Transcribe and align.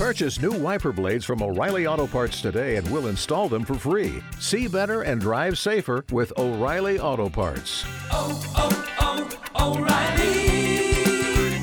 Purchase 0.00 0.40
new 0.40 0.52
wiper 0.52 0.92
blades 0.92 1.26
from 1.26 1.42
O'Reilly 1.42 1.86
Auto 1.86 2.06
Parts 2.06 2.40
today 2.40 2.76
and 2.76 2.90
we'll 2.90 3.08
install 3.08 3.50
them 3.50 3.66
for 3.66 3.74
free. 3.74 4.22
See 4.38 4.66
better 4.66 5.02
and 5.02 5.20
drive 5.20 5.58
safer 5.58 6.06
with 6.10 6.32
O'Reilly 6.38 6.98
Auto 6.98 7.28
Parts. 7.28 7.84
oh, 8.10 8.40
oh, 8.56 9.76
O'Reilly 9.76 11.62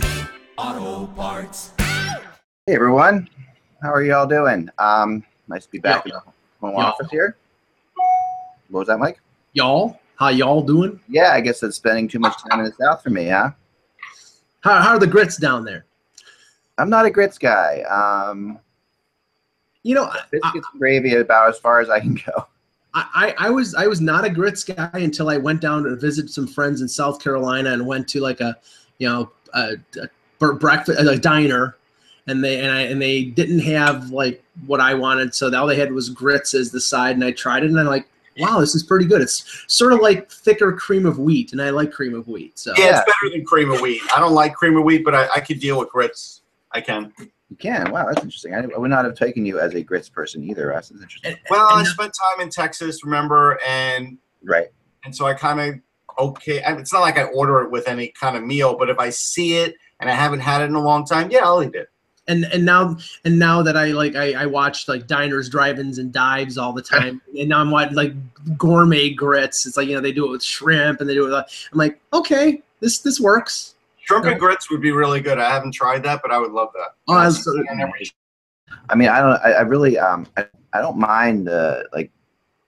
Auto 0.56 1.08
Parts. 1.14 1.72
Hey 2.68 2.76
everyone, 2.76 3.28
how 3.82 3.92
are 3.92 4.04
y'all 4.04 4.28
doing? 4.28 4.70
Um, 4.78 5.24
nice 5.48 5.66
to 5.66 5.72
be 5.72 5.80
back 5.80 6.06
in 6.06 6.12
the 6.12 6.20
home 6.62 6.76
Yeah. 6.78 6.86
office 6.86 7.10
here. 7.10 7.36
What 8.70 8.82
was 8.82 8.88
that, 8.90 9.00
Mike? 9.00 9.20
y'all 9.54 10.00
how 10.18 10.28
y'all 10.28 10.62
doing 10.62 11.00
Yeah, 11.10 11.32
I 11.32 11.42
guess 11.42 11.64
it's 11.64 11.78
spending 11.78 12.08
too 12.08 12.20
much 12.20 12.36
time 12.48 12.60
in 12.60 12.66
the 12.68 12.74
south 12.80 13.02
for 13.02 13.10
me, 13.10 13.30
huh? 13.30 13.50
how, 14.60 14.80
how 14.80 14.90
are 14.90 15.00
the 15.00 15.08
grits 15.08 15.38
down 15.38 15.66
there 15.66 15.87
I'm 16.78 16.90
not 16.90 17.06
a 17.06 17.10
grits 17.10 17.38
guy. 17.38 17.82
Um, 17.84 18.60
you 19.84 19.96
know 19.96 20.06
I, 20.06 20.22
biscuits 20.32 20.68
and 20.72 20.80
gravy 20.80 21.16
about 21.16 21.50
as 21.50 21.58
far 21.60 21.80
as 21.80 21.90
I 21.90 22.00
can 22.00 22.16
go. 22.26 22.48
I, 22.94 23.36
I 23.38 23.50
was 23.52 23.76
i 23.76 23.86
was 23.86 24.02
not 24.02 24.26
a 24.26 24.30
grits 24.30 24.64
guy 24.64 24.90
until 24.94 25.30
i 25.30 25.38
went 25.38 25.62
down 25.62 25.84
to 25.84 25.96
visit 25.96 26.32
some 26.32 26.48
friends 26.48 26.82
in 26.82 26.88
south 26.88 27.22
carolina 27.22 27.72
and 27.74 27.86
went 27.86 28.08
to 28.08 28.22
like 28.22 28.42
a 28.42 28.58
you 28.98 29.08
know 29.08 29.32
a, 29.54 29.76
a 30.02 30.10
bre- 30.40 30.54
breakfast 30.54 31.00
a 31.00 31.16
diner 31.16 31.78
and 32.28 32.44
they 32.44 32.60
and 32.60 32.72
I 32.72 32.82
and 32.82 33.02
they 33.02 33.24
didn't 33.24 33.60
have 33.60 34.12
like 34.12 34.44
what 34.66 34.82
I 34.82 34.94
wanted, 34.94 35.34
so 35.34 35.54
all 35.56 35.68
they 35.68 35.78
had 35.78 35.92
was 35.92 36.10
grits 36.10 36.54
as 36.54 36.72
the 36.72 36.82
side, 36.82 37.16
and 37.16 37.24
I 37.24 37.32
tried 37.32 37.64
it, 37.64 37.70
and 37.70 37.80
I'm 37.80 37.86
like, 37.88 38.08
wow, 38.38 38.60
this 38.60 38.76
is 38.76 38.84
pretty 38.84 39.06
good. 39.06 39.22
It's 39.22 39.66
sort 39.68 39.94
of 39.94 40.00
like 40.00 40.30
thicker 40.30 40.74
cream 40.74 41.06
of 41.06 41.20
wheat, 41.20 41.54
and 41.54 41.62
I 41.62 41.70
like 41.70 41.92
cream 41.92 42.14
of 42.14 42.28
wheat. 42.28 42.60
So 42.60 42.74
Yeah, 42.78 43.00
it's 43.00 43.00
better 43.00 43.32
than 43.32 43.46
cream 43.46 43.72
of 43.72 43.82
wheat. 43.82 44.02
I 44.16 44.20
don't 44.20 44.34
like 44.34 44.54
cream 44.54 44.76
of 44.78 44.84
wheat, 44.84 45.04
but 45.06 45.16
I, 45.16 45.28
I 45.36 45.40
could 45.40 45.60
deal 45.60 45.80
with 45.80 45.90
grits. 45.90 46.42
I 46.78 46.82
can. 46.82 47.12
You 47.50 47.56
can. 47.58 47.92
Wow, 47.92 48.06
that's 48.08 48.24
interesting. 48.24 48.54
I, 48.54 48.60
I 48.60 48.78
would 48.78 48.90
not 48.90 49.06
have 49.06 49.16
taken 49.16 49.46
you 49.46 49.60
as 49.60 49.74
a 49.74 49.82
grits 49.82 50.10
person 50.10 50.44
either. 50.44 50.68
Russ. 50.68 50.90
That's 50.90 51.02
interesting. 51.02 51.32
And- 51.32 51.40
Well, 51.50 51.68
I 51.72 51.84
spent 51.84 52.14
time 52.14 52.42
in 52.42 52.50
Texas, 52.50 53.04
remember, 53.04 53.60
and 53.68 54.18
Right. 54.44 54.68
and 55.06 55.16
so 55.16 55.26
I 55.26 55.34
kind 55.34 55.60
of 55.60 56.20
okay. 56.20 56.62
I- 56.64 56.76
It's 56.78 56.94
not 56.94 57.02
like 57.02 57.18
I 57.18 57.24
order 57.24 57.62
it 57.64 57.72
with 57.72 57.88
any 57.88 58.10
kind 58.20 58.36
of 58.38 58.44
meal, 58.44 58.76
but 58.78 58.90
if 58.90 59.00
I 59.00 59.10
see 59.10 59.58
it 59.58 59.76
and 60.00 60.10
I 60.10 60.14
haven't 60.14 60.42
had 60.42 60.62
it 60.62 60.66
in 60.66 60.76
a 60.76 60.82
long 60.82 61.06
time, 61.06 61.32
yeah, 61.32 61.46
I'll 61.46 61.64
eat 61.64 61.74
it. 61.74 61.90
and 62.28 62.44
and 62.52 62.66
now 62.66 62.98
and 63.26 63.40
now 63.40 63.64
that 63.64 63.78
I 63.78 63.86
like 63.92 64.16
I, 64.16 64.34
I 64.34 64.46
watch 64.46 64.88
like 64.90 65.08
diners, 65.08 65.48
drive-ins, 65.50 65.98
and 65.98 66.12
dives 66.12 66.58
all 66.58 66.74
the 66.74 66.82
time, 66.82 67.22
and 67.40 67.48
now 67.50 67.60
I'm 67.62 67.72
watching 67.72 67.96
like 67.96 68.14
gourmet 68.58 69.10
grits. 69.12 69.66
It's 69.66 69.78
like 69.78 69.88
you 69.88 69.96
know 69.96 70.02
they 70.02 70.12
do 70.12 70.26
it 70.28 70.32
with 70.32 70.44
shrimp 70.44 71.00
and 71.02 71.10
they 71.10 71.14
do 71.14 71.26
it. 71.26 71.30
With, 71.30 71.46
I'm 71.72 71.78
like, 71.80 72.00
okay, 72.14 72.62
this 72.82 73.00
this 73.00 73.20
works. 73.22 73.74
Shrimp 74.08 74.26
and 74.26 74.40
grits 74.40 74.72
would 74.72 74.82
be 74.82 74.92
really 74.92 75.20
good. 75.20 75.38
I 75.38 75.50
haven't 75.50 75.74
tried 75.74 76.02
that, 76.04 76.22
but 76.22 76.32
I 76.32 76.38
would 76.38 76.52
love 76.52 76.70
that. 76.74 76.92
Oh, 77.08 77.16
That's- 77.16 77.38
absolutely. 77.38 77.68
I 78.90 78.96
mean, 78.96 79.10
I 79.10 79.20
don't. 79.20 79.40
I, 79.44 79.52
I 79.54 79.62
really. 79.62 79.98
Um, 79.98 80.28
I, 80.38 80.46
I 80.74 80.82
don't 80.82 80.98
mind. 80.98 81.50
Uh, 81.50 81.84
like, 81.94 82.12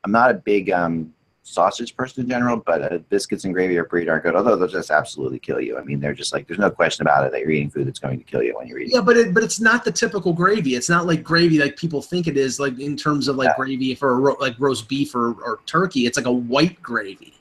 I'm 0.03 0.11
not 0.11 0.31
a 0.31 0.33
big 0.33 0.69
um 0.69 1.13
sausage 1.43 1.95
person 1.95 2.23
in 2.23 2.29
general, 2.29 2.57
but 2.57 2.91
uh, 2.93 2.97
biscuits 3.09 3.43
and 3.45 3.53
gravy 3.53 3.77
are 3.77 3.83
pretty 3.83 4.05
darn 4.05 4.21
good. 4.21 4.35
Although 4.35 4.55
they'll 4.55 4.67
just 4.67 4.91
absolutely 4.91 5.39
kill 5.39 5.59
you. 5.59 5.77
I 5.77 5.83
mean, 5.83 5.99
they're 5.99 6.13
just 6.13 6.31
like 6.33 6.47
there's 6.47 6.59
no 6.59 6.69
question 6.69 7.05
about 7.07 7.25
it 7.25 7.31
that 7.31 7.39
you're 7.41 7.51
eating 7.51 7.69
food 7.69 7.87
that's 7.87 7.99
going 7.99 8.17
to 8.17 8.23
kill 8.25 8.43
you 8.43 8.55
when 8.57 8.67
you're 8.67 8.79
eating. 8.79 8.95
Yeah, 8.95 9.01
but 9.01 9.17
it 9.17 9.33
but 9.33 9.43
it's 9.43 9.59
not 9.59 9.83
the 9.85 9.91
typical 9.91 10.31
gravy. 10.33 10.75
It's 10.75 10.89
not 10.89 11.05
like 11.05 11.23
gravy 11.23 11.59
like 11.59 11.75
people 11.77 12.01
think 12.01 12.27
it 12.27 12.37
is. 12.37 12.59
Like 12.59 12.79
in 12.79 12.95
terms 12.97 13.27
of 13.27 13.35
like 13.37 13.47
Yeah. 13.47 13.55
gravy 13.57 13.95
for 13.95 14.11
a 14.11 14.15
ro- 14.15 14.37
like 14.39 14.55
roast 14.59 14.87
beef 14.89 15.15
or, 15.15 15.31
or 15.41 15.59
turkey, 15.65 16.05
it's 16.05 16.17
like 16.17 16.27
a 16.27 16.31
white 16.31 16.81
gravy. 16.81 17.33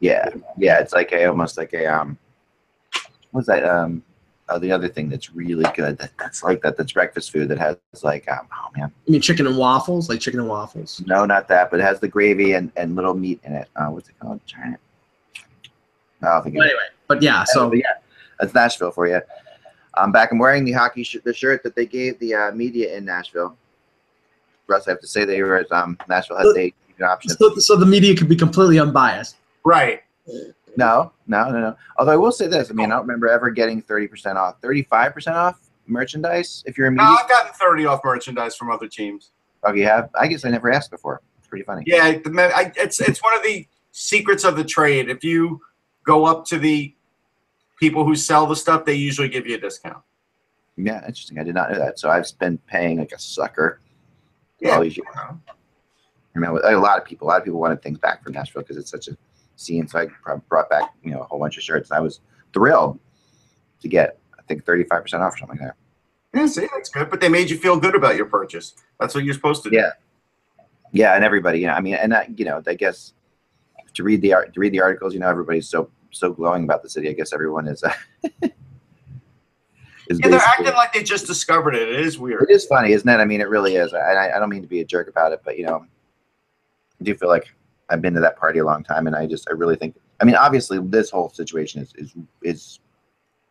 Yeah, 0.00 0.28
yeah. 0.58 0.78
It's 0.80 0.92
like 0.92 1.12
a 1.12 1.26
almost 1.26 1.56
like 1.58 1.72
a 1.74 1.86
um, 1.86 2.18
what's 3.32 3.46
that 3.46 3.64
um, 3.64 4.02
oh, 4.48 4.58
the 4.58 4.72
other 4.72 4.88
thing 4.88 5.08
that's 5.08 5.32
really 5.32 5.64
good 5.74 5.98
that, 5.98 6.10
that's 6.18 6.42
like 6.42 6.62
that 6.62 6.76
that's 6.76 6.92
breakfast 6.92 7.30
food 7.30 7.48
that 7.48 7.58
has 7.58 7.76
like 8.02 8.30
um, 8.30 8.46
oh 8.52 8.68
man, 8.76 8.92
I 9.06 9.10
mean, 9.10 9.20
chicken 9.20 9.46
and 9.46 9.56
waffles, 9.56 10.08
like 10.08 10.20
chicken 10.20 10.40
and 10.40 10.48
waffles. 10.48 11.02
no, 11.06 11.24
not 11.24 11.48
that, 11.48 11.70
but 11.70 11.80
it 11.80 11.84
has 11.84 12.00
the 12.00 12.08
gravy 12.08 12.52
and 12.52 12.72
and 12.76 12.96
little 12.96 13.14
meat 13.14 13.40
in 13.44 13.52
it. 13.52 13.68
Uh, 13.76 13.86
what's 13.86 14.08
it 14.08 14.18
called? 14.18 14.40
Darn 14.46 14.74
it. 14.74 14.80
I 16.22 16.40
think 16.42 16.56
But 16.56 16.66
anyway, 16.66 16.80
but 17.06 17.22
yeah, 17.22 17.44
so 17.44 17.70
But 17.70 17.78
yeah, 17.78 17.84
that's 18.38 18.54
Nashville 18.54 18.90
for 18.90 19.06
you. 19.06 19.20
I'm 19.94 20.12
back. 20.12 20.32
I'm 20.32 20.38
wearing 20.38 20.64
the 20.64 20.72
hockey 20.72 21.02
sh- 21.02 21.16
the 21.24 21.34
shirt 21.34 21.62
that 21.62 21.74
they 21.74 21.86
gave 21.86 22.18
the 22.18 22.34
uh, 22.34 22.52
media 22.52 22.96
in 22.96 23.04
Nashville. 23.04 23.56
Russ, 24.66 24.86
I 24.86 24.92
have 24.92 25.00
to 25.00 25.06
say 25.08 25.24
they 25.24 25.42
were 25.42 25.56
at 25.56 25.72
um, 25.72 25.98
Nashville 26.08 26.36
had 26.36 26.46
the 26.54 26.72
an 26.98 27.04
option. 27.04 27.30
so, 27.30 27.54
so 27.56 27.76
the 27.76 27.86
media 27.86 28.14
could 28.14 28.28
be 28.28 28.36
completely 28.36 28.78
unbiased. 28.78 29.36
Right. 29.64 30.02
No, 30.76 31.12
no, 31.26 31.50
no, 31.50 31.60
no. 31.60 31.76
Although 31.98 32.12
I 32.12 32.16
will 32.16 32.32
say 32.32 32.46
this, 32.46 32.70
I 32.70 32.74
mean, 32.74 32.90
I 32.90 32.96
don't 32.96 33.02
remember 33.06 33.28
ever 33.28 33.50
getting 33.50 33.82
30% 33.82 34.36
off, 34.36 34.60
35% 34.60 35.34
off 35.34 35.60
merchandise 35.86 36.62
if 36.66 36.78
you're 36.78 36.86
a 36.86 36.90
No, 36.90 37.02
media. 37.02 37.18
I've 37.22 37.28
gotten 37.28 37.52
30 37.52 37.86
off 37.86 38.00
merchandise 38.04 38.56
from 38.56 38.70
other 38.70 38.86
teams. 38.86 39.32
Oh, 39.64 39.72
you 39.72 39.84
have? 39.84 40.10
I 40.18 40.26
guess 40.26 40.44
I 40.44 40.50
never 40.50 40.72
asked 40.72 40.90
before. 40.90 41.20
It's 41.38 41.48
pretty 41.48 41.64
funny. 41.64 41.82
Yeah, 41.86 42.12
the, 42.12 42.52
I, 42.54 42.72
it's 42.76 43.00
it's 43.00 43.22
one 43.22 43.36
of 43.36 43.42
the 43.42 43.66
secrets 43.92 44.44
of 44.44 44.56
the 44.56 44.64
trade. 44.64 45.10
If 45.10 45.22
you 45.22 45.60
go 46.04 46.24
up 46.24 46.46
to 46.46 46.58
the 46.58 46.94
people 47.78 48.04
who 48.04 48.14
sell 48.14 48.46
the 48.46 48.56
stuff, 48.56 48.84
they 48.84 48.94
usually 48.94 49.28
give 49.28 49.46
you 49.46 49.56
a 49.56 49.60
discount. 49.60 50.02
Yeah, 50.76 50.98
interesting. 51.06 51.38
I 51.38 51.44
did 51.44 51.54
not 51.54 51.70
know 51.72 51.78
that. 51.78 51.98
So 51.98 52.08
I've 52.08 52.26
been 52.38 52.56
paying 52.58 52.98
like 52.98 53.12
a 53.12 53.18
sucker. 53.18 53.80
Yeah. 54.60 54.76
all 54.76 54.82
these 54.82 54.96
years. 54.96 55.08
I 55.16 56.38
mean, 56.38 56.50
a 56.50 56.76
lot 56.78 56.98
of 56.98 57.04
people, 57.04 57.26
a 57.26 57.28
lot 57.28 57.38
of 57.38 57.44
people 57.44 57.58
wanted 57.60 57.82
things 57.82 57.98
back 57.98 58.22
from 58.22 58.34
Nashville 58.34 58.62
because 58.62 58.76
it's 58.76 58.90
such 58.90 59.08
a 59.08 59.16
scene. 59.60 59.86
So 59.88 60.08
I 60.26 60.34
brought 60.48 60.70
back, 60.70 60.92
you 61.02 61.10
know, 61.10 61.20
a 61.20 61.24
whole 61.24 61.38
bunch 61.38 61.56
of 61.56 61.62
shirts. 61.62 61.90
And 61.90 61.98
I 61.98 62.00
was 62.00 62.20
thrilled 62.52 62.98
to 63.80 63.88
get, 63.88 64.18
I 64.38 64.42
think, 64.42 64.64
35% 64.64 65.20
off 65.20 65.34
or 65.34 65.38
something 65.38 65.58
like 65.58 65.60
that. 65.60 65.76
Yeah, 66.34 66.46
see, 66.46 66.68
that's 66.72 66.88
good. 66.88 67.10
But 67.10 67.20
they 67.20 67.28
made 67.28 67.50
you 67.50 67.56
feel 67.56 67.78
good 67.78 67.94
about 67.94 68.16
your 68.16 68.26
purchase. 68.26 68.74
That's 68.98 69.14
what 69.14 69.24
you're 69.24 69.34
supposed 69.34 69.62
to 69.64 69.70
do. 69.70 69.76
Yeah. 69.76 69.90
Yeah, 70.92 71.14
and 71.14 71.24
everybody, 71.24 71.60
you 71.60 71.66
know, 71.68 71.74
I 71.74 71.80
mean, 71.80 71.94
and 71.94 72.10
that, 72.12 72.38
you 72.38 72.44
know, 72.44 72.62
I 72.66 72.74
guess 72.74 73.12
to 73.94 74.02
read 74.02 74.22
the 74.22 74.32
art, 74.32 74.54
to 74.54 74.60
read 74.60 74.72
the 74.72 74.80
articles, 74.80 75.14
you 75.14 75.20
know, 75.20 75.28
everybody's 75.28 75.68
so 75.68 75.90
so 76.10 76.32
glowing 76.32 76.64
about 76.64 76.82
the 76.82 76.90
city. 76.90 77.08
I 77.08 77.12
guess 77.12 77.32
everyone 77.32 77.68
is. 77.68 77.82
Uh, 77.82 77.92
is 80.08 80.18
Yeah, 80.18 80.28
they're 80.28 80.40
acting 80.40 80.66
like 80.74 80.92
they 80.92 81.02
just 81.02 81.26
discovered 81.26 81.74
it. 81.74 81.88
It 81.88 82.00
is 82.00 82.18
weird. 82.18 82.48
It 82.50 82.52
is 82.52 82.66
funny, 82.66 82.92
isn't 82.92 83.08
it? 83.08 83.16
I 83.16 83.24
mean, 83.24 83.40
it 83.40 83.48
really 83.48 83.76
is. 83.76 83.94
I, 83.94 84.32
I 84.34 84.38
don't 84.38 84.48
mean 84.48 84.62
to 84.62 84.68
be 84.68 84.80
a 84.80 84.84
jerk 84.84 85.08
about 85.08 85.32
it, 85.32 85.42
but 85.44 85.56
you 85.58 85.66
know, 85.66 85.86
I 87.00 87.04
do 87.04 87.14
feel 87.14 87.28
like 87.28 87.52
I've 87.90 88.00
been 88.00 88.14
to 88.14 88.20
that 88.20 88.38
party 88.38 88.58
a 88.60 88.64
long 88.64 88.82
time, 88.84 89.06
and 89.06 89.16
I 89.16 89.26
just, 89.26 89.48
I 89.50 89.52
really 89.52 89.76
think. 89.76 89.96
I 90.20 90.24
mean, 90.24 90.36
obviously, 90.36 90.78
this 90.78 91.10
whole 91.10 91.30
situation 91.30 91.82
is 91.82 91.92
is 91.96 92.14
is 92.42 92.78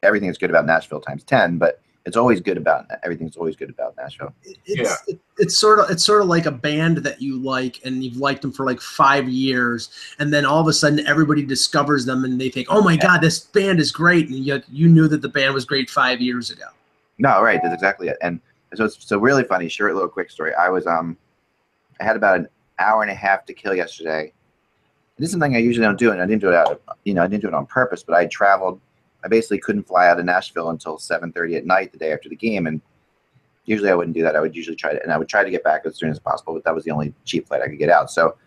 everything 0.03 0.29
that's 0.29 0.37
good 0.37 0.49
about 0.49 0.65
Nashville 0.65 1.01
times 1.01 1.23
ten, 1.23 1.57
but 1.57 1.81
it's 2.05 2.17
always 2.17 2.39
good 2.39 2.57
about 2.57 2.85
everything's 3.03 3.35
always 3.37 3.55
good 3.55 3.69
about 3.69 3.95
Nashville. 3.97 4.33
It's 4.43 5.03
it, 5.07 5.19
it's 5.37 5.57
sort 5.57 5.79
of 5.79 5.89
it's 5.89 6.03
sort 6.03 6.21
of 6.21 6.27
like 6.27 6.45
a 6.45 6.51
band 6.51 6.97
that 6.99 7.21
you 7.21 7.41
like 7.41 7.79
and 7.85 8.03
you've 8.03 8.17
liked 8.17 8.41
them 8.41 8.51
for 8.51 8.65
like 8.65 8.81
five 8.81 9.27
years, 9.27 9.89
and 10.19 10.33
then 10.33 10.45
all 10.45 10.61
of 10.61 10.67
a 10.67 10.73
sudden 10.73 11.05
everybody 11.05 11.43
discovers 11.43 12.05
them 12.05 12.23
and 12.23 12.39
they 12.39 12.49
think, 12.49 12.67
oh 12.69 12.81
my 12.81 12.95
god, 12.95 13.21
this 13.21 13.39
band 13.39 13.79
is 13.79 13.91
great, 13.91 14.27
and 14.29 14.37
yet 14.39 14.63
you 14.69 14.87
knew 14.87 15.07
that 15.07 15.21
the 15.21 15.29
band 15.29 15.53
was 15.53 15.65
great 15.65 15.89
five 15.89 16.21
years 16.21 16.49
ago. 16.49 16.65
No, 17.17 17.41
right, 17.41 17.59
that's 17.61 17.73
exactly 17.73 18.07
it. 18.07 18.17
And 18.21 18.39
so 18.75 18.85
it's 18.85 19.05
so 19.05 19.17
really 19.17 19.43
funny. 19.43 19.67
Short 19.67 19.93
little 19.93 20.09
quick 20.09 20.31
story. 20.31 20.53
I 20.53 20.69
was 20.69 20.87
um, 20.87 21.17
I 21.99 22.05
had 22.05 22.15
about 22.15 22.37
an 22.37 22.47
hour 22.79 23.01
and 23.01 23.11
a 23.11 23.15
half 23.15 23.45
to 23.45 23.53
kill 23.53 23.75
yesterday. 23.75 24.33
This 25.17 25.27
is 25.27 25.31
something 25.31 25.55
I 25.55 25.59
usually 25.59 25.85
don't 25.85 25.99
do, 25.99 26.11
and 26.11 26.21
I 26.21 26.25
didn't 26.25 26.41
do 26.41 26.49
it 26.49 26.55
out 26.55 26.71
of, 26.71 26.79
you 27.03 27.13
know, 27.13 27.23
I 27.23 27.27
didn't 27.27 27.41
do 27.41 27.49
it 27.49 27.53
on 27.53 27.65
purpose. 27.65 28.03
But 28.03 28.15
I 28.15 28.25
traveled. 28.27 28.79
I 29.23 29.27
basically 29.27 29.59
couldn't 29.59 29.83
fly 29.83 30.07
out 30.07 30.17
of 30.17 30.25
Nashville 30.25 30.69
until 30.69 30.97
7:30 30.97 31.57
at 31.57 31.65
night 31.65 31.91
the 31.91 31.97
day 31.97 32.13
after 32.13 32.29
the 32.29 32.35
game, 32.35 32.67
and 32.67 32.81
usually 33.65 33.89
I 33.89 33.95
wouldn't 33.95 34.15
do 34.15 34.23
that. 34.23 34.35
I 34.35 34.39
would 34.39 34.55
usually 34.55 34.77
try 34.77 34.93
to, 34.93 35.03
and 35.03 35.11
I 35.11 35.17
would 35.17 35.27
try 35.27 35.43
to 35.43 35.51
get 35.51 35.63
back 35.63 35.85
as 35.85 35.97
soon 35.97 36.09
as 36.09 36.19
possible. 36.19 36.53
But 36.53 36.63
that 36.63 36.73
was 36.73 36.85
the 36.85 36.91
only 36.91 37.13
cheap 37.25 37.47
flight 37.47 37.61
I 37.61 37.67
could 37.67 37.79
get 37.79 37.89
out. 37.89 38.09
So 38.09 38.37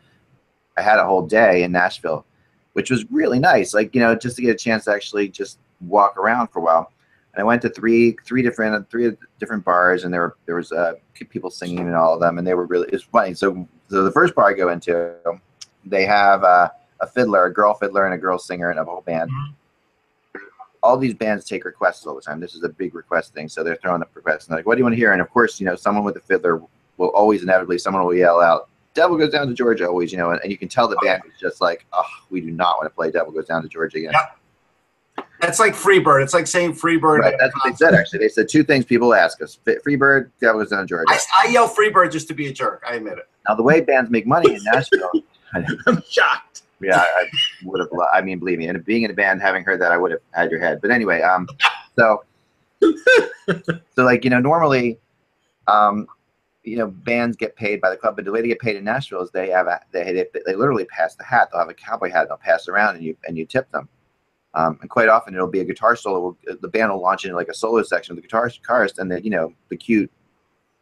I 0.77 0.83
had 0.83 0.99
a 0.99 1.05
whole 1.05 1.27
day 1.27 1.63
in 1.63 1.73
Nashville, 1.73 2.25
which 2.73 2.91
was 2.91 3.05
really 3.11 3.39
nice. 3.39 3.75
Like 3.75 3.95
you 3.95 4.01
know, 4.01 4.15
just 4.15 4.37
to 4.37 4.43
get 4.43 4.51
a 4.51 4.59
chance 4.59 4.85
to 4.85 4.93
actually 4.93 5.29
just 5.29 5.59
walk 5.83 6.17
around 6.17 6.49
for 6.49 6.61
a 6.61 6.63
while. 6.63 6.93
And 7.35 7.41
I 7.41 7.45
went 7.45 7.63
to 7.63 7.69
three 7.69 8.17
three 8.25 8.43
different 8.43 8.91
three 8.91 9.13
different 9.39 9.65
bars, 9.65 10.05
and 10.05 10.13
there 10.13 10.21
were 10.23 10.37
there 10.47 10.57
was 10.57 10.73
uh, 10.73 10.95
people 11.15 11.51
singing 11.51 11.79
in 11.79 11.95
all 11.95 12.15
of 12.15 12.21
them, 12.21 12.39
and 12.39 12.47
they 12.47 12.55
were 12.55 12.67
really 12.67 12.89
it 12.89 12.93
was 12.93 13.03
funny. 13.03 13.35
So 13.35 13.69
so 13.93 14.03
the 14.03 14.11
first 14.11 14.35
bar 14.35 14.49
I 14.49 14.55
go 14.55 14.71
into, 14.71 15.15
they 15.85 16.07
have 16.07 16.45
uh, 16.45 16.71
a 17.01 17.07
fiddler, 17.07 17.45
a 17.45 17.53
girl 17.53 17.75
fiddler, 17.75 18.07
and 18.07 18.15
a 18.15 18.17
girl 18.17 18.39
singer, 18.39 18.71
and 18.71 18.79
a 18.81 18.85
whole 18.85 19.03
band. 19.03 19.31
All 20.83 20.97
these 20.97 21.13
bands 21.13 21.45
take 21.45 21.67
requests 21.67 22.07
all 22.07 22.15
the 22.15 22.23
time. 22.23 22.41
This 22.41 22.55
is 22.55 22.65
a 22.65 22.71
big 22.71 22.95
request 22.95 23.35
thing, 23.35 23.51
so 23.51 23.63
they're 23.63 23.77
throwing 23.77 24.01
up 24.01 24.09
requests. 24.15 24.47
And 24.47 24.53
they're 24.53 24.61
like, 24.61 24.67
"What 24.67 24.77
do 24.77 24.79
you 24.79 24.85
want 24.85 24.95
to 24.95 24.97
hear?" 24.97 25.13
And 25.13 25.21
of 25.21 25.31
course, 25.31 25.61
you 25.61 25.67
know, 25.67 25.77
someone 25.77 26.05
with 26.05 26.17
a 26.17 26.21
fiddler 26.21 26.63
will 26.97 27.11
always 27.11 27.43
inevitably 27.43 27.77
someone 27.77 28.03
will 28.03 28.15
yell 28.15 28.41
out, 28.41 28.71
"Devil 28.95 29.19
goes 29.19 29.31
down 29.31 29.47
to 29.49 29.53
Georgia!" 29.53 29.87
Always, 29.87 30.11
you 30.11 30.17
know, 30.17 30.31
and, 30.31 30.41
and 30.43 30.51
you 30.51 30.57
can 30.57 30.69
tell 30.69 30.89
the 30.89 30.97
band 31.05 31.23
is 31.27 31.39
just 31.39 31.61
like, 31.61 31.85
"Oh, 31.93 32.03
we 32.31 32.41
do 32.41 32.51
not 32.51 32.79
want 32.79 32.87
to 32.87 32.95
play 32.95 33.11
Devil 33.11 33.33
Goes 33.33 33.47
Down 33.47 33.61
to 33.61 33.69
Georgia 33.69 33.99
again." 33.99 34.13
Yep. 34.15 34.39
That's 35.41 35.59
like 35.59 35.75
Freebird. 35.75 36.23
It's 36.23 36.35
like 36.35 36.47
saying 36.47 36.75
Freebird. 36.75 37.19
Right, 37.19 37.35
that's 37.39 37.55
what 37.55 37.65
they 37.65 37.75
said. 37.75 37.95
Actually, 37.95 38.21
they 38.21 38.29
said 38.29 38.49
two 38.49 38.63
things 38.63 38.85
people 38.85 39.13
ask 39.13 39.43
us: 39.43 39.59
Freebird, 39.67 40.31
Devil 40.41 40.61
Goes 40.61 40.71
Down 40.71 40.81
to 40.81 40.87
Georgia. 40.87 41.05
I, 41.09 41.19
I 41.45 41.49
yell 41.51 41.69
Freebird 41.69 42.13
just 42.13 42.29
to 42.29 42.35
be 42.35 42.47
a 42.47 42.53
jerk. 42.53 42.83
I 42.89 42.95
admit 42.95 43.19
it. 43.19 43.29
Now, 43.49 43.57
the 43.57 43.63
way 43.63 43.81
bands 43.81 44.09
make 44.11 44.27
money 44.27 44.55
in 44.55 44.61
Nashville, 44.65 45.11
I'm 45.55 46.03
shocked. 46.09 46.63
yeah, 46.81 46.99
I 46.99 47.25
would 47.65 47.81
have. 47.81 47.89
I 48.13 48.21
mean, 48.21 48.39
believe 48.39 48.59
me, 48.59 48.69
and 48.69 48.85
being 48.85 49.03
in 49.03 49.11
a 49.11 49.15
band, 49.15 49.43
having 49.43 49.65
heard 49.65 49.81
that, 49.81 49.91
I 49.91 49.97
would 49.97 50.13
have 50.13 50.21
had 50.33 50.51
your 50.51 50.61
head. 50.61 50.81
But 50.81 50.93
anyway, 50.93 51.23
um, 51.23 51.49
so, 51.99 52.23
so 52.81 54.05
like 54.05 54.23
you 54.23 54.31
know, 54.31 54.39
normally 54.41 55.01
um, 55.67 56.07
you 56.65 56.77
know, 56.77 56.87
bands 56.87 57.37
get 57.37 57.57
paid 57.57 57.81
by 57.81 57.91
the 57.91 57.97
club, 57.97 58.17
but 58.17 58.25
the 58.25 58.31
way 58.31 58.41
they 58.41 58.49
get 58.49 58.61
paid 58.61 58.77
in 58.77 58.85
Nashville 58.85 59.23
is 59.23 59.31
they 59.31 59.51
have 59.51 59.67
a, 59.67 59.81
they, 59.91 60.13
they 60.13 60.27
they 60.47 60.55
literally 60.55 60.85
pass 60.85 61.15
the 61.17 61.25
hat. 61.25 61.49
They'll 61.51 61.61
have 61.61 61.69
a 61.69 61.75
cowboy 61.75 62.11
hat. 62.11 62.23
and 62.23 62.31
They'll 62.31 62.37
pass 62.37 62.69
it 62.69 62.71
around, 62.71 62.97
and 62.97 63.05
you 63.05 63.17
and 63.27 63.37
you 63.37 63.45
tip 63.45 63.71
them. 63.73 63.89
Um, 64.55 64.79
and 64.83 64.91
quite 64.91 65.09
often 65.09 65.35
it'll 65.35 65.47
be 65.47 65.61
a 65.61 65.65
guitar 65.65 65.97
solo. 65.97 66.37
The 66.45 66.69
band 66.69 66.93
will 66.93 67.01
launch 67.01 67.25
into 67.25 67.37
like 67.37 67.49
a 67.49 67.55
solo 67.55 67.83
section 67.83 68.15
with 68.15 68.23
the 68.23 68.29
guitar 68.29 68.49
guitarist, 68.49 68.99
and 68.99 69.11
then 69.11 69.25
you 69.25 69.31
know 69.31 69.53
the 69.69 69.77
cute 69.77 70.11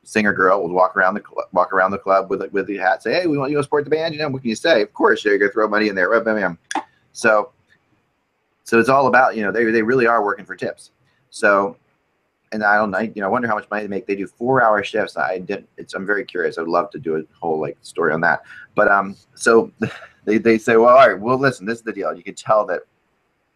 singer 0.02 0.32
girl 0.32 0.62
will 0.62 0.70
walk 0.70 0.96
around 0.96 1.14
the 1.14 1.20
cl- 1.20 1.46
walk 1.52 1.72
around 1.72 1.92
the 1.92 1.98
club 1.98 2.30
with 2.30 2.42
with 2.52 2.66
the 2.66 2.76
hat, 2.76 3.02
say, 3.02 3.12
"Hey, 3.12 3.26
we 3.26 3.38
want 3.38 3.50
you 3.50 3.56
to 3.58 3.62
support 3.62 3.84
the 3.84 3.90
band." 3.90 4.14
You 4.14 4.20
know, 4.20 4.28
what 4.28 4.42
can 4.42 4.48
you 4.48 4.56
say? 4.56 4.82
Of 4.82 4.92
course, 4.92 5.24
you're 5.24 5.38
gonna 5.38 5.52
throw 5.52 5.68
money 5.68 5.88
in 5.88 5.94
there. 5.94 6.20
Bam. 6.20 6.58
So, 7.12 7.52
so 8.64 8.78
it's 8.78 8.88
all 8.88 9.06
about 9.06 9.36
you 9.36 9.42
know 9.42 9.52
they 9.52 9.64
they 9.64 9.82
really 9.82 10.06
are 10.06 10.24
working 10.24 10.44
for 10.44 10.56
tips. 10.56 10.90
So, 11.30 11.76
and 12.50 12.64
I 12.64 12.76
don't 12.76 12.90
know, 12.90 12.98
you 12.98 13.12
know, 13.16 13.26
I 13.26 13.28
wonder 13.28 13.46
how 13.46 13.54
much 13.54 13.70
money 13.70 13.82
they 13.82 13.88
make. 13.88 14.06
They 14.06 14.16
do 14.16 14.26
four 14.26 14.62
hour 14.62 14.82
shifts. 14.82 15.16
I 15.16 15.38
did. 15.38 15.66
It's 15.76 15.94
I'm 15.94 16.06
very 16.06 16.24
curious. 16.24 16.58
I'd 16.58 16.66
love 16.66 16.90
to 16.90 16.98
do 16.98 17.16
a 17.16 17.22
whole 17.38 17.60
like 17.60 17.76
story 17.82 18.12
on 18.12 18.20
that. 18.22 18.42
But 18.74 18.88
um, 18.88 19.14
so 19.34 19.70
they 20.24 20.38
they 20.38 20.58
say, 20.58 20.76
well, 20.76 20.96
all 20.96 21.08
right, 21.08 21.18
well, 21.18 21.38
listen, 21.38 21.66
this 21.66 21.78
is 21.78 21.84
the 21.84 21.92
deal. 21.92 22.12
You 22.14 22.24
can 22.24 22.34
tell 22.34 22.66
that 22.66 22.80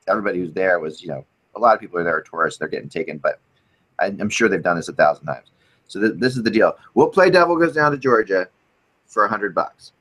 everybody 0.09 0.39
who's 0.39 0.53
there 0.53 0.79
was 0.81 1.03
you 1.03 1.09
know 1.09 1.25
a 1.57 1.59
lot 1.59 1.75
of 1.75 1.81
people 1.81 1.99
are 1.99 2.05
there 2.05 2.17
are 2.17 2.23
tourists. 2.23 2.59
They're 2.59 2.69
getting 2.69 2.89
taken, 2.89 3.19
but 3.19 3.41
I, 3.99 4.07
I'm 4.07 4.29
sure 4.29 4.49
they've 4.49 4.63
done 4.63 4.77
this 4.77 4.89
a 4.89 4.93
thousand 4.93 5.27
times. 5.27 5.49
So 5.87 6.01
th- 6.01 6.15
this 6.17 6.37
is 6.37 6.43
the 6.43 6.51
deal. 6.51 6.77
We'll 6.95 7.09
play 7.09 7.31
Devil 7.31 7.57
Goes 7.57 7.75
Down 7.75 7.93
to 7.93 7.99
Georgia 7.99 8.49
for 9.07 9.25
a 9.25 9.29
hundred 9.29 9.55
bucks. 9.55 9.93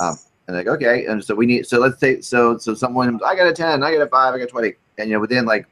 Um, 0.00 0.16
and 0.46 0.56
like, 0.56 0.68
okay, 0.68 1.06
and 1.06 1.22
so 1.22 1.34
we 1.34 1.46
need. 1.46 1.66
So 1.66 1.78
let's 1.78 1.98
say, 1.98 2.20
so 2.20 2.56
so 2.58 2.74
someone, 2.74 3.20
I 3.24 3.34
got 3.34 3.46
a 3.46 3.52
ten, 3.52 3.82
I 3.82 3.92
got 3.92 4.02
a 4.02 4.06
five, 4.06 4.34
I 4.34 4.38
got 4.38 4.48
twenty, 4.48 4.74
and 4.98 5.08
you 5.08 5.14
know, 5.14 5.20
within 5.20 5.44
like 5.44 5.66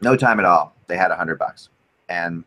no 0.00 0.16
time 0.16 0.38
at 0.40 0.46
all, 0.46 0.74
they 0.86 0.96
had 0.96 1.10
a 1.10 1.16
hundred 1.16 1.38
bucks, 1.38 1.68
and 2.08 2.44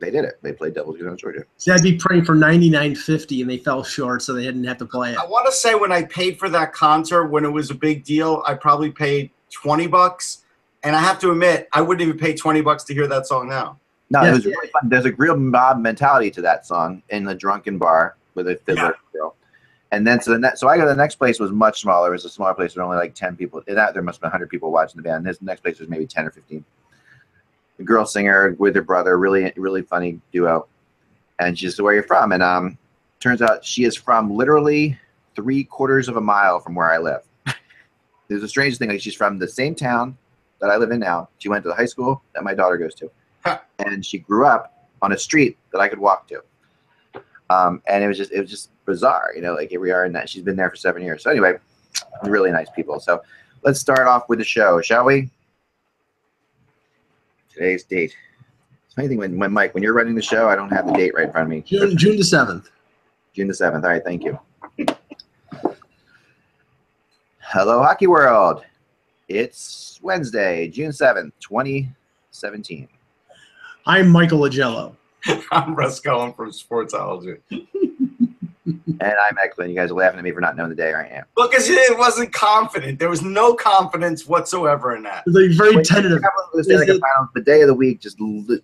they 0.00 0.10
did 0.10 0.24
it. 0.24 0.38
They 0.42 0.52
played 0.52 0.74
Devil 0.74 0.92
Goes 0.92 1.02
Down 1.02 1.16
Georgia. 1.16 1.44
See, 1.58 1.70
I'd 1.70 1.82
be 1.82 1.96
praying 1.96 2.24
for 2.24 2.34
ninety 2.34 2.68
nine 2.70 2.94
fifty, 2.94 3.40
and 3.40 3.50
they 3.50 3.58
fell 3.58 3.84
short, 3.84 4.22
so 4.22 4.32
they 4.32 4.42
didn't 4.42 4.64
have 4.64 4.78
to 4.78 4.86
play 4.86 5.12
it. 5.12 5.18
I 5.18 5.26
want 5.26 5.46
to 5.46 5.52
say 5.52 5.74
when 5.74 5.92
I 5.92 6.04
paid 6.04 6.38
for 6.38 6.48
that 6.48 6.72
concert 6.72 7.26
when 7.26 7.44
it 7.44 7.50
was 7.50 7.70
a 7.70 7.74
big 7.74 8.04
deal, 8.04 8.42
I 8.46 8.54
probably 8.54 8.90
paid 8.90 9.30
twenty 9.50 9.86
bucks, 9.86 10.44
and 10.82 10.96
I 10.96 11.00
have 11.00 11.18
to 11.20 11.30
admit 11.30 11.68
I 11.72 11.82
wouldn't 11.82 12.06
even 12.06 12.18
pay 12.18 12.34
twenty 12.34 12.62
bucks 12.62 12.84
to 12.84 12.94
hear 12.94 13.06
that 13.06 13.26
song 13.26 13.48
now. 13.48 13.78
No, 14.10 14.22
Yeah. 14.22 14.30
it 14.30 14.32
was 14.32 14.46
really 14.46 14.68
fun. 14.68 14.88
There's 14.88 15.06
a 15.06 15.12
real 15.12 15.36
mob 15.36 15.78
mentality 15.80 16.30
to 16.32 16.42
that 16.42 16.66
song 16.66 17.02
in 17.10 17.24
the 17.24 17.34
drunken 17.34 17.78
bar 17.78 18.16
with 18.34 18.48
a 18.48 18.56
fiddler 18.56 18.96
girl. 19.12 19.36
And 19.92 20.06
then 20.06 20.20
so 20.20 20.30
the 20.32 20.38
next, 20.38 20.60
so 20.60 20.68
I 20.68 20.76
go 20.76 20.82
to 20.84 20.88
the 20.88 20.96
next 20.96 21.16
place 21.16 21.38
was 21.40 21.50
much 21.50 21.80
smaller. 21.80 22.08
It 22.08 22.12
was 22.12 22.24
a 22.24 22.28
smaller 22.28 22.54
place 22.54 22.74
with 22.74 22.84
only 22.84 22.96
like 22.96 23.14
ten 23.14 23.36
people. 23.36 23.62
In 23.66 23.74
that 23.74 23.92
there 23.92 24.02
must 24.02 24.16
have 24.16 24.22
been 24.22 24.30
hundred 24.30 24.48
people 24.48 24.70
watching 24.70 24.96
the 24.96 25.02
band. 25.02 25.26
This 25.26 25.42
next 25.42 25.60
place 25.62 25.78
was 25.78 25.88
maybe 25.88 26.06
ten 26.06 26.26
or 26.26 26.30
fifteen. 26.30 26.64
The 27.80 27.86
girl 27.86 28.04
singer 28.04 28.54
with 28.58 28.74
her 28.76 28.82
brother, 28.82 29.18
really 29.18 29.52
really 29.56 29.82
funny 29.82 30.20
duo. 30.32 30.68
And 31.38 31.58
she 31.58 31.70
said, 31.70 31.82
"Where 31.82 31.94
are 31.94 31.96
you 31.96 32.02
from?" 32.02 32.32
And 32.32 32.42
um, 32.42 32.78
turns 33.18 33.42
out 33.42 33.64
she 33.64 33.84
is 33.84 33.96
from 33.96 34.30
literally 34.30 34.98
three 35.34 35.64
quarters 35.64 36.08
of 36.08 36.16
a 36.16 36.20
mile 36.20 36.60
from 36.60 36.74
where 36.74 36.92
I 36.92 36.98
live. 36.98 37.22
There's 38.28 38.42
a 38.42 38.48
strange 38.48 38.78
thing. 38.78 38.90
Like 38.90 39.00
she's 39.00 39.14
from 39.14 39.38
the 39.38 39.48
same 39.48 39.74
town 39.74 40.16
that 40.60 40.70
I 40.70 40.76
live 40.76 40.90
in 40.90 41.00
now. 41.00 41.30
She 41.38 41.48
went 41.48 41.64
to 41.64 41.68
the 41.68 41.74
high 41.74 41.86
school 41.86 42.22
that 42.34 42.44
my 42.44 42.54
daughter 42.54 42.76
goes 42.76 42.94
to 42.96 43.10
and 43.78 44.04
she 44.04 44.18
grew 44.18 44.46
up 44.46 44.88
on 45.02 45.12
a 45.12 45.18
street 45.18 45.58
that 45.72 45.80
I 45.80 45.88
could 45.88 45.98
walk 45.98 46.28
to. 46.28 46.42
Um, 47.48 47.82
and 47.88 48.04
it 48.04 48.08
was 48.08 48.16
just 48.16 48.30
it 48.32 48.40
was 48.40 48.50
just 48.50 48.70
bizarre, 48.84 49.32
you 49.34 49.42
know. 49.42 49.54
Like 49.54 49.70
here 49.70 49.80
we 49.80 49.90
are, 49.90 50.04
and 50.04 50.14
that 50.14 50.28
she's 50.28 50.42
been 50.42 50.56
there 50.56 50.70
for 50.70 50.76
seven 50.76 51.02
years. 51.02 51.22
So 51.22 51.30
anyway, 51.30 51.54
really 52.24 52.52
nice 52.52 52.70
people. 52.70 53.00
So 53.00 53.22
let's 53.64 53.80
start 53.80 54.06
off 54.06 54.28
with 54.28 54.38
the 54.38 54.44
show, 54.44 54.80
shall 54.80 55.04
we? 55.04 55.30
Today's 57.60 57.84
date. 57.84 58.16
It's 58.86 58.94
funny 58.94 59.08
thing 59.08 59.18
when, 59.18 59.38
when 59.38 59.52
Mike, 59.52 59.74
when 59.74 59.82
you're 59.82 59.92
running 59.92 60.14
the 60.14 60.22
show, 60.22 60.48
I 60.48 60.56
don't 60.56 60.70
have 60.70 60.86
the 60.86 60.94
date 60.94 61.12
right 61.14 61.26
in 61.26 61.30
front 61.30 61.44
of 61.44 61.50
me. 61.50 61.60
June 61.60 61.94
June 61.94 62.16
the 62.16 62.24
seventh. 62.24 62.70
June 63.34 63.48
the 63.48 63.52
seventh. 63.52 63.84
All 63.84 63.90
right, 63.90 64.02
thank 64.02 64.24
you. 64.24 64.38
Hello, 67.40 67.82
Hockey 67.82 68.06
World. 68.06 68.64
It's 69.28 70.00
Wednesday, 70.00 70.68
June 70.68 70.90
seventh, 70.90 71.34
twenty 71.38 71.90
seventeen. 72.30 72.88
I'm 73.84 74.08
Michael 74.08 74.40
Agello. 74.40 74.96
I'm 75.52 75.74
Russ 75.74 76.00
Cullen 76.00 76.32
from 76.32 76.52
Sportsology. 76.52 77.40
And 78.86 79.02
I'm 79.02 79.36
Eklund. 79.42 79.70
You 79.70 79.76
guys 79.76 79.90
are 79.90 79.94
laughing 79.94 80.18
at 80.18 80.24
me 80.24 80.30
for 80.32 80.40
not 80.40 80.56
knowing 80.56 80.70
the 80.70 80.76
day 80.76 80.92
I 80.94 81.04
am. 81.06 81.24
Look, 81.36 81.50
because 81.52 81.68
it 81.68 81.96
wasn't 81.98 82.32
confident. 82.32 82.98
There 82.98 83.10
was 83.10 83.22
no 83.22 83.54
confidence 83.54 84.26
whatsoever 84.26 84.94
in 84.96 85.02
that. 85.04 85.24
Like 85.26 85.50
very 85.52 85.74
When 85.76 85.84
tentative. 85.84 86.22
the 86.54 86.64
Stanley 86.64 86.84
Is 86.84 86.88
Cup 86.88 86.96
it- 86.96 87.00
Finals, 87.00 87.28
the 87.34 87.42
day 87.42 87.62
of 87.62 87.68
the 87.68 87.74
week 87.74 88.00
just 88.00 88.20
loses 88.20 88.62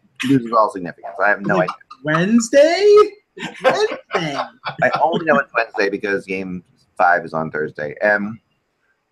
all 0.57 0.71
significance. 0.71 1.15
I 1.25 1.29
have 1.29 1.41
no 1.43 1.57
Like- 1.57 1.71
idea. 1.71 1.77
Wednesday. 2.05 2.95
Wednesday. 3.63 3.89
I 4.15 4.91
only 5.03 5.25
know 5.27 5.39
it's 5.39 5.53
Wednesday 5.55 5.89
because 5.91 6.25
Game 6.25 6.63
Five 6.97 7.25
is 7.25 7.35
on 7.35 7.51
Thursday. 7.51 7.97
Um, 7.99 8.41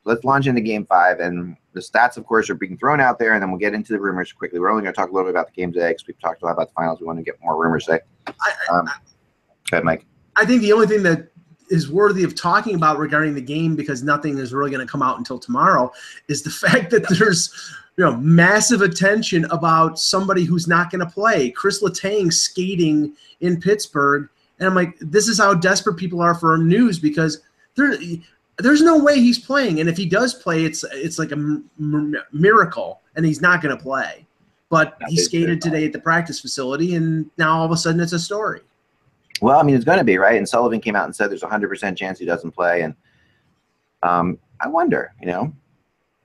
let's 0.05 0.25
launch 0.25 0.47
into 0.47 0.61
Game 0.61 0.87
Five, 0.87 1.21
and 1.21 1.57
the 1.73 1.81
stats, 1.81 2.17
of 2.17 2.25
course, 2.25 2.49
are 2.49 2.55
being 2.55 2.79
thrown 2.79 3.01
out 3.01 3.19
there, 3.19 3.33
and 3.35 3.43
then 3.43 3.51
we'll 3.51 3.59
get 3.59 3.75
into 3.75 3.93
the 3.93 4.01
rumors 4.01 4.33
quickly. 4.33 4.61
We're 4.61 4.71
only 4.71 4.83
going 4.83 4.95
to 4.95 4.97
talk 4.97 5.11
a 5.11 5.13
little 5.13 5.27
bit 5.29 5.35
about 5.35 5.47
the 5.49 5.53
game 5.61 5.73
today 5.73 5.91
because 5.91 6.07
we've 6.07 6.19
talked 6.21 6.43
a 6.43 6.47
lot 6.47 6.53
about 6.53 6.69
the 6.69 6.75
finals. 6.75 7.01
We 7.01 7.07
want 7.07 7.19
to 7.19 7.25
get 7.25 7.35
more 7.43 7.61
rumors 7.61 7.85
today. 7.87 8.01
I, 8.29 8.33
Um, 8.71 8.85
go 9.71 9.77
ahead, 9.77 9.85
Mike. 9.85 10.07
I 10.37 10.45
think 10.45 10.63
the 10.63 10.73
only 10.73 10.87
thing 10.87 11.03
that 11.05 11.29
is 11.71 11.91
worthy 11.91 12.25
of 12.25 12.35
talking 12.35 12.75
about 12.75 12.99
regarding 12.99 13.35
the 13.35 13.41
game 13.41 13.75
because 13.75 14.03
nothing 14.03 14.39
is 14.39 14.53
really 14.53 14.71
going 14.71 14.87
to 14.87 14.91
come 14.91 15.03
out 15.03 15.19
until 15.19 15.39
tomorrow 15.39 15.91
is 16.29 16.43
the 16.43 16.51
fact 16.69 16.91
that 16.91 17.09
there's 17.09 17.73
you 17.97 18.05
know 18.05 18.17
massive 18.17 18.83
attention 18.83 19.45
about 19.47 19.99
somebody 19.99 20.45
who's 20.45 20.67
not 20.67 20.91
going 20.91 21.01
to 21.01 21.13
play. 21.13 21.51
Kris 21.51 21.83
letang 21.83 22.33
skating 22.33 23.15
in 23.41 23.61
pittsburgh 23.61 24.29
and 24.59 24.69
i'm 24.69 24.75
like 24.75 24.97
this 25.01 25.29
is 25.29 25.39
how 25.39 25.55
desperate 25.55 25.97
people 25.97 26.21
are 26.21 26.35
for 26.35 26.57
news 26.57 26.99
because 26.99 27.41
there 27.75 27.97
there's 28.59 28.83
no 28.83 28.99
way 28.99 29.19
he's 29.19 29.39
playing 29.39 29.81
and 29.81 29.89
if 29.89 29.97
he 29.97 30.07
does 30.07 30.35
play 30.35 30.65
it's 30.65 30.85
it's 30.93 31.19
like 31.19 31.31
a 31.31 31.35
m- 31.35 31.69
m- 31.79 32.15
miracle 32.33 33.01
and 33.17 33.25
he's 33.25 33.41
not 33.41 33.63
going 33.63 33.77
to 33.77 33.83
play. 33.83 34.27
But 34.71 34.97
he 35.09 35.17
skated 35.17 35.61
today 35.61 35.85
at 35.85 35.93
the 35.93 36.01
practice 36.01 36.41
facility 36.41 36.97
and 36.97 37.31
now 37.39 37.59
all 37.59 37.65
of 37.65 37.71
a 37.71 37.77
sudden 37.77 38.01
it's 38.01 38.13
a 38.13 38.19
story 38.19 38.61
Well, 39.41 39.59
I 39.59 39.63
mean, 39.63 39.75
it's 39.75 39.85
going 39.85 39.99
to 39.99 40.05
be 40.05 40.17
right. 40.19 40.37
And 40.37 40.49
Sullivan 40.49 40.81
came 40.81 40.97
out 40.97 41.05
and 41.07 41.15
said 41.15 41.31
there's 41.31 41.43
a 41.43 41.49
hundred 41.49 41.69
percent 41.69 41.99
chance 41.99 42.19
he 42.19 42.25
doesn't 42.25 42.53
play, 42.53 42.83
and 42.83 42.95
um, 44.03 44.39
I 44.61 44.69
wonder, 44.69 45.13
you 45.21 45.27
know, 45.27 45.53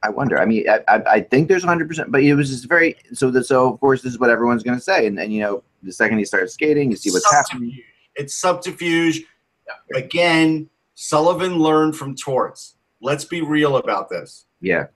I 0.04 0.10
wonder. 0.10 0.40
I 0.40 0.46
mean, 0.46 0.70
I, 0.70 0.80
I, 0.88 1.02
I 1.16 1.22
think 1.22 1.48
there's 1.48 1.64
a 1.64 1.68
hundred 1.68 1.88
percent, 1.88 2.12
but 2.12 2.24
it 2.24 2.34
was 2.36 2.50
just 2.50 2.68
very 2.70 2.96
so. 3.14 3.32
The, 3.32 3.44
so 3.44 3.74
of 3.74 3.80
course, 3.80 4.02
this 4.02 4.14
is 4.14 4.20
what 4.20 4.30
everyone's 4.30 4.64
going 4.64 4.78
to 4.78 4.84
say, 4.84 5.08
and 5.08 5.20
and 5.20 5.34
you 5.34 5.42
know, 5.42 5.64
the 5.84 5.92
second 5.92 6.20
he 6.20 6.26
starts 6.26 6.54
skating, 6.54 6.92
you 6.92 6.98
see 6.98 7.10
what's 7.12 7.32
happening. 7.32 7.78
It's 8.16 8.36
subterfuge. 8.36 9.24
Again, 9.96 10.70
Sullivan 10.96 11.58
learned 11.60 11.96
from 11.96 12.16
Torts. 12.16 12.76
Let's 13.02 13.24
be 13.24 13.42
real 13.42 13.78
about 13.78 14.10
this. 14.10 14.46
Yeah, 14.62 14.88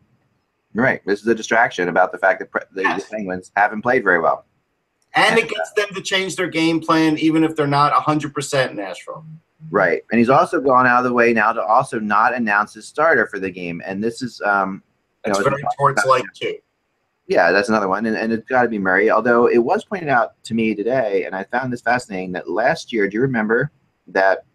right. 0.74 1.02
This 1.06 1.22
is 1.22 1.28
a 1.28 1.36
distraction 1.36 1.90
about 1.90 2.12
the 2.12 2.18
fact 2.18 2.40
that 2.40 2.52
the, 2.74 2.82
Yes. 2.82 3.06
the 3.06 3.16
Penguins 3.16 3.52
haven't 3.56 3.82
played 3.82 4.04
very 4.04 4.20
well. 4.20 4.46
And 5.16 5.38
it 5.38 5.50
gets 5.50 5.72
them 5.74 5.88
to 5.94 6.02
change 6.02 6.36
their 6.36 6.48
game 6.48 6.80
plan, 6.80 7.18
even 7.20 7.44
if 7.44 7.56
they're 7.56 7.68
not 7.68 7.94
100% 7.94 8.74
Nashville. 8.74 9.26
Right, 9.70 10.04
and 10.12 10.20
he's 10.20 10.30
also 10.30 10.60
gone 10.60 10.86
out 10.86 11.00
of 11.00 11.04
the 11.06 11.14
way 11.14 11.34
now 11.34 11.54
to 11.54 11.62
also 11.62 12.00
not 12.00 12.34
announce 12.34 12.74
his 12.74 12.88
starter 12.88 13.28
for 13.28 13.40
the 13.40 13.50
game, 13.50 13.82
and 13.86 14.04
this 14.04 14.22
is 14.22 14.42
um, 14.42 14.84
you 15.26 15.34
That's 15.34 15.40
know, 15.40 15.50
very 15.50 15.64
Torts 15.78 16.06
like, 16.06 16.26
too. 16.34 16.58
Yeah, 17.28 17.52
that's 17.52 17.70
another 17.70 17.88
one, 17.88 18.06
and, 18.06 18.18
and 18.18 18.34
it's 18.34 18.48
got 18.48 18.64
to 18.64 18.70
be 18.70 18.78
Murray. 18.78 19.10
Although 19.10 19.48
it 19.48 19.60
was 19.60 19.86
pointed 19.86 20.10
out 20.10 20.44
to 20.44 20.54
me 20.54 20.76
today, 20.76 21.24
and 21.26 21.34
I 21.34 21.46
found 21.46 21.72
this 21.72 21.82
fascinating 21.82 22.34
that 22.34 22.50
last 22.50 22.92
year, 22.92 23.08
do 23.08 23.16
you 23.16 23.22
remember 23.22 23.72
that 24.08 24.46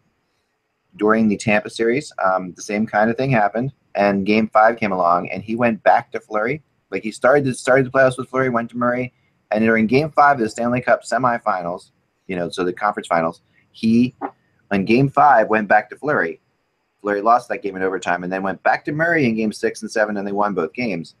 during 0.95 1.27
the 1.27 1.37
Tampa 1.37 1.69
series, 1.69 2.13
um, 2.23 2.53
the 2.53 2.61
same 2.61 2.85
kind 2.85 3.09
of 3.09 3.17
thing 3.17 3.31
happened, 3.31 3.73
and 3.95 4.25
Game 4.25 4.47
Five 4.49 4.77
came 4.77 4.91
along, 4.91 5.29
and 5.31 5.43
he 5.43 5.55
went 5.55 5.81
back 5.83 6.11
to 6.11 6.19
Fleury. 6.19 6.61
Like 6.91 7.03
he 7.03 7.11
started 7.11 7.57
started 7.57 7.87
the 7.87 7.91
playoffs 7.91 8.17
with 8.17 8.29
Fleury, 8.29 8.49
went 8.49 8.69
to 8.69 8.77
Murray, 8.77 9.13
and 9.51 9.63
during 9.63 9.87
Game 9.87 10.11
Five 10.11 10.37
of 10.37 10.41
the 10.41 10.49
Stanley 10.49 10.81
Cup 10.81 11.03
semifinals, 11.03 11.91
you 12.27 12.35
know, 12.35 12.49
so 12.49 12.63
the 12.63 12.73
conference 12.73 13.07
finals, 13.07 13.41
he 13.71 14.15
in 14.71 14.85
Game 14.85 15.09
Five 15.09 15.47
went 15.49 15.67
back 15.67 15.89
to 15.89 15.95
Fleury. 15.95 16.39
Fleury 17.01 17.21
lost 17.21 17.47
that 17.49 17.63
game 17.63 17.75
in 17.75 17.83
overtime, 17.83 18.23
and 18.23 18.31
then 18.31 18.43
went 18.43 18.61
back 18.63 18.83
to 18.85 18.91
Murray 18.91 19.25
in 19.25 19.35
Game 19.35 19.51
Six 19.51 19.81
and 19.81 19.91
Seven, 19.91 20.17
and 20.17 20.27
they 20.27 20.31
won 20.31 20.53
both 20.53 20.73
games. 20.73 21.15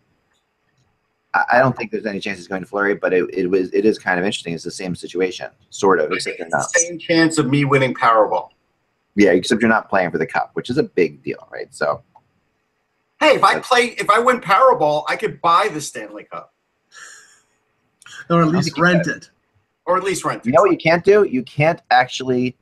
I 1.33 1.43
I 1.53 1.59
don't 1.59 1.75
think 1.75 1.91
there's 1.91 2.05
any 2.05 2.19
chance 2.19 2.37
he's 2.37 2.47
going 2.47 2.61
to 2.61 2.67
Fleury, 2.67 2.95
but 2.95 3.13
it, 3.13 3.29
it 3.33 3.47
was 3.47 3.73
it 3.73 3.85
is 3.85 3.97
kind 3.97 4.19
of 4.19 4.25
interesting. 4.25 4.53
It's 4.53 4.63
the 4.63 4.71
same 4.71 4.95
situation, 4.95 5.49
sort 5.69 5.99
of, 5.99 6.11
except 6.11 6.39
you're 6.39 6.49
not. 6.49 6.69
same 6.71 6.99
chance 6.99 7.37
of 7.37 7.47
me 7.47 7.65
winning 7.65 7.93
Powerball. 7.93 8.49
Yeah, 9.15 9.31
except 9.31 9.61
you're 9.61 9.69
not 9.69 9.89
playing 9.89 10.11
for 10.11 10.17
the 10.17 10.27
cup, 10.27 10.51
which 10.53 10.69
is 10.69 10.77
a 10.77 10.83
big 10.83 11.23
deal, 11.23 11.47
right? 11.51 11.73
So 11.73 12.03
Hey, 13.19 13.35
if 13.35 13.43
I 13.43 13.59
play, 13.59 13.87
if 13.97 14.09
I 14.09 14.19
win 14.19 14.39
Powerball, 14.39 15.03
I 15.09 15.17
could 15.17 15.41
buy 15.41 15.69
the 15.73 15.81
Stanley 15.81 16.23
Cup 16.23 16.53
or 18.29 18.41
at 18.41 18.47
least 18.49 18.77
rent 18.77 19.07
it 19.07 19.29
or 19.85 19.97
at 19.97 20.03
least 20.03 20.23
rent 20.23 20.41
it. 20.41 20.45
you 20.45 20.51
know 20.51 20.61
what 20.61 20.71
you 20.71 20.77
can't 20.77 21.03
do? 21.03 21.23
You 21.23 21.43
can't 21.43 21.81
actually 21.91 22.55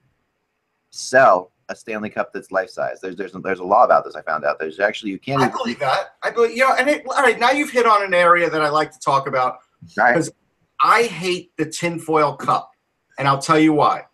sell 0.92 1.52
a 1.70 1.76
Stanley 1.76 2.10
Cup 2.10 2.32
that's 2.34 2.52
life 2.52 2.70
size. 2.70 3.02
There's 3.02 3.16
there's 3.16 3.34
there's 3.44 3.60
a 3.60 3.64
law 3.64 3.84
about 3.84 4.06
this. 4.06 4.16
I 4.16 4.22
found 4.22 4.46
out. 4.46 4.58
There's 4.60 4.80
actually 4.80 5.12
you 5.12 5.20
can't. 5.20 5.42
I 5.42 5.48
even- 5.48 5.58
believe 5.58 5.80
that. 5.80 6.16
I 6.24 6.32
believe, 6.32 6.52
you 6.52 6.66
know, 6.68 6.74
and 6.76 6.90
it, 6.90 7.06
all 7.08 7.22
right, 7.22 7.40
now 7.40 7.52
you've 7.52 7.72
hit 7.72 7.86
on 7.86 8.04
an 8.04 8.14
area 8.14 8.50
that 8.50 8.62
I 8.62 8.70
like 8.70 8.92
to 8.92 9.00
talk 9.00 9.28
about. 9.28 9.60
right? 9.98 10.14
because- 10.14 10.32
I 10.80 11.04
hate 11.04 11.52
the 11.58 11.66
tinfoil 11.66 12.36
cup, 12.36 12.72
and 13.18 13.28
I'll 13.28 13.42
tell 13.42 13.58
you 13.58 13.74
why. 13.74 14.06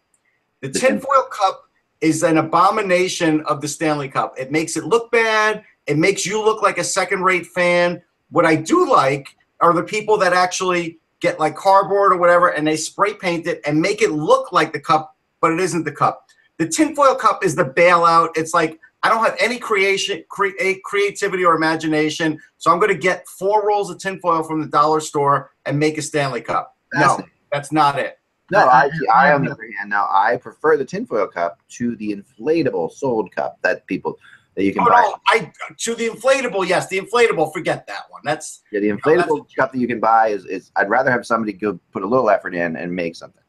The 0.61 0.69
The 0.69 0.79
tin- 0.79 0.89
tinfoil 0.91 1.23
cup 1.29 1.65
is 1.99 2.23
an 2.23 2.37
abomination 2.37 3.41
of 3.41 3.59
the 3.59 3.67
Stanley 3.67 4.07
Cup. 4.07 4.33
It 4.39 4.49
makes 4.49 4.77
it 4.77 4.85
look 4.85 5.11
bad. 5.11 5.63
It 5.87 5.97
makes 5.97 6.25
you 6.25 6.41
look 6.43 6.61
like 6.61 6.77
a 6.77 6.83
second-rate 6.83 7.47
fan. 7.47 8.01
What 8.29 8.45
I 8.45 8.55
do 8.55 8.89
like 8.89 9.35
are 9.59 9.73
the 9.73 9.83
people 9.83 10.15
that 10.19 10.31
actually 10.31 10.99
get 11.23 11.39
like 11.39 11.55
cardboard 11.55 12.11
or 12.13 12.17
whatever, 12.17 12.49
and 12.49 12.67
they 12.67 12.75
spray 12.75 13.13
paint 13.13 13.47
it 13.47 13.61
and 13.65 13.81
make 13.81 14.01
it 14.01 14.11
look 14.11 14.51
like 14.51 14.73
the 14.73 14.79
cup, 14.79 15.15
but 15.41 15.51
it 15.51 15.59
isn't 15.59 15.85
the 15.85 15.91
cup. 15.91 16.27
The 16.59 16.67
tinfoil 16.67 17.15
cup 17.15 17.43
is 17.43 17.55
the 17.55 17.63
bailout. 17.65 18.29
It's 18.35 18.53
like 18.53 18.79
I 19.01 19.09
don't 19.09 19.23
have 19.23 19.35
any 19.39 19.57
creation, 19.57 20.23
create 20.29 20.83
creativity 20.83 21.43
or 21.45 21.55
imagination, 21.55 22.39
so 22.57 22.71
I'm 22.71 22.79
going 22.79 22.91
to 22.91 22.97
get 22.97 23.27
four 23.27 23.65
rolls 23.67 23.89
of 23.89 23.97
tinfoil 23.99 24.43
from 24.43 24.61
the 24.61 24.67
dollar 24.67 24.99
store 24.99 25.51
and 25.65 25.79
make 25.79 25.97
a 25.97 26.01
Stanley 26.01 26.41
Cup. 26.41 26.75
No, 26.93 27.01
Fascinating. 27.01 27.31
that's 27.51 27.71
not 27.71 27.97
it. 27.97 28.19
No, 28.51 28.59
I- 28.59 28.83
I, 28.83 28.89
see, 28.89 29.07
I- 29.07 29.29
I 29.29 29.33
on 29.33 29.45
the 29.45 29.51
other 29.51 29.67
hand 29.77 29.89
now 29.89 30.07
I 30.11 30.35
prefer 30.37 30.75
the 30.77 30.85
tinfoil 30.85 31.27
cup 31.27 31.59
to 31.77 31.95
the 31.95 32.15
inflatable 32.15 32.91
sold 32.91 33.31
cup 33.33 33.57
that 33.63 33.87
people 33.87 34.17
that 34.55 34.63
you 34.63 34.73
can 34.73 34.83
Oh 34.83 34.89
buy. 34.89 35.01
no, 35.01 35.15
I 35.27 35.51
to 35.79 35.95
the 35.95 36.09
inflatable. 36.09 36.67
Yes, 36.67 36.87
the 36.87 36.99
inflatable. 36.99 37.51
Forget 37.53 37.87
that 37.87 38.03
one. 38.09 38.21
That's 38.23 38.61
Yeah, 38.71 38.79
the 38.81 38.91
Oh, 38.91 38.95
that's- 39.05 39.25
inflatable 39.27 39.47
cup 39.55 39.71
that 39.71 39.79
you 39.79 39.87
can 39.87 39.99
buy 39.99 40.27
is, 40.29 40.45
is 40.45 40.71
I'd 40.75 40.89
rather 40.89 41.11
have 41.11 41.25
somebody 41.25 41.53
go 41.53 41.79
put 41.91 42.03
a 42.03 42.07
little 42.07 42.29
effort 42.29 42.53
in 42.55 42.75
and 42.75 42.93
make 42.95 43.15
something. 43.15 43.41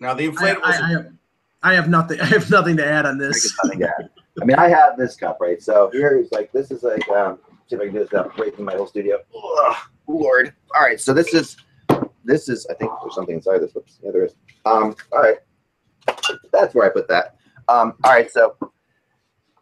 now 0.00 0.14
the 0.14 0.28
inflatable. 0.28 0.60
I, 0.64 0.70
I, 0.72 0.90
have, 0.90 1.06
I 1.62 1.74
have 1.74 1.88
nothing. 1.88 2.20
I 2.22 2.26
have 2.26 2.50
nothing 2.50 2.76
to 2.78 2.86
add 2.86 3.06
on 3.06 3.18
this. 3.18 3.44
it 3.44 3.48
something 3.62 3.80
to 3.80 3.88
add. 3.88 4.10
I 4.42 4.44
mean, 4.44 4.56
I 4.56 4.68
have 4.68 4.96
this 4.98 5.14
cup 5.14 5.38
right. 5.40 5.62
So 5.62 5.90
here 5.92 6.18
is 6.18 6.30
like 6.32 6.50
this 6.52 6.70
is 6.72 6.82
like 6.82 7.08
um, 7.10 7.38
see 7.68 7.76
if 7.76 7.80
I 7.80 7.84
can 7.84 7.92
do 7.94 8.00
this 8.00 8.10
without 8.10 8.36
breaking 8.36 8.64
my 8.64 8.74
whole 8.74 8.86
studio. 8.88 9.18
Ugh, 9.36 9.76
Lord. 10.08 10.52
All 10.74 10.82
right, 10.82 11.00
so 11.00 11.12
this 11.14 11.32
is 11.34 11.56
this 12.24 12.48
is 12.48 12.66
I 12.68 12.74
think 12.74 12.90
there's 13.00 13.14
something 13.14 13.36
inside 13.36 13.58
this. 13.58 13.72
Whoops, 13.74 13.98
yeah, 14.02 14.10
there 14.10 14.24
is. 14.24 14.34
Um, 14.64 14.96
all 15.12 15.22
right, 15.22 15.36
that's 16.52 16.74
where 16.74 16.84
I 16.84 16.88
put 16.88 17.06
that. 17.08 17.36
Um, 17.68 17.94
all 18.02 18.12
right, 18.12 18.28
so 18.30 18.56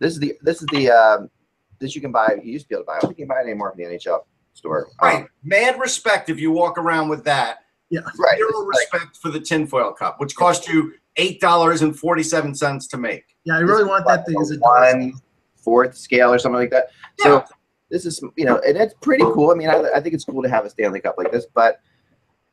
this 0.02 0.14
is 0.14 0.18
the 0.18 0.34
this 0.42 0.60
is 0.60 0.68
the 0.72 0.90
um, 0.90 1.30
this 1.78 1.94
you 1.94 2.00
can 2.00 2.12
buy. 2.12 2.36
You 2.42 2.52
used 2.52 2.64
to 2.66 2.68
be 2.68 2.74
able 2.74 2.84
to 2.84 2.86
buy. 2.86 2.96
I 2.96 2.98
don't 3.00 3.10
think 3.10 3.18
you 3.20 3.26
can 3.26 3.34
buy 3.34 3.40
it 3.40 3.44
anymore 3.44 3.70
from 3.70 3.78
the 3.78 3.84
NHL 3.84 4.20
store. 4.52 4.88
Um, 5.00 5.08
right, 5.08 5.26
mad 5.44 5.78
respect 5.80 6.28
if 6.28 6.38
you 6.40 6.50
walk 6.50 6.76
around 6.76 7.08
with 7.08 7.24
that. 7.24 7.58
right. 7.92 8.36
Zero 8.36 8.48
this 8.48 8.56
is 8.56 8.66
like- 8.66 8.92
respect 8.92 9.16
for 9.16 9.30
the 9.30 9.40
tinfoil 9.40 9.92
cup, 9.92 10.20
which 10.20 10.34
cost 10.34 10.68
you 10.68 10.92
eight 11.16 11.40
dollars 11.40 11.82
and 11.82 11.96
forty-seven 11.98 12.54
cents 12.54 12.86
to 12.88 12.96
make. 12.98 13.24
Yeah, 13.44 13.56
I 13.56 13.60
really 13.60 13.84
This 13.84 13.88
want 13.90 14.06
that 14.06 14.26
thing 14.26 14.40
as 14.40 14.50
a 14.50 14.56
one 14.58 15.12
fourth 15.56 15.96
scale 15.96 16.32
or 16.32 16.38
something 16.38 16.60
like 16.60 16.70
that. 16.70 16.88
Yeah. 17.20 17.24
So 17.24 17.44
this 17.90 18.04
is 18.04 18.22
you 18.36 18.44
know, 18.44 18.60
and 18.66 18.76
it's 18.76 18.94
pretty 19.00 19.22
cool. 19.22 19.50
I 19.50 19.54
mean, 19.54 19.68
I, 19.68 19.82
I 19.94 20.00
think 20.00 20.14
it's 20.14 20.24
cool 20.24 20.42
to 20.42 20.48
have 20.48 20.64
a 20.64 20.70
Stanley 20.70 21.00
Cup 21.00 21.14
like 21.16 21.30
this, 21.30 21.46
but 21.54 21.80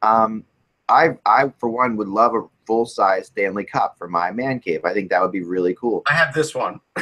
um, 0.01 0.45
I 0.89 1.17
I 1.25 1.51
for 1.59 1.69
one 1.69 1.95
would 1.97 2.07
love 2.07 2.35
a 2.35 2.41
full 2.65 2.85
size 2.85 3.27
Stanley 3.27 3.63
Cup 3.65 3.95
for 3.97 4.07
my 4.07 4.31
man 4.31 4.59
cave. 4.59 4.83
I 4.83 4.93
think 4.93 5.09
that 5.11 5.21
would 5.21 5.31
be 5.31 5.43
really 5.43 5.75
cool. 5.75 6.01
I 6.07 6.13
have 6.13 6.33
this 6.33 6.53
one. 6.53 6.79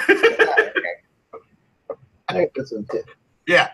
I 2.29 2.33
think 2.33 2.53
this 2.53 2.71
one 2.71 2.85
too. 2.91 3.03
Yeah, 3.47 3.69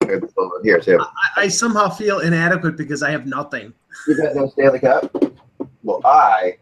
There's 0.00 0.22
this 0.22 0.32
little 0.36 0.50
one 0.50 0.64
Here 0.64 0.80
too. 0.80 0.98
I, 1.00 1.42
I 1.42 1.48
somehow 1.48 1.90
feel 1.90 2.20
inadequate 2.20 2.76
because 2.76 3.02
I 3.02 3.10
have 3.10 3.26
nothing. 3.26 3.74
You 4.06 4.16
guys 4.22 4.34
know 4.34 4.48
Stanley 4.48 4.78
Cup? 4.78 5.14
Well, 5.82 6.00
I 6.04 6.56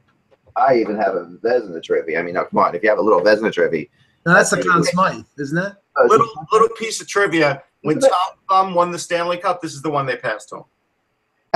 I 0.56 0.76
even 0.76 0.96
have 0.96 1.14
a 1.14 1.26
Vezina 1.44 1.82
trophy. 1.82 2.16
I 2.16 2.22
mean, 2.22 2.34
now, 2.34 2.44
come 2.44 2.58
on, 2.58 2.74
if 2.74 2.82
you 2.82 2.88
have 2.88 2.98
a 2.98 3.02
little 3.02 3.20
Vezina 3.20 3.52
trophy, 3.52 3.90
Now 4.24 4.34
that's 4.34 4.50
the 4.50 4.62
Conn 4.62 4.82
Smythe, 4.82 5.24
isn't 5.38 5.56
it? 5.58 5.72
little 6.08 6.28
little 6.52 6.68
piece 6.70 7.00
of 7.00 7.06
trivia. 7.08 7.62
When 7.82 8.00
Tom 8.00 8.10
Thumb 8.48 8.74
won 8.74 8.90
the 8.90 8.98
Stanley 8.98 9.36
Cup, 9.36 9.62
this 9.62 9.72
is 9.72 9.82
the 9.82 9.90
one 9.90 10.06
they 10.06 10.16
passed 10.16 10.48
to 10.48 10.56
him. 10.56 10.64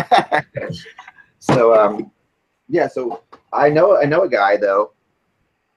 so 1.39 1.75
um, 1.75 2.11
yeah. 2.69 2.89
So 2.89 3.23
I 3.53 3.69
know 3.69 3.97
I 3.97 4.05
know 4.05 4.23
a 4.23 4.29
guy 4.29 4.57
though. 4.57 4.93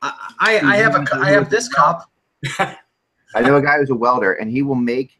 I, 0.01 0.29
I, 0.39 0.59
I 0.59 0.75
have 0.77 0.95
a 0.95 1.05
I 1.15 1.31
have 1.31 1.49
this 1.49 1.69
cup. 1.69 2.09
I 2.59 3.41
know 3.41 3.55
a 3.55 3.61
guy 3.61 3.77
who's 3.77 3.89
a 3.89 3.95
welder, 3.95 4.33
and 4.33 4.51
he 4.51 4.61
will 4.61 4.75
make 4.75 5.19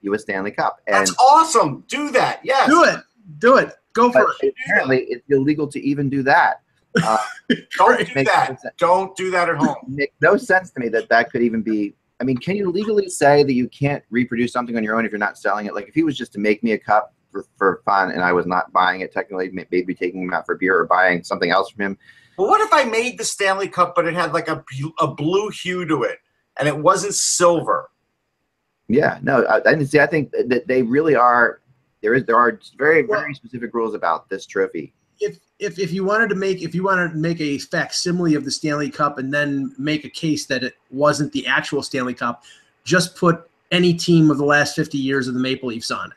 you 0.00 0.14
a 0.14 0.18
Stanley 0.18 0.50
Cup. 0.50 0.80
And 0.86 0.96
That's 0.96 1.14
awesome. 1.18 1.84
Do 1.88 2.10
that. 2.10 2.40
Yes. 2.42 2.68
Do 2.68 2.84
it. 2.84 3.00
Do 3.38 3.56
it. 3.56 3.72
Go 3.92 4.10
but 4.10 4.22
for 4.24 4.34
it. 4.42 4.54
apparently, 4.64 5.04
it's 5.08 5.24
illegal 5.28 5.66
to 5.68 5.80
even 5.80 6.08
do 6.08 6.22
that. 6.22 6.62
Uh, 7.02 7.18
Don't 7.76 8.06
do 8.06 8.24
that. 8.24 8.58
no. 8.64 8.70
Don't 8.78 9.16
do 9.16 9.30
that 9.30 9.48
at 9.48 9.56
home. 9.56 9.76
makes 9.86 10.14
no 10.20 10.36
sense 10.36 10.70
to 10.72 10.80
me 10.80 10.88
that 10.88 11.08
that 11.08 11.30
could 11.30 11.42
even 11.42 11.62
be. 11.62 11.94
I 12.20 12.24
mean, 12.24 12.36
can 12.36 12.56
you 12.56 12.70
legally 12.70 13.08
say 13.08 13.42
that 13.42 13.52
you 13.52 13.68
can't 13.68 14.02
reproduce 14.10 14.52
something 14.52 14.76
on 14.76 14.84
your 14.84 14.96
own 14.96 15.04
if 15.04 15.10
you're 15.10 15.18
not 15.18 15.36
selling 15.36 15.66
it? 15.66 15.74
Like, 15.74 15.88
if 15.88 15.94
he 15.94 16.04
was 16.04 16.16
just 16.16 16.32
to 16.34 16.38
make 16.38 16.62
me 16.62 16.72
a 16.72 16.78
cup 16.78 17.14
for, 17.32 17.46
for 17.56 17.82
fun, 17.84 18.10
and 18.10 18.22
I 18.22 18.32
was 18.32 18.46
not 18.46 18.72
buying 18.72 19.00
it, 19.00 19.12
technically, 19.12 19.50
maybe 19.50 19.94
taking 19.94 20.22
him 20.22 20.32
out 20.32 20.46
for 20.46 20.54
beer 20.56 20.78
or 20.78 20.84
buying 20.84 21.24
something 21.24 21.50
else 21.50 21.70
from 21.70 21.84
him. 21.84 21.98
But 22.36 22.48
what 22.48 22.60
if 22.60 22.72
I 22.72 22.84
made 22.84 23.18
the 23.18 23.24
Stanley 23.24 23.68
Cup, 23.68 23.94
but 23.94 24.06
it 24.06 24.14
had 24.14 24.32
like 24.32 24.48
a 24.48 24.62
a 25.00 25.08
blue 25.08 25.48
hue 25.50 25.84
to 25.86 26.02
it, 26.04 26.18
and 26.58 26.68
it 26.68 26.76
wasn't 26.78 27.14
silver? 27.14 27.90
Yeah, 28.88 29.18
no, 29.22 29.44
I, 29.44 29.56
I 29.56 29.60
didn't 29.60 29.86
see. 29.86 30.00
I 30.00 30.06
think 30.06 30.32
that 30.32 30.66
they 30.66 30.82
really 30.82 31.14
are. 31.14 31.60
There 32.02 32.14
is 32.14 32.24
there 32.24 32.36
are 32.36 32.58
very 32.78 33.04
Well- 33.04 33.20
very 33.20 33.34
specific 33.34 33.74
rules 33.74 33.94
about 33.94 34.28
this 34.28 34.46
trophy. 34.46 34.92
If 35.20 35.38
if 35.58 35.78
if 35.78 35.92
you 35.92 36.04
wanted 36.04 36.28
to 36.30 36.34
make 36.34 36.62
if 36.62 36.74
you 36.74 36.82
wanted 36.82 37.10
to 37.12 37.16
make 37.16 37.40
a 37.40 37.58
facsimile 37.58 38.34
of 38.34 38.44
the 38.44 38.50
Stanley 38.50 38.90
Cup 38.90 39.18
and 39.18 39.32
then 39.32 39.74
make 39.78 40.04
a 40.04 40.10
case 40.10 40.46
that 40.46 40.64
it 40.64 40.74
wasn't 40.90 41.32
the 41.32 41.46
actual 41.46 41.82
Stanley 41.82 42.14
Cup, 42.14 42.42
just 42.84 43.14
put 43.14 43.48
any 43.70 43.94
team 43.94 44.30
of 44.30 44.38
the 44.38 44.44
last 44.44 44.74
50 44.74 44.98
years 44.98 45.28
of 45.28 45.34
the 45.34 45.40
Maple 45.40 45.68
Leafs 45.68 45.90
on 45.90 46.10
it. 46.10 46.16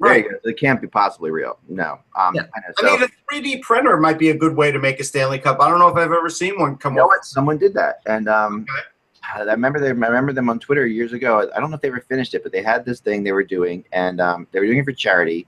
There 0.00 0.18
you 0.18 0.30
go. 0.30 0.36
It 0.44 0.58
can't 0.58 0.80
be 0.80 0.86
possibly 0.86 1.30
real. 1.30 1.58
No. 1.68 1.98
Um, 2.18 2.34
Yeah. 2.34 2.42
I 2.54 2.82
know. 2.82 2.94
I 2.94 2.98
mean, 2.98 3.02
a 3.04 3.34
3D 3.34 3.62
printer 3.62 3.96
might 3.96 4.18
be 4.18 4.30
a 4.30 4.34
good 4.36 4.54
way 4.54 4.70
to 4.70 4.78
make 4.78 5.00
a 5.00 5.04
Stanley 5.04 5.38
Cup. 5.38 5.60
I 5.60 5.68
don't 5.70 5.78
know 5.78 5.88
if 5.88 5.96
I've 5.96 6.12
ever 6.12 6.28
seen 6.28 6.58
one 6.58 6.76
come 6.76 6.94
you 6.94 6.98
know 7.00 7.10
Someone 7.22 7.56
did 7.58 7.72
that, 7.74 8.00
and 8.06 8.28
um, 8.28 8.66
Okay. 8.70 8.88
I 9.34 9.42
remember 9.52 9.80
them. 9.80 10.04
I 10.04 10.06
remember 10.08 10.32
them 10.32 10.48
on 10.48 10.60
Twitter 10.60 10.86
years 10.86 11.12
ago. 11.12 11.50
I 11.56 11.58
don't 11.58 11.70
know 11.70 11.76
if 11.76 11.82
they 11.82 11.88
ever 11.88 12.00
finished 12.00 12.34
it, 12.34 12.42
but 12.44 12.52
they 12.52 12.62
had 12.62 12.84
this 12.84 13.00
thing 13.00 13.24
they 13.24 13.32
were 13.32 13.42
doing, 13.42 13.84
and 13.92 14.20
um, 14.20 14.46
they 14.52 14.60
were 14.60 14.66
doing 14.66 14.78
it 14.78 14.84
for 14.84 14.92
charity. 14.92 15.46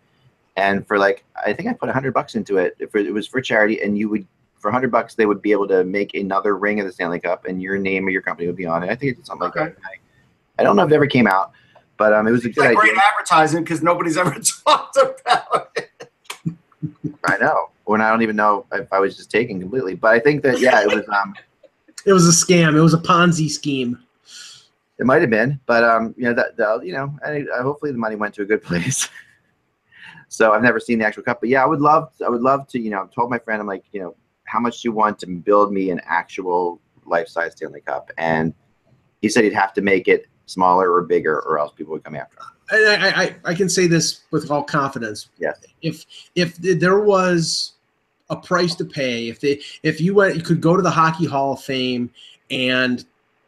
And 0.57 0.85
for 0.89 0.99
like, 0.99 1.25
I 1.47 1.53
think 1.53 1.69
I 1.69 1.73
put 1.75 1.89
hundred 1.91 2.13
bucks 2.13 2.35
into 2.35 2.57
it. 2.57 2.75
If 2.81 2.95
it 2.97 3.13
was 3.13 3.29
for 3.29 3.41
charity, 3.41 3.81
and 3.83 3.97
you 3.97 4.09
would 4.09 4.27
for 4.59 4.73
hundred 4.73 4.91
bucks, 4.91 5.15
they 5.15 5.27
would 5.27 5.41
be 5.41 5.53
able 5.53 5.69
to 5.69 5.85
make 5.85 6.15
another 6.15 6.57
ring 6.57 6.81
of 6.81 6.87
the 6.87 6.93
Stanley 6.93 7.21
Cup, 7.21 7.45
and 7.45 7.63
your 7.63 7.79
name 7.79 8.05
or 8.07 8.11
your 8.11 8.23
company 8.23 8.49
would 8.49 8.57
be 8.57 8.67
on 8.67 8.83
it. 8.83 8.91
I 8.91 8.97
think 8.97 9.17
it's 9.19 9.29
something 9.29 9.47
Okay. 9.49 9.61
like 9.61 9.77
that. 9.77 9.83
I 10.59 10.65
don't 10.65 10.75
know 10.75 10.83
if 10.83 10.91
it 10.91 10.95
ever 10.95 11.07
came 11.07 11.29
out, 11.29 11.53
but 11.99 12.13
um, 12.13 12.27
it 12.27 12.31
was 12.31 12.45
a 12.45 12.49
good 12.49 12.61
like 12.61 12.69
idea. 12.69 12.81
great 12.81 12.97
advertising 12.97 13.65
because 13.65 13.83
nobody's 13.83 14.17
ever 14.17 14.35
talked 14.65 14.97
about 14.97 15.77
it. 15.77 15.91
I 17.25 17.37
know. 17.37 17.71
and 17.89 18.03
I 18.03 18.09
don't 18.09 18.23
even 18.23 18.37
know 18.37 18.65
if 18.73 18.91
I 18.93 19.01
was 19.01 19.17
just 19.17 19.31
taking 19.31 19.61
completely, 19.61 19.95
but 19.95 20.15
I 20.15 20.21
think 20.21 20.43
that 20.45 20.61
yeah, 20.61 20.81
it 20.81 20.87
was 20.87 21.05
um. 21.09 21.35
It 22.07 22.13
was 22.13 22.29
a 22.29 22.31
scam. 22.31 22.77
It 22.77 22.81
was 22.81 22.95
a 22.95 22.99
Ponzi 22.99 23.51
scheme. 23.51 23.99
It 24.99 25.05
might 25.05 25.21
have 25.21 25.31
been, 25.31 25.61
but 25.67 25.85
um, 25.85 26.15
you 26.17 26.25
know 26.25 26.33
that, 26.33 26.57
that 26.57 26.87
you 26.87 26.93
know, 26.93 27.15
I, 27.27 27.45
I, 27.55 27.61
hopefully 27.61 27.93
the 27.93 27.99
money 27.99 28.15
went 28.15 28.35
to 28.35 28.43
a 28.43 28.47
good 28.47 28.63
place. 28.71 29.09
so 30.29 30.53
I've 30.53 30.63
never 30.63 30.81
seen 30.81 31.01
the 31.01 31.05
actual 31.05 31.25
cup, 31.25 31.41
but 31.41 31.49
yeah, 31.51 31.63
I 31.63 31.67
would 31.67 31.81
love, 31.81 32.13
I 32.25 32.29
would 32.31 32.41
love 32.41 32.69
to, 32.69 32.81
you 32.81 32.91
know, 32.91 33.03
I've 33.03 33.11
told 33.11 33.31
my 33.31 33.39
friend, 33.39 33.61
I'm 33.61 33.67
like, 33.67 33.85
you 33.93 34.01
know, 34.01 34.17
how 34.45 34.61
much 34.61 34.81
do 34.81 34.89
you 34.89 34.93
want 34.93 35.19
to 35.19 35.27
build 35.27 35.73
me 35.73 35.91
an 35.91 36.01
actual 36.07 36.81
life-size 37.05 37.53
Stanley 37.53 37.81
Cup? 37.81 38.11
And 38.17 38.55
he 39.21 39.29
said 39.29 39.45
he'd 39.45 39.53
have 39.53 39.75
to 39.75 39.83
make 39.83 40.09
it 40.09 40.27
smaller 40.49 40.93
or 40.93 41.03
bigger, 41.03 41.41
or 41.41 41.59
else 41.59 41.73
people 41.77 41.93
would 41.93 42.05
come 42.05 42.17
after. 42.17 42.39
And 42.71 43.03
I, 43.03 43.23
I, 43.23 43.37
I 43.45 43.55
can 43.55 43.69
say 43.69 43.87
this 43.87 44.23
with 44.31 44.51
all 44.51 44.63
confidence. 44.63 45.29
Yes. 45.39 45.59
If 45.83 46.05
if 46.35 46.57
there 46.57 47.01
was 47.01 47.73
a 48.31 48.37
price 48.37 48.75
to 48.77 48.85
pay, 48.85 49.29
if 49.29 49.41
they 49.41 49.61
if 49.83 50.01
you 50.01 50.15
went, 50.15 50.37
you 50.37 50.43
could 50.43 50.61
go 50.61 50.77
to 50.77 50.83
the 50.83 50.91
Hockey 50.91 51.27
Hall 51.27 51.53
of 51.53 51.63
Fame 51.63 52.11
and 52.51 53.05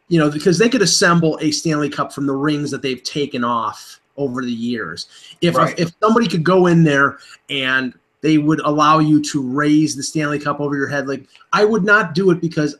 you 0.07 0.19
know 0.19 0.29
because 0.29 0.57
they 0.57 0.69
could 0.69 0.81
assemble 0.81 1.37
a 1.41 1.51
Stanley 1.51 1.89
Cup 1.89 2.13
from 2.13 2.25
the 2.25 2.33
rings 2.33 2.71
that 2.71 2.81
they've 2.81 3.03
taken 3.03 3.43
off 3.43 3.99
over 4.17 4.41
the 4.41 4.51
years. 4.51 5.07
If 5.41 5.55
Right. 5.55 5.77
if 5.79 5.91
somebody 6.01 6.27
could 6.27 6.43
go 6.43 6.67
in 6.67 6.83
there 6.83 7.19
and 7.49 7.93
they 8.21 8.37
would 8.37 8.59
allow 8.61 8.99
you 8.99 9.21
to 9.21 9.41
raise 9.41 9.95
the 9.95 10.03
Stanley 10.03 10.39
Cup 10.39 10.59
over 10.59 10.75
your 10.75 10.87
head, 10.87 11.07
like 11.07 11.27
I 11.53 11.65
would 11.65 11.83
not 11.83 12.13
do 12.13 12.31
it 12.31 12.41
because 12.41 12.75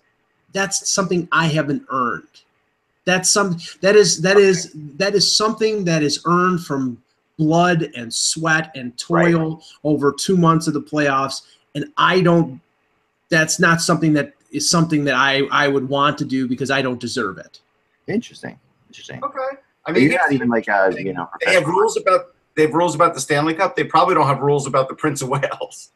that's 0.53 0.89
something 0.89 1.27
I 1.31 1.47
haven't 1.47 1.83
earned. 1.89 2.27
That's 3.05 3.29
some 3.29 3.57
that 3.81 3.95
is 3.95 4.21
that 4.21 4.37
is 4.37 4.71
that 4.97 5.15
is 5.15 5.35
something 5.35 5.83
that 5.85 6.03
is 6.03 6.21
earned 6.25 6.63
from 6.63 7.01
blood 7.37 7.89
and 7.95 8.13
sweat 8.13 8.71
and 8.75 8.95
toil 8.97 9.63
over 9.83 10.11
two 10.11 10.37
months 10.37 10.67
of 10.67 10.73
the 10.73 10.81
playoffs. 10.81 11.41
And 11.73 11.85
I 11.97 12.21
don't 12.21 12.61
that's 13.29 13.59
not 13.59 13.81
something 13.81 14.13
that 14.13 14.33
is 14.51 14.69
something 14.69 15.03
that 15.05 15.15
I, 15.15 15.43
I 15.51 15.67
would 15.67 15.87
want 15.87 16.17
to 16.19 16.25
do 16.25 16.47
because 16.47 16.69
I 16.69 16.81
don't 16.81 16.99
deserve 16.99 17.37
it. 17.37 17.59
Interesting, 18.07 18.59
interesting. 18.89 19.23
Okay. 19.23 19.39
I 19.85 19.91
mean, 19.93 20.03
you're 20.03 20.19
not 20.19 20.33
even 20.33 20.49
like 20.49 20.67
a, 20.67 20.93
you 20.99 21.13
know, 21.13 21.27
they 21.43 21.53
have 21.53 21.65
rules 21.65 21.97
about 21.97 22.35
they 22.55 22.63
have 22.63 22.73
rules 22.73 22.93
about 22.93 23.13
the 23.15 23.21
Stanley 23.21 23.53
Cup. 23.55 23.75
They 23.75 23.85
probably 23.85 24.13
don't 24.13 24.27
have 24.27 24.41
rules 24.41 24.67
about 24.67 24.89
the 24.89 24.95
Prince 24.95 25.21
of 25.21 25.29
Wales. 25.29 25.91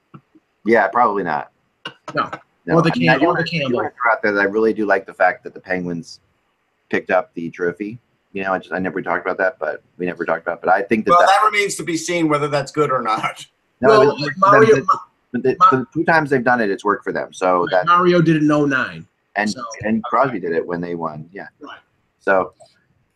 Yeah, 0.66 0.88
probably 0.88 1.24
not. 1.24 1.52
No. 2.16 2.32
No, 2.66 2.76
Or 2.78 2.82
the 2.82 2.92
I 2.96 2.98
mean, 2.98 3.10
I 3.10 3.14
Cam- 3.14 3.20
do 3.20 3.26
or 3.28 3.34
the 3.44 3.50
wanna- 3.62 3.66
I 3.68 3.76
wanna 3.76 3.92
throw 4.02 4.12
out 4.12 4.22
there 4.24 4.32
that 4.32 4.42
I 4.42 4.46
really 4.46 4.74
do 4.74 4.88
like 4.88 5.06
the 5.06 5.14
fact 5.14 5.44
that 5.44 5.54
the 5.54 5.60
Penguins 5.60 6.20
picked 6.90 7.12
up 7.12 7.34
the 7.34 7.50
trophy. 7.50 8.00
You 8.34 8.44
know, 8.44 8.54
I 8.54 8.60
just 8.60 8.74
I 8.74 8.80
never 8.80 9.02
talked 9.02 9.26
about 9.26 9.38
that, 9.38 9.58
but 9.60 9.82
we 9.98 10.06
never 10.06 10.26
talked 10.26 10.42
about. 10.42 10.58
It. 10.58 10.62
But 10.66 10.70
I 10.74 10.82
think 10.82 11.06
that, 11.06 11.12
Well, 11.12 11.20
that 11.22 11.28
that 11.28 11.46
remains 11.46 11.76
to 11.76 11.84
be 11.84 11.96
seen 11.96 12.28
whether 12.28 12.48
that's 12.48 12.72
good 12.72 12.92
or 12.92 13.02
not. 13.02 13.46
no, 13.82 13.88
well, 13.90 14.02
it 14.02 14.08
was- 14.20 14.32
Mario, 14.38 14.86
but 15.32 15.44
the, 15.44 15.56
the 15.72 15.86
two 15.94 16.04
times 16.04 16.30
they've 16.30 16.44
done 16.44 16.62
it, 16.62 16.70
it's 16.70 16.84
worked 16.84 17.04
for 17.04 17.12
them. 17.14 17.34
So 17.34 17.66
that 17.72 17.86
Mario 17.86 18.22
did 18.22 18.38
it 18.38 18.42
in 18.44 18.48
09. 18.48 19.08
and 19.36 19.50
So- 19.50 19.64
and 19.82 20.04
Crosby 20.04 20.40
did 20.40 20.52
it 20.52 20.66
when 20.66 20.82
they 20.82 20.96
won. 20.96 21.30
Yeah. 21.32 21.48
Right. 21.60 21.80
So, 22.20 22.54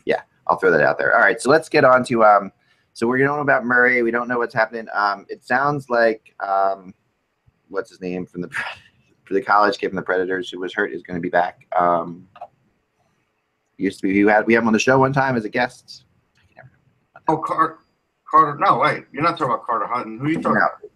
yeah, 0.05 0.21
I'll 0.47 0.57
throw 0.57 0.71
that 0.71 0.81
out 0.81 0.97
there. 0.97 1.15
All 1.15 1.21
right, 1.21 1.41
so 1.41 1.49
let's 1.49 1.67
get 1.69 1.83
on 1.83 2.03
to 2.05 2.23
um. 2.23 2.51
So 2.93 3.07
we're 3.07 3.17
going 3.17 3.29
to 3.29 3.35
know 3.35 3.41
about 3.41 3.63
Murray. 3.65 4.01
We 4.01 4.11
don't 4.11 4.27
know 4.27 4.39
what's 4.39 4.53
happening. 4.53 4.87
Um, 4.93 5.25
it 5.29 5.41
sounds 5.43 5.89
like 5.89 6.33
um, 6.41 6.93
what's 7.69 7.89
his 7.89 8.01
name 8.01 8.25
from 8.25 8.41
the 8.41 8.49
for 9.23 9.33
the 9.35 9.41
college 9.41 9.77
kid 9.77 9.87
from 9.89 9.95
the 9.95 10.01
Predators 10.01 10.49
who 10.49 10.59
was 10.59 10.73
hurt 10.73 10.91
is 10.91 11.01
going 11.03 11.15
to 11.15 11.21
be 11.21 11.29
back. 11.29 11.65
Um, 11.77 12.27
used 13.79 13.99
to 14.01 14.07
be 14.07 14.23
we 14.23 14.29
had 14.31 14.45
we 14.45 14.53
had 14.53 14.61
him 14.61 14.67
on 14.67 14.73
the 14.73 14.79
show 14.79 14.99
one 14.99 15.13
time 15.13 15.35
as 15.35 15.45
a 15.45 15.49
guest. 15.49 16.05
Oh, 17.27 17.37
Car- 17.37 17.79
Carter. 18.29 18.57
No, 18.59 18.79
wait. 18.79 19.05
You're 19.11 19.21
not 19.23 19.31
talking 19.37 19.53
about 19.53 19.65
Carter 19.65 19.85
Hutton. 19.87 20.17
Who 20.19 20.25
are 20.25 20.29
you 20.29 20.41
talking 20.41 20.53
No, 20.55 20.65
about? 20.65 20.91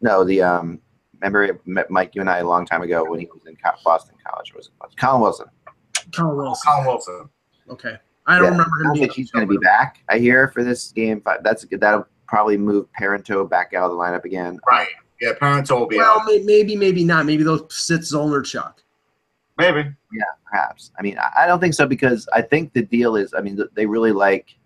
no, 0.00 0.24
the 0.24 0.42
um. 0.42 0.80
Remember, 1.20 1.58
met 1.66 1.90
Mike, 1.90 2.14
you 2.14 2.20
and 2.20 2.30
I 2.30 2.38
a 2.38 2.46
long 2.46 2.64
time 2.64 2.82
ago 2.82 3.02
when 3.04 3.18
he 3.18 3.26
was 3.26 3.42
in 3.46 3.56
Co- 3.56 3.72
Boston 3.84 4.14
College. 4.24 4.54
Was 4.54 4.66
it 4.68 4.96
Colin 5.00 5.20
Wilson? 5.20 5.46
Colin 6.14 6.36
Wilson. 6.36 6.62
Colin 6.70 6.86
Wilson. 6.86 7.28
Okay. 7.70 7.96
I 8.28 8.36
don't 8.36 8.44
Yeah, 8.44 8.50
remember 8.50 8.76
him 8.76 8.84
sounds 8.84 8.98
being 8.98 9.08
like 9.08 9.16
he's 9.16 9.30
going 9.32 9.44
to 9.44 9.50
be 9.50 9.58
back. 9.58 10.04
I 10.08 10.18
hear 10.18 10.46
for 10.48 10.62
this 10.62 10.92
game. 10.92 11.20
Five. 11.22 11.42
That's 11.42 11.64
good. 11.64 11.80
That'll 11.80 12.06
probably 12.28 12.56
move 12.56 12.86
Parenteau 13.00 13.50
back 13.50 13.74
out 13.74 13.84
of 13.86 13.90
the 13.90 13.96
lineup 13.96 14.24
again. 14.24 14.60
Right. 14.70 14.86
Yeah, 15.20 15.32
Parents 15.40 15.72
will 15.72 15.88
be 15.88 15.96
Well, 15.96 16.20
out. 16.20 16.26
maybe, 16.44 16.76
maybe 16.76 17.02
not. 17.02 17.26
Maybe 17.26 17.42
they'll 17.42 17.68
sit 17.68 18.02
Zollner 18.02 18.44
Chuck. 19.58 19.86
Yeah, 20.12 20.22
Perhaps. 20.50 20.92
I 20.98 21.02
mean, 21.02 21.18
I- 21.18 21.44
I 21.44 21.46
don't 21.46 21.60
think 21.60 21.74
so 21.74 21.86
because 21.86 22.28
I 22.32 22.42
think 22.42 22.72
the 22.72 22.82
deal 22.82 23.16
is. 23.16 23.34
I 23.34 23.40
mean, 23.40 23.58
they 23.74 23.86
really 23.86 24.12
like 24.12 24.56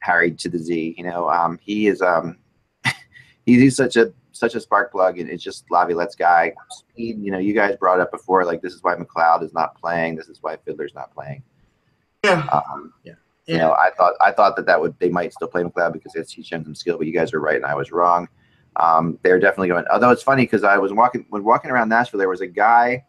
Harry 0.00 0.30
to 0.32 0.48
the 0.48 0.58
Z. 0.58 0.94
You 0.96 1.04
know, 1.04 1.28
um, 1.30 1.58
he 1.62 1.86
is. 1.88 2.00
Um, 2.02 2.38
he's, 3.46 3.60
he's 3.60 3.76
such 3.76 3.96
a 3.96 4.12
such 4.32 4.54
a 4.54 4.60
spark 4.60 4.90
plug, 4.92 5.18
and 5.18 5.28
it's 5.30 5.42
just 5.42 5.64
Laviolette's 5.70 6.16
guy. 6.16 6.52
Speed. 6.70 7.18
You 7.20 7.30
know, 7.30 7.38
you 7.38 7.54
guys 7.54 7.76
brought 7.76 8.00
up 8.00 8.10
before. 8.10 8.44
Like 8.44 8.62
this 8.62 8.72
is 8.72 8.82
why 8.82 8.94
McLeod 8.96 9.42
is 9.42 9.52
not 9.52 9.74
playing. 9.80 10.16
This 10.16 10.28
is 10.28 10.38
why 10.42 10.56
Fiddler's 10.56 10.94
not 10.94 11.12
playing. 11.14 11.42
Yeah. 12.24 12.46
Um, 12.52 12.92
you 13.02 13.14
Yeah. 13.46 13.58
know, 13.58 13.72
I 13.72 13.90
thought 13.96 14.14
I 14.20 14.32
thought 14.32 14.56
that 14.56 14.66
that 14.66 14.80
would 14.80 14.98
they 14.98 15.10
might 15.10 15.32
still 15.34 15.48
play 15.48 15.62
McLeod 15.62 15.92
because 15.92 16.14
it's 16.14 16.32
he's 16.32 16.46
shown 16.46 16.64
some 16.64 16.74
skill, 16.74 16.96
but 16.98 17.06
you 17.06 17.12
guys 17.12 17.32
were 17.32 17.40
right 17.40 17.56
and 17.56 17.66
I 17.66 17.74
was 17.74 17.92
wrong. 17.92 18.28
Um, 18.76 19.18
they're 19.22 19.38
definitely 19.38 19.68
going. 19.68 19.84
Although 19.92 20.10
it's 20.10 20.22
funny 20.22 20.44
because 20.44 20.64
I 20.64 20.78
was 20.78 20.92
walking 20.92 21.26
when 21.28 21.44
walking 21.44 21.70
around 21.70 21.90
Nashville, 21.90 22.18
there 22.18 22.28
was 22.30 22.40
a 22.40 22.46
guy 22.46 23.04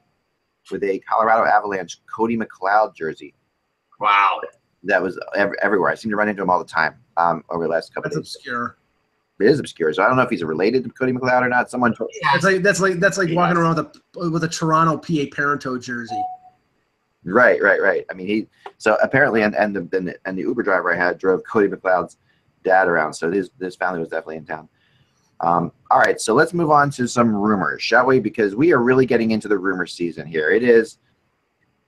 with 0.71 0.83
a 0.83 0.99
Colorado 0.99 1.45
Avalanche 1.49 1.99
Cody 2.13 2.37
McLeod 2.37 2.95
jersey 2.95 3.33
Wow. 3.99 4.41
that 4.83 5.01
was 5.01 5.19
ev- 5.35 5.53
everywhere. 5.61 5.89
I 5.91 5.95
seem 5.95 6.11
to 6.11 6.17
run 6.17 6.27
into 6.27 6.41
him 6.41 6.49
all 6.49 6.59
the 6.59 6.65
time 6.65 6.95
um, 7.17 7.43
over 7.49 7.63
the 7.63 7.69
last 7.69 7.93
couple 7.93 8.09
That's 8.09 8.15
days. 8.17 8.35
obscure. 8.35 8.77
It 9.39 9.47
is 9.47 9.59
obscure, 9.59 9.91
so 9.93 10.01
I 10.03 10.07
don't 10.07 10.15
know 10.15 10.23
if 10.23 10.29
he's 10.29 10.43
related 10.43 10.83
to 10.85 10.89
Cody 10.91 11.11
McLeod 11.11 11.41
or 11.41 11.49
not. 11.49 11.69
Someone 11.69 11.93
told, 11.93 12.09
That's 12.31 12.43
like 12.45 12.61
that's 12.63 12.79
like 12.79 12.99
that's 13.01 13.17
like 13.17 13.27
Yeah. 13.29 13.35
walking 13.35 13.57
around 13.57 13.75
with 13.75 14.01
a 14.25 14.29
with 14.29 14.43
a 14.45 14.47
Toronto 14.47 14.95
PA 14.97 15.25
Parenteau 15.35 15.81
jersey. 15.81 16.21
Right, 17.25 17.61
right, 17.61 17.81
right. 17.81 18.05
I 18.09 18.13
mean, 18.13 18.27
he 18.27 18.47
so 18.77 18.97
apparently, 19.03 19.41
and 19.41 19.53
and 19.55 19.75
the 19.75 19.97
and 19.97 20.07
the, 20.07 20.15
and 20.25 20.37
the 20.37 20.43
Uber 20.43 20.63
driver 20.63 20.93
I 20.93 20.95
had 20.95 21.17
drove 21.17 21.41
Cody 21.43 21.67
McLeod's 21.67 22.17
dad 22.63 22.87
around, 22.87 23.13
so 23.13 23.29
his 23.29 23.49
this 23.59 23.75
family 23.75 23.99
was 23.99 24.07
definitely 24.09 24.37
in 24.37 24.45
town. 24.45 24.69
Um, 25.41 25.71
all 25.91 25.99
right, 25.99 26.19
so 26.19 26.33
let's 26.33 26.53
move 26.53 26.71
on 26.71 26.89
to 26.91 27.07
some 27.07 27.35
rumors, 27.35 27.81
shall 27.81 28.05
we? 28.05 28.19
Because 28.19 28.55
we 28.55 28.71
are 28.71 28.81
really 28.81 29.05
getting 29.05 29.31
into 29.31 29.47
the 29.47 29.57
rumor 29.57 29.85
season 29.85 30.25
here. 30.25 30.49
It 30.49 30.63
is 30.63 30.97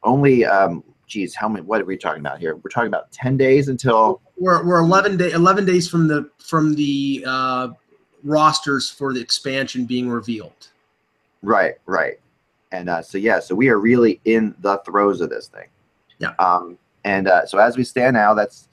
only, 0.04 0.46
um, 0.46 0.84
geez, 1.08 1.34
how 1.34 1.48
many? 1.48 1.66
What 1.66 1.82
are 1.82 1.86
we 1.86 1.98
talking 1.98 2.20
about 2.20 2.40
here? 2.40 2.56
We're 2.56 2.70
talking 2.70 2.90
about 2.90 3.12
ten 3.12 3.38
days 3.38 3.70
until 3.70 4.22
We're 4.38 4.66
we're 4.66 4.80
eleven 4.80 5.18
day 5.18 5.32
eleven 5.32 5.66
days 5.66 5.90
from 5.90 6.08
the 6.08 6.30
from 6.38 6.76
the 6.76 7.24
uh, 7.28 7.70
rosters 8.24 8.90
for 8.90 9.14
the 9.14 9.22
expansion 9.22 9.86
being 9.86 10.10
revealed. 10.10 10.70
Right, 11.42 11.76
right. 11.86 12.20
And 12.72 12.90
uh, 12.90 13.02
so 13.02 13.18
yeah, 13.18 13.40
so 13.40 13.56
we 13.56 13.70
are 13.70 13.80
really 13.80 14.20
in 14.26 14.54
the 14.60 14.78
throes 14.86 15.22
of 15.22 15.30
this 15.30 15.48
thing. 15.48 15.68
Yeah. 16.20 16.34
Um, 16.40 16.78
and 17.06 17.28
uh, 17.28 17.46
so 17.46 17.58
as 17.58 17.78
we 17.78 17.84
stand 17.84 18.16
now, 18.16 18.34
that's 18.34 18.68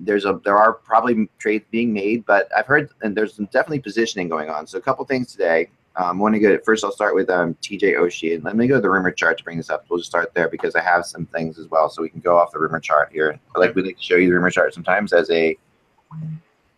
there's 0.00 0.24
a 0.24 0.40
there 0.44 0.56
are 0.56 0.72
probably 0.72 1.28
trades 1.38 1.64
being 1.70 1.92
made, 1.92 2.24
but 2.26 2.48
I've 2.56 2.66
heard 2.66 2.90
and 3.02 3.16
there's 3.16 3.36
definitely 3.36 3.80
positioning 3.80 4.28
going 4.28 4.50
on. 4.50 4.66
So 4.66 4.78
a 4.78 4.80
couple 4.80 5.04
things 5.04 5.32
today. 5.32 5.68
Um, 5.96 6.18
want 6.18 6.34
to 6.34 6.40
go 6.40 6.58
first. 6.64 6.84
I'll 6.84 6.90
start 6.90 7.14
with 7.14 7.30
um, 7.30 7.54
TJ 7.62 7.96
Oshie, 7.96 8.34
and 8.34 8.42
let 8.42 8.56
me 8.56 8.66
go 8.66 8.74
to 8.74 8.80
the 8.80 8.90
rumor 8.90 9.12
chart 9.12 9.38
to 9.38 9.44
bring 9.44 9.58
this 9.58 9.70
up. 9.70 9.84
We'll 9.88 10.00
just 10.00 10.10
start 10.10 10.34
there 10.34 10.48
because 10.48 10.74
I 10.74 10.80
have 10.80 11.06
some 11.06 11.24
things 11.26 11.56
as 11.56 11.68
well, 11.68 11.88
so 11.88 12.02
we 12.02 12.08
can 12.08 12.18
go 12.18 12.36
off 12.36 12.50
the 12.50 12.58
rumor 12.58 12.80
chart 12.80 13.10
here. 13.12 13.38
I 13.54 13.58
like 13.60 13.76
we 13.76 13.82
like 13.82 13.96
to 13.96 14.02
show 14.02 14.16
you 14.16 14.26
the 14.26 14.34
rumor 14.34 14.50
chart 14.50 14.74
sometimes 14.74 15.12
as 15.12 15.30
a 15.30 15.56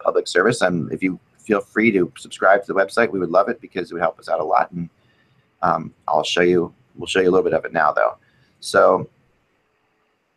public 0.00 0.28
service, 0.28 0.61
and 0.61 0.92
if 0.92 1.02
you 1.02 1.18
feel 1.38 1.61
free 1.61 1.90
to 1.92 2.12
subscribe 2.18 2.61
to 2.64 2.66
the 2.66 2.78
website, 2.78 3.11
we 3.11 3.18
would 3.18 3.30
love 3.30 3.48
it 3.48 3.59
because 3.61 3.90
it 3.90 3.94
would 3.94 4.02
help 4.02 4.18
us 4.18 4.28
out 4.28 4.40
a 4.40 4.44
lot. 4.44 4.70
And 4.72 4.90
um, 5.62 5.94
I'll 6.06 6.22
show 6.22 6.42
you. 6.42 6.74
We'll 6.96 7.06
show 7.06 7.20
you 7.20 7.30
a 7.30 7.32
little 7.32 7.44
bit 7.44 7.54
of 7.54 7.64
it 7.64 7.72
now, 7.72 7.92
though. 7.92 8.18
So, 8.61 9.09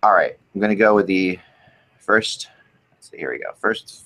all 0.04 0.13
right, 0.13 0.38
I'm 0.54 0.62
going 0.62 0.69
to 0.69 0.76
go 0.76 0.95
with 0.95 1.08
the 1.08 1.38
first. 2.13 2.48
Let's 2.91 3.12
see. 3.12 3.17
Here 3.17 3.32
we 3.32 3.38
go. 3.38 3.52
First, 3.60 4.06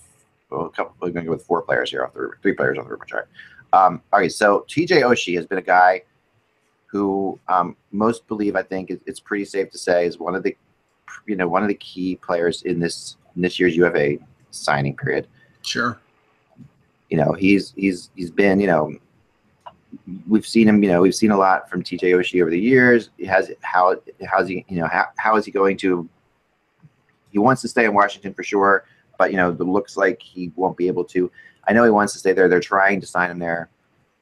well, 0.49 0.65
a 0.65 0.69
couple. 0.69 0.93
We're 0.99 1.11
going 1.11 1.23
to 1.23 1.29
go 1.29 1.35
with 1.37 1.45
four 1.45 1.61
players 1.61 1.89
here 1.89 2.03
off 2.03 2.13
the 2.13 2.19
rumor- 2.19 2.37
three 2.41 2.51
players 2.51 2.77
on 2.77 2.83
the 2.83 2.89
rumor 2.91 3.05
chart. 3.05 3.29
Um, 3.71 4.01
all 4.11 4.19
right, 4.19 4.29
so 4.31 4.65
TJ 4.67 5.03
Oshie 5.03 5.35
has 5.37 5.45
been 5.45 5.57
a 5.57 5.61
guy 5.79 6.03
who 6.85 7.39
um, 7.47 7.77
most 7.91 8.27
believe, 8.27 8.57
I 8.57 8.61
think, 8.61 8.89
it- 8.89 9.01
it's 9.05 9.21
pretty 9.21 9.45
safe 9.45 9.71
to 9.71 9.77
say, 9.77 10.05
is 10.05 10.19
one 10.19 10.35
of 10.35 10.43
the, 10.43 10.53
you 11.25 11.37
know, 11.37 11.47
one 11.47 11.61
of 11.63 11.69
the 11.69 11.75
key 11.75 12.17
players 12.17 12.63
in 12.63 12.77
this 12.81 13.15
in 13.37 13.41
this 13.41 13.57
year's 13.57 13.75
UFA 13.77 14.17
signing 14.51 14.95
period 14.97 15.25
Sure. 15.63 15.97
you 17.09 17.17
know 17.17 17.31
he's 17.33 17.73
he's 17.75 18.11
he's 18.15 18.29
been 18.29 18.59
you 18.59 18.67
know 18.67 18.95
we've 20.27 20.45
seen 20.45 20.67
him 20.67 20.83
you 20.83 20.89
know 20.91 21.01
we've 21.01 21.15
seen 21.15 21.31
a 21.31 21.37
lot 21.37 21.67
from 21.69 21.81
TJ 21.81 22.03
Oshie 22.19 22.41
over 22.41 22.51
the 22.51 22.59
years 22.59 23.09
he 23.17 23.25
has 23.25 23.49
how 23.61 23.95
how's 24.29 24.47
he 24.49 24.63
you 24.67 24.77
know 24.79 24.85
how, 24.85 25.05
how 25.17 25.35
is 25.35 25.45
he 25.45 25.51
going 25.51 25.75
to 25.77 26.07
he 27.33 27.39
wants 27.39 27.61
to 27.63 27.67
stay 27.67 27.83
in 27.83 27.93
Washington 27.93 28.33
for 28.33 28.43
sure 28.43 28.85
but 29.17 29.31
you 29.31 29.37
know 29.37 29.49
it 29.49 29.59
looks 29.59 29.97
like 29.97 30.21
he 30.21 30.51
won't 30.55 30.77
be 30.77 30.87
able 30.87 31.05
to. 31.05 31.31
I 31.67 31.73
know 31.73 31.83
he 31.83 31.89
wants 31.89 32.13
to 32.13 32.19
stay 32.19 32.33
there. 32.33 32.49
They're 32.49 32.59
trying 32.59 32.99
to 33.01 33.07
sign 33.07 33.31
him 33.31 33.39
there. 33.39 33.69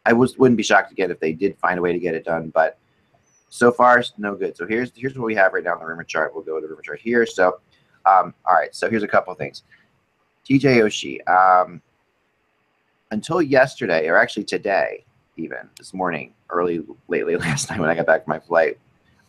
I 0.05 0.13
was 0.13 0.37
wouldn't 0.37 0.57
be 0.57 0.63
shocked 0.63 0.91
again 0.91 1.11
if 1.11 1.19
they 1.19 1.33
did 1.33 1.57
find 1.57 1.79
a 1.79 1.81
way 1.81 1.93
to 1.93 1.99
get 1.99 2.15
it 2.15 2.25
done 2.25 2.49
but 2.49 2.77
so 3.49 3.71
far 3.71 4.03
no 4.17 4.35
good. 4.35 4.55
So 4.55 4.65
here's 4.67 4.91
here's 4.95 5.17
what 5.17 5.25
we 5.25 5.35
have 5.35 5.53
right 5.53 5.63
now 5.63 5.73
on 5.73 5.79
the 5.79 5.85
rumor 5.85 6.03
chart. 6.03 6.33
We'll 6.33 6.43
go 6.43 6.59
to 6.59 6.61
the 6.61 6.69
rumor 6.69 6.81
chart 6.81 6.99
here. 6.99 7.25
So 7.25 7.59
um, 8.05 8.33
all 8.45 8.55
right. 8.55 8.73
So 8.75 8.89
here's 8.89 9.03
a 9.03 9.07
couple 9.07 9.33
things. 9.35 9.63
TJ 10.47 10.83
Oshie 10.83 11.27
um, 11.29 11.81
until 13.11 13.41
yesterday, 13.41 14.07
or 14.07 14.17
actually 14.17 14.43
today, 14.43 15.05
even 15.37 15.69
this 15.77 15.93
morning, 15.93 16.33
early, 16.49 16.83
lately, 17.07 17.35
last 17.37 17.69
night 17.69 17.79
when 17.79 17.89
I 17.89 17.95
got 17.95 18.07
back 18.07 18.25
from 18.25 18.33
my 18.33 18.39
flight, 18.39 18.79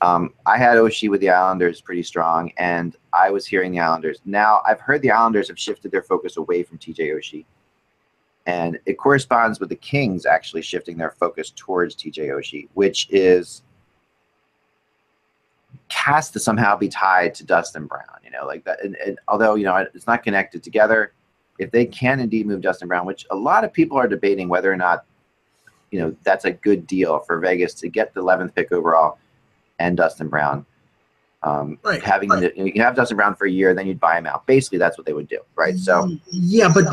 um, 0.02 0.34
I 0.46 0.58
had 0.58 0.76
Oshie 0.78 1.08
with 1.08 1.20
the 1.20 1.30
Islanders 1.30 1.80
pretty 1.80 2.02
strong, 2.02 2.50
and 2.58 2.96
I 3.12 3.30
was 3.30 3.46
hearing 3.46 3.70
the 3.70 3.78
Islanders. 3.78 4.20
Now 4.24 4.60
I've 4.66 4.80
heard 4.80 5.00
the 5.00 5.12
Islanders 5.12 5.46
have 5.48 5.58
shifted 5.58 5.92
their 5.92 6.02
focus 6.02 6.36
away 6.36 6.64
from 6.64 6.78
TJ 6.78 7.14
Oshie, 7.16 7.44
and 8.46 8.80
it 8.84 8.94
corresponds 8.94 9.60
with 9.60 9.68
the 9.68 9.76
Kings 9.76 10.26
actually 10.26 10.62
shifting 10.62 10.96
their 10.96 11.12
focus 11.12 11.52
towards 11.54 11.94
TJ 11.94 12.30
Oshie, 12.30 12.68
which 12.74 13.08
is 13.10 13.62
has 15.88 16.30
to 16.30 16.40
somehow 16.40 16.76
be 16.76 16.88
tied 16.88 17.34
to 17.36 17.44
Dustin 17.44 17.86
Brown. 17.86 18.02
You 18.24 18.32
know, 18.32 18.44
like 18.44 18.64
that. 18.64 18.82
And, 18.82 18.96
and 18.96 19.20
although 19.28 19.54
you 19.54 19.64
know 19.64 19.76
it's 19.94 20.08
not 20.08 20.24
connected 20.24 20.64
together, 20.64 21.12
if 21.58 21.70
they 21.70 21.86
can 21.86 22.18
indeed 22.18 22.48
move 22.48 22.60
Dustin 22.60 22.88
Brown, 22.88 23.06
which 23.06 23.24
a 23.30 23.36
lot 23.36 23.62
of 23.62 23.72
people 23.72 23.96
are 23.98 24.08
debating 24.08 24.48
whether 24.48 24.72
or 24.72 24.76
not, 24.76 25.04
you 25.92 26.00
know, 26.00 26.16
that's 26.24 26.44
a 26.44 26.50
good 26.50 26.88
deal 26.88 27.20
for 27.20 27.38
Vegas 27.38 27.74
to 27.74 27.88
get 27.88 28.12
the 28.14 28.20
11th 28.20 28.52
pick 28.52 28.72
overall 28.72 29.18
and 29.82 29.96
Dustin 29.96 30.28
Brown. 30.28 30.64
Um, 31.42 31.78
Right, 31.82 32.00
having 32.02 32.28
right. 32.30 32.54
The, 32.54 32.64
you 32.64 32.72
can 32.72 32.82
have 32.82 32.94
Dustin 32.94 33.16
Brown 33.16 33.34
for 33.34 33.46
a 33.46 33.50
year, 33.50 33.74
then 33.74 33.88
you'd 33.88 33.98
buy 33.98 34.16
him 34.16 34.26
out. 34.26 34.46
Basically, 34.46 34.78
that's 34.78 34.96
what 34.96 35.06
they 35.06 35.12
would 35.12 35.28
do, 35.28 35.40
right? 35.56 35.76
So, 35.76 36.08
yeah, 36.30 36.70
but 36.72 36.84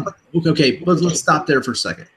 okay, 0.48 0.78
but 0.78 1.02
let's 1.02 1.20
stop 1.20 1.46
there 1.46 1.62
for 1.62 1.72
a 1.72 1.76
second. 1.76 2.08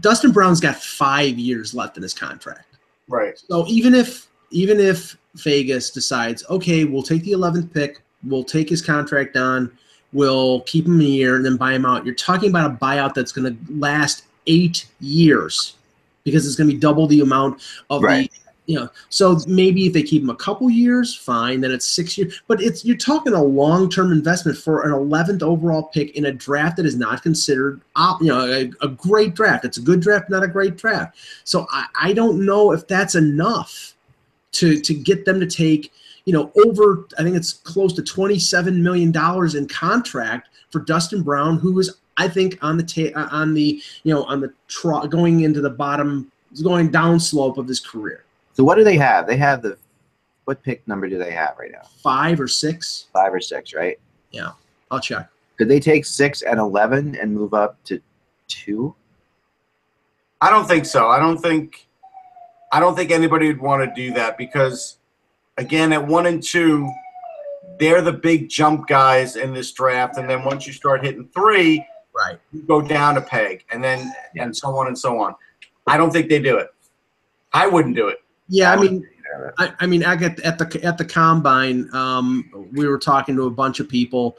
Dustin 0.00 0.32
Brown's 0.32 0.60
got 0.60 0.76
five 0.76 1.38
years 1.38 1.74
left 1.74 1.96
in 1.98 2.02
his 2.02 2.14
contract. 2.14 2.78
Right. 3.08 3.38
So 3.38 3.66
even 3.68 3.94
if 3.94 4.28
even 4.50 4.80
if 4.80 5.16
Vegas 5.34 5.90
decides, 5.90 6.44
okay, 6.48 6.84
we'll 6.84 7.02
take 7.02 7.22
the 7.24 7.32
11th 7.32 7.72
pick, 7.74 8.00
we'll 8.24 8.44
take 8.44 8.68
his 8.68 8.80
contract 8.80 9.36
on, 9.36 9.70
we'll 10.12 10.60
keep 10.62 10.86
him 10.86 11.00
a 11.00 11.04
year 11.04 11.36
and 11.36 11.44
then 11.44 11.56
buy 11.56 11.72
him 11.72 11.84
out. 11.84 12.06
You're 12.06 12.14
talking 12.14 12.48
about 12.50 12.70
a 12.70 12.74
buyout 12.74 13.12
that's 13.14 13.32
going 13.32 13.54
to 13.54 13.72
last 13.72 14.24
eight 14.46 14.86
years 15.00 15.74
because 16.24 16.46
it's 16.46 16.56
going 16.56 16.68
to 16.68 16.74
be 16.74 16.80
double 16.80 17.06
the 17.06 17.20
amount 17.20 17.62
of 17.90 18.02
Right. 18.02 18.30
the. 18.30 18.45
You 18.66 18.80
know, 18.80 18.90
so 19.10 19.38
maybe 19.46 19.86
if 19.86 19.92
they 19.92 20.02
keep 20.02 20.22
him 20.22 20.30
a 20.30 20.36
couple 20.36 20.68
years, 20.68 21.14
fine. 21.14 21.60
Then 21.60 21.70
it's 21.70 21.86
six 21.86 22.18
years, 22.18 22.42
but 22.48 22.60
it's 22.60 22.84
you're 22.84 22.96
talking 22.96 23.32
a 23.32 23.42
long-term 23.42 24.10
investment 24.10 24.58
for 24.58 24.82
an 24.82 24.90
11th 24.90 25.42
overall 25.42 25.84
pick 25.84 26.16
in 26.16 26.26
a 26.26 26.32
draft 26.32 26.76
that 26.78 26.86
is 26.86 26.96
not 26.96 27.22
considered, 27.22 27.80
you 28.20 28.26
know, 28.26 28.44
a, 28.44 28.70
a 28.84 28.88
great 28.88 29.34
draft. 29.34 29.64
It's 29.64 29.78
a 29.78 29.82
good 29.82 30.00
draft, 30.00 30.30
not 30.30 30.42
a 30.42 30.48
great 30.48 30.76
draft. 30.76 31.16
So 31.44 31.66
I, 31.70 31.86
I 31.94 32.12
don't 32.12 32.44
know 32.44 32.72
if 32.72 32.88
that's 32.88 33.14
enough 33.14 33.94
to 34.52 34.80
to 34.80 34.94
get 34.94 35.24
them 35.24 35.38
to 35.38 35.46
take 35.46 35.92
you 36.26 36.32
know, 36.32 36.52
over 36.64 37.06
I 37.18 37.22
think 37.22 37.36
it's 37.36 37.52
close 37.52 37.92
to 37.94 38.02
twenty-seven 38.02 38.82
million 38.82 39.12
dollars 39.12 39.54
in 39.54 39.66
contract 39.68 40.48
for 40.70 40.80
Dustin 40.80 41.22
Brown, 41.22 41.58
who 41.58 41.78
is 41.78 41.96
I 42.16 42.28
think 42.28 42.58
on 42.62 42.76
the 42.76 42.82
ta- 42.82 43.28
on 43.30 43.54
the 43.54 43.80
you 44.02 44.12
know 44.12 44.24
on 44.24 44.40
the 44.40 44.52
going 45.08 45.40
into 45.40 45.60
the 45.60 45.70
bottom, 45.70 46.30
going 46.62 46.90
down 46.90 47.20
slope 47.20 47.58
of 47.58 47.68
his 47.68 47.80
career. 47.80 48.24
So 48.56 48.64
what 48.64 48.76
do 48.76 48.84
they 48.84 48.96
have? 48.96 49.26
They 49.26 49.36
have 49.36 49.60
the 49.60 49.76
what 50.46 50.62
pick 50.62 50.86
number 50.88 51.08
do 51.08 51.18
they 51.18 51.32
have 51.32 51.56
right 51.58 51.70
now? 51.70 51.82
Five 52.02 52.40
or 52.40 52.48
six, 52.48 53.06
Five 53.12 53.34
or 53.34 53.40
six, 53.40 53.74
right? 53.74 53.98
Yeah, 54.30 54.52
I'll 54.90 55.00
check. 55.00 55.28
Could 55.58 55.68
they 55.68 55.78
take 55.80 56.06
six 56.06 56.40
and 56.42 56.58
eleven 56.58 57.16
and 57.16 57.34
move 57.34 57.52
up 57.52 57.82
to 57.84 58.00
two? 58.48 58.94
I 60.40 60.48
don't 60.50 60.66
think 60.66 60.86
so. 60.86 61.08
I 61.08 61.18
don't 61.18 61.36
think 61.38 61.86
I 62.72 62.80
don't 62.80 62.96
think 62.96 63.10
anybody 63.10 63.48
would 63.48 63.60
want 63.60 63.82
to 63.84 63.94
do 63.94 64.14
that 64.14 64.38
because 64.38 64.96
again 65.58 65.92
at 65.92 66.06
one 66.06 66.24
and 66.26 66.42
two, 66.42 66.90
they're 67.78 68.00
the 68.02 68.12
big 68.12 68.48
jump 68.48 68.86
guys 68.86 69.36
in 69.36 69.52
this 69.52 69.72
draft. 69.72 70.16
And 70.16 70.30
then 70.30 70.44
once 70.44 70.66
you 70.66 70.72
start 70.72 71.04
hitting 71.04 71.28
three, 71.34 71.86
Right. 72.14 72.38
you 72.50 72.62
go 72.62 72.80
down 72.80 73.18
a 73.18 73.20
peg 73.20 73.64
and 73.70 73.84
then 73.84 74.10
and 74.36 74.56
so 74.56 74.68
on 74.78 74.86
and 74.86 74.98
so 74.98 75.20
on. 75.20 75.34
I 75.86 75.98
don't 75.98 76.10
think 76.10 76.30
they 76.30 76.40
do 76.40 76.56
it. 76.56 76.68
I 77.52 77.66
wouldn't 77.66 77.94
do 77.94 78.08
it. 78.08 78.18
Yeah, 78.48 78.72
I 78.72 78.76
mean, 78.76 79.06
I, 79.58 79.72
I 79.80 79.86
mean, 79.86 80.02
at, 80.02 80.22
at 80.40 80.58
the 80.58 80.80
at 80.84 80.98
the 80.98 81.04
combine, 81.04 81.92
um, 81.94 82.68
we 82.72 82.86
were 82.86 82.98
talking 82.98 83.34
to 83.36 83.44
a 83.44 83.50
bunch 83.50 83.80
of 83.80 83.88
people, 83.88 84.36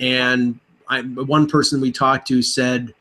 and 0.00 0.58
I, 0.88 1.02
one 1.02 1.46
person 1.46 1.80
we 1.80 1.92
talked 1.92 2.28
to 2.28 2.42
said, 2.42 2.94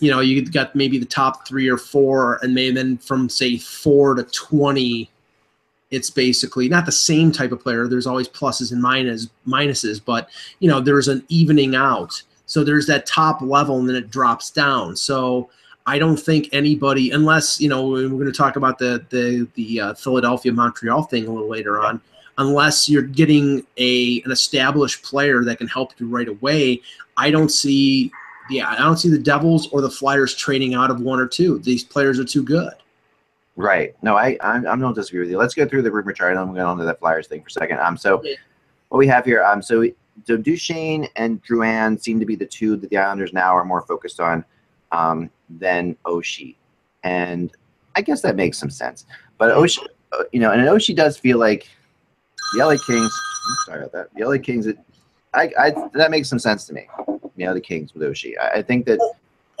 you 0.00 0.10
know, 0.10 0.20
you 0.20 0.44
got 0.44 0.74
maybe 0.74 0.98
the 0.98 1.06
top 1.06 1.46
three 1.46 1.68
or 1.68 1.76
four, 1.76 2.38
and 2.42 2.54
maybe 2.54 2.74
then 2.74 2.96
from 2.98 3.28
say 3.28 3.58
four 3.58 4.14
to 4.14 4.22
twenty, 4.24 5.10
it's 5.90 6.10
basically 6.10 6.68
not 6.68 6.86
the 6.86 6.92
same 6.92 7.30
type 7.30 7.52
of 7.52 7.60
player. 7.60 7.86
There's 7.86 8.06
always 8.06 8.28
pluses 8.28 8.72
and 8.72 8.80
minus 8.80 9.28
minuses, 9.46 10.00
but 10.02 10.30
you 10.60 10.68
know, 10.68 10.80
there's 10.80 11.08
an 11.08 11.24
evening 11.28 11.74
out. 11.74 12.22
So 12.46 12.64
there's 12.64 12.86
that 12.86 13.06
top 13.06 13.42
level, 13.42 13.78
and 13.78 13.88
then 13.88 13.96
it 13.96 14.10
drops 14.10 14.50
down. 14.50 14.96
So 14.96 15.50
I 15.86 15.98
don't 15.98 16.16
think 16.16 16.48
anybody, 16.52 17.10
unless 17.10 17.60
you 17.60 17.68
know, 17.68 17.88
we're 17.88 18.08
going 18.08 18.26
to 18.26 18.32
talk 18.32 18.56
about 18.56 18.78
the 18.78 19.04
the 19.10 19.48
the 19.54 19.80
uh, 19.80 19.94
Philadelphia 19.94 20.52
Montreal 20.52 21.04
thing 21.04 21.26
a 21.26 21.30
little 21.30 21.48
later 21.48 21.80
on. 21.80 22.00
Unless 22.38 22.88
you're 22.88 23.02
getting 23.02 23.66
a 23.78 24.22
an 24.24 24.30
established 24.30 25.02
player 25.02 25.44
that 25.44 25.58
can 25.58 25.66
help 25.68 25.92
you 25.98 26.08
right 26.08 26.28
away, 26.28 26.80
I 27.16 27.30
don't 27.30 27.50
see. 27.50 28.10
Yeah, 28.48 28.68
I 28.68 28.78
don't 28.78 28.96
see 28.96 29.08
the 29.10 29.18
Devils 29.18 29.68
or 29.68 29.80
the 29.80 29.90
Flyers 29.90 30.34
trading 30.34 30.74
out 30.74 30.90
of 30.90 31.00
one 31.00 31.20
or 31.20 31.26
two. 31.26 31.60
These 31.60 31.84
players 31.84 32.18
are 32.18 32.24
too 32.24 32.42
good. 32.42 32.72
Right. 33.56 33.94
No, 34.02 34.16
I 34.16 34.36
I'm, 34.40 34.66
I 34.66 34.76
don't 34.76 34.94
disagree 34.94 35.20
with 35.20 35.30
you. 35.30 35.38
Let's 35.38 35.54
go 35.54 35.66
through 35.66 35.82
the 35.82 35.92
rumor 35.92 36.12
chart 36.12 36.32
and 36.32 36.40
then 36.40 36.46
we'll 36.48 36.56
get 36.56 36.64
on 36.64 36.78
to 36.78 36.84
that 36.84 36.98
Flyers 36.98 37.26
thing 37.26 37.42
for 37.42 37.48
a 37.48 37.50
second. 37.50 37.78
Um, 37.78 37.96
so 37.96 38.22
Yeah. 38.24 38.34
what 38.88 38.98
we 38.98 39.06
have 39.06 39.24
here, 39.24 39.42
um, 39.44 39.62
so 39.62 39.84
so 40.24 40.36
Duchene 40.36 41.08
and 41.16 41.42
Drouin 41.44 42.00
seem 42.00 42.18
to 42.20 42.26
be 42.26 42.36
the 42.36 42.46
two 42.46 42.76
that 42.76 42.90
the 42.90 42.96
Islanders 42.96 43.32
now 43.32 43.54
are 43.56 43.64
more 43.64 43.82
focused 43.82 44.20
on, 44.20 44.44
um, 44.92 45.30
than 45.48 45.96
Oshie, 46.04 46.56
and 47.04 47.50
I 47.96 48.02
guess 48.02 48.22
that 48.22 48.36
makes 48.36 48.58
some 48.58 48.70
sense. 48.70 49.06
But 49.38 49.54
Oshie, 49.56 49.84
uh, 50.12 50.24
you 50.32 50.40
know, 50.40 50.50
and 50.52 50.60
Oshie 50.62 50.94
does 50.96 51.16
feel 51.16 51.38
like 51.38 51.68
the 52.54 52.64
LA 52.64 52.76
Kings. 52.86 53.12
I'm 53.48 53.56
sorry 53.66 53.80
about 53.80 53.92
that. 53.92 54.08
The 54.16 54.24
LA 54.28 54.38
Kings. 54.38 54.66
It, 54.66 54.78
I, 55.34 55.50
I 55.58 55.70
that 55.94 56.10
makes 56.10 56.28
some 56.28 56.38
sense 56.38 56.66
to 56.66 56.72
me. 56.74 56.88
You 57.36 57.46
know, 57.46 57.54
the 57.54 57.60
Kings 57.60 57.94
with 57.94 58.02
Oshie. 58.02 58.34
I, 58.40 58.58
I 58.58 58.62
think 58.62 58.86
that 58.86 58.98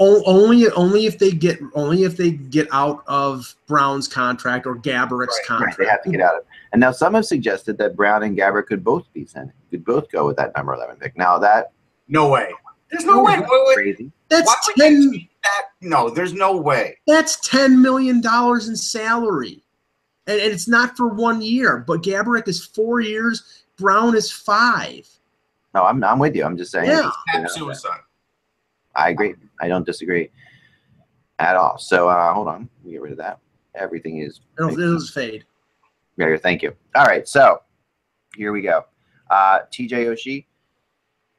O- 0.02 0.22
Only 0.24 0.70
only 0.70 1.04
if 1.06 1.18
they 1.18 1.30
get 1.30 1.58
only 1.74 2.04
if 2.04 2.16
they 2.16 2.30
get 2.30 2.66
out 2.72 3.02
of 3.06 3.54
Brown's 3.66 4.08
contract 4.08 4.66
or 4.66 4.74
Gaborik's 4.76 5.10
Right, 5.10 5.28
Right, 5.28 5.46
contract. 5.46 5.78
they 5.78 5.84
have 5.86 6.02
to 6.04 6.10
get 6.10 6.20
out 6.22 6.34
of 6.36 6.40
it. 6.40 6.46
And 6.72 6.80
now 6.80 6.90
some 6.90 7.12
have 7.14 7.26
suggested 7.26 7.76
that 7.78 7.96
Brown 7.96 8.22
and 8.22 8.36
Gaborik 8.36 8.66
could 8.66 8.82
both 8.82 9.04
be 9.12 9.26
sent, 9.26 9.50
could 9.70 9.84
both 9.84 10.10
go 10.10 10.26
with 10.26 10.36
that 10.38 10.56
number 10.56 10.72
11 10.72 10.96
pick. 10.96 11.16
Now 11.18 11.38
that 11.40 11.72
No 12.08 12.28
way. 12.30 12.50
There's 12.90 13.04
no 13.04 13.22
way. 13.22 13.38
Wait, 13.38 13.46
wait. 13.50 13.74
crazy. 13.74 14.10
That's 14.30 14.46
Why 14.46 14.54
would 14.66 14.76
ten. 14.76 15.02
you 15.02 15.20
that? 15.42 15.62
No, 15.82 16.08
there's 16.08 16.32
no 16.32 16.56
way. 16.56 16.96
That's 17.06 17.40
ten 17.46 17.82
million 17.82 18.20
dollars 18.20 18.68
in 18.68 18.76
salary, 18.76 19.62
and, 20.26 20.40
and 20.40 20.52
it's 20.52 20.68
not 20.68 20.96
for 20.96 21.08
one 21.08 21.42
year. 21.42 21.84
But 21.86 22.02
Gaborik 22.02 22.48
is 22.48 22.64
four 22.64 23.00
years. 23.00 23.64
Brown 23.76 24.16
is 24.16 24.30
five. 24.30 25.08
No, 25.74 25.84
I'm, 25.84 26.02
I'm 26.02 26.18
with 26.18 26.34
you. 26.34 26.44
I'm 26.44 26.56
just 26.56 26.72
saying. 26.72 26.86
Yeah. 26.86 27.10
Cap 27.32 27.50
suicide. 27.50 28.00
I 28.94 29.10
agree. 29.10 29.34
I 29.60 29.68
don't 29.68 29.86
disagree 29.86 30.30
at 31.38 31.56
all. 31.56 31.78
So 31.78 32.08
uh, 32.08 32.32
hold 32.32 32.48
on. 32.48 32.68
We 32.84 32.92
get 32.92 33.02
rid 33.02 33.12
of 33.12 33.18
that. 33.18 33.38
Everything 33.74 34.18
is 34.18 34.40
It'll, 34.58 34.78
it'll 34.78 34.98
just 34.98 35.14
fade. 35.14 35.44
There, 36.16 36.36
thank 36.36 36.62
you. 36.62 36.74
All 36.94 37.04
right, 37.04 37.26
so 37.26 37.62
here 38.36 38.52
we 38.52 38.62
go. 38.62 38.84
Uh, 39.30 39.60
TJ 39.72 39.90
Oshie, 39.90 40.44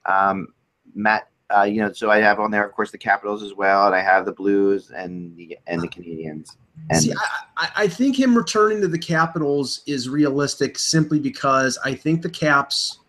um, 0.05 0.47
Matt. 0.95 1.30
Uh, 1.55 1.63
you 1.63 1.81
know, 1.81 1.91
so 1.91 2.09
I 2.09 2.19
have 2.19 2.39
on 2.39 2.51
there, 2.51 2.65
of 2.65 2.73
course, 2.73 2.91
the 2.91 2.97
Capitals 2.97 3.43
as 3.43 3.53
well, 3.53 3.85
and 3.87 3.95
I 3.95 4.01
have 4.01 4.25
the 4.25 4.31
Blues 4.31 4.91
and 4.91 5.35
the 5.35 5.57
and 5.67 5.81
the 5.81 5.87
Canadiens. 5.87 6.55
And 6.89 7.01
See, 7.01 7.13
I, 7.57 7.69
I, 7.75 7.87
think 7.87 8.17
him 8.17 8.35
returning 8.35 8.81
to 8.81 8.87
the 8.87 8.97
Capitals 8.97 9.81
is 9.85 10.09
realistic 10.09 10.79
simply 10.79 11.19
because 11.19 11.77
I 11.83 11.93
think 11.93 12.21
the 12.21 12.29
Caps 12.29 12.99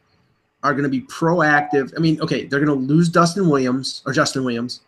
are 0.62 0.72
going 0.72 0.84
to 0.84 0.88
be 0.90 1.02
proactive. 1.02 1.92
I 1.96 2.00
mean, 2.00 2.20
okay, 2.20 2.44
they're 2.46 2.64
going 2.64 2.78
to 2.78 2.86
lose 2.86 3.08
Dustin 3.08 3.48
Williams 3.48 4.02
or 4.06 4.12
Justin 4.12 4.44
Williams. 4.44 4.82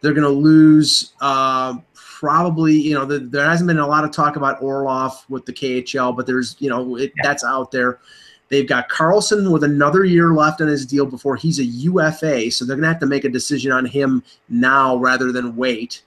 They're 0.00 0.14
going 0.14 0.24
to 0.24 0.28
lose 0.28 1.12
uh, 1.20 1.74
probably, 1.94 2.74
you 2.74 2.94
know, 2.94 3.04
the, 3.04 3.18
there 3.18 3.48
hasn't 3.48 3.68
been 3.68 3.78
a 3.78 3.86
lot 3.86 4.04
of 4.04 4.10
talk 4.10 4.36
about 4.36 4.62
Orlov 4.62 5.24
with 5.28 5.44
the 5.46 5.52
KHL, 5.52 6.16
but 6.16 6.26
there's, 6.26 6.56
you 6.58 6.70
know, 6.70 6.96
it, 6.96 7.12
Yeah. 7.16 7.22
that's 7.22 7.44
out 7.44 7.70
there. 7.70 8.00
They've 8.50 8.68
got 8.68 8.88
Carlson 8.88 9.50
with 9.50 9.64
another 9.64 10.04
year 10.04 10.34
left 10.34 10.60
on 10.60 10.68
his 10.68 10.84
deal 10.84 11.06
before 11.06 11.36
he's 11.36 11.58
a 11.58 11.64
UFA, 11.64 12.50
so 12.50 12.64
they're 12.64 12.76
going 12.76 12.82
to 12.82 12.88
have 12.88 13.00
to 13.00 13.06
make 13.06 13.24
a 13.24 13.28
decision 13.28 13.72
on 13.72 13.86
him 13.86 14.22
now 14.48 14.96
rather 14.96 15.32
than 15.32 15.56
wait 15.56 16.02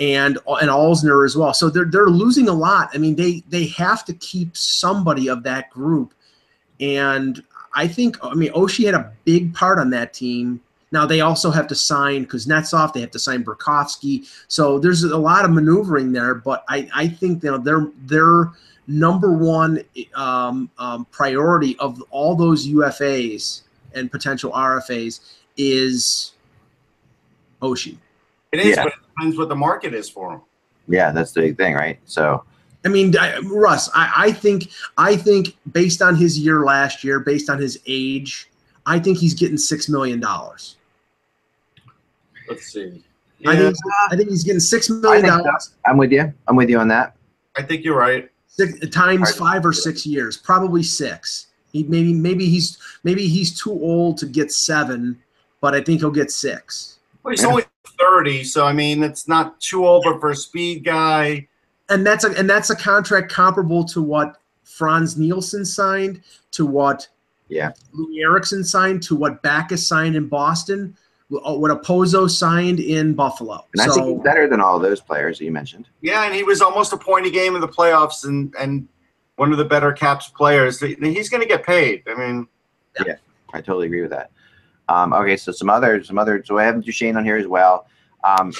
and 0.00 0.38
and 0.46 0.70
Alzner 0.70 1.24
as 1.24 1.36
well. 1.36 1.52
So 1.52 1.68
they're 1.68 1.84
they're 1.84 2.06
losing 2.06 2.48
a 2.48 2.52
lot. 2.52 2.90
I 2.94 2.98
mean, 2.98 3.14
they 3.14 3.44
they 3.48 3.66
have 3.66 4.04
to 4.06 4.14
keep 4.14 4.56
somebody 4.56 5.28
of 5.28 5.42
that 5.44 5.70
group, 5.70 6.14
and 6.80 7.42
I 7.74 7.86
think 7.86 8.16
I 8.22 8.34
mean 8.34 8.52
Oshie 8.52 8.86
had 8.86 8.94
a 8.94 9.12
big 9.24 9.54
part 9.54 9.78
on 9.78 9.90
that 9.90 10.14
team. 10.14 10.60
Now 10.90 11.06
they 11.06 11.20
also 11.20 11.50
have 11.50 11.68
to 11.68 11.74
sign 11.74 12.26
Kuznetsov. 12.26 12.92
They 12.92 13.00
have 13.00 13.12
to 13.12 13.18
sign 13.18 13.44
Burakovsky. 13.44 14.26
So 14.48 14.78
there's 14.78 15.04
a 15.04 15.16
lot 15.16 15.44
of 15.44 15.52
maneuvering 15.52 16.12
there. 16.12 16.34
But 16.34 16.64
I 16.68 16.88
I 16.94 17.06
think 17.06 17.44
you 17.44 17.50
know 17.50 17.58
their 17.58 17.86
their 18.06 18.50
number 18.90 19.32
one 19.32 19.82
um, 20.14 20.68
um, 20.78 21.06
priority 21.10 21.78
of 21.78 22.02
all 22.10 22.34
those 22.34 22.66
UFAs 22.68 23.62
and 23.94 24.10
potential 24.10 24.50
RFAs 24.52 25.20
is 25.56 26.32
Oshie. 27.62 27.96
It 28.52 28.60
is, 28.60 28.76
Yeah. 28.76 28.84
but 28.84 28.92
it 28.92 28.98
depends 29.16 29.38
what 29.38 29.48
the 29.48 29.56
market 29.56 29.94
is 29.94 30.08
for 30.08 30.32
them. 30.32 30.40
yeah, 30.88 31.12
that's 31.12 31.32
the 31.32 31.40
big 31.42 31.56
thing, 31.56 31.74
right? 31.74 31.98
So 32.04 32.44
I 32.84 32.88
mean, 32.88 33.14
I, 33.16 33.38
Russ, 33.40 33.90
I, 33.94 34.10
I 34.16 34.32
think 34.32 34.70
I 34.96 35.14
think 35.14 35.56
based 35.72 36.00
on 36.02 36.16
his 36.16 36.38
year 36.38 36.64
last 36.64 37.04
year, 37.04 37.20
based 37.20 37.50
on 37.50 37.58
his 37.60 37.78
age, 37.86 38.50
I 38.86 38.98
think 38.98 39.18
he's 39.18 39.34
getting 39.34 39.58
six 39.58 39.88
million 39.88 40.18
dollars. 40.18 40.76
Let's 42.48 42.72
see. 42.72 43.04
I 43.46 43.56
think 43.56 43.76
I 44.10 44.16
think 44.16 44.30
he's 44.30 44.42
getting 44.44 44.60
six 44.60 44.90
I 44.90 44.94
million 44.94 45.22
think 45.22 45.44
dollars 45.44 45.74
I'm 45.86 45.96
with 45.98 46.10
you. 46.10 46.32
I'm 46.48 46.56
with 46.56 46.70
you 46.70 46.78
on 46.78 46.88
that. 46.88 47.16
I 47.56 47.62
think 47.62 47.84
you're 47.84 47.96
right. 47.98 48.29
Six, 48.52 48.88
times 48.88 49.34
five 49.36 49.64
or 49.64 49.72
six 49.72 50.04
years, 50.04 50.36
probably 50.36 50.82
six. 50.82 51.46
He 51.72 51.84
maybe 51.84 52.12
maybe 52.12 52.46
he's 52.48 52.78
maybe 53.04 53.26
he's 53.28 53.58
too 53.58 53.70
old 53.72 54.18
to 54.18 54.26
get 54.26 54.50
seven, 54.52 55.18
but 55.60 55.74
I 55.74 55.80
think 55.80 56.00
he'll 56.00 56.10
get 56.10 56.30
six. 56.30 56.98
Well, 57.22 57.30
he's 57.30 57.42
Yeah. 57.42 57.48
only 57.48 57.64
30, 57.98 58.44
so 58.44 58.66
I 58.66 58.72
mean, 58.72 59.02
it's 59.02 59.28
not 59.28 59.60
too 59.60 59.86
old, 59.86 60.04
but 60.04 60.20
for 60.20 60.30
a 60.30 60.36
speed 60.36 60.84
guy, 60.84 61.46
And 61.90 62.06
that's 62.06 62.24
a 62.24 62.30
and 62.38 62.48
that's 62.50 62.70
a 62.70 62.76
contract 62.76 63.32
comparable 63.32 63.84
to 63.86 64.00
what 64.02 64.36
Frans 64.64 65.16
Nielsen 65.16 65.64
signed, 65.64 66.22
to 66.52 66.66
what 66.66 67.08
Yeah. 67.48 67.72
Loui 67.94 68.20
Eriksson 68.22 68.62
signed, 68.64 69.02
to 69.04 69.16
what 69.16 69.42
Backes 69.42 69.86
signed 69.86 70.16
in 70.16 70.26
Boston, 70.28 70.96
what 71.30 71.70
Okposo 71.70 72.28
signed 72.28 72.80
in 72.80 73.14
Buffalo. 73.14 73.64
And 73.72 73.82
I 73.82 73.86
so, 73.86 73.94
think 73.94 74.06
he's 74.08 74.24
better 74.24 74.48
than 74.48 74.60
all 74.60 74.78
those 74.78 75.00
players 75.00 75.38
that 75.38 75.44
you 75.44 75.52
mentioned. 75.52 75.88
yeah, 76.00 76.24
and 76.24 76.34
he 76.34 76.42
was 76.42 76.60
almost 76.60 76.92
a 76.92 76.96
point 76.96 77.26
a 77.26 77.30
game 77.30 77.54
in 77.54 77.60
the 77.60 77.68
playoffs, 77.68 78.24
and 78.24 78.54
and 78.58 78.88
one 79.36 79.52
of 79.52 79.58
the 79.58 79.64
better 79.64 79.92
Caps 79.92 80.28
players. 80.28 80.80
He's 80.80 81.28
going 81.28 81.42
to 81.42 81.48
get 81.48 81.64
paid. 81.64 82.02
I 82.08 82.14
mean, 82.14 82.48
yeah. 83.06 83.14
I 83.54 83.60
totally 83.60 83.86
agree 83.86 84.02
with 84.02 84.10
that. 84.10 84.30
Um, 84.88 85.12
okay, 85.12 85.36
so 85.36 85.52
some 85.52 85.70
other, 85.70 86.02
some 86.02 86.18
other. 86.18 86.42
So 86.44 86.58
I 86.58 86.64
have 86.64 86.84
Duchene 86.84 87.16
on 87.16 87.24
here 87.24 87.36
as 87.36 87.46
well. 87.46 87.86
Um, 88.24 88.52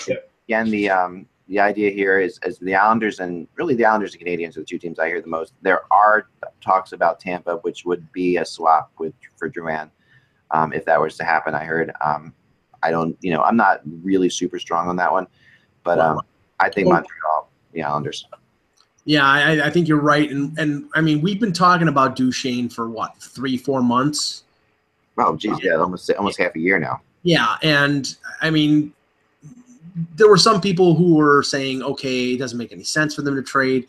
Again, 0.48 0.70
the 0.70 0.90
um, 0.90 1.26
the 1.46 1.60
idea 1.60 1.90
here 1.90 2.18
is, 2.18 2.40
is 2.44 2.58
the 2.58 2.74
Islanders 2.74 3.20
and 3.20 3.46
really 3.56 3.74
the 3.74 3.84
Islanders 3.84 4.14
and 4.14 4.24
Canadiens 4.24 4.56
are 4.56 4.60
the 4.60 4.66
two 4.66 4.78
teams 4.78 4.98
I 4.98 5.06
hear 5.06 5.20
the 5.20 5.28
most. 5.28 5.52
There 5.62 5.82
are 5.92 6.28
talks 6.60 6.92
about 6.92 7.20
Tampa, 7.20 7.56
which 7.58 7.84
would 7.84 8.10
be 8.12 8.36
a 8.36 8.44
swap 8.44 8.90
with 8.98 9.12
for 9.36 9.48
Drouin, 9.48 9.90
um, 10.50 10.72
if 10.72 10.84
that 10.86 11.00
was 11.00 11.16
to 11.18 11.24
happen. 11.24 11.54
I 11.54 11.64
heard. 11.64 11.92
Um, 12.00 12.34
I 12.82 12.90
don't, 12.90 13.16
you 13.20 13.32
know, 13.32 13.42
I'm 13.42 13.56
not 13.56 13.80
really 14.02 14.30
super 14.30 14.58
strong 14.58 14.88
on 14.88 14.96
that 14.96 15.12
one, 15.12 15.26
but 15.84 15.98
um, 15.98 16.20
I 16.58 16.68
think 16.68 16.88
Montreal, 16.88 17.48
the 17.72 17.82
Islanders. 17.82 18.26
Yeah, 19.04 19.24
I, 19.24 19.66
I 19.66 19.70
think 19.70 19.88
you're 19.88 20.00
right, 20.00 20.30
and 20.30 20.56
and 20.58 20.88
I 20.94 21.00
mean 21.00 21.20
we've 21.20 21.40
been 21.40 21.52
talking 21.52 21.88
about 21.88 22.16
Duchene 22.16 22.68
for 22.68 22.90
what 22.90 23.16
three, 23.20 23.56
four 23.56 23.82
months. 23.82 24.44
Oh, 25.18 25.36
geez, 25.36 25.58
yeah, 25.62 25.74
almost 25.74 26.10
almost 26.12 26.38
half 26.38 26.54
a 26.54 26.58
year 26.58 26.78
now. 26.78 27.00
Yeah, 27.22 27.56
and 27.62 28.14
I 28.40 28.50
mean, 28.50 28.92
there 30.16 30.28
were 30.28 30.38
some 30.38 30.60
people 30.60 30.94
who 30.94 31.14
were 31.14 31.42
saying, 31.42 31.82
okay, 31.82 32.32
it 32.32 32.38
doesn't 32.38 32.58
make 32.58 32.72
any 32.72 32.84
sense 32.84 33.14
for 33.14 33.22
them 33.22 33.36
to 33.36 33.42
trade 33.42 33.86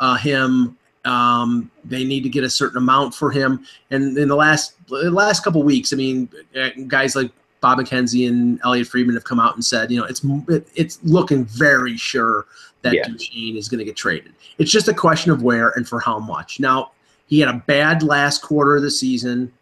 uh, 0.00 0.16
him. 0.16 0.76
Um, 1.04 1.70
they 1.84 2.04
need 2.04 2.22
to 2.24 2.28
get 2.28 2.44
a 2.44 2.50
certain 2.50 2.78
amount 2.78 3.14
for 3.14 3.30
him. 3.30 3.64
And 3.90 4.16
in 4.18 4.28
the 4.28 4.36
last 4.36 4.74
the 4.88 5.10
last 5.10 5.44
couple 5.44 5.62
weeks, 5.62 5.92
I 5.92 5.96
mean, 5.96 6.28
uh, 6.60 6.70
guys 6.86 7.16
like 7.16 7.30
Bob 7.60 7.78
McKenzie 7.78 8.28
and 8.28 8.60
Elliotte 8.64 8.86
Friedman 8.86 9.14
have 9.14 9.24
come 9.24 9.40
out 9.40 9.54
and 9.54 9.64
said, 9.64 9.90
you 9.90 9.98
know, 9.98 10.04
it's 10.04 10.22
it, 10.48 10.68
it's 10.74 10.98
looking 11.02 11.44
very 11.44 11.96
sure 11.96 12.46
that 12.82 12.94
Yeah. 12.94 13.08
Duchene 13.08 13.56
is 13.56 13.68
going 13.68 13.78
to 13.78 13.84
get 13.84 13.96
traded. 13.96 14.32
It's 14.58 14.70
just 14.70 14.88
a 14.88 14.94
question 14.94 15.32
of 15.32 15.42
where 15.42 15.70
and 15.70 15.88
for 15.88 16.00
how 16.00 16.18
much. 16.18 16.60
Now, 16.60 16.92
he 17.26 17.40
had 17.40 17.48
a 17.48 17.62
bad 17.66 18.02
last 18.02 18.42
quarter 18.42 18.76
of 18.76 18.82
the 18.82 18.90
season. 18.90 19.52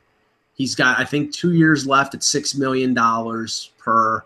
He's 0.55 0.75
got, 0.75 0.99
I 0.99 1.05
think, 1.05 1.33
two 1.33 1.53
years 1.53 1.87
left 1.87 2.15
at 2.15 2.23
six 2.23 2.55
million 2.55 2.95
dollars 2.95 3.71
per. 3.79 4.25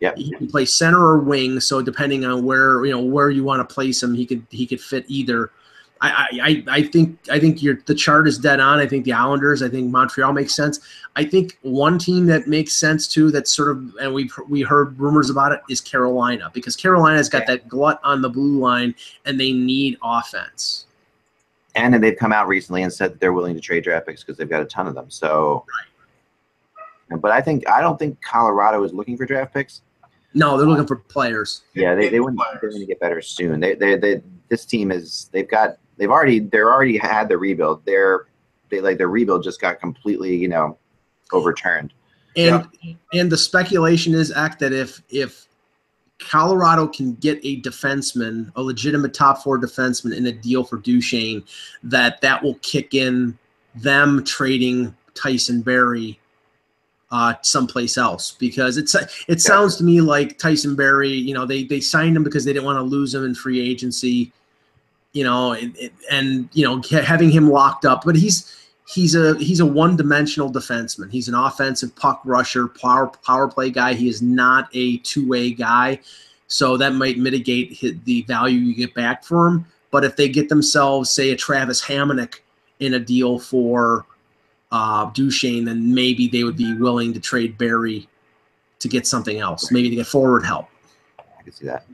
Yeah, 0.00 0.14
He 0.16 0.30
can 0.32 0.48
play 0.48 0.64
center 0.64 0.98
or 0.98 1.18
wing, 1.18 1.60
so 1.60 1.82
depending 1.82 2.24
on 2.24 2.44
where 2.44 2.86
you 2.86 2.92
know 2.92 3.02
where 3.02 3.28
you 3.28 3.44
want 3.44 3.66
to 3.66 3.74
place 3.74 4.02
him, 4.02 4.14
he 4.14 4.24
could 4.24 4.46
he 4.50 4.66
could 4.66 4.80
fit 4.80 5.04
either. 5.08 5.50
I 6.02 6.28
I, 6.42 6.64
I- 6.78 6.82
think 6.82 7.18
I 7.30 7.38
think 7.38 7.62
your 7.62 7.80
the 7.86 7.94
chart 7.94 8.26
is 8.26 8.38
dead 8.38 8.60
on. 8.60 8.78
I 8.78 8.86
think 8.86 9.04
the 9.04 9.12
Islanders, 9.12 9.62
I 9.62 9.68
think 9.68 9.90
Montreal 9.90 10.32
makes 10.32 10.54
sense. 10.54 10.80
I 11.16 11.24
think 11.24 11.58
one 11.62 11.98
team 11.98 12.26
that 12.26 12.46
makes 12.46 12.72
sense 12.74 13.06
too, 13.06 13.30
that's 13.30 13.50
sort 13.52 13.70
of 13.70 13.94
and 14.00 14.14
we 14.14 14.30
we 14.48 14.62
heard 14.62 14.98
rumors 14.98 15.28
about 15.30 15.52
it 15.52 15.60
is 15.68 15.80
Carolina 15.80 16.50
because 16.54 16.76
Carolina's 16.76 17.28
got 17.28 17.46
that 17.46 17.68
glut 17.68 18.00
on 18.02 18.22
the 18.22 18.30
blue 18.30 18.58
line 18.58 18.94
and 19.26 19.38
they 19.38 19.52
need 19.52 19.98
offense. 20.02 20.86
And 21.76 21.94
then 21.94 22.00
they've 22.00 22.16
come 22.16 22.32
out 22.32 22.48
recently 22.48 22.82
and 22.82 22.92
said 22.92 23.12
that 23.12 23.20
they're 23.20 23.32
willing 23.32 23.54
to 23.54 23.60
trade 23.60 23.84
draft 23.84 24.06
picks 24.06 24.24
because 24.24 24.36
they've 24.36 24.48
got 24.48 24.62
a 24.62 24.64
ton 24.64 24.86
of 24.88 24.94
them. 24.94 25.08
So, 25.10 25.64
but 27.20 27.30
I 27.30 27.40
think 27.40 27.68
I 27.68 27.80
don't 27.80 27.98
think 27.98 28.20
Colorado 28.22 28.82
is 28.84 28.92
looking 28.92 29.16
for 29.16 29.26
draft 29.26 29.52
picks. 29.54 29.82
No, 30.32 30.56
they're 30.56 30.66
looking 30.66 30.86
for 30.86 30.96
players. 30.96 31.62
Yeah, 31.74 31.94
they, 31.94 32.08
they. 32.08 32.18
They're 32.18 32.20
going 32.20 32.80
to 32.80 32.86
get 32.86 33.00
better 33.00 33.20
soon. 33.20 33.58
They, 33.58 33.74
they, 33.74 33.96
they, 33.96 34.22
this 34.48 34.64
team 34.64 34.92
is. 34.92 35.28
They've 35.32 35.48
got. 35.48 35.78
They've 36.00 36.10
already. 36.10 36.40
They're 36.40 36.72
already 36.72 36.96
had 36.96 37.28
the 37.28 37.38
rebuild. 37.38 37.84
They're. 37.84 38.26
They 38.70 38.80
like 38.80 38.98
their 38.98 39.08
rebuild 39.08 39.44
just 39.44 39.60
got 39.60 39.80
completely, 39.80 40.34
you 40.34 40.48
know, 40.48 40.78
overturned. 41.32 41.92
And 42.36 42.66
and 43.12 43.30
the 43.30 43.36
speculation 43.36 44.14
is 44.14 44.32
act 44.32 44.60
that 44.60 44.72
if 44.72 45.02
if 45.10 45.46
Colorado 46.18 46.86
can 46.86 47.14
get 47.16 47.38
a 47.42 47.60
defenseman, 47.60 48.50
a 48.56 48.62
legitimate 48.62 49.12
top 49.12 49.42
four 49.42 49.58
defenseman 49.58 50.16
in 50.16 50.26
a 50.26 50.32
deal 50.32 50.64
for 50.64 50.78
Duchene, 50.78 51.44
that 51.82 52.20
that 52.22 52.42
will 52.42 52.54
kick 52.62 52.94
in 52.94 53.36
them 53.74 54.24
trading 54.24 54.96
Tyson 55.14 55.60
Barrie 55.60 56.18
uh, 57.10 57.34
someplace 57.42 57.98
else 57.98 58.32
because 58.32 58.76
it's 58.76 58.94
it 59.28 59.40
sounds 59.40 59.76
to 59.76 59.84
me 59.84 60.00
like 60.00 60.38
Tyson 60.38 60.76
Barrie, 60.76 61.10
you 61.10 61.34
know, 61.34 61.44
they 61.44 61.64
they 61.64 61.80
signed 61.80 62.16
him 62.16 62.22
because 62.22 62.44
they 62.44 62.52
didn't 62.52 62.64
want 62.64 62.78
to 62.78 62.82
lose 62.82 63.14
him 63.14 63.24
in 63.24 63.34
free 63.34 63.60
agency, 63.60 64.32
you 65.12 65.24
know, 65.24 65.54
and 66.10 66.48
you 66.52 66.64
know 66.64 66.82
having 67.02 67.30
him 67.30 67.50
locked 67.50 67.84
up, 67.84 68.02
but 68.04 68.16
he's 68.16 68.56
he's 68.86 69.14
a 69.14 69.36
he's 69.38 69.60
a 69.60 69.66
one-dimensional 69.66 70.52
defenseman. 70.52 71.10
He's 71.10 71.28
an 71.28 71.34
offensive 71.34 71.94
puck 71.96 72.20
rusher, 72.24 72.68
power 72.68 73.08
power 73.24 73.48
play 73.48 73.70
guy. 73.70 73.94
He 73.94 74.08
is 74.08 74.22
not 74.22 74.68
a 74.72 74.98
two-way 74.98 75.52
guy, 75.52 76.00
so 76.46 76.76
that 76.76 76.94
might 76.94 77.18
mitigate 77.18 78.04
the 78.04 78.22
value 78.22 78.58
you 78.58 78.74
get 78.74 78.94
back 78.94 79.24
for 79.24 79.48
him. 79.48 79.66
But 79.90 80.04
if 80.04 80.16
they 80.16 80.28
get 80.28 80.48
themselves, 80.48 81.10
say, 81.10 81.30
a 81.30 81.36
Travis 81.36 81.84
Hamonic 81.84 82.40
in 82.78 82.94
a 82.94 83.00
deal 83.00 83.38
for 83.40 84.06
uh, 84.70 85.06
Duchene, 85.06 85.64
then 85.64 85.92
maybe 85.92 86.28
they 86.28 86.44
would 86.44 86.56
be 86.56 86.74
willing 86.74 87.12
to 87.12 87.20
trade 87.20 87.58
Barrie 87.58 88.08
to 88.78 88.88
get 88.88 89.06
something 89.06 89.40
else, 89.40 89.70
maybe 89.72 89.90
to 89.90 89.96
get 89.96 90.06
forward 90.06 90.44
help. 90.44 90.68
I 91.18 91.42
can 91.42 91.52
see 91.52 91.66
that. 91.66 91.86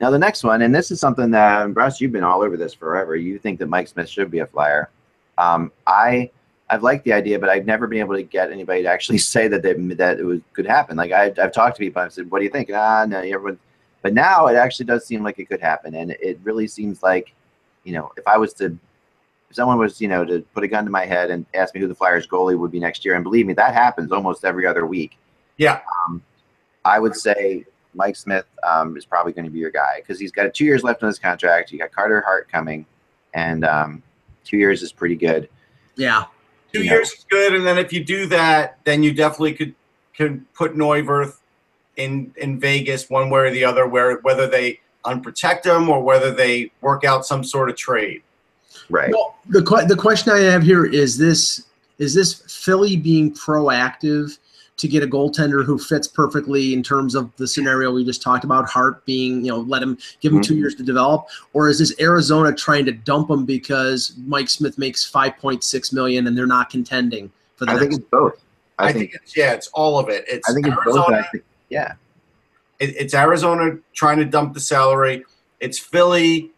Now 0.00 0.10
the 0.10 0.18
next 0.18 0.44
one, 0.44 0.62
and 0.62 0.74
this 0.74 0.90
is 0.90 0.98
something 0.98 1.30
that 1.32 1.74
Russ, 1.74 2.00
you've 2.00 2.12
been 2.12 2.24
all 2.24 2.42
over 2.42 2.56
this 2.56 2.72
forever. 2.72 3.16
You 3.16 3.38
think 3.38 3.58
that 3.58 3.68
Mike 3.68 3.88
Smith 3.88 4.08
should 4.08 4.30
be 4.30 4.38
a 4.38 4.46
flyer. 4.46 4.88
Um, 5.36 5.70
I 5.86 6.30
I've 6.70 6.82
liked 6.82 7.04
the 7.04 7.12
idea, 7.12 7.38
but 7.38 7.48
I've 7.48 7.66
never 7.66 7.86
been 7.86 7.98
able 7.98 8.14
to 8.14 8.22
get 8.22 8.52
anybody 8.52 8.82
to 8.82 8.88
actually 8.88 9.18
say 9.34 9.48
that 9.48 9.62
they, 9.62 9.74
that 9.74 10.18
it 10.18 10.24
was, 10.24 10.40
could 10.52 10.66
happen. 10.66 10.96
Like 10.96 11.12
I, 11.12 11.32
I've 11.42 11.52
talked 11.52 11.76
to 11.76 11.80
people, 11.80 12.00
I've 12.00 12.12
said, 12.12 12.30
"What 12.30 12.38
do 12.38 12.44
you 12.44 12.50
think?" 12.50 12.70
Ah, 12.72 13.04
no, 13.06 13.18
everyone. 13.18 13.58
But 14.02 14.14
now 14.14 14.46
it 14.46 14.56
actually 14.56 14.86
does 14.86 15.06
seem 15.06 15.22
like 15.22 15.38
it 15.38 15.48
could 15.48 15.60
happen, 15.60 15.94
and 15.94 16.12
it 16.12 16.40
really 16.42 16.66
seems 16.66 17.02
like, 17.02 17.34
you 17.84 17.92
know, 17.92 18.10
if 18.16 18.26
I 18.26 18.38
was 18.38 18.54
to, 18.54 18.66
if 19.50 19.56
someone 19.56 19.76
was, 19.76 20.00
you 20.00 20.08
know, 20.08 20.24
to 20.24 20.40
put 20.54 20.64
a 20.64 20.68
gun 20.68 20.84
to 20.84 20.90
my 20.90 21.04
head 21.04 21.30
and 21.30 21.44
ask 21.52 21.74
me 21.74 21.80
who 21.82 21.88
the 21.88 21.94
Flyers 21.94 22.26
goalie 22.26 22.58
would 22.58 22.70
be 22.70 22.80
next 22.80 23.04
year, 23.04 23.16
and 23.16 23.24
believe 23.24 23.46
me, 23.46 23.52
that 23.54 23.74
happens 23.74 24.12
almost 24.12 24.46
every 24.46 24.66
other 24.66 24.86
week. 24.86 25.18
Yeah. 25.58 25.80
Um, 26.06 26.22
I 26.86 26.98
would 26.98 27.14
say 27.14 27.66
Mike 27.94 28.16
Smith 28.16 28.46
um, 28.62 28.96
is 28.96 29.04
probably 29.04 29.32
going 29.32 29.44
to 29.44 29.50
be 29.50 29.58
your 29.58 29.70
guy 29.70 29.96
because 30.00 30.18
he's 30.18 30.32
got 30.32 30.52
two 30.54 30.64
years 30.64 30.82
left 30.82 31.02
on 31.02 31.08
his 31.08 31.18
contract. 31.18 31.72
You 31.72 31.78
got 31.78 31.92
Carter 31.92 32.20
Hart 32.20 32.50
coming, 32.50 32.86
and 33.34 33.64
um, 33.64 34.02
two 34.44 34.56
years 34.58 34.82
is 34.82 34.92
pretty 34.92 35.16
good. 35.16 35.48
Yeah, 35.96 36.24
Two 36.72 36.82
Yeah. 36.84 36.92
years 36.92 37.12
is 37.12 37.26
good, 37.28 37.54
and 37.54 37.66
then 37.66 37.78
if 37.78 37.92
you 37.92 38.04
do 38.04 38.26
that, 38.26 38.78
then 38.84 39.02
you 39.02 39.12
definitely 39.12 39.54
could 39.54 39.74
could 40.16 40.52
put 40.54 40.76
Neuwirth 40.76 41.38
in 41.96 42.32
in 42.36 42.60
Vegas 42.60 43.10
one 43.10 43.30
way 43.30 43.40
or 43.40 43.50
the 43.50 43.64
other, 43.64 43.86
where 43.86 44.18
whether 44.18 44.46
they 44.46 44.80
unprotect 45.04 45.64
him 45.64 45.88
or 45.88 46.02
whether 46.02 46.30
they 46.30 46.70
work 46.82 47.04
out 47.04 47.24
some 47.26 47.42
sort 47.42 47.70
of 47.70 47.76
trade. 47.76 48.22
Right. 48.88 49.10
Well, 49.10 49.36
the 49.48 49.62
the 49.88 49.96
question 49.96 50.32
I 50.32 50.40
have 50.40 50.62
here 50.62 50.84
is 50.84 51.18
this: 51.18 51.66
is 51.98 52.14
this 52.14 52.34
Philly 52.64 52.96
being 52.96 53.34
proactive 53.34 54.38
to 54.80 54.88
get 54.88 55.02
a 55.02 55.06
goaltender 55.06 55.64
who 55.64 55.78
fits 55.78 56.08
perfectly 56.08 56.72
in 56.72 56.82
terms 56.82 57.14
of 57.14 57.34
the 57.36 57.46
scenario 57.46 57.92
we 57.92 58.04
just 58.04 58.22
talked 58.22 58.44
about? 58.44 58.68
Hart 58.68 59.04
being, 59.04 59.44
you 59.44 59.50
know, 59.50 59.60
let 59.60 59.82
him 59.82 59.98
give 60.20 60.32
him 60.32 60.40
two 60.40 60.54
mm-hmm. 60.54 60.60
years 60.60 60.74
to 60.76 60.82
develop, 60.82 61.26
or 61.52 61.68
is 61.68 61.78
this 61.78 61.94
Arizona 62.00 62.52
trying 62.52 62.84
to 62.86 62.92
dump 62.92 63.30
him 63.30 63.44
because 63.44 64.14
Mike 64.26 64.48
Smith 64.48 64.78
makes 64.78 65.04
five 65.04 65.36
point 65.38 65.62
six 65.64 65.92
million 65.92 66.26
and 66.26 66.36
they're 66.36 66.46
not 66.46 66.70
contending 66.70 67.30
for 67.56 67.66
the 67.66 67.72
I 67.72 67.78
think 67.78 67.90
next? 67.92 67.98
it's 67.98 68.10
both. 68.10 68.42
I, 68.78 68.88
I, 68.88 68.92
think, 68.92 69.12
think, 69.12 69.22
it's 69.22 69.36
yeah, 69.36 69.52
it's 69.52 69.68
all 69.68 69.98
of 69.98 70.08
it. 70.08 70.24
It's 70.26 70.48
I 70.48 70.54
think 70.54 70.66
it's 70.66 70.76
Arizona, 70.76 71.06
both. 71.06 71.24
I 71.26 71.28
think, 71.28 71.44
yeah. 71.68 71.92
it- 72.78 72.96
it's 72.96 73.14
Arizona 73.14 73.78
trying 73.92 74.18
to 74.18 74.24
dump 74.24 74.54
the 74.54 74.60
salary. 74.60 75.24
It's 75.60 75.78
Philly 75.78 76.50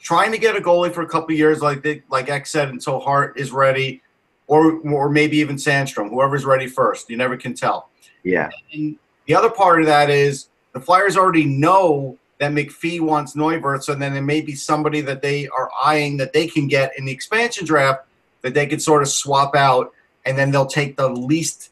trying 0.00 0.32
to 0.32 0.38
get 0.38 0.56
a 0.56 0.60
goalie 0.60 0.92
for 0.92 1.02
a 1.02 1.08
couple 1.08 1.32
of 1.32 1.38
years, 1.38 1.60
like 1.60 1.82
they, 1.82 2.02
like 2.10 2.28
X 2.28 2.50
said, 2.50 2.70
until 2.70 2.98
Hart 3.00 3.38
is 3.38 3.52
ready, 3.52 4.02
or 4.50 4.80
or 4.80 5.08
maybe 5.08 5.38
even 5.38 5.54
Sandstrom, 5.54 6.10
whoever's 6.10 6.44
ready 6.44 6.66
first. 6.66 7.08
You 7.08 7.16
never 7.16 7.36
can 7.36 7.54
tell. 7.54 7.88
Yeah. 8.24 8.50
And 8.72 8.98
the 9.26 9.34
other 9.34 9.48
part 9.48 9.80
of 9.80 9.86
that 9.86 10.10
is 10.10 10.48
the 10.74 10.80
Flyers 10.80 11.16
already 11.16 11.44
know 11.44 12.18
that 12.38 12.50
McPhee 12.50 13.00
wants 13.00 13.36
Neuwirth, 13.36 13.84
so 13.84 13.94
then 13.94 14.12
there 14.12 14.22
may 14.22 14.40
be 14.40 14.54
somebody 14.54 15.02
that 15.02 15.22
they 15.22 15.46
are 15.48 15.70
eyeing 15.84 16.16
that 16.16 16.32
they 16.32 16.48
can 16.48 16.66
get 16.66 16.92
in 16.98 17.04
the 17.04 17.12
expansion 17.12 17.64
draft 17.64 18.06
that 18.42 18.54
they 18.54 18.66
could 18.66 18.82
sort 18.82 19.02
of 19.02 19.08
swap 19.08 19.54
out, 19.54 19.92
and 20.26 20.36
then 20.36 20.50
they'll 20.50 20.66
take 20.66 20.96
the 20.96 21.08
least 21.08 21.70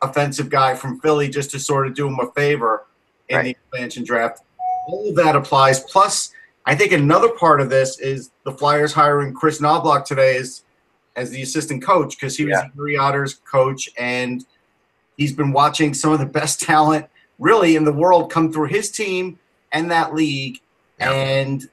offensive 0.00 0.48
guy 0.48 0.74
from 0.74 1.00
Philly 1.00 1.28
just 1.28 1.50
to 1.50 1.58
sort 1.58 1.86
of 1.86 1.94
do 1.94 2.06
him 2.06 2.18
a 2.20 2.30
favor 2.32 2.86
in 3.28 3.44
the 3.44 3.50
expansion 3.50 4.02
draft. 4.02 4.40
All 4.88 5.08
of 5.10 5.16
that 5.16 5.36
applies. 5.36 5.80
Plus, 5.80 6.32
I 6.64 6.74
think 6.74 6.92
another 6.92 7.30
part 7.30 7.60
of 7.60 7.68
this 7.68 7.98
is 7.98 8.30
the 8.44 8.52
Flyers 8.52 8.94
hiring 8.94 9.34
Kris 9.34 9.60
Knoblauch 9.60 10.04
today 10.04 10.36
as 10.36 10.63
as 11.16 11.30
the 11.30 11.42
assistant 11.42 11.82
coach 11.82 12.16
because 12.16 12.36
he 12.36 12.44
was 12.44 12.52
Yeah. 12.52 12.68
the 12.74 12.82
Erie 12.82 12.96
Otters 12.96 13.34
coach 13.50 13.88
and 13.98 14.44
he's 15.16 15.32
been 15.32 15.52
watching 15.52 15.94
some 15.94 16.12
of 16.12 16.18
the 16.18 16.26
best 16.26 16.60
talent 16.60 17.06
really 17.38 17.76
in 17.76 17.84
the 17.84 17.92
world 17.92 18.30
come 18.30 18.52
through 18.52 18.66
his 18.68 18.90
team 18.90 19.38
and 19.72 19.90
that 19.90 20.14
league. 20.14 20.60
Yeah. 20.98 21.10
And 21.10 21.68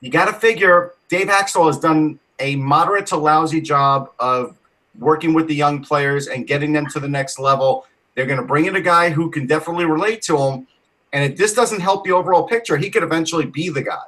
you 0.00 0.10
got 0.10 0.26
to 0.26 0.32
figure 0.32 0.92
Dave 1.08 1.28
Hakstol 1.28 1.66
has 1.66 1.78
done 1.78 2.18
a 2.38 2.56
moderate 2.56 3.06
to 3.06 3.16
lousy 3.16 3.60
job 3.60 4.10
of 4.18 4.56
working 4.98 5.34
with 5.34 5.48
the 5.48 5.54
young 5.54 5.82
players 5.82 6.28
and 6.28 6.46
getting 6.46 6.72
them 6.72 6.86
to 6.86 7.00
the 7.00 7.08
next 7.08 7.38
level. 7.38 7.86
They're 8.14 8.26
going 8.26 8.40
to 8.40 8.44
bring 8.46 8.66
in 8.66 8.76
a 8.76 8.80
guy 8.80 9.10
who 9.10 9.30
can 9.30 9.46
definitely 9.46 9.84
relate 9.84 10.22
to 10.22 10.36
him. 10.36 10.66
And 11.12 11.32
if 11.32 11.38
this 11.38 11.54
doesn't 11.54 11.80
help 11.80 12.04
the 12.04 12.12
overall 12.12 12.46
picture, 12.46 12.76
he 12.76 12.90
could 12.90 13.02
eventually 13.02 13.46
be 13.46 13.70
the 13.70 13.82
guy. 13.82 14.02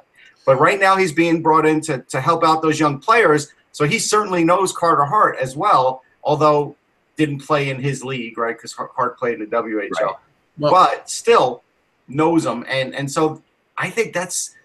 But 0.45 0.59
right 0.59 0.79
now, 0.79 0.95
he's 0.95 1.11
being 1.11 1.41
brought 1.41 1.65
in 1.65 1.81
to, 1.81 1.99
to 1.99 2.19
help 2.21 2.43
out 2.43 2.61
those 2.61 2.79
young 2.79 2.99
players. 2.99 3.53
So 3.71 3.85
he 3.85 3.99
certainly 3.99 4.43
knows 4.43 4.71
Carter 4.71 5.05
Hart 5.05 5.37
as 5.39 5.55
well, 5.55 6.03
although 6.23 6.75
didn't 7.17 7.39
play 7.39 7.69
in 7.69 7.81
his 7.81 8.03
league, 8.03 8.37
right? 8.37 8.55
Because 8.55 8.73
Hart 8.73 9.17
played 9.17 9.35
in 9.35 9.49
the 9.49 9.55
WHL. 9.55 9.89
Right. 10.01 10.15
Well- 10.57 10.71
but 10.71 11.09
still 11.09 11.63
knows 12.07 12.45
him. 12.45 12.65
And, 12.67 12.93
and 12.93 13.09
so 13.09 13.41
I 13.77 13.89
think 13.89 14.13
that's 14.13 14.55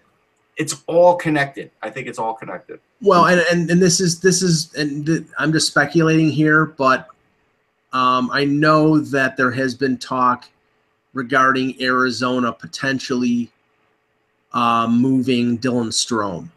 it's 0.57 0.83
all 0.87 1.15
connected. 1.15 1.71
I 1.81 1.89
think 1.89 2.07
it's 2.07 2.19
all 2.19 2.33
connected. 2.33 2.79
Well, 3.01 3.27
and, 3.27 3.39
and 3.51 3.69
and 3.69 3.81
this 3.81 4.01
is 4.01 4.19
this 4.19 4.41
is 4.41 4.73
and 4.73 5.05
th- 5.05 5.23
I'm 5.37 5.51
just 5.51 5.67
speculating 5.67 6.29
here, 6.29 6.65
but 6.65 7.07
um, 7.93 8.29
I 8.33 8.43
know 8.43 8.99
that 8.99 9.37
there 9.37 9.51
has 9.51 9.75
been 9.75 9.97
talk 9.97 10.49
regarding 11.13 11.81
Arizona 11.81 12.51
potentially 12.51 13.51
uh, 14.53 14.87
moving 14.87 15.59
Dylan 15.59 15.89
Strome, 15.91 16.49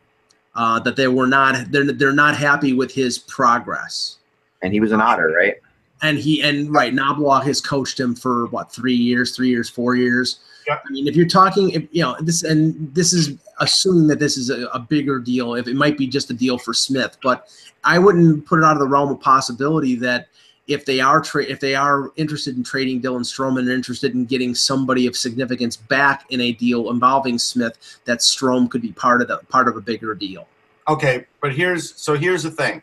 uh, 0.54 0.80
that 0.80 0.96
they 0.96 1.08
were 1.08 1.26
not 1.26 1.70
they're 1.70 1.92
they're 1.92 2.12
not 2.12 2.36
happy 2.36 2.72
with 2.72 2.92
his 2.92 3.18
progress. 3.18 4.16
And 4.62 4.72
he 4.72 4.80
was 4.80 4.92
an 4.92 5.00
otter, 5.00 5.32
right? 5.36 5.54
And 6.02 6.18
he 6.18 6.42
and 6.42 6.72
right 6.72 6.94
Knoblauch 6.94 7.44
has 7.44 7.60
coached 7.60 7.98
him 7.98 8.14
for 8.14 8.46
what 8.46 8.72
three 8.72 8.94
years, 8.94 9.34
three 9.36 9.48
years, 9.48 9.68
four 9.68 9.94
years. 9.94 10.40
Yep. 10.66 10.82
I 10.86 10.92
mean, 10.92 11.08
if 11.08 11.16
you're 11.16 11.26
talking, 11.26 11.70
if, 11.70 11.84
you 11.90 12.02
know, 12.02 12.16
this 12.20 12.42
and 12.42 12.94
this 12.94 13.12
is 13.12 13.38
assuming 13.60 14.08
that 14.08 14.18
this 14.18 14.36
is 14.36 14.50
a, 14.50 14.66
a 14.68 14.78
bigger 14.78 15.18
deal. 15.18 15.54
If 15.54 15.68
it 15.68 15.76
might 15.76 15.96
be 15.96 16.06
just 16.06 16.30
a 16.30 16.34
deal 16.34 16.58
for 16.58 16.74
Smith, 16.74 17.16
but 17.22 17.48
I 17.84 17.98
wouldn't 17.98 18.46
put 18.46 18.58
it 18.58 18.64
out 18.64 18.72
of 18.72 18.80
the 18.80 18.88
realm 18.88 19.10
of 19.10 19.20
possibility 19.20 19.94
that 19.96 20.28
if 20.70 20.84
they 20.84 21.00
are 21.00 21.20
tra- 21.20 21.42
if 21.44 21.58
they 21.58 21.74
are 21.74 22.12
interested 22.14 22.56
in 22.56 22.62
trading 22.62 23.02
Dylan 23.02 23.22
Strome 23.22 23.58
and 23.58 23.68
interested 23.68 24.14
in 24.14 24.24
getting 24.24 24.54
somebody 24.54 25.08
of 25.08 25.16
significance 25.16 25.76
back 25.76 26.24
in 26.30 26.40
a 26.40 26.52
deal 26.52 26.90
involving 26.90 27.40
Smith, 27.40 27.98
that 28.04 28.20
Strome 28.20 28.70
could 28.70 28.80
be 28.80 28.92
part 28.92 29.20
of 29.20 29.26
the 29.26 29.38
part 29.48 29.66
of 29.66 29.76
a 29.76 29.80
bigger 29.80 30.14
deal. 30.14 30.46
Okay, 30.86 31.26
but 31.42 31.52
here's 31.52 31.94
so 31.96 32.16
here's 32.16 32.44
the 32.44 32.52
thing. 32.52 32.82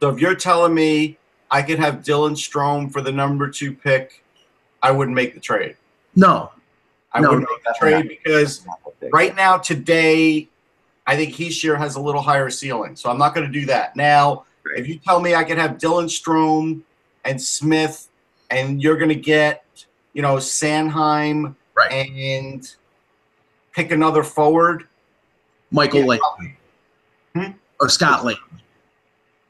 So 0.00 0.08
if 0.10 0.18
you're 0.20 0.34
telling 0.34 0.74
me 0.74 1.18
I 1.52 1.62
could 1.62 1.78
have 1.78 1.96
Dylan 2.02 2.32
Strome 2.32 2.92
for 2.92 3.00
the 3.00 3.12
number 3.12 3.48
two 3.48 3.72
pick, 3.74 4.24
I 4.82 4.90
wouldn't 4.90 5.14
make 5.14 5.34
the 5.34 5.40
trade. 5.40 5.76
No, 6.16 6.50
I 7.12 7.20
No, 7.20 7.28
wouldn't 7.30 7.48
make 7.48 7.62
the 7.64 7.74
trade 7.78 8.08
because 8.08 8.66
Right. 9.00 9.12
right 9.12 9.36
now 9.36 9.56
today, 9.56 10.48
I 11.06 11.14
think 11.14 11.32
Hischier 11.32 11.78
has 11.78 11.94
a 11.94 12.00
little 12.00 12.22
higher 12.22 12.50
ceiling, 12.50 12.96
so 12.96 13.08
I'm 13.08 13.18
not 13.18 13.36
going 13.36 13.46
to 13.46 13.52
do 13.60 13.66
that. 13.66 13.94
Now, 13.94 14.46
Right. 14.66 14.80
if 14.80 14.88
you 14.88 14.98
tell 14.98 15.20
me 15.20 15.36
I 15.36 15.44
could 15.44 15.58
have 15.58 15.78
Dylan 15.78 16.06
Strome 16.08 16.82
and 17.24 17.40
Smith, 17.40 18.08
and 18.50 18.82
you're 18.82 18.96
going 18.96 19.08
to 19.10 19.14
get, 19.14 19.64
you 20.12 20.22
know, 20.22 20.36
Sanheim 20.36 21.54
Right. 21.74 21.92
and 21.92 22.74
pick 23.72 23.90
another 23.92 24.22
forward, 24.22 24.86
Michael 25.70 26.00
Yeah, 26.00 26.06
Lake 26.06 26.20
probably. 26.20 26.56
Hmm? 27.34 27.52
or 27.80 27.88
Scott 27.88 28.24
Lake. 28.24 28.38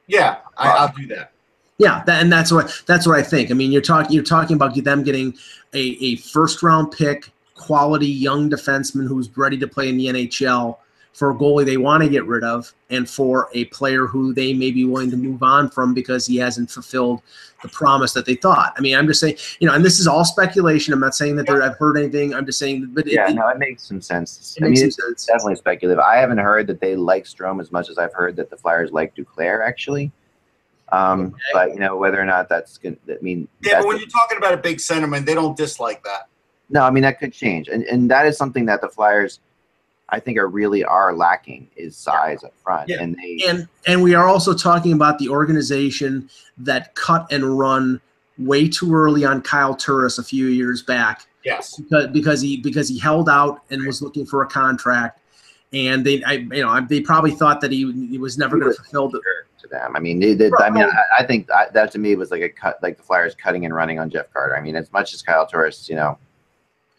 yeah, 0.06 0.38
I, 0.56 0.68
I'll 0.70 0.92
do 0.96 1.06
that. 1.08 1.32
Yeah, 1.78 2.02
that, 2.04 2.22
and 2.22 2.30
that's 2.30 2.52
what 2.52 2.82
that's 2.86 3.06
what 3.06 3.18
I 3.18 3.22
think. 3.22 3.50
I 3.50 3.54
mean, 3.54 3.72
you're 3.72 3.80
talking 3.80 4.12
you're 4.12 4.22
talking 4.22 4.54
about 4.54 4.74
them 4.84 5.02
getting 5.02 5.34
a, 5.72 5.78
a 5.80 6.16
first 6.16 6.62
round 6.62 6.92
pick, 6.92 7.30
quality 7.54 8.06
young 8.06 8.50
defenseman 8.50 9.08
who's 9.08 9.34
ready 9.36 9.56
to 9.58 9.66
play 9.66 9.88
in 9.88 9.96
the 9.96 10.06
NHL 10.06 10.76
for 11.12 11.30
a 11.30 11.34
goalie 11.34 11.64
they 11.64 11.76
want 11.76 12.02
to 12.02 12.08
get 12.08 12.24
rid 12.26 12.44
of, 12.44 12.72
and 12.90 13.08
for 13.08 13.48
a 13.52 13.64
player 13.66 14.06
who 14.06 14.32
they 14.32 14.52
may 14.54 14.70
be 14.70 14.84
willing 14.84 15.10
to 15.10 15.16
move 15.16 15.42
on 15.42 15.68
from 15.70 15.92
because 15.92 16.26
he 16.26 16.36
hasn't 16.36 16.70
fulfilled 16.70 17.20
the 17.62 17.68
promise 17.68 18.14
that 18.14 18.24
they 18.24 18.36
thought. 18.36 18.72
I 18.78 18.80
mean, 18.80 18.96
I'm 18.96 19.06
just 19.06 19.20
saying, 19.20 19.36
you 19.58 19.66
know, 19.68 19.74
and 19.74 19.84
this 19.84 20.00
is 20.00 20.06
all 20.06 20.24
speculation. 20.24 20.94
I'm 20.94 21.00
not 21.00 21.14
saying 21.14 21.36
that 21.36 21.46
there, 21.46 21.62
I've 21.62 21.76
heard 21.76 21.98
anything. 21.98 22.32
I'm 22.32 22.46
just 22.46 22.58
saying, 22.58 22.90
but 22.94 23.06
it, 23.06 23.12
Yeah, 23.12 23.28
it, 23.28 23.34
no, 23.34 23.46
it 23.48 23.58
makes 23.58 23.82
some 23.82 24.00
sense. 24.00 24.56
it 24.58 24.64
I 24.64 24.68
makes 24.68 24.80
mean, 24.80 24.90
some 24.92 25.10
it's 25.12 25.24
sense. 25.24 25.26
definitely 25.26 25.56
speculative. 25.56 25.98
I 26.02 26.16
haven't 26.16 26.38
heard 26.38 26.66
that 26.68 26.80
they 26.80 26.96
like 26.96 27.24
Strome 27.24 27.60
as 27.60 27.70
much 27.70 27.90
as 27.90 27.98
I've 27.98 28.14
heard 28.14 28.34
that 28.36 28.48
the 28.48 28.56
Flyers 28.56 28.92
like 28.92 29.14
Duclair, 29.14 29.66
actually. 29.66 30.10
Um, 30.92 31.20
Okay. 31.26 31.34
But 31.52 31.68
you 31.74 31.80
know 31.80 31.96
whether 31.96 32.18
or 32.20 32.24
not 32.24 32.48
that's 32.48 32.78
good. 32.78 32.96
I 33.08 33.16
mean, 33.20 33.46
Yeah, 33.62 33.80
but 33.80 33.88
when 33.88 33.98
you're 33.98 34.08
talking 34.08 34.38
about 34.38 34.54
a 34.54 34.56
big 34.56 34.80
sentiment, 34.80 35.26
they 35.26 35.34
don't 35.34 35.56
dislike 35.56 36.02
that. 36.04 36.28
no, 36.70 36.82
I 36.82 36.90
mean 36.90 37.02
that 37.02 37.18
could 37.20 37.32
change, 37.32 37.68
and 37.68 37.82
and 37.84 38.10
that 38.10 38.26
is 38.26 38.36
something 38.38 38.64
that 38.66 38.80
the 38.80 38.88
Flyers, 38.88 39.38
I 40.12 40.20
think, 40.20 40.38
are 40.38 40.48
really 40.48 40.84
are 40.84 41.14
lacking 41.14 41.68
is 41.76 41.96
size 41.96 42.42
up 42.44 42.52
front, 42.62 42.88
Yeah. 42.88 43.00
and 43.00 43.16
they 43.16 43.44
and 43.48 43.68
and 43.86 44.02
we 44.02 44.14
are 44.14 44.26
also 44.26 44.52
talking 44.54 44.92
about 44.92 45.18
the 45.18 45.28
organization 45.28 46.28
that 46.58 46.94
cut 46.94 47.30
and 47.30 47.58
run 47.58 48.00
way 48.38 48.68
too 48.68 48.94
early 48.94 49.24
on 49.24 49.42
Kyle 49.42 49.74
Turris 49.74 50.18
a 50.18 50.24
few 50.24 50.46
years 50.46 50.82
back 50.82 51.26
Yes. 51.44 51.76
because 51.78 52.06
because 52.08 52.40
he 52.40 52.56
because 52.58 52.88
he 52.88 52.98
held 52.98 53.28
out 53.28 53.62
and 53.70 53.86
was 53.86 54.02
looking 54.02 54.26
for 54.26 54.42
a 54.42 54.46
contract, 54.46 55.20
and 55.72 56.04
they 56.04 56.22
I 56.24 56.32
you 56.32 56.62
know 56.62 56.80
they 56.88 57.00
probably 57.00 57.32
thought 57.32 57.60
that 57.60 57.70
he, 57.70 57.90
he 58.10 58.18
was 58.18 58.36
never 58.36 58.56
He 58.56 58.62
going 58.62 58.74
to 58.74 58.82
fulfill 58.82 59.08
the 59.08 59.20
to 59.60 59.68
them. 59.68 59.94
I 59.94 60.00
mean, 60.00 60.18
they, 60.18 60.34
they, 60.34 60.50
I 60.58 60.70
mean, 60.70 60.84
I, 60.84 61.22
I 61.22 61.24
think 61.26 61.50
I, 61.50 61.66
that 61.74 61.92
to 61.92 61.98
me 61.98 62.16
was 62.16 62.30
like 62.30 62.40
a 62.42 62.48
cut, 62.48 62.82
like 62.82 62.96
the 62.96 63.02
Flyers 63.02 63.34
cutting 63.34 63.64
and 63.66 63.74
running 63.74 63.98
on 63.98 64.08
Jeff 64.10 64.32
Carter. 64.32 64.56
I 64.56 64.60
mean, 64.62 64.74
as 64.74 64.90
much 64.92 65.12
as 65.12 65.20
Kyle 65.22 65.46
Turris, 65.46 65.88
you 65.88 65.96
know, 65.96 66.18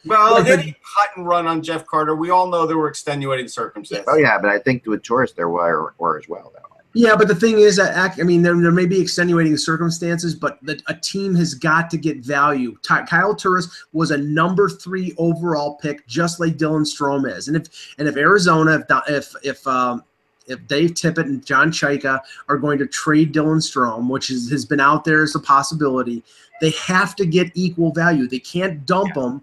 Well, 0.06 0.34
Well, 0.34 0.44
they 0.44 0.56
but- 0.56 0.64
didn't 0.64 0.78
cut 0.96 1.10
and 1.16 1.28
run 1.28 1.48
on 1.48 1.62
Jeff 1.62 1.86
Carter. 1.86 2.16
We 2.16 2.30
all 2.30 2.48
know 2.48 2.66
there 2.66 2.78
were 2.78 2.90
extenuating 2.90 3.48
circumstances. 3.48 4.08
oh 4.10 4.18
yeah, 4.18 4.38
but 4.40 4.50
I 4.50 4.60
think 4.60 4.86
with 4.86 5.04
Turris 5.04 5.34
there 5.34 5.50
were 5.50 5.94
were 5.98 6.18
as 6.18 6.28
well. 6.28 6.52
Though. 6.56 6.68
Yeah, 6.94 7.16
but 7.16 7.30
the 7.30 7.36
thing 7.36 7.60
is, 7.60 7.78
that 7.78 8.20
I 8.20 8.24
mean, 8.24 8.42
there, 8.42 8.54
there 8.60 8.72
may 8.72 8.86
be 8.86 9.00
extenuating 9.00 9.56
circumstances, 9.56 10.36
but 10.36 10.60
the, 10.62 10.82
a 10.88 10.94
team 10.94 11.34
has 11.36 11.54
got 11.54 11.90
to 11.92 11.98
get 11.98 12.18
value. 12.18 12.78
Ty, 12.84 13.04
Kyle 13.06 13.34
Turris 13.34 13.86
was 13.94 14.12
a 14.12 14.18
number 14.18 14.68
three 14.68 15.14
overall 15.18 15.76
pick, 15.76 16.06
just 16.06 16.42
like 16.42 16.58
Dylan 16.58 16.82
Strome 16.86 17.32
is. 17.34 17.48
And 17.48 17.56
if 17.56 17.94
and 17.98 18.10
if 18.10 18.18
Arizona, 18.18 18.84
if 18.90 19.04
if 19.08 19.36
if 19.44 19.68
um, 19.68 20.04
if 20.48 20.68
Dave 20.68 20.92
Tippett 20.96 21.28
and 21.28 21.46
John 21.46 21.72
Chayka 21.72 22.20
are 22.50 22.58
going 22.58 22.78
to 22.80 22.88
trade 22.88 23.34
Dylan 23.34 23.62
Strome, 23.62 24.10
which 24.10 24.30
is, 24.30 24.50
has 24.52 24.66
been 24.66 24.82
out 24.82 25.06
there 25.06 25.24
as 25.24 25.34
a 25.36 25.40
possibility, 25.40 26.24
they 26.60 26.72
have 26.72 27.16
to 27.16 27.26
get 27.26 27.52
equal 27.54 27.94
value. 27.94 28.28
They 28.28 28.40
can't 28.40 28.86
dump 28.86 29.14
them 29.14 29.34
and 29.34 29.42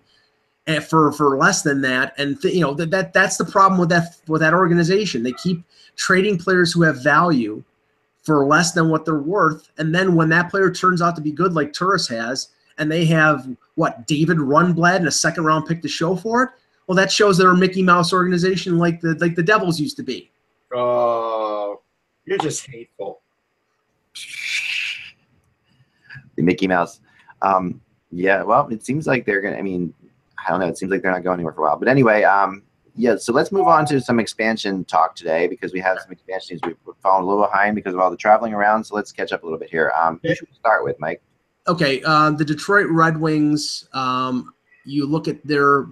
for 0.76 1.12
for 1.12 1.36
less 1.36 1.62
than 1.62 1.80
that. 1.82 2.14
And 2.18 2.40
th- 2.40 2.54
you 2.54 2.60
know 2.60 2.74
that, 2.74 2.90
that 2.90 3.12
that's 3.12 3.36
the 3.36 3.44
problem 3.44 3.80
with 3.80 3.88
that 3.88 4.16
with 4.26 4.40
that 4.40 4.54
organization. 4.54 5.22
They 5.22 5.32
keep 5.32 5.64
trading 5.96 6.38
players 6.38 6.72
who 6.72 6.82
have 6.82 7.02
value 7.02 7.62
for 8.22 8.44
less 8.44 8.72
than 8.72 8.90
what 8.90 9.04
they're 9.04 9.16
worth, 9.16 9.70
and 9.78 9.94
then 9.94 10.14
when 10.14 10.28
that 10.28 10.50
player 10.50 10.70
turns 10.70 11.00
out 11.00 11.16
to 11.16 11.22
be 11.22 11.32
good, 11.32 11.54
like 11.54 11.72
Turris 11.72 12.06
has, 12.08 12.48
and 12.76 12.92
they 12.92 13.04
have 13.06 13.48
what 13.76 14.06
David 14.06 14.38
Rundblad 14.38 14.96
and 14.96 15.08
a 15.08 15.12
second 15.12 15.44
round 15.44 15.66
pick 15.66 15.80
to 15.82 15.88
show 15.88 16.14
for 16.14 16.42
it. 16.44 16.50
Well, 16.86 16.96
that 16.96 17.12
shows 17.12 17.38
they're 17.38 17.50
a 17.50 17.56
Mickey 17.56 17.82
Mouse 17.82 18.12
organization 18.12 18.78
like 18.78 19.00
the 19.00 19.14
like 19.20 19.34
the 19.34 19.42
Devils 19.42 19.80
used 19.80 19.96
to 19.96 20.02
be. 20.02 20.30
Oh, 20.74 21.80
you're 22.26 22.38
just 22.38 22.66
hateful. 22.66 23.20
the 26.36 26.42
Mickey 26.42 26.66
Mouse. 26.66 27.00
Um, 27.42 27.80
yeah, 28.10 28.42
well, 28.42 28.68
it 28.68 28.84
seems 28.84 29.06
like 29.06 29.26
they're 29.26 29.40
gonna. 29.40 29.56
I 29.56 29.62
mean, 29.62 29.92
I 30.46 30.50
don't 30.50 30.60
know. 30.60 30.66
It 30.66 30.78
seems 30.78 30.90
like 30.90 31.02
they're 31.02 31.12
not 31.12 31.24
going 31.24 31.34
anywhere 31.34 31.52
for 31.52 31.62
a 31.62 31.64
while. 31.64 31.78
But 31.78 31.88
anyway, 31.88 32.22
um, 32.22 32.62
yeah. 32.94 33.16
So 33.16 33.32
let's 33.32 33.52
move 33.52 33.66
on 33.66 33.86
to 33.86 34.00
some 34.00 34.18
expansion 34.20 34.84
talk 34.84 35.14
today 35.14 35.46
because 35.46 35.72
we 35.72 35.80
have 35.80 35.98
some 36.00 36.12
expansion 36.12 36.58
news. 36.62 36.76
We've 36.84 36.94
fallen 37.02 37.24
a 37.24 37.26
little 37.26 37.42
behind 37.44 37.74
because 37.74 37.94
of 37.94 38.00
all 38.00 38.10
the 38.10 38.16
traveling 38.16 38.54
around. 38.54 38.84
So 38.84 38.94
let's 38.94 39.12
catch 39.12 39.32
up 39.32 39.42
a 39.42 39.46
little 39.46 39.58
bit 39.58 39.70
here. 39.70 39.92
Um, 40.00 40.20
who 40.22 40.34
should 40.34 40.48
we 40.48 40.54
start 40.56 40.84
with, 40.84 40.98
Mike? 40.98 41.22
Okay, 41.66 42.02
uh, 42.04 42.30
the 42.30 42.44
Detroit 42.44 42.86
Red 42.88 43.20
Wings. 43.20 43.88
Um, 43.92 44.54
you 44.84 45.06
look 45.06 45.28
at 45.28 45.46
their 45.46 45.86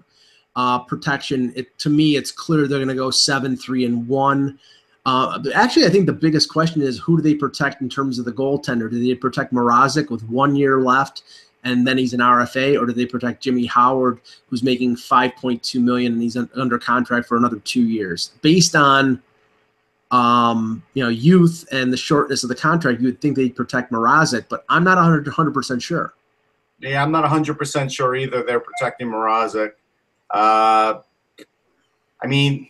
uh, 0.56 0.80
protection. 0.80 1.52
It 1.54 1.78
to 1.78 1.90
me, 1.90 2.16
it's 2.16 2.30
clear 2.30 2.66
they're 2.66 2.78
going 2.78 2.88
to 2.88 2.94
go 2.94 3.10
seven, 3.10 3.56
three, 3.56 3.84
and 3.84 4.08
one. 4.08 4.58
Uh, 5.04 5.38
actually, 5.54 5.86
I 5.86 5.90
think 5.90 6.06
the 6.06 6.12
biggest 6.12 6.48
question 6.48 6.82
is 6.82 6.98
who 6.98 7.16
do 7.16 7.22
they 7.22 7.34
protect 7.34 7.80
in 7.80 7.88
terms 7.88 8.18
of 8.18 8.24
the 8.24 8.32
goaltender? 8.32 8.90
Do 8.90 8.98
they 8.98 9.14
protect 9.14 9.52
Mrazek 9.52 10.10
with 10.10 10.24
one 10.24 10.56
year 10.56 10.80
left, 10.80 11.22
and 11.66 11.84
then 11.84 11.98
he's 11.98 12.14
an 12.14 12.20
RFA, 12.20 12.80
or 12.80 12.86
do 12.86 12.92
they 12.92 13.06
protect 13.06 13.42
Jimmy 13.42 13.66
Howard, 13.66 14.20
who's 14.48 14.62
making 14.62 14.94
five 14.94 15.34
point 15.34 15.62
two 15.64 15.80
million 15.80 16.12
and 16.12 16.22
he's 16.22 16.36
un- 16.36 16.48
under 16.54 16.78
contract 16.78 17.26
for 17.26 17.36
another 17.36 17.58
two 17.58 17.82
years? 17.82 18.30
Based 18.40 18.76
on 18.76 19.20
um, 20.12 20.84
you 20.94 21.02
know, 21.02 21.08
youth 21.08 21.66
and 21.72 21.92
the 21.92 21.96
shortness 21.96 22.44
of 22.44 22.48
the 22.48 22.54
contract, 22.54 23.00
you 23.00 23.06
would 23.06 23.20
think 23.20 23.36
they'd 23.36 23.56
protect 23.56 23.90
Mrazek, 23.90 24.46
but 24.48 24.64
I'm 24.68 24.84
not 24.84 24.96
100 24.96 25.52
percent 25.52 25.82
sure. 25.82 26.14
Yeah, 26.78 27.02
I'm 27.02 27.10
not 27.10 27.24
100% 27.24 27.90
sure 27.90 28.14
either. 28.14 28.44
They're 28.44 28.60
protecting 28.60 29.08
Mrazek. 29.08 29.72
Uh, 30.30 31.00
I 32.22 32.26
mean, 32.26 32.68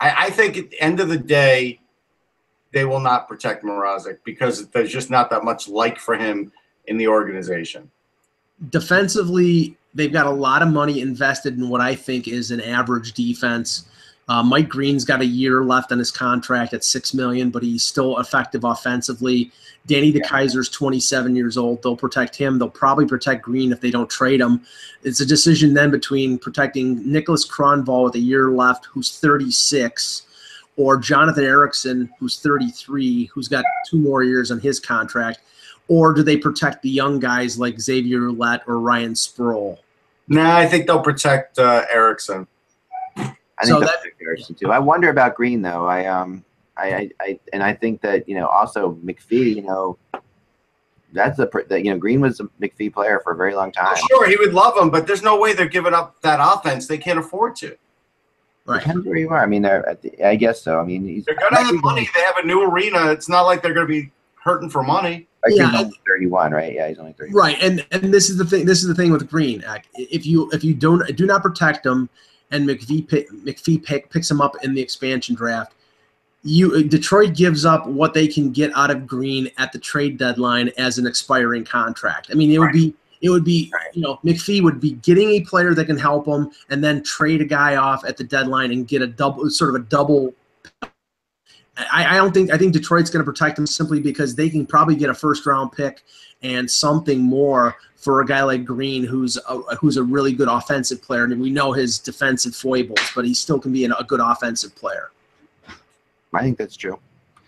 I, 0.00 0.26
I 0.26 0.30
think 0.30 0.56
at 0.56 0.70
the 0.70 0.80
end 0.80 1.00
of 1.00 1.08
the 1.10 1.18
day, 1.18 1.80
they 2.72 2.86
will 2.86 3.00
not 3.00 3.28
protect 3.28 3.62
Mrazek 3.62 4.18
because 4.24 4.66
there's 4.68 4.90
just 4.90 5.10
not 5.10 5.30
that 5.30 5.44
much 5.44 5.68
like 5.68 5.98
for 5.98 6.16
him 6.16 6.50
in 6.88 6.96
the 6.96 7.08
organization. 7.08 7.90
Defensively, 8.70 9.76
they've 9.94 10.12
got 10.12 10.26
a 10.26 10.30
lot 10.30 10.62
of 10.62 10.68
money 10.68 11.00
invested 11.00 11.56
in 11.56 11.68
what 11.68 11.80
I 11.80 11.94
think 11.94 12.28
is 12.28 12.50
an 12.50 12.60
average 12.60 13.12
defense. 13.12 13.84
Uh, 14.28 14.42
Mike 14.42 14.68
Green's 14.68 15.06
got 15.06 15.22
a 15.22 15.26
year 15.26 15.64
left 15.64 15.90
on 15.90 15.98
his 15.98 16.10
contract 16.10 16.74
at 16.74 16.84
six 16.84 17.14
million, 17.14 17.50
but 17.50 17.62
he's 17.62 17.82
still 17.82 18.18
effective 18.18 18.64
offensively. 18.64 19.50
Danny 19.86 20.12
DeKeyser's 20.12 20.68
27 20.68 21.34
years 21.34 21.56
old. 21.56 21.82
They'll 21.82 21.96
protect 21.96 22.36
him. 22.36 22.58
They'll 22.58 22.68
probably 22.68 23.06
protect 23.06 23.42
Green 23.42 23.72
if 23.72 23.80
they 23.80 23.90
don't 23.90 24.10
trade 24.10 24.40
him. 24.40 24.60
It's 25.02 25.20
a 25.20 25.26
decision 25.26 25.72
then 25.72 25.90
between 25.90 26.38
protecting 26.38 27.10
Nicholas 27.10 27.48
Kronwall 27.48 28.04
with 28.04 28.16
a 28.16 28.20
year 28.20 28.50
left, 28.50 28.84
who's 28.84 29.18
36, 29.18 30.24
or 30.76 30.98
Jonathan 30.98 31.44
Ericsson, 31.44 32.10
who's 32.20 32.38
33, 32.38 33.26
who's 33.26 33.48
got 33.48 33.64
two 33.88 33.98
more 33.98 34.22
years 34.22 34.50
on 34.50 34.60
his 34.60 34.78
contract. 34.78 35.40
Or 35.88 36.12
do 36.12 36.22
they 36.22 36.36
protect 36.36 36.82
the 36.82 36.90
young 36.90 37.18
guys 37.18 37.58
like 37.58 37.80
Xavier 37.80 38.20
Ouellet 38.30 38.60
or 38.66 38.78
Ryan 38.78 39.14
Sproul? 39.14 39.78
Nah, 40.28 40.56
I 40.58 40.66
think 40.66 40.86
they'll 40.86 41.00
protect 41.02 41.58
uh, 41.58 41.84
Ericsson. 41.90 42.46
I 43.16 43.24
So 43.64 43.66
think 43.66 43.80
that- 43.80 43.86
that's 43.86 44.04
a 44.04 44.10
comparison 44.10 44.54
too. 44.54 44.70
I 44.70 44.78
wonder 44.78 45.08
about 45.08 45.34
Green 45.34 45.62
though. 45.62 45.86
I 45.86 46.04
um, 46.06 46.44
I, 46.76 46.88
I, 46.94 47.10
I 47.20 47.40
and 47.52 47.62
I 47.62 47.72
think 47.74 48.00
that 48.02 48.28
you 48.28 48.34
know 48.36 48.46
also 48.46 48.94
McPhee. 49.04 49.56
You 49.56 49.62
know, 49.62 49.98
that's 51.12 51.38
a 51.38 51.46
pr- 51.46 51.62
that 51.68 51.84
you 51.84 51.90
know 51.90 51.98
Green 51.98 52.20
was 52.20 52.38
a 52.40 52.44
McPhee 52.60 52.92
player 52.92 53.20
for 53.24 53.32
a 53.32 53.36
very 53.36 53.54
long 53.54 53.72
time. 53.72 53.88
Oh, 53.96 54.06
sure, 54.08 54.28
he 54.28 54.36
would 54.36 54.52
love 54.52 54.76
him, 54.76 54.90
but 54.90 55.06
there's 55.06 55.22
no 55.22 55.38
way 55.40 55.54
they're 55.54 55.66
giving 55.66 55.94
up 55.94 56.20
that 56.20 56.38
offense. 56.40 56.86
They 56.86 56.98
can't 56.98 57.18
afford 57.18 57.56
to. 57.56 57.76
Right. 58.66 58.80
Depends 58.80 59.06
where 59.06 59.16
you 59.16 59.30
are. 59.30 59.42
I 59.42 59.46
mean, 59.46 59.62
they're 59.62 59.88
at 59.88 60.02
the, 60.02 60.22
I 60.22 60.36
guess 60.36 60.60
so. 60.60 60.78
I 60.78 60.84
mean, 60.84 61.08
he's 61.08 61.24
They're 61.24 61.34
gonna 61.36 61.56
have 61.56 61.74
money. 61.82 62.06
They 62.14 62.20
have 62.20 62.36
a 62.36 62.46
new 62.46 62.62
arena. 62.70 63.10
It's 63.10 63.28
not 63.28 63.42
like 63.42 63.62
they're 63.62 63.72
gonna 63.72 63.86
be 63.86 64.10
hurting 64.44 64.68
for 64.68 64.82
money. 64.82 65.26
Like 65.44 65.54
Yeah, 65.56 65.70
he's 65.70 65.80
only 65.80 66.00
31, 66.06 66.52
right? 66.52 66.72
Yeah, 66.72 66.88
he's 66.88 66.98
only 66.98 67.12
31. 67.12 67.36
Right, 67.36 67.56
and 67.62 67.86
and 67.92 68.12
this 68.12 68.28
is 68.28 68.36
the 68.36 68.44
thing. 68.44 68.66
This 68.66 68.82
is 68.82 68.88
the 68.88 68.94
thing 68.94 69.12
with 69.12 69.28
Green. 69.28 69.64
If 69.94 70.26
you 70.26 70.50
if 70.52 70.64
you 70.64 70.74
don't 70.74 71.04
do 71.16 71.26
not 71.26 71.42
protect 71.42 71.86
him, 71.86 72.08
and 72.50 72.68
McVee 72.68 73.08
pick, 73.08 73.30
McPhee 73.30 73.82
pick, 73.82 74.10
picks 74.10 74.30
him 74.30 74.40
up 74.40 74.56
in 74.62 74.74
the 74.74 74.80
expansion 74.80 75.34
draft, 75.34 75.74
you 76.42 76.84
Detroit 76.84 77.34
gives 77.34 77.64
up 77.64 77.86
what 77.86 78.14
they 78.14 78.26
can 78.26 78.50
get 78.50 78.72
out 78.76 78.90
of 78.90 79.06
Green 79.06 79.50
at 79.58 79.72
the 79.72 79.78
trade 79.78 80.18
deadline 80.18 80.70
as 80.78 80.98
an 80.98 81.06
expiring 81.06 81.64
contract. 81.64 82.28
I 82.30 82.34
mean, 82.34 82.50
it 82.50 82.58
would 82.58 82.72
be 82.72 82.94
it 83.20 83.30
would 83.30 83.44
be 83.44 83.72
you 83.92 84.02
know 84.02 84.18
McPhee 84.24 84.62
would 84.62 84.80
be 84.80 84.92
getting 84.92 85.30
a 85.30 85.40
player 85.40 85.74
that 85.74 85.86
can 85.86 85.98
help 85.98 86.26
him, 86.26 86.50
and 86.70 86.82
then 86.82 87.02
trade 87.02 87.40
a 87.40 87.44
guy 87.44 87.76
off 87.76 88.04
at 88.04 88.16
the 88.16 88.24
deadline 88.24 88.72
and 88.72 88.86
get 88.86 89.02
a 89.02 89.06
double 89.06 89.48
sort 89.50 89.70
of 89.70 89.82
a 89.82 89.84
double. 89.84 90.32
I, 91.78 92.14
I 92.14 92.16
don't 92.16 92.32
think 92.32 92.50
I 92.50 92.58
think 92.58 92.72
Detroit's 92.72 93.10
going 93.10 93.24
to 93.24 93.30
protect 93.30 93.58
him 93.58 93.66
simply 93.66 94.00
because 94.00 94.34
they 94.34 94.50
can 94.50 94.66
probably 94.66 94.96
get 94.96 95.10
a 95.10 95.14
first 95.14 95.46
round 95.46 95.72
pick 95.72 96.02
and 96.42 96.70
something 96.70 97.20
more 97.20 97.76
for 97.96 98.20
a 98.20 98.26
guy 98.26 98.42
like 98.42 98.64
Green, 98.64 99.04
who's 99.04 99.36
a, 99.48 99.58
who's 99.76 99.96
a 99.96 100.02
really 100.02 100.32
good 100.32 100.48
offensive 100.48 101.02
player. 101.02 101.26
Mean, 101.26 101.40
we 101.40 101.50
know 101.50 101.72
his 101.72 101.98
defensive 101.98 102.54
foibles, 102.54 103.00
but 103.14 103.24
he 103.24 103.34
still 103.34 103.58
can 103.58 103.72
be 103.72 103.84
an, 103.84 103.92
a 103.98 104.04
good 104.04 104.20
offensive 104.20 104.74
player. 104.76 105.10
I 106.32 106.42
think 106.42 106.58
that's 106.58 106.76
true. 106.76 106.98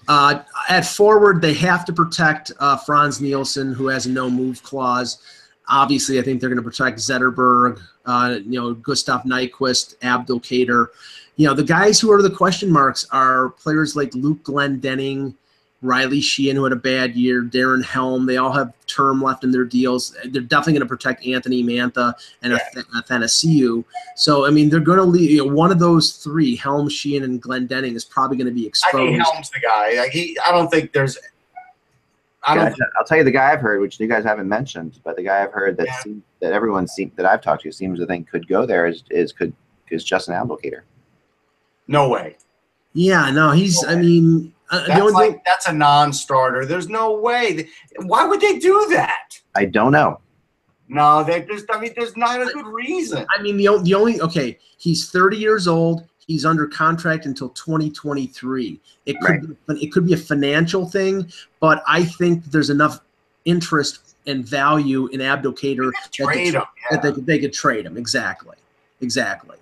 Uh, 0.08 0.42
at 0.68 0.84
forward, 0.84 1.40
they 1.40 1.54
have 1.54 1.84
to 1.84 1.92
protect 1.92 2.50
uh, 2.58 2.76
Frans 2.76 3.20
Nielsen, 3.20 3.72
who 3.72 3.86
has 3.86 4.06
a 4.06 4.10
no 4.10 4.28
move 4.28 4.62
clause. 4.62 5.22
Obviously, 5.68 6.18
I 6.18 6.22
think 6.22 6.40
they're 6.40 6.50
going 6.50 6.62
to 6.62 6.68
protect 6.68 6.98
Zetterberg, 6.98 7.80
uh, 8.06 8.38
you 8.44 8.60
know, 8.60 8.74
Gustav 8.74 9.22
Nyquist, 9.22 9.96
Abdelkader. 9.98 10.88
You 11.40 11.46
know, 11.46 11.54
the 11.54 11.64
guys 11.64 11.98
who 11.98 12.12
are 12.12 12.20
the 12.20 12.28
question 12.28 12.70
marks 12.70 13.06
are 13.12 13.48
players 13.48 13.96
like 13.96 14.14
Luke 14.14 14.42
Glendening, 14.44 15.32
Riley 15.80 16.20
Sheahan, 16.20 16.52
who 16.52 16.64
had 16.64 16.72
a 16.74 16.76
bad 16.76 17.16
year, 17.16 17.42
Darren 17.42 17.82
Helm. 17.82 18.26
They 18.26 18.36
all 18.36 18.52
have 18.52 18.74
term 18.86 19.22
left 19.22 19.42
in 19.42 19.50
their 19.50 19.64
deals. 19.64 20.14
They're 20.26 20.42
definitely 20.42 20.74
going 20.74 20.82
to 20.82 20.86
protect 20.86 21.26
Anthony 21.26 21.64
Mantha 21.64 22.12
and 22.42 22.52
Yeah. 22.52 22.82
Athanasiu. 22.94 23.82
So, 24.16 24.44
I 24.46 24.50
mean, 24.50 24.68
they're 24.68 24.80
going 24.80 24.98
to 24.98 25.02
leave 25.04 25.30
you 25.30 25.46
know, 25.46 25.50
one 25.54 25.72
of 25.72 25.78
those 25.78 26.12
three, 26.12 26.56
Helm, 26.56 26.90
Sheahan, 26.90 27.24
and 27.24 27.42
Glendening, 27.42 27.94
is 27.94 28.04
probably 28.04 28.36
going 28.36 28.48
to 28.48 28.52
be 28.52 28.66
I 28.66 28.68
exposed. 28.68 28.94
think 28.96 29.22
Helm's 29.22 29.48
the 29.48 29.60
guy. 29.60 29.94
Like 29.94 30.10
he, 30.10 30.38
I 30.46 30.52
don't 30.52 30.70
think 30.70 30.92
there's. 30.92 31.16
I 32.42 32.54
don't. 32.54 32.66
Guys, 32.66 32.76
I'll 32.98 33.06
tell 33.06 33.16
you 33.16 33.24
the 33.24 33.30
guy 33.30 33.50
I've 33.50 33.62
heard, 33.62 33.80
which 33.80 33.98
you 33.98 34.06
guys 34.08 34.24
haven't 34.24 34.46
mentioned, 34.46 35.00
but 35.04 35.16
the 35.16 35.22
guy 35.22 35.42
I've 35.42 35.52
heard 35.52 35.78
that 35.78 35.86
Yeah. 35.86 36.00
seem, 36.00 36.22
that 36.42 36.52
everyone 36.52 36.86
seem, 36.86 37.12
that 37.16 37.24
I've 37.24 37.40
talked 37.40 37.62
to 37.62 37.72
seems 37.72 37.98
to 37.98 38.04
think 38.04 38.28
could 38.28 38.46
go 38.46 38.66
there 38.66 38.84
is 38.84 39.04
is 39.08 39.32
could 39.32 39.54
is 39.90 40.04
Justin 40.04 40.34
Abdelkader. 40.34 40.82
No 41.90 42.08
way. 42.08 42.36
Yeah, 42.92 43.32
no, 43.32 43.50
he's. 43.50 43.84
I 43.84 43.96
mean, 43.96 44.54
uh, 44.70 44.86
That's 44.86 45.12
like 45.12 45.30
thing, 45.32 45.40
that's 45.44 45.66
a 45.66 45.72
non-starter. 45.72 46.64
There's 46.64 46.88
no 46.88 47.18
way. 47.18 47.68
Why 47.96 48.24
would 48.24 48.40
they 48.40 48.60
do 48.60 48.86
that? 48.90 49.38
I 49.56 49.64
don't 49.64 49.90
know. 49.90 50.20
No, 50.88 51.24
they 51.24 51.42
just. 51.42 51.66
I 51.68 51.80
mean, 51.80 51.92
there's 51.96 52.16
not 52.16 52.40
a 52.40 52.46
good 52.46 52.66
reason. 52.66 53.26
I 53.36 53.42
mean, 53.42 53.56
the 53.56 53.76
the 53.82 53.94
only 53.94 54.20
okay, 54.20 54.56
he's 54.78 55.10
30 55.10 55.36
years 55.36 55.66
old. 55.66 56.06
He's 56.26 56.44
under 56.44 56.68
contract 56.68 57.26
until 57.26 57.48
2023. 57.48 58.80
It 59.06 59.16
could 59.20 59.58
be, 59.66 59.84
it 59.84 59.90
could 59.90 60.06
be 60.06 60.12
a 60.12 60.16
financial 60.16 60.88
thing, 60.88 61.28
but 61.58 61.82
I 61.88 62.04
think 62.04 62.44
there's 62.44 62.70
enough 62.70 63.00
interest 63.46 64.14
and 64.28 64.46
value 64.46 65.08
in 65.08 65.18
Abdelkader 65.18 65.90
that, 65.90 66.12
Trade 66.12 66.54
they, 66.54 66.58
him. 66.58 66.62
that 66.92 67.02
they 67.02 67.12
could 67.12 67.26
they 67.26 67.38
could 67.40 67.52
trade 67.52 67.84
him. 67.84 67.96
Exactly, 67.96 68.56
exactly. 69.00 69.56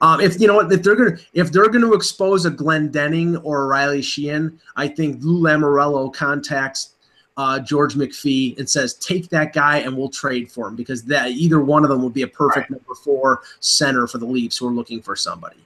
Um, 0.00 0.20
if 0.20 0.40
you 0.40 0.46
know 0.46 0.54
what, 0.54 0.72
if 0.72 0.82
they're 0.82 0.96
gonna 0.96 1.16
if 1.32 1.50
they're 1.50 1.68
gonna 1.68 1.92
expose 1.92 2.46
a 2.46 2.50
Glendening 2.50 3.40
or 3.44 3.62
a 3.62 3.66
Riley 3.66 4.00
Sheahan, 4.00 4.56
I 4.76 4.88
think 4.88 5.22
Lou 5.22 5.40
Lamoriello 5.40 6.12
contacts 6.14 6.90
uh, 7.36 7.58
George 7.60 7.94
McPhee 7.94 8.58
and 8.58 8.68
says, 8.68 8.94
"Take 8.94 9.28
that 9.30 9.52
guy 9.52 9.78
and 9.78 9.96
we'll 9.96 10.08
trade 10.08 10.50
for 10.50 10.68
him," 10.68 10.76
because 10.76 11.02
that 11.04 11.30
either 11.30 11.60
one 11.60 11.84
of 11.84 11.90
them 11.90 12.02
would 12.02 12.12
be 12.14 12.22
a 12.22 12.28
perfect 12.28 12.70
number 12.70 12.94
four 12.94 13.42
center 13.60 14.06
for 14.06 14.18
the 14.18 14.26
Leafs 14.26 14.58
who 14.58 14.66
are 14.66 14.72
looking 14.72 15.00
for 15.00 15.16
somebody. 15.16 15.56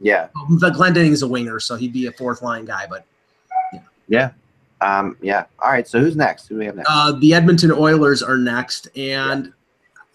Yeah, 0.00 0.28
The 0.50 0.70
Glendening 0.70 1.10
is 1.10 1.22
a 1.22 1.28
winger, 1.28 1.58
so 1.58 1.74
he'd 1.74 1.92
be 1.92 2.06
a 2.06 2.12
fourth 2.12 2.42
line 2.42 2.64
guy. 2.64 2.86
But 2.88 3.06
yeah, 4.08 4.30
um, 4.80 5.16
yeah. 5.20 5.46
All 5.60 5.70
right. 5.70 5.86
So 5.86 6.00
who's 6.00 6.16
next? 6.16 6.48
Who 6.48 6.54
do 6.54 6.58
we 6.60 6.66
have 6.66 6.76
next? 6.76 6.88
uh, 6.90 7.12
the 7.12 7.34
Edmonton 7.34 7.72
Oilers 7.72 8.22
are 8.22 8.36
next, 8.36 8.88
and 8.96 9.52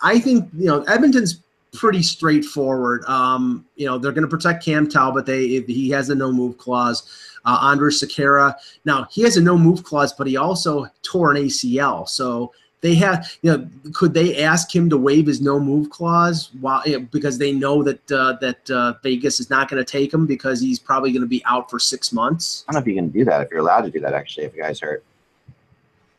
I 0.01 0.19
think 0.19 0.49
you 0.57 0.67
know 0.67 0.83
Edmonton's 0.83 1.41
pretty 1.73 2.03
straightforward. 2.03 3.03
Um, 3.05 3.65
you 3.75 3.85
know 3.85 3.97
they're 3.97 4.11
going 4.11 4.23
to 4.23 4.29
protect 4.29 4.63
Cam 4.63 4.89
Talbot. 4.89 5.25
But 5.25 5.25
they 5.25 5.61
he 5.61 5.89
has 5.89 6.09
a 6.09 6.15
no 6.15 6.31
move 6.31 6.57
clause. 6.57 7.37
Uh, 7.43 7.73
Andrej 7.73 8.03
Sekera. 8.03 8.55
Now 8.85 9.07
he 9.11 9.23
has 9.23 9.37
a 9.37 9.41
no 9.41 9.57
move 9.57 9.83
clause, 9.83 10.13
but 10.13 10.27
he 10.27 10.37
also 10.37 10.87
tore 11.01 11.31
an 11.31 11.37
ACL. 11.37 12.07
So 12.07 12.53
they 12.81 12.95
have, 12.95 13.31
you 13.41 13.51
know, 13.51 13.67
could 13.93 14.13
they 14.13 14.43
ask 14.43 14.75
him 14.75 14.89
to 14.89 14.97
waive 14.97 15.27
his 15.27 15.39
no 15.39 15.59
move 15.59 15.89
clause 15.89 16.49
while 16.59 16.81
you 16.85 16.99
know, 16.99 17.07
because 17.11 17.37
they 17.37 17.51
know 17.51 17.83
that 17.83 18.11
uh, 18.11 18.33
that 18.41 18.69
uh, 18.69 18.93
Vegas 19.03 19.39
is 19.39 19.49
not 19.49 19.69
going 19.69 19.83
to 19.83 19.89
take 19.89 20.13
him 20.13 20.25
because 20.25 20.59
he's 20.59 20.79
probably 20.79 21.11
going 21.11 21.21
to 21.21 21.27
be 21.27 21.43
out 21.45 21.69
for 21.69 21.79
six 21.79 22.11
months. 22.11 22.65
I 22.67 22.73
don't 22.73 22.79
know 22.79 22.83
if 22.83 22.87
you 22.87 22.95
can 22.95 23.09
do 23.09 23.23
that. 23.25 23.41
If 23.41 23.51
you're 23.51 23.59
allowed 23.59 23.81
to 23.81 23.91
do 23.91 23.99
that, 24.01 24.13
actually, 24.13 24.47
if 24.47 24.53
a 24.55 24.57
guy's 24.57 24.79
hurt. 24.79 25.03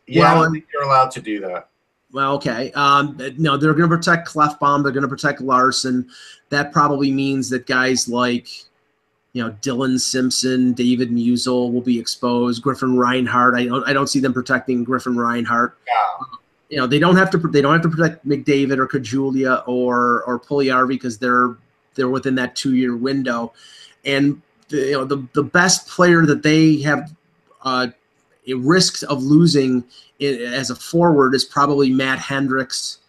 Yeah, 0.07 0.23
I 0.23 0.33
Well, 0.33 0.43
don't 0.43 0.53
think 0.53 0.65
you're 0.73 0.83
allowed 0.83 1.11
to 1.11 1.21
do 1.21 1.39
that. 1.41 1.69
Well, 2.13 2.35
okay. 2.35 2.71
Um, 2.73 3.17
no, 3.37 3.57
they're 3.57 3.73
going 3.73 3.89
to 3.89 3.97
protect 3.97 4.29
Klefbom. 4.29 4.83
They're 4.83 4.91
going 4.91 5.01
to 5.01 5.07
protect 5.07 5.41
Larsson. 5.41 6.07
That 6.49 6.71
probably 6.71 7.11
means 7.11 7.49
that 7.49 7.65
guys 7.65 8.07
like, 8.07 8.47
you 9.33 9.43
know, 9.43 9.49
Dylan 9.63 9.99
Simpson, 9.99 10.73
David 10.73 11.09
Musil 11.09 11.73
will 11.73 11.81
be 11.81 11.99
exposed. 11.99 12.61
Griffin 12.61 12.95
Reinhardt. 12.95 13.55
I 13.55 13.65
don't. 13.65 13.83
I 13.89 13.93
don't 13.93 14.05
see 14.05 14.19
them 14.19 14.31
protecting 14.31 14.83
Griffin 14.83 15.17
Reinhardt. 15.17 15.75
Yeah. 15.87 16.25
You 16.69 16.77
know, 16.77 16.87
they 16.87 16.99
don't 16.99 17.15
have 17.15 17.31
to. 17.31 17.39
They 17.39 17.61
don't 17.61 17.73
have 17.73 17.81
to 17.81 17.89
protect 17.89 18.27
McDavid 18.27 18.77
or 18.77 18.87
Caggiula 18.87 19.67
or 19.67 20.23
or 20.25 20.39
Puljujarvi 20.39 20.89
because 20.89 21.17
they're 21.17 21.57
they're 21.95 22.09
within 22.09 22.35
that 22.35 22.55
two 22.55 22.75
year 22.75 22.95
window, 22.95 23.53
and 24.05 24.39
the, 24.69 24.77
you 24.77 24.91
know 24.91 25.05
the 25.05 25.27
the 25.33 25.43
best 25.43 25.87
player 25.87 26.27
that 26.27 26.43
they 26.43 26.79
have 26.81 27.11
uh, 27.63 27.87
a 28.47 28.53
risk 28.53 29.03
of 29.09 29.23
losing 29.23 29.83
as 30.21 30.69
a 30.69 30.75
forward 30.75 31.35
is 31.35 31.43
probably 31.43 31.91
Matt 31.91 32.19
Hendricks 32.19 32.99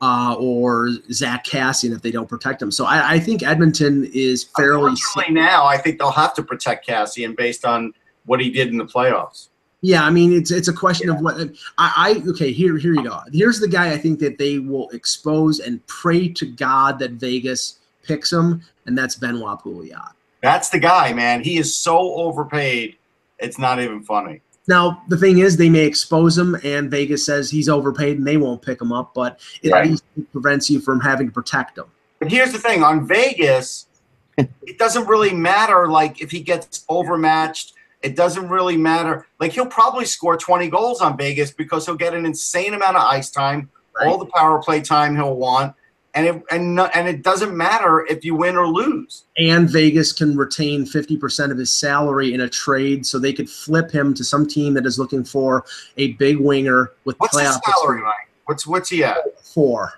uh, 0.00 0.34
or 0.38 0.90
Zack 1.12 1.44
Kassian 1.44 1.94
if 1.94 2.02
they 2.02 2.10
don't 2.10 2.28
protect 2.28 2.60
him. 2.60 2.70
So 2.70 2.86
I, 2.86 3.12
I 3.12 3.20
think 3.20 3.42
Edmonton 3.42 4.10
is 4.12 4.44
fairly. 4.56 4.94
Now 5.28 5.66
I 5.66 5.76
think 5.76 5.98
they'll 5.98 6.10
have 6.10 6.34
to 6.34 6.42
protect 6.42 6.86
Kassian 6.86 7.36
based 7.36 7.64
on 7.64 7.92
what 8.24 8.40
he 8.40 8.50
did 8.50 8.68
in 8.68 8.78
the 8.78 8.84
playoffs. 8.84 9.48
Yeah, 9.82 10.04
I 10.04 10.10
mean 10.10 10.32
it's 10.32 10.50
it's 10.50 10.68
a 10.68 10.74
question 10.74 11.08
of 11.08 11.20
what 11.20 11.36
I, 11.78 12.20
I 12.26 12.30
okay 12.30 12.52
here 12.52 12.76
here 12.76 12.92
you 12.92 13.02
go. 13.02 13.18
Here's 13.32 13.60
the 13.60 13.68
guy 13.68 13.92
I 13.92 13.96
think 13.96 14.18
that 14.20 14.36
they 14.36 14.58
will 14.58 14.90
expose 14.90 15.60
and 15.60 15.84
pray 15.86 16.28
to 16.28 16.46
God 16.46 16.98
that 16.98 17.12
Vegas 17.12 17.78
picks 18.02 18.30
him, 18.30 18.62
and 18.84 18.96
that's 18.96 19.14
Benoit 19.14 19.58
Pouliot. 19.60 20.12
That's 20.42 20.68
the 20.68 20.78
guy, 20.78 21.12
man. 21.12 21.42
He 21.42 21.56
is 21.58 21.74
so 21.74 21.98
overpaid. 22.14 22.96
It's 23.38 23.58
not 23.58 23.80
even 23.80 24.02
funny. 24.02 24.42
Now 24.70 25.02
the 25.08 25.16
thing 25.16 25.38
is, 25.38 25.56
they 25.56 25.68
may 25.68 25.84
expose 25.84 26.38
him, 26.38 26.56
and 26.62 26.88
Vegas 26.88 27.26
says 27.26 27.50
he's 27.50 27.68
overpaid, 27.68 28.18
and 28.18 28.26
they 28.26 28.36
won't 28.36 28.62
pick 28.62 28.80
him 28.80 28.92
up. 28.92 29.12
But 29.14 29.40
it 29.62 29.72
Right. 29.72 29.84
at 29.84 29.90
least 29.90 30.04
prevents 30.30 30.70
you 30.70 30.78
from 30.80 31.00
having 31.00 31.26
to 31.26 31.32
protect 31.32 31.76
him. 31.76 31.86
But 32.20 32.30
here's 32.30 32.52
the 32.52 32.58
thing 32.58 32.84
on 32.84 33.04
Vegas, 33.04 33.86
it 34.38 34.78
doesn't 34.78 35.08
really 35.08 35.34
matter 35.34 35.88
like 35.88 36.22
if 36.22 36.30
he 36.30 36.40
gets 36.40 36.84
overmatched. 36.88 37.74
It 38.00 38.14
doesn't 38.14 38.48
really 38.48 38.76
matter. 38.76 39.26
Like 39.40 39.52
he'll 39.52 39.66
probably 39.66 40.04
score 40.06 40.36
20 40.36 40.68
goals 40.68 41.02
on 41.02 41.18
Vegas 41.18 41.50
because 41.50 41.84
he'll 41.84 41.96
get 41.96 42.14
an 42.14 42.24
insane 42.24 42.72
amount 42.72 42.96
of 42.96 43.02
ice 43.02 43.30
time, 43.30 43.68
all 44.00 44.16
the 44.18 44.24
power 44.26 44.62
play 44.62 44.80
time 44.80 45.16
he'll 45.16 45.34
want, 45.36 45.74
and 46.14 46.26
it 46.26 46.42
and 46.50 46.78
and 46.80 47.08
it 47.08 47.22
doesn't 47.22 47.56
matter 47.56 48.06
if 48.06 48.24
you 48.24 48.34
win 48.34 48.56
or 48.56 48.66
lose. 48.66 49.24
and 49.38 49.68
Vegas 49.70 50.12
can 50.12 50.36
retain 50.36 50.84
50% 50.84 51.50
of 51.50 51.58
his 51.58 51.72
salary 51.72 52.34
in 52.34 52.40
a 52.40 52.48
trade, 52.48 53.06
so 53.06 53.18
they 53.18 53.32
could 53.32 53.48
flip 53.48 53.90
him 53.90 54.12
to 54.14 54.24
some 54.24 54.46
team 54.46 54.74
that 54.74 54.86
is 54.86 54.98
looking 54.98 55.24
for 55.24 55.64
a 55.96 56.12
big 56.14 56.38
winger 56.38 56.92
with 57.04 57.16
What's 57.18 57.38
his 57.38 57.58
salary. 57.64 58.02
Mike? 58.02 58.14
What's 58.46 58.66
what's 58.66 58.90
he 58.90 59.04
at? 59.04 59.18
Four. 59.42 59.94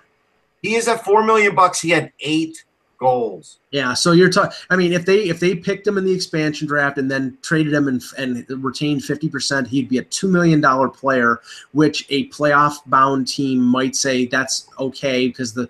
He 0.61 0.75
is 0.75 0.87
at 0.87 1.03
four 1.03 1.23
million 1.23 1.55
bucks. 1.55 1.81
He 1.81 1.89
had 1.89 2.11
eight 2.19 2.63
goals. 3.03 3.59
Yeah, 3.71 3.93
so 3.93 4.13
you're 4.13 4.29
talking. 4.29 4.55
I 4.69 4.75
mean, 4.75 4.93
if 4.93 5.05
they 5.05 5.23
if 5.27 5.39
they 5.39 5.55
picked 5.55 5.85
him 5.85 5.97
in 5.97 6.05
the 6.05 6.13
expansion 6.13 6.67
draft 6.67 6.97
and 6.97 7.11
then 7.11 7.37
traded 7.41 7.73
him 7.73 7.87
and 7.87 8.01
and 8.17 8.45
retained 8.63 9.01
50%, 9.01 9.67
he'd 9.67 9.89
be 9.89 9.97
a 9.97 10.03
two 10.03 10.29
million 10.29 10.61
dollar 10.61 10.87
player, 10.87 11.41
which 11.73 12.05
a 12.09 12.29
playoff 12.29 12.77
bound 12.85 13.27
team 13.27 13.59
might 13.61 13.95
say 13.95 14.25
that's 14.25 14.69
okay 14.79 15.27
because 15.27 15.53
the 15.53 15.69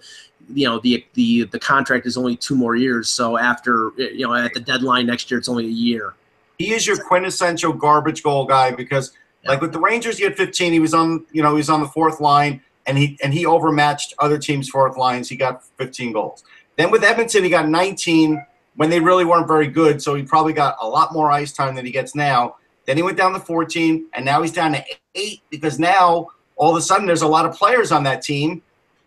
you 0.54 0.68
know 0.68 0.80
the 0.80 1.06
the 1.14 1.44
the 1.46 1.60
contract 1.60 2.06
is 2.06 2.18
only 2.18 2.36
two 2.36 2.56
more 2.56 2.76
years. 2.76 3.10
So 3.10 3.38
after 3.38 3.92
you 3.98 4.28
know 4.28 4.34
at 4.34 4.54
the 4.54 4.60
deadline 4.60 5.06
next 5.06 5.30
year, 5.32 5.38
it's 5.38 5.50
only 5.50 5.66
a 5.66 5.70
year. 5.70 6.14
He 6.58 6.74
is 6.74 6.86
your 6.86 6.98
quintessential 6.98 7.74
garbage 7.74 8.24
goal 8.24 8.46
guy 8.46 8.72
because, 8.72 9.12
like 9.46 9.62
with 9.62 9.74
the 9.74 9.80
Rangers, 9.80 10.18
he 10.18 10.24
had 10.24 10.38
15. 10.38 10.72
He 10.72 10.80
was 10.80 10.94
on, 10.94 11.26
you 11.32 11.42
know, 11.42 11.50
he 11.50 11.58
was 11.58 11.70
on 11.70 11.82
the 11.82 11.88
fourth 11.88 12.20
line, 12.20 12.62
and 12.86 12.98
he 12.98 13.18
and 13.24 13.34
he 13.34 13.46
overmatched 13.46 14.14
other 14.20 14.38
teams' 14.38 14.70
fourth 14.70 14.98
lines. 14.98 15.30
He 15.30 15.36
got 15.36 15.64
15 15.78 16.14
goals. 16.14 16.44
Then 16.78 16.92
with 16.92 17.04
Edmonton, 17.04 17.44
he 17.44 17.50
got 17.50 17.68
19, 17.68 18.44
when 18.76 18.90
they 18.90 19.00
really 19.00 19.26
weren't 19.26 19.48
very 19.48 19.68
good. 19.68 20.02
So 20.02 20.16
he 20.16 20.24
probably 20.24 20.54
got 20.54 20.76
a 20.82 20.88
lot 20.88 21.14
more 21.14 21.32
ice 21.32 21.52
time 21.52 21.76
than 21.76 21.86
he 21.86 21.92
gets 21.92 22.16
now. 22.16 22.56
Then 22.86 22.98
he 22.98 23.04
went 23.04 23.18
down 23.18 23.34
to 23.34 23.40
14, 23.40 24.08
and 24.14 24.26
now 24.26 24.42
he's 24.42 24.52
down 24.52 24.74
to 24.74 24.84
eight 25.16 25.42
because 25.50 25.80
now 25.80 26.28
all 26.56 26.72
of 26.72 26.78
a 26.78 26.82
sudden 26.82 27.06
there's 27.06 27.22
a 27.22 27.28
lot 27.28 27.46
of 27.46 27.56
players 27.56 27.92
on 27.92 28.04
that 28.04 28.22
team, 28.22 28.62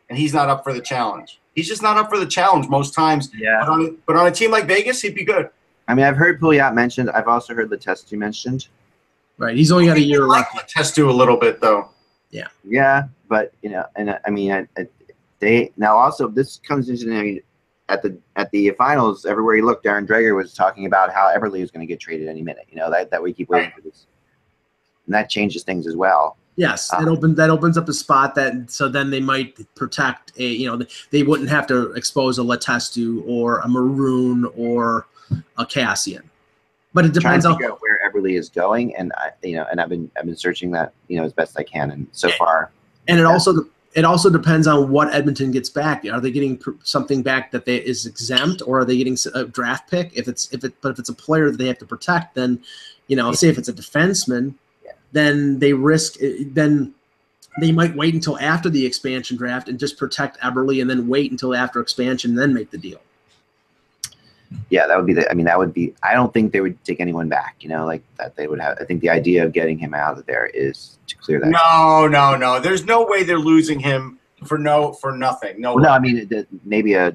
and 0.08 0.18
he's 0.18 0.34
not 0.34 0.48
up 0.48 0.64
for 0.64 0.72
the 0.72 0.80
challenge. 0.80 1.40
He's 1.54 1.68
just 1.68 1.82
not 1.82 1.96
up 1.96 2.10
for 2.10 2.18
the 2.18 2.26
challenge 2.26 2.68
most 2.68 2.94
times. 2.94 3.30
Yeah. 3.34 3.60
But 3.60 3.68
on, 3.68 3.98
but 4.06 4.16
on 4.16 4.26
a 4.26 4.30
team 4.30 4.50
like 4.50 4.66
Vegas, 4.66 5.00
he'd 5.00 5.14
be 5.14 5.24
good. 5.24 5.48
I 5.88 5.94
mean, 5.94 6.04
I've 6.04 6.16
heard 6.16 6.40
Pouliot 6.40 6.74
mentioned. 6.74 7.10
I've 7.10 7.28
also 7.28 7.54
heard 7.54 7.70
Letestu 7.70 8.18
mentioned. 8.18 8.68
Right. 9.38 9.56
He's 9.56 9.70
only 9.70 9.86
got 9.86 9.96
a 9.96 10.00
year 10.00 10.24
I 10.24 10.26
like 10.26 10.54
left. 10.54 10.74
Letestu 10.74 11.08
a 11.08 11.12
little 11.12 11.36
bit 11.36 11.60
though. 11.60 11.90
Yeah, 12.30 12.48
Yeah, 12.64 13.04
but 13.28 13.52
you 13.62 13.70
know, 13.70 13.84
and 13.94 14.18
I 14.26 14.30
mean, 14.30 14.52
I, 14.52 14.66
I, 14.76 14.88
they 15.38 15.72
now 15.76 15.96
also 15.96 16.28
this 16.28 16.58
comes 16.58 16.88
into 16.88 17.04
you 17.04 17.34
know, 17.34 17.40
at 17.88 18.02
the 18.02 18.18
at 18.34 18.50
the 18.50 18.70
finals. 18.70 19.24
Everywhere 19.24 19.56
you 19.56 19.64
look, 19.64 19.82
Darren 19.82 20.06
Dreger 20.06 20.34
was 20.34 20.52
talking 20.52 20.86
about 20.86 21.12
how 21.12 21.32
Eberle 21.34 21.60
is 21.60 21.70
going 21.70 21.86
to 21.86 21.90
get 21.90 22.00
traded 22.00 22.28
any 22.28 22.42
minute. 22.42 22.66
You 22.68 22.76
know 22.76 22.90
that 22.90 23.10
that 23.10 23.22
we 23.22 23.32
keep 23.32 23.48
waiting 23.48 23.70
for 23.74 23.80
this, 23.82 24.06
and 25.06 25.14
that 25.14 25.30
changes 25.30 25.62
things 25.62 25.86
as 25.86 25.96
well. 25.96 26.36
Yes, 26.56 26.88
that 26.88 27.02
Um, 27.02 27.08
opens 27.08 27.36
that 27.36 27.50
opens 27.50 27.76
up 27.76 27.88
a 27.88 27.92
spot 27.92 28.34
that 28.36 28.70
so 28.70 28.88
then 28.88 29.10
they 29.10 29.20
might 29.20 29.58
protect 29.74 30.32
a 30.38 30.44
you 30.46 30.66
know 30.66 30.84
they 31.10 31.22
wouldn't 31.22 31.50
have 31.50 31.66
to 31.66 31.92
expose 31.92 32.38
a 32.38 32.42
Letestu 32.42 33.22
or 33.26 33.58
a 33.58 33.68
Maroon 33.68 34.50
or 34.56 35.06
a 35.58 35.66
Kassian, 35.66 36.22
but 36.94 37.04
it 37.04 37.12
depends 37.12 37.44
on 37.44 37.60
where 37.60 38.00
Eberle 38.08 38.38
is 38.38 38.48
going, 38.48 38.96
and 38.96 39.12
I, 39.18 39.32
you 39.42 39.56
know, 39.56 39.66
and 39.70 39.80
I've 39.80 39.90
been 39.90 40.10
I've 40.18 40.24
been 40.24 40.36
searching 40.36 40.70
that 40.70 40.92
you 41.08 41.18
know 41.18 41.24
as 41.24 41.32
best 41.34 41.58
I 41.58 41.62
can, 41.62 41.90
and 41.90 42.06
so 42.12 42.30
far, 42.30 42.70
and 43.06 43.18
it 43.18 43.22
Yeah. 43.22 43.28
also 43.28 43.66
it 43.92 44.04
also 44.04 44.30
depends 44.30 44.66
on 44.66 44.90
what 44.90 45.12
Edmonton 45.14 45.50
gets 45.50 45.68
back. 45.70 46.04
Are 46.10 46.20
they 46.20 46.30
getting 46.30 46.62
something 46.84 47.22
back 47.22 47.50
that 47.50 47.64
they 47.66 47.76
is 47.76 48.06
exempt, 48.06 48.62
or 48.66 48.80
are 48.80 48.84
they 48.86 48.96
getting 48.96 49.18
a 49.34 49.44
draft 49.44 49.90
pick? 49.90 50.12
If 50.16 50.26
it's 50.26 50.50
if 50.54 50.64
it 50.64 50.72
but 50.80 50.92
if 50.92 50.98
it's 50.98 51.08
a 51.10 51.14
player 51.14 51.50
that 51.50 51.58
they 51.58 51.66
have 51.66 51.78
to 51.78 51.86
protect, 51.86 52.34
then 52.34 52.62
you 53.08 53.16
know, 53.16 53.30
say 53.32 53.48
if 53.48 53.58
it's 53.58 53.68
a 53.68 53.74
defenseman, 53.74 54.46
Yeah. 54.46 54.52
Then 55.16 55.58
they 55.58 55.72
risk 55.72 56.22
eh, 56.22 56.44
then 56.60 56.92
they 57.60 57.72
might 57.72 57.96
wait 57.96 58.12
until 58.14 58.38
after 58.38 58.68
the 58.68 58.84
expansion 58.84 59.36
draft 59.38 59.66
and 59.68 59.78
just 59.78 59.96
protect 59.96 60.38
Eberle, 60.40 60.80
and 60.80 60.90
then 60.90 61.08
wait 61.08 61.30
until 61.30 61.54
after 61.54 61.80
expansion, 61.80 62.32
and 62.32 62.38
then 62.38 62.52
make 62.52 62.70
the 62.70 62.76
deal. 62.78 63.00
yeah, 64.70 64.86
that 64.86 64.96
would 64.96 65.06
be 65.06 65.14
the. 65.14 65.28
I 65.30 65.34
mean, 65.34 65.46
that 65.46 65.58
would 65.58 65.72
be. 65.72 65.94
I 66.02 66.12
don't 66.14 66.32
think 66.34 66.52
they 66.52 66.60
would 66.60 66.76
take 66.84 67.00
anyone 67.00 67.28
back. 67.28 67.56
You 67.60 67.68
know, 67.70 67.86
like 67.86 68.02
that 68.18 68.36
they 68.36 68.46
would 68.46 68.60
have. 68.60 68.76
I 68.80 68.84
think 68.84 69.00
the 69.00 69.10
idea 69.10 69.44
of 69.44 69.52
getting 69.52 69.78
him 69.78 69.94
out 69.94 70.18
of 70.18 70.26
there 70.26 70.46
is 70.46 70.98
to 71.08 71.16
clear 71.16 71.40
that. 71.40 71.48
No, 71.48 72.06
no, 72.06 72.36
no. 72.36 72.60
There's 72.60 72.84
no 72.84 73.04
way 73.06 73.22
they're 73.22 73.38
losing 73.38 73.80
him 73.80 74.18
for 74.44 74.58
no 74.58 74.92
for 74.92 75.12
nothing. 75.16 75.60
No. 75.60 75.74
Well, 75.74 75.84
no. 75.84 75.90
I 75.90 75.98
mean 75.98 76.18
it- 76.18 76.32
it- 76.32 76.48
maybe 76.64 76.92
a 76.94 77.14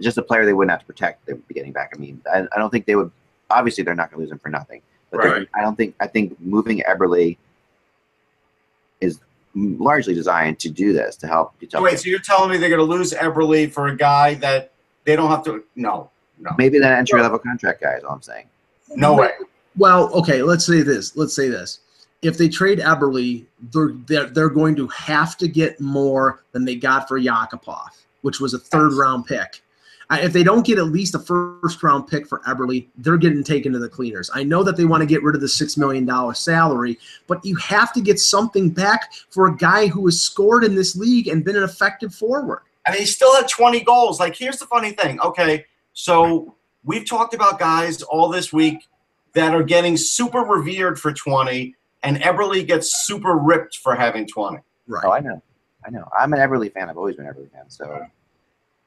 just 0.00 0.18
a 0.18 0.22
player 0.22 0.44
they 0.44 0.52
wouldn't 0.52 0.70
have 0.72 0.80
to 0.80 0.86
protect. 0.86 1.24
They 1.26 1.32
would 1.34 1.46
be 1.48 1.54
getting 1.54 1.72
back. 1.72 1.92
I 1.94 1.98
mean, 1.98 2.20
I, 2.32 2.46
I 2.52 2.58
don't 2.58 2.70
think 2.70 2.86
they 2.86 2.96
would. 2.96 3.10
Obviously, 3.50 3.82
they're 3.84 3.94
not 3.94 4.10
going 4.10 4.18
to 4.18 4.24
lose 4.24 4.32
him 4.32 4.38
for 4.38 4.48
nothing. 4.50 4.82
But 5.10 5.18
Right. 5.18 5.48
I 5.54 5.62
don't 5.62 5.76
think. 5.76 5.94
I 6.00 6.06
think 6.06 6.38
moving 6.40 6.82
Eberle 6.88 7.36
is 9.00 9.20
largely 9.54 10.14
designed 10.14 10.58
to 10.60 10.68
do 10.70 10.92
this 10.92 11.16
to 11.16 11.26
help. 11.26 11.58
To 11.60 11.66
So 11.70 11.78
help 11.78 11.84
wait, 11.90 11.98
so 11.98 12.08
you're 12.08 12.18
telling 12.18 12.50
me 12.50 12.58
they're 12.58 12.68
going 12.68 12.78
to 12.78 12.84
lose 12.84 13.12
Eberle 13.12 13.70
for 13.72 13.88
a 13.88 13.96
guy 13.96 14.34
that 14.34 14.72
they 15.04 15.16
don't 15.16 15.30
have 15.30 15.44
to? 15.44 15.64
No, 15.76 16.10
no, 16.38 16.50
maybe 16.58 16.78
that 16.78 16.98
entry 16.98 17.20
level 17.22 17.38
contract 17.38 17.80
guy 17.80 17.94
is 17.94 18.04
all 18.04 18.12
I'm 18.14 18.22
saying. 18.22 18.46
no 18.96 19.14
way. 19.14 19.30
Well, 19.76 20.12
okay, 20.12 20.42
let's 20.42 20.66
say 20.66 20.82
this. 20.82 21.16
Let's 21.16 21.34
say 21.34 21.48
this. 21.48 21.80
If 22.20 22.36
they 22.36 22.48
trade 22.48 22.80
Eberle, 22.80 23.46
they're, 23.72 23.92
they're 24.06 24.26
they're 24.26 24.48
going 24.50 24.74
to 24.76 24.88
have 24.88 25.36
to 25.38 25.48
get 25.48 25.80
more 25.80 26.42
than 26.52 26.64
they 26.64 26.74
got 26.74 27.06
for 27.08 27.18
Yakupov, 27.18 27.88
which 28.22 28.40
was 28.40 28.54
a 28.54 28.58
third 28.58 28.92
round 28.92 29.24
pick. 29.26 29.62
I, 30.10 30.20
if 30.20 30.32
they 30.32 30.42
don't 30.42 30.64
get 30.64 30.78
at 30.78 30.86
least 30.86 31.14
a 31.14 31.18
first 31.18 31.82
round 31.82 32.06
pick 32.06 32.26
for 32.26 32.40
Eberle, 32.40 32.86
they're 32.96 33.18
getting 33.18 33.44
taken 33.44 33.72
to 33.72 33.78
the 33.78 33.88
cleaners. 33.88 34.30
I 34.32 34.42
know 34.42 34.62
that 34.62 34.76
they 34.76 34.86
want 34.86 35.02
to 35.02 35.06
get 35.06 35.22
rid 35.22 35.34
of 35.34 35.40
the 35.42 35.48
six 35.48 35.76
million 35.76 36.06
dollar 36.06 36.34
salary, 36.34 36.98
but 37.26 37.44
you 37.44 37.56
have 37.56 37.92
to 37.92 38.00
get 38.00 38.18
something 38.18 38.70
back 38.70 39.12
for 39.30 39.48
a 39.48 39.56
guy 39.56 39.86
who 39.86 40.06
has 40.06 40.20
scored 40.20 40.64
in 40.64 40.74
this 40.74 40.96
league 40.96 41.28
and 41.28 41.44
been 41.44 41.56
an 41.56 41.62
effective 41.62 42.14
forward. 42.14 42.62
and 42.86 42.96
he 42.96 43.04
still 43.04 43.34
had 43.36 43.48
20 43.48 43.80
goals. 43.82 44.18
Like, 44.18 44.34
here's 44.34 44.58
the 44.58 44.66
funny 44.66 44.92
thing. 44.92 45.20
Okay, 45.20 45.66
so 45.92 46.54
we've 46.84 47.06
talked 47.06 47.34
about 47.34 47.58
guys 47.58 48.02
all 48.02 48.28
this 48.28 48.50
week 48.52 48.86
that 49.34 49.54
are 49.54 49.62
getting 49.62 49.96
super 49.96 50.40
revered 50.40 50.98
for 50.98 51.12
20, 51.12 51.74
and 52.02 52.16
Eberle 52.18 52.66
gets 52.66 53.04
super 53.06 53.36
ripped 53.36 53.76
for 53.76 53.94
having 53.94 54.26
20. 54.26 54.58
Right. 54.86 55.04
Oh, 55.04 55.10
I 55.10 55.20
know. 55.20 55.42
I 55.86 55.90
know. 55.90 56.08
I'm 56.18 56.32
an 56.32 56.38
Eberle 56.38 56.72
fan. 56.72 56.88
I've 56.88 56.96
always 56.96 57.16
been 57.16 57.26
an 57.26 57.34
Eberle 57.34 57.50
fan. 57.52 57.68
So 57.68 58.06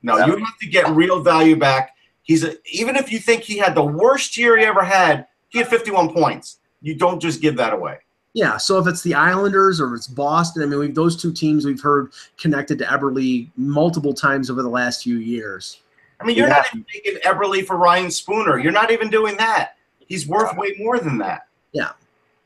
No, 0.04 0.18
Yeah. 0.18 0.28
you 0.28 0.38
have 0.38 0.58
to 0.60 0.68
get 0.68 0.89
real 0.89 1.22
value 1.22 1.56
back. 1.56 1.95
He's 2.24 2.43
a, 2.43 2.56
even 2.72 2.95
if 2.95 3.12
you 3.12 3.20
think 3.20 3.43
he 3.43 3.58
had 3.58 3.76
the 3.76 3.84
worst 3.84 4.38
year 4.38 4.58
he 4.58 4.64
ever 4.66 4.84
had, 4.84 5.28
he 5.49 5.60
had 5.60 5.68
51 5.68 6.14
points. 6.14 6.58
You 6.82 6.95
don't 6.95 7.20
just 7.20 7.41
give 7.41 7.56
that 7.58 7.74
away. 7.74 7.99
Yeah, 8.34 8.56
so 8.58 8.80
if 8.80 8.88
it's 8.88 9.02
the 9.04 9.14
Islanders 9.14 9.82
or 9.82 9.93
it's 9.93 10.08
Boston, 10.08 10.64
I 10.64 10.66
mean, 10.66 10.80
we've, 10.80 10.95
those 10.95 11.22
two 11.22 11.34
teams 11.34 11.66
we've 11.66 11.82
heard 11.82 12.14
connected 12.38 12.80
to 12.80 12.86
Eberle 12.86 13.49
multiple 13.58 14.14
times 14.14 14.49
over 14.49 14.62
the 14.64 14.70
last 14.70 15.04
few 15.04 15.18
years. 15.18 15.82
I 16.20 16.24
mean, 16.24 16.38
you're 16.38 16.47
Yeah. 16.47 16.58
not 16.58 16.68
even 16.74 16.86
taking 16.91 17.16
Eberle 17.22 17.66
for 17.66 17.76
Ryan 17.78 18.10
Spooner. 18.10 18.58
You're 18.60 18.72
not 18.72 18.89
even 18.91 19.10
doing 19.10 19.36
that. 19.38 19.76
He's 20.08 20.28
worth 20.28 20.56
way 20.56 20.76
more 20.80 20.97
than 20.99 21.18
that. 21.18 21.47
Yeah. 21.74 21.91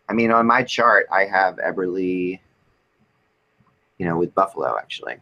I 0.09 0.13
mean, 0.13 0.31
on 0.31 0.47
my 0.47 0.63
chart, 0.63 1.07
I 1.11 1.25
have 1.25 1.57
Eberle. 1.57 2.39
You 3.97 4.05
know, 4.05 4.17
with 4.17 4.33
Buffalo 4.35 4.77
actually, 4.77 5.15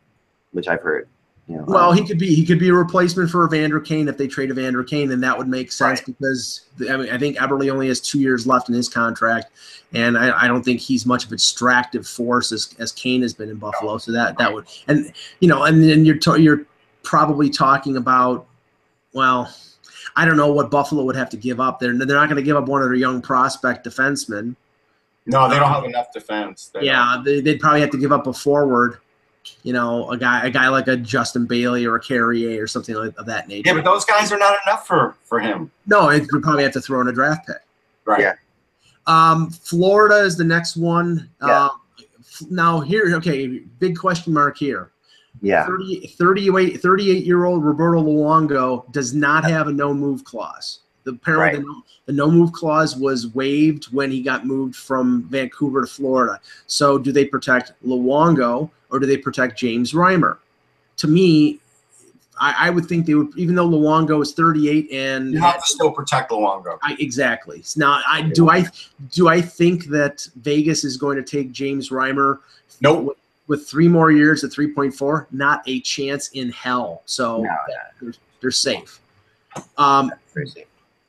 which 0.51 0.67
I've 0.67 0.81
heard. 0.81 1.07
You 1.47 1.57
know, 1.57 1.65
Well, 1.67 1.89
um, 1.89 1.97
he 1.97 2.05
could 2.05 2.17
be 2.17 2.33
he 2.33 2.45
could 2.45 2.59
be 2.59 2.69
a 2.69 2.73
replacement 2.73 3.29
for 3.29 3.45
Evander 3.45 3.79
Kane 3.79 4.07
if 4.07 4.17
they 4.17 4.27
trade 4.27 4.49
Evander 4.49 4.83
Kane, 4.83 5.11
and 5.11 5.21
that 5.23 5.37
would 5.37 5.47
make 5.47 5.71
sense 5.71 5.99
Right. 5.99 6.05
because 6.17 6.61
I 6.89 6.97
mean 6.97 7.09
I 7.09 7.17
think 7.17 7.37
Eberle 7.37 7.69
only 7.69 7.89
has 7.89 7.99
two 7.99 8.19
years 8.19 8.47
left 8.47 8.69
in 8.69 8.75
his 8.75 8.87
contract, 8.87 9.51
and 9.93 10.17
I, 10.17 10.43
I 10.43 10.47
don't 10.47 10.63
think 10.63 10.79
he's 10.79 11.05
much 11.05 11.25
of 11.25 11.31
a 11.31 11.35
distractive 11.35 12.07
force 12.07 12.51
as, 12.51 12.73
as 12.79 12.91
Kane 12.93 13.21
has 13.23 13.33
been 13.33 13.49
in 13.49 13.57
Buffalo. 13.57 13.97
So 13.97 14.11
that 14.13 14.37
that 14.37 14.53
would 14.53 14.67
and 14.87 15.11
you 15.41 15.49
know 15.49 15.63
and 15.63 15.83
then 15.83 16.05
you're 16.05 16.17
to, 16.19 16.39
you're 16.39 16.65
probably 17.03 17.49
talking 17.49 17.97
about 17.97 18.45
well. 19.13 19.53
I 20.15 20.25
don't 20.25 20.37
know 20.37 20.53
what 20.53 20.69
Buffalo 20.69 21.03
would 21.05 21.15
have 21.15 21.31
to 21.31 21.37
give 21.37 21.59
up. 21.59 21.79
They're, 21.79 21.97
they're 21.97 22.15
not 22.15 22.29
going 22.29 22.35
to 22.35 22.43
give 22.43 22.55
up 22.55 22.67
one 22.67 22.83
of 22.83 22.87
their 22.87 22.93
young 22.93 23.19
prospect 23.19 23.83
defensemen. 23.83 24.55
No, 25.25 25.49
they 25.49 25.57
don't 25.57 25.71
have 25.71 25.85
enough 25.85 26.13
defense. 26.13 26.69
They 26.71 26.81
don't. 26.81 26.85
Yeah, 26.85 27.21
they, 27.25 27.41
they'd 27.41 27.59
probably 27.59 27.81
have 27.81 27.89
to 27.91 27.97
give 27.97 28.11
up 28.11 28.27
a 28.27 28.33
forward, 28.33 28.99
you 29.63 29.73
know, 29.73 30.09
a 30.11 30.17
guy 30.17 30.45
a 30.45 30.49
guy 30.49 30.69
like 30.69 30.87
a 30.87 30.97
Justin 30.97 31.45
Bailey 31.45 31.85
or 31.85 31.95
a 31.95 31.99
Carrier 31.99 32.61
or 32.61 32.67
something 32.67 32.95
like, 32.95 33.17
of 33.17 33.25
that 33.25 33.47
nature. 33.47 33.69
Yeah, 33.69 33.75
but 33.75 33.83
those 33.83 34.05
guys 34.05 34.31
are 34.31 34.37
not 34.37 34.57
enough 34.65 34.87
for 34.87 35.15
for 35.23 35.39
him. 35.39 35.71
no, 35.87 36.09
it, 36.09 36.23
you 36.31 36.41
probably 36.41 36.63
have 36.63 36.73
to 36.73 36.81
throw 36.81 37.01
in 37.01 37.07
a 37.07 37.13
draft 37.13 37.47
pick. 37.47 37.57
Right. 38.05 38.21
Yeah. 38.21 38.33
Um, 39.07 39.49
Florida 39.49 40.17
is 40.17 40.37
the 40.37 40.43
next 40.43 40.77
one. 40.77 41.29
Yeah. 41.45 41.65
Um, 41.65 41.81
f- 42.19 42.49
now 42.49 42.79
here, 42.79 43.13
okay, 43.15 43.59
big 43.79 43.97
question 43.97 44.33
mark 44.33 44.57
here. 44.57 44.91
yeah, 45.41 45.65
30, 45.65 46.07
38, 46.07 46.81
38 46.81 47.25
year 47.25 47.45
old 47.45 47.63
Roberto 47.63 48.01
Luongo 48.01 48.89
does 48.91 49.13
not 49.13 49.43
have 49.43 49.67
a 49.67 49.71
no 49.71 49.93
move 49.93 50.23
clause. 50.23 50.79
The 51.03 51.11
apparently 51.11 51.59
the, 51.59 51.65
no, 51.65 51.83
the 52.05 52.13
no 52.13 52.31
move 52.31 52.53
clause 52.53 52.95
was 52.95 53.27
waived 53.33 53.85
when 53.93 54.09
he 54.09 54.21
got 54.21 54.45
moved 54.45 54.75
from 54.75 55.23
Vancouver 55.23 55.81
to 55.81 55.87
Florida. 55.87 56.39
So 56.67 56.97
do 56.97 57.11
they 57.11 57.25
protect 57.25 57.73
Luongo 57.85 58.69
or 58.93 58.99
do 58.99 59.05
they 59.05 59.17
protect 59.17 59.57
James 59.57 59.91
Reimer? 59.91 60.37
To 60.97 61.07
me, 61.07 61.59
I, 62.39 62.67
I 62.67 62.69
would 62.69 62.85
think 62.85 63.05
they 63.05 63.15
would, 63.15 63.37
even 63.37 63.55
though 63.55 63.67
Luongo 63.67 64.21
is 64.21 64.33
38 64.33 64.91
and 64.91 65.33
You 65.33 65.39
have 65.39 65.63
to 65.63 65.67
still 65.67 65.91
protect 65.91 66.31
Luongo. 66.31 66.77
I, 66.83 66.95
exactly. 66.99 67.63
Now, 67.75 68.01
I 68.07 68.21
do 68.21 68.49
I 68.49 68.65
do 69.11 69.27
I 69.27 69.41
think 69.41 69.85
that 69.85 70.27
Vegas 70.37 70.83
is 70.83 70.95
going 70.95 71.17
to 71.17 71.23
take 71.23 71.51
James 71.51 71.89
Reimer 71.89 72.39
Nope. 72.81 73.17
with 73.47 73.67
three 73.67 73.87
more 73.87 74.11
years 74.11 74.43
at 74.43 74.51
3.4? 74.51 75.27
Not 75.31 75.63
a 75.67 75.81
chance 75.81 76.29
in 76.29 76.51
hell. 76.51 77.01
So 77.05 77.43
No, 77.43 77.49
they're, 78.01 78.13
they're 78.41 78.51
safe. 78.51 78.99
Um, 79.77 80.11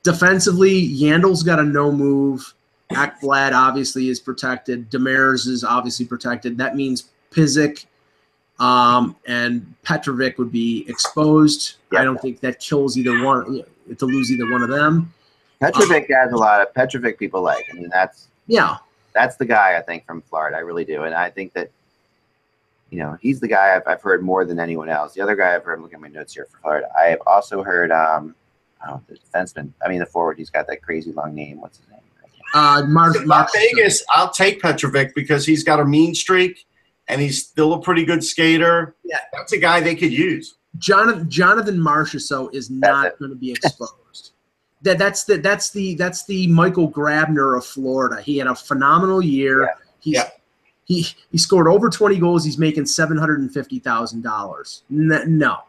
defensively, 0.03 0.89
Yandle's 0.89 1.43
got 1.43 1.59
a 1.59 1.63
no 1.63 1.91
move. 1.91 2.53
Ekblad 2.91 3.51
obviously 3.53 4.09
is 4.09 4.19
protected. 4.19 4.91
Demers 4.91 5.47
is 5.47 5.63
obviously 5.63 6.05
protected. 6.05 6.57
That 6.57 6.75
means 6.75 7.09
Pysyk 7.35 7.85
um, 8.59 9.15
and 9.27 9.73
Petrovic 9.83 10.37
would 10.37 10.51
be 10.51 10.85
exposed. 10.87 11.75
I 11.95 12.03
don't 12.03 12.19
think 12.21 12.39
that 12.39 12.59
kills 12.59 12.97
either 12.97 13.23
one 13.23 13.63
to 13.97 14.05
lose 14.05 14.31
either 14.31 14.49
one 14.51 14.61
of 14.61 14.69
them. 14.69 15.13
Petrovic 15.59 16.09
has 16.09 16.31
a 16.31 16.37
lot 16.37 16.61
of 16.61 16.73
Petrovic 16.73 17.19
people 17.19 17.41
like. 17.41 17.65
I 17.71 17.75
mean, 17.75 17.89
that's 17.89 18.27
Yeah, 18.47 18.77
that's 19.13 19.35
the 19.35 19.45
guy 19.45 19.77
I 19.77 19.81
think 19.81 20.05
from 20.05 20.21
Florida. 20.21 20.57
I 20.57 20.61
really 20.61 20.85
do, 20.85 21.03
and 21.03 21.13
I 21.13 21.29
think 21.29 21.53
that 21.53 21.69
you 22.89 22.99
know 22.99 23.17
he's 23.21 23.39
the 23.39 23.47
guy 23.47 23.75
I've, 23.75 23.83
I've 23.87 24.01
heard 24.01 24.23
more 24.23 24.45
than 24.45 24.59
anyone 24.59 24.89
else. 24.89 25.13
The 25.13 25.21
other 25.21 25.35
guy 25.35 25.55
I've 25.55 25.63
heard. 25.63 25.81
Look 25.81 25.93
at 25.93 25.99
my 25.99 26.07
notes 26.07 26.33
here 26.33 26.47
for 26.49 26.57
Florida. 26.59 26.87
I 26.97 27.05
have 27.05 27.21
also 27.25 27.63
heard 27.63 27.91
um, 27.91 28.35
oh, 28.87 29.01
the 29.07 29.15
defenseman. 29.15 29.71
I 29.83 29.89
mean, 29.89 29.99
the 29.99 30.05
forward. 30.05 30.37
He's 30.37 30.49
got 30.49 30.67
that 30.67 30.81
crazy 30.81 31.11
long 31.11 31.35
name. 31.35 31.59
What's 31.61 31.79
his 31.79 31.89
name? 31.89 31.99
Uh, 32.53 32.83
Mar- 32.87 33.15
If 33.15 33.25
Mar- 33.25 33.39
not 33.39 33.49
Vegas, 33.53 34.03
I'll 34.09 34.29
take 34.29 34.61
Petrovic 34.61 35.13
because 35.13 35.45
he's 35.45 35.63
got 35.63 35.81
a 35.81 35.85
mean 35.85 36.15
streak 36.15 36.65
and 37.07 37.21
he's 37.21 37.45
still 37.45 37.73
a 37.73 37.81
pretty 37.81 38.03
good 38.05 38.23
skater. 38.23 38.95
Yeah. 39.03 39.19
That's 39.33 39.53
a 39.53 39.57
guy 39.59 39.79
they 39.81 39.95
could 39.95 40.11
use. 40.13 40.55
Jonathan 40.77 41.29
Jonathan 41.29 41.77
Marchessault 41.77 42.53
is 42.53 42.69
not 42.69 43.17
going 43.19 43.31
to 43.31 43.37
be 43.37 43.51
exposed. 43.51 44.31
that 44.81 44.97
that's 44.97 45.23
the 45.23 45.37
that's 45.37 45.69
the 45.69 45.95
that's 45.95 46.25
the 46.25 46.47
Michael 46.47 46.91
Grabner 46.91 47.57
of 47.57 47.65
Florida. 47.65 48.21
He 48.21 48.37
had 48.37 48.47
a 48.47 48.55
phenomenal 48.55 49.23
year. 49.23 49.61
Yeah. 49.63 49.69
He's 50.01 50.13
Yeah. 50.15 50.29
he 50.85 51.07
he 51.31 51.37
scored 51.37 51.67
over 51.67 51.89
20 51.89 52.17
goals. 52.19 52.43
He's 52.43 52.57
making 52.57 52.85
seven 52.87 53.17
hundred 53.17 53.39
and 53.39 53.53
fifty 53.53 53.79
thousand 53.79 54.21
dollars. 54.23 54.83
No, 54.89 55.59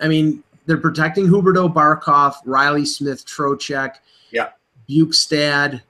I 0.00 0.08
mean 0.08 0.42
they're 0.64 0.78
protecting 0.78 1.26
Huberto 1.26 1.72
Barkov, 1.72 2.34
Reilly 2.44 2.84
Smith, 2.86 3.24
Trocheck, 3.26 3.96
Yeah. 4.32 4.48
Bjugstad. 4.90 5.82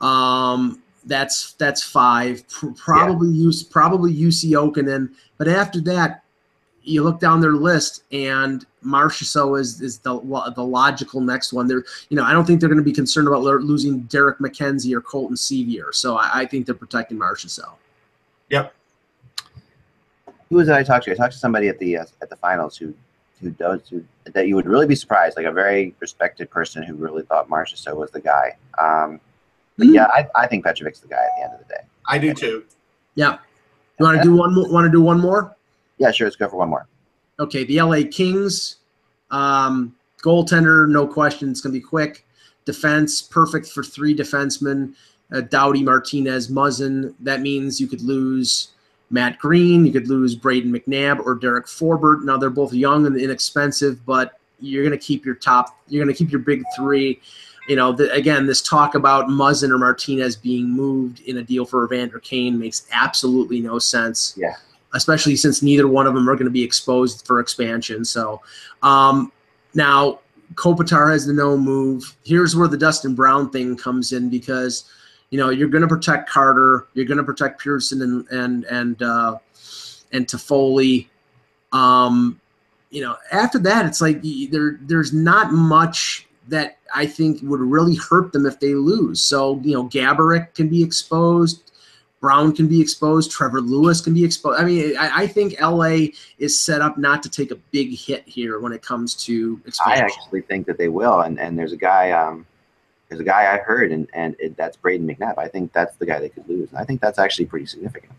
Um, 0.00 0.82
that's 1.04 1.52
that's 1.54 1.82
five. 1.82 2.46
Pr- 2.48 2.68
probably 2.76 3.30
use 3.30 3.62
probably 3.62 4.12
Jussi 4.12 4.50
Jokinen, 4.50 5.10
but 5.38 5.48
after 5.48 5.80
that, 5.82 6.22
you 6.82 7.02
look 7.02 7.20
down 7.20 7.40
their 7.40 7.52
list 7.52 8.04
and 8.12 8.66
Marchessault 8.84 9.58
is 9.60 9.80
is 9.80 9.98
the 9.98 10.14
lo- 10.14 10.50
the 10.54 10.64
logical 10.64 11.20
next 11.20 11.52
one. 11.52 11.66
They're 11.66 11.84
you 12.08 12.16
know 12.16 12.24
I 12.24 12.32
don't 12.32 12.44
think 12.44 12.60
they're 12.60 12.68
going 12.68 12.78
to 12.78 12.84
be 12.84 12.92
concerned 12.92 13.28
about 13.28 13.42
lo- 13.42 13.56
losing 13.56 14.00
Derek 14.02 14.38
MacKenzie 14.38 14.94
or 14.94 15.00
Colton 15.00 15.36
Sceviour, 15.36 15.92
so 15.94 16.16
I, 16.16 16.30
I 16.40 16.46
think 16.46 16.66
they're 16.66 16.74
protecting 16.74 17.18
Marchessault. 17.18 17.74
Yep. 18.50 18.74
Who 20.48 20.56
was 20.56 20.68
it 20.68 20.74
I 20.74 20.82
talked 20.82 21.04
to? 21.04 21.12
I 21.12 21.14
talked 21.14 21.32
to 21.32 21.38
somebody 21.38 21.68
at 21.68 21.78
the 21.78 21.98
uh, 21.98 22.04
at 22.22 22.30
the 22.30 22.36
finals 22.36 22.76
who 22.76 22.94
who 23.40 23.50
does 23.50 23.80
who, 23.88 24.04
that 24.24 24.48
you 24.48 24.56
would 24.56 24.66
really 24.66 24.86
be 24.86 24.94
surprised, 24.94 25.36
like 25.36 25.46
a 25.46 25.52
very 25.52 25.94
respected 26.00 26.50
person 26.50 26.82
who 26.82 26.94
really 26.94 27.22
thought 27.22 27.48
Marchessault 27.48 27.96
was 27.96 28.10
the 28.10 28.20
guy. 28.20 28.56
Um, 28.78 29.20
but 29.80 29.88
Hmm. 29.88 29.94
yeah, 29.94 30.06
I, 30.14 30.28
I 30.36 30.46
think 30.46 30.64
Petrovic's 30.64 31.00
the 31.00 31.08
guy 31.08 31.16
at 31.24 31.30
the 31.36 31.44
end 31.44 31.54
of 31.54 31.58
the 31.66 31.74
day. 31.74 31.80
I 32.06 32.18
do 32.18 32.34
too. 32.34 32.64
Yeah. 33.14 33.38
You 33.98 34.06
want 34.06 34.18
to 34.18 34.22
do 34.22 34.34
one 34.34 34.54
more? 34.54 34.68
Want 34.70 34.84
to 34.84 34.90
do 34.90 35.00
one 35.02 35.18
more? 35.20 35.56
Yeah, 35.98 36.10
sure. 36.10 36.26
Let's 36.26 36.36
go 36.36 36.48
for 36.48 36.56
one 36.56 36.68
more. 36.68 36.86
Okay, 37.38 37.64
the 37.64 37.80
LA 37.82 38.02
Kings, 38.10 38.76
um, 39.30 39.94
goaltender, 40.22 40.88
no 40.88 41.06
question, 41.06 41.50
it's 41.50 41.60
going 41.60 41.72
to 41.72 41.78
be 41.78 41.84
quick. 41.84 42.26
Defense, 42.64 43.22
perfect 43.22 43.66
for 43.68 43.82
three 43.82 44.14
defensemen. 44.14 44.94
Uh, 45.32 45.40
Doughty, 45.42 45.82
Martinez, 45.82 46.48
Muzzin. 46.50 47.14
That 47.20 47.40
means 47.40 47.80
you 47.80 47.86
could 47.86 48.02
lose 48.02 48.68
Matt 49.10 49.38
Greene, 49.38 49.86
you 49.86 49.92
could 49.92 50.08
lose 50.08 50.36
Brayden 50.36 50.66
McNabb 50.66 51.24
or 51.24 51.34
Derek 51.34 51.66
Forbort. 51.66 52.22
Now 52.24 52.36
they're 52.36 52.50
both 52.50 52.72
young 52.72 53.06
and 53.06 53.16
inexpensive, 53.18 54.04
but 54.06 54.38
you're 54.60 54.84
going 54.84 54.98
to 54.98 55.04
keep 55.04 55.24
your 55.24 55.34
top. 55.34 55.78
You're 55.88 56.04
going 56.04 56.14
to 56.14 56.18
keep 56.18 56.30
your 56.30 56.40
big 56.40 56.62
three. 56.76 57.20
You 57.70 57.76
know, 57.76 57.92
the, 57.92 58.12
again, 58.12 58.46
this 58.46 58.60
talk 58.60 58.96
about 58.96 59.28
Muzzin 59.28 59.70
or 59.70 59.78
Martinez 59.78 60.34
being 60.34 60.68
moved 60.68 61.20
in 61.20 61.36
a 61.36 61.42
deal 61.44 61.64
for 61.64 61.84
Evander 61.84 62.18
Kane 62.18 62.58
makes 62.58 62.84
absolutely 62.90 63.60
no 63.60 63.78
sense. 63.78 64.34
Yeah. 64.36 64.56
Especially 64.92 65.36
since 65.36 65.62
neither 65.62 65.86
one 65.86 66.08
of 66.08 66.14
them 66.14 66.28
are 66.28 66.34
going 66.34 66.46
to 66.46 66.50
be 66.50 66.64
exposed 66.64 67.24
for 67.24 67.38
expansion. 67.38 68.04
So, 68.04 68.42
um, 68.82 69.30
now 69.72 70.18
Kopitar 70.54 71.12
has 71.12 71.26
the 71.26 71.32
no 71.32 71.56
move. 71.56 72.16
Here's 72.24 72.56
where 72.56 72.66
the 72.66 72.76
Dustin 72.76 73.14
Brown 73.14 73.50
thing 73.50 73.76
comes 73.76 74.10
in 74.10 74.30
because, 74.30 74.90
you 75.30 75.38
know, 75.38 75.50
you're 75.50 75.68
going 75.68 75.82
to 75.82 75.86
protect 75.86 76.28
Carter, 76.28 76.88
you're 76.94 77.06
going 77.06 77.18
to 77.18 77.22
protect 77.22 77.62
Pearson 77.62 78.02
and 78.02 78.26
and 78.32 78.64
and 78.64 79.00
uh, 79.00 79.38
and 80.10 80.26
Toffoli. 80.26 81.06
Um, 81.70 82.40
you 82.90 83.00
know, 83.00 83.14
after 83.30 83.60
that, 83.60 83.86
it's 83.86 84.00
like 84.00 84.20
there 84.50 84.76
there's 84.82 85.12
not 85.12 85.52
much 85.52 86.26
that 86.48 86.78
I 86.94 87.06
think 87.06 87.40
would 87.42 87.60
really 87.60 87.96
hurt 87.96 88.32
them 88.32 88.46
if 88.46 88.60
they 88.60 88.74
lose. 88.74 89.20
So, 89.20 89.60
you 89.62 89.74
know, 89.74 89.88
Gaborik 89.88 90.54
can 90.54 90.68
be 90.68 90.82
exposed. 90.82 91.70
Brown 92.20 92.54
can 92.54 92.68
be 92.68 92.80
exposed. 92.80 93.30
Trevor 93.30 93.62
Lewis 93.62 94.00
can 94.00 94.12
be 94.12 94.24
exposed. 94.24 94.60
I 94.60 94.64
mean, 94.64 94.96
I, 94.96 95.22
I 95.22 95.26
think 95.26 95.58
LA 95.60 96.08
is 96.38 96.58
set 96.58 96.82
up 96.82 96.98
not 96.98 97.22
to 97.22 97.30
take 97.30 97.50
a 97.50 97.56
big 97.56 97.96
hit 97.96 98.28
here 98.28 98.60
when 98.60 98.72
it 98.72 98.82
comes 98.82 99.14
to 99.24 99.60
I 99.86 99.96
actually 99.96 100.42
think 100.42 100.66
that 100.66 100.76
they 100.76 100.88
will, 100.88 101.22
and 101.22 101.40
and 101.40 101.58
there's 101.58 101.72
a 101.72 101.78
guy, 101.78 102.10
um, 102.10 102.46
there's 103.08 103.20
a 103.20 103.24
guy 103.24 103.54
I 103.54 103.56
heard, 103.58 103.90
and 103.90 104.06
and 104.12 104.36
it, 104.38 104.54
that's 104.56 104.76
Brayden 104.76 105.06
McNabb. 105.06 105.38
I 105.38 105.48
think 105.48 105.72
that's 105.72 105.96
the 105.96 106.04
guy 106.04 106.20
they 106.20 106.28
could 106.28 106.46
lose, 106.46 106.68
and 106.68 106.78
I 106.78 106.84
think 106.84 107.00
that's 107.00 107.18
actually 107.18 107.46
pretty 107.46 107.66
significant. 107.66 108.12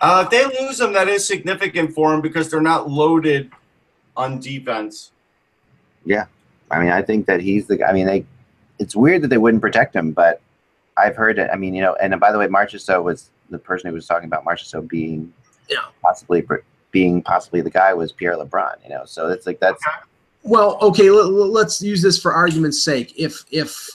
Uh, 0.00 0.24
if 0.24 0.30
they 0.30 0.44
lose 0.60 0.78
them, 0.78 0.92
that 0.92 1.08
is 1.08 1.24
significant 1.24 1.92
for 1.92 2.10
them 2.10 2.20
because 2.20 2.50
they're 2.50 2.60
not 2.60 2.90
loaded 2.90 3.50
on 4.16 4.40
defense. 4.40 5.12
I 6.74 6.82
mean, 6.82 6.92
I 6.92 7.02
think 7.02 7.26
that 7.26 7.40
he's 7.40 7.66
the. 7.66 7.82
I 7.84 7.92
mean, 7.92 8.06
they. 8.06 8.24
It's 8.78 8.96
weird 8.96 9.22
that 9.22 9.28
they 9.28 9.38
wouldn't 9.38 9.60
protect 9.62 9.94
him, 9.94 10.12
but 10.12 10.40
I've 10.96 11.16
heard 11.16 11.38
it. 11.38 11.48
I 11.52 11.56
mean, 11.56 11.74
you 11.74 11.82
know, 11.82 11.94
and 11.94 12.18
by 12.18 12.32
the 12.32 12.38
way, 12.38 12.46
Marchessault 12.48 13.02
was 13.04 13.30
the 13.50 13.58
person 13.58 13.88
who 13.88 13.94
was 13.94 14.06
talking 14.06 14.26
about 14.26 14.44
Marchessault 14.44 14.88
being, 14.88 15.32
Yeah. 15.68 15.78
possibly 16.02 16.44
being 16.90 17.22
possibly 17.22 17.60
the 17.60 17.70
guy 17.70 17.94
was 17.94 18.10
Pierre 18.12 18.36
LeBrun. 18.36 18.76
You 18.82 18.90
know, 18.90 19.04
so 19.04 19.28
it's 19.28 19.46
like 19.46 19.60
that's 19.60 19.82
Well, 20.42 20.78
okay, 20.82 21.10
let, 21.10 21.26
let's 21.30 21.80
use 21.82 22.02
this 22.02 22.20
for 22.20 22.32
argument's 22.32 22.82
sake. 22.82 23.12
If 23.16 23.44
if 23.50 23.90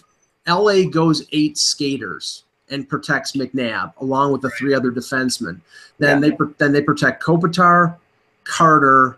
LA 0.48 0.84
goes 0.90 1.26
eight 1.32 1.58
skaters 1.58 2.44
and 2.70 2.88
protects 2.88 3.34
McNabb 3.34 3.94
along 3.98 4.32
with 4.32 4.42
the 4.42 4.50
three 4.52 4.74
other 4.74 4.92
defensemen, 4.92 5.60
then 5.98 6.22
they 6.22 6.32
pro- 6.32 6.54
then 6.58 6.72
they 6.72 6.82
protect 6.82 7.22
Kopitar, 7.22 7.98
Carter, 8.46 9.18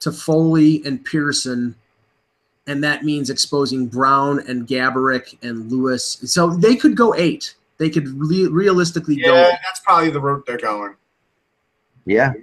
Toffoli, 0.00 0.84
and 0.86 1.02
Pearson, 1.04 1.74
and 2.68 2.84
that 2.84 3.02
means 3.02 3.30
exposing 3.30 3.86
Brown 3.86 4.40
and 4.48 4.68
Gaborik 4.68 5.36
and 5.42 5.72
Lewis. 5.72 6.18
So 6.24 6.50
they 6.50 6.76
could 6.76 6.96
go 6.96 7.14
eight. 7.14 7.54
They 7.78 7.90
could 7.90 8.08
re- 8.08 8.46
realistically 8.46 9.16
go. 9.16 9.34
Yeah, 9.34 9.58
that's 9.64 9.80
probably 9.80 10.10
the 10.10 10.20
route 10.20 10.44
they're 10.46 10.58
going. 10.58 10.94
yeah. 12.04 12.34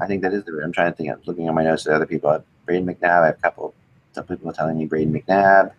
I 0.00 0.06
think 0.06 0.22
that 0.22 0.32
is 0.34 0.44
the. 0.44 0.52
Route. 0.52 0.64
I'm 0.64 0.72
trying 0.72 0.90
to 0.90 0.96
think. 0.96 1.10
I'm 1.10 1.20
looking 1.26 1.46
at 1.46 1.54
my 1.54 1.62
notes. 1.62 1.84
The 1.84 1.94
other 1.94 2.06
people, 2.06 2.30
I 2.30 2.32
have 2.34 2.44
Brayden 2.66 2.84
McNabb. 2.84 3.22
I 3.22 3.26
have 3.26 3.38
a 3.38 3.40
couple. 3.40 3.72
Some 4.12 4.24
people 4.24 4.52
telling 4.52 4.76
me 4.76 4.88
Brayden 4.88 5.12
McNabb. 5.12 5.72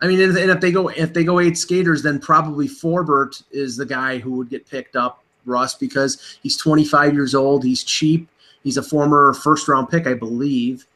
I 0.00 0.06
mean, 0.06 0.20
and 0.20 0.36
and 0.36 0.50
if 0.50 0.60
they 0.60 0.70
go 0.70 0.88
if 0.88 1.12
they 1.12 1.24
go 1.24 1.40
eight 1.40 1.58
skaters, 1.58 2.02
then 2.02 2.20
probably 2.20 2.68
Forbort 2.68 3.42
is 3.50 3.76
the 3.76 3.86
guy 3.86 4.18
who 4.18 4.32
would 4.32 4.50
get 4.50 4.68
picked 4.68 4.94
up, 4.94 5.24
Russ, 5.46 5.74
because 5.74 6.38
he's 6.42 6.56
25 6.56 7.12
years 7.12 7.34
old. 7.34 7.64
He's 7.64 7.82
cheap. 7.82 8.28
He's 8.62 8.76
a 8.76 8.82
former 8.82 9.34
first 9.34 9.66
round 9.66 9.88
pick, 9.88 10.06
I 10.06 10.14
believe, 10.14 10.86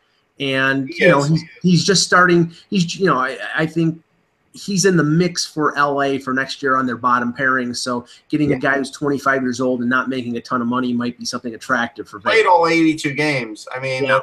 and 0.41 0.89
He 0.89 1.05
you 1.05 1.09
know 1.11 1.23
he's 1.23 1.43
he's 1.63 1.85
just 1.85 2.03
starting. 2.05 2.53
He's 2.71 2.99
you 2.99 3.07
know 3.07 3.19
I 3.19 3.39
I 3.57 3.67
think 3.67 4.01
he's 4.53 4.85
in 4.85 4.97
the 4.97 5.03
mix 5.05 5.45
for 5.45 5.75
LA 5.77 6.19
for 6.19 6.33
next 6.33 6.63
year 6.63 6.77
on 6.77 6.87
their 6.87 6.97
bottom 6.97 7.33
pairing. 7.33 7.75
So 7.75 8.07
getting 8.29 8.53
a 8.53 8.59
guy 8.59 8.77
who's 8.79 8.91
25 8.93 9.43
years 9.43 9.61
old 9.61 9.81
and 9.81 9.91
not 9.91 10.09
making 10.09 10.37
a 10.37 10.41
ton 10.41 10.61
of 10.63 10.69
money 10.69 10.93
might 10.93 11.19
be 11.19 11.25
something 11.25 11.55
attractive 11.57 12.09
for 12.09 12.21
Played 12.21 12.35
Vegas. 12.37 12.51
all 12.53 12.69
82 12.69 13.15
games. 13.15 13.67
I 13.75 13.81
mean, 13.81 14.05
Yeah. 14.05 14.21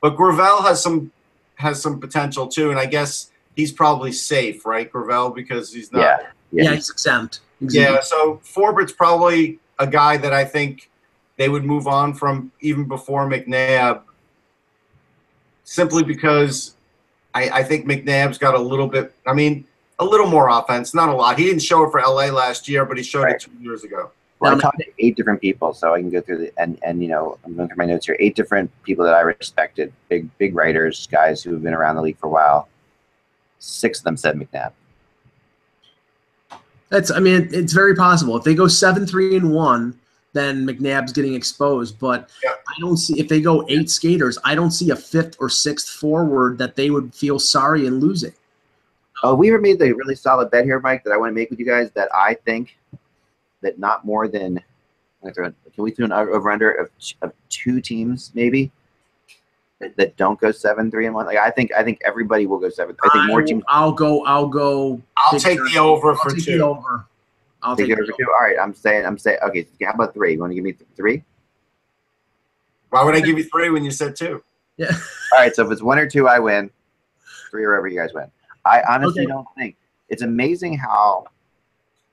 but 0.00 0.10
Gravel 0.10 0.62
has 0.62 0.80
some 0.80 1.10
has 1.56 1.80
some 1.82 1.98
potential 2.00 2.46
too, 2.46 2.70
and 2.70 2.78
I 2.78 2.86
guess 2.86 3.30
he's 3.56 3.72
probably 3.72 4.12
safe, 4.12 4.64
right, 4.64 4.90
Gravel, 4.90 5.30
because 5.30 5.72
he's 5.72 5.92
not. 5.92 6.00
Yeah. 6.00 6.16
Yeah, 6.52 6.64
Yeah. 6.64 6.74
he's 6.76 6.90
exempt. 6.90 7.40
Yeah, 7.60 8.00
so 8.00 8.40
Forbort's 8.44 8.92
probably 8.92 9.58
a 9.78 9.86
guy 9.86 10.16
that 10.18 10.32
I 10.32 10.44
think 10.44 10.88
they 11.36 11.48
would 11.48 11.64
move 11.64 11.86
on 11.86 12.12
from 12.14 12.50
even 12.60 12.84
before 12.84 13.28
McNabb, 13.28 14.00
simply 15.64 16.02
because 16.02 16.74
I, 17.34 17.48
I 17.50 17.62
think 17.62 17.86
McNabb's 17.86 18.38
got 18.38 18.54
a 18.54 18.58
little 18.58 18.86
bit. 18.86 19.14
I 19.26 19.32
mean, 19.32 19.64
a 19.98 20.04
little 20.04 20.26
more 20.26 20.48
offense, 20.48 20.94
not 20.94 21.08
a 21.08 21.14
lot. 21.14 21.38
He 21.38 21.44
didn't 21.44 21.62
show 21.62 21.84
it 21.84 21.90
for 21.90 22.00
LA 22.00 22.26
last 22.26 22.68
year, 22.68 22.84
but 22.84 22.96
he 22.96 23.02
showed 23.02 23.22
Right. 23.24 23.34
it 23.36 23.40
two 23.42 23.50
years 23.60 23.84
ago. 23.84 24.10
Well, 24.40 24.56
I 24.56 24.58
talked 24.60 24.78
to 24.78 24.86
eight 24.98 25.16
different 25.16 25.40
people, 25.40 25.72
so 25.72 25.94
I 25.94 26.00
can 26.00 26.10
go 26.10 26.20
through 26.20 26.38
the 26.38 26.52
and 26.58 26.76
and 26.84 27.00
you 27.00 27.08
know 27.08 27.38
I'm 27.44 27.54
going 27.54 27.68
through 27.68 27.76
my 27.76 27.86
notes 27.86 28.06
here. 28.06 28.16
Eight 28.18 28.34
different 28.34 28.70
people 28.82 29.04
that 29.04 29.14
I 29.14 29.20
respected, 29.20 29.92
big 30.08 30.36
big 30.38 30.56
writers, 30.56 31.06
guys 31.12 31.44
who 31.44 31.52
have 31.52 31.62
been 31.62 31.74
around 31.74 31.94
the 31.94 32.02
league 32.02 32.18
for 32.18 32.26
a 32.26 32.30
while. 32.30 32.68
Six 33.60 34.00
of 34.00 34.04
them 34.04 34.16
said 34.16 34.34
McNabb. 34.34 34.72
That's 36.88 37.12
I 37.12 37.20
mean 37.20 37.48
it's 37.52 37.72
very 37.72 37.94
possible. 37.94 38.36
If 38.36 38.42
they 38.42 38.56
go 38.56 38.66
seven 38.66 39.06
three 39.06 39.36
and 39.36 39.52
one, 39.54 39.96
then 40.32 40.66
McNabb's 40.66 41.12
getting 41.12 41.34
exposed. 41.34 41.98
But 41.98 42.30
Yeah. 42.42 42.50
I 42.68 42.74
don't 42.80 42.96
see 42.96 43.18
if 43.20 43.28
they 43.28 43.40
go 43.40 43.64
eight 43.68 43.90
skaters, 43.90 44.38
I 44.44 44.54
don't 44.54 44.70
see 44.70 44.90
a 44.90 44.96
fifth 44.96 45.36
or 45.40 45.48
sixth 45.48 45.88
forward 45.90 46.58
that 46.58 46.76
they 46.76 46.90
would 46.90 47.14
feel 47.14 47.38
sorry 47.38 47.86
in 47.86 48.00
losing. 48.00 48.32
Uh, 49.22 49.30
oh, 49.30 49.34
we 49.34 49.48
ever 49.48 49.60
made 49.60 49.78
the 49.78 49.92
really 49.92 50.14
solid 50.14 50.50
bet 50.50 50.64
here, 50.64 50.80
Mike, 50.80 51.04
that 51.04 51.12
I 51.12 51.16
want 51.16 51.30
to 51.30 51.34
make 51.34 51.50
with 51.50 51.58
you 51.60 51.66
guys 51.66 51.90
that 51.92 52.08
I 52.14 52.34
think 52.44 52.76
that 53.60 53.78
not 53.78 54.04
more 54.04 54.26
than 54.26 54.58
I'm 54.58 55.30
gonna 55.30 55.34
throw- 55.34 55.52
can 55.74 55.84
we 55.84 55.92
do 55.92 56.04
an 56.04 56.12
over 56.12 56.50
under 56.50 56.72
of, 56.72 56.90
of 57.22 57.32
two 57.48 57.80
teams 57.80 58.32
maybe 58.34 58.72
that, 59.78 59.96
that 59.96 60.16
don't 60.16 60.40
go 60.40 60.50
seven 60.50 60.90
three 60.90 61.06
and 61.06 61.14
one? 61.14 61.26
Like 61.26 61.38
I 61.38 61.50
think 61.50 61.70
I 61.76 61.84
think 61.84 62.00
everybody 62.04 62.46
will 62.46 62.58
go 62.58 62.68
seven. 62.70 62.96
I 63.04 63.08
think 63.10 63.26
more 63.26 63.40
will- 63.40 63.46
teams 63.46 63.62
I'll 63.68 63.92
go. 63.92 64.24
I'll 64.24 64.48
go. 64.48 65.00
I'll 65.16 65.38
take 65.38 65.58
Jersey. 65.58 65.74
the 65.74 65.80
over 65.80 66.10
I'll 66.10 66.16
for 66.16 66.30
take 66.30 66.44
two. 66.44 66.58
the 66.58 66.64
over. 66.64 67.06
I'll 67.62 67.76
take 67.76 67.86
take 67.86 67.98
it 67.98 68.02
over 68.02 68.12
two. 68.18 68.26
All 68.38 68.44
right, 68.44 68.56
I'm 68.60 68.74
saying 68.74 69.06
I'm 69.06 69.18
saying 69.18 69.38
okay. 69.48 69.66
How 69.82 69.92
about 69.92 70.14
three? 70.14 70.32
You 70.32 70.40
want 70.40 70.50
to 70.50 70.54
give 70.54 70.64
me 70.64 70.72
th- 70.72 70.88
three? 70.96 71.22
Why 72.90 73.04
would 73.04 73.14
I 73.14 73.20
give 73.20 73.38
you 73.38 73.44
three 73.44 73.70
when 73.70 73.84
you 73.84 73.90
said 73.90 74.16
two? 74.16 74.42
Yeah. 74.76 74.90
All 75.34 75.40
right, 75.40 75.54
so 75.54 75.64
if 75.64 75.72
it's 75.72 75.82
one 75.82 75.98
or 75.98 76.06
two, 76.08 76.28
I 76.28 76.38
win. 76.38 76.70
Three 77.50 77.64
or 77.64 77.68
wherever 77.68 77.88
you 77.88 77.98
guys 77.98 78.12
win. 78.14 78.30
I 78.64 78.82
honestly 78.88 79.22
Okay. 79.24 79.32
don't 79.32 79.46
think 79.56 79.76
it's 80.08 80.22
amazing 80.22 80.76
how 80.76 81.24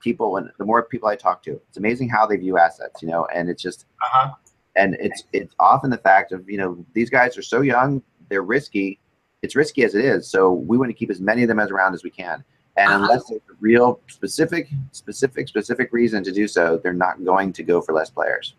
people, 0.01 0.31
when 0.33 0.49
the 0.57 0.65
more 0.65 0.83
people 0.83 1.09
I 1.09 1.15
talk 1.15 1.43
to, 1.43 1.51
it's 1.67 1.77
amazing 1.77 2.09
how 2.09 2.25
they 2.25 2.37
view 2.37 2.57
assets. 2.57 3.01
You 3.01 3.09
know, 3.09 3.25
and 3.33 3.49
it's 3.49 3.61
just 3.61 3.85
Uh 4.01 4.07
huh. 4.09 4.33
and 4.75 4.95
it's 4.99 5.23
it's 5.33 5.53
often 5.59 5.89
the 5.89 5.97
fact 5.97 6.31
of 6.31 6.49
you 6.49 6.57
know 6.57 6.85
these 6.93 7.09
guys 7.09 7.37
are 7.37 7.41
so 7.41 7.61
young, 7.61 8.01
they're 8.29 8.41
risky, 8.43 8.99
it's 9.41 9.55
risky 9.55 9.83
as 9.83 9.95
it 9.95 10.05
is. 10.05 10.29
So 10.29 10.51
we 10.53 10.77
want 10.77 10.89
to 10.89 10.93
keep 10.93 11.09
as 11.09 11.19
many 11.19 11.41
of 11.43 11.47
them 11.49 11.59
as 11.59 11.71
around 11.71 11.93
as 11.93 12.03
we 12.03 12.09
can. 12.09 12.43
And 12.79 12.89
Uh-huh. 12.89 13.03
unless 13.03 13.27
there's 13.27 13.41
a 13.49 13.53
real 13.59 13.99
specific, 14.07 14.69
specific, 14.91 15.47
specific 15.47 15.91
reason 15.91 16.23
to 16.23 16.31
do 16.31 16.47
so, 16.47 16.77
they're 16.81 16.93
not 16.93 17.23
going 17.25 17.51
to 17.53 17.63
go 17.63 17.81
for 17.81 17.93
less 17.93 18.09
players. 18.09 18.53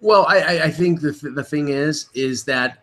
Well, 0.00 0.24
I, 0.28 0.60
I, 0.64 0.70
think 0.70 1.00
the, 1.00 1.12
th- 1.12 1.34
the 1.34 1.44
thing 1.44 1.68
is, 1.70 2.08
is 2.14 2.44
that 2.44 2.82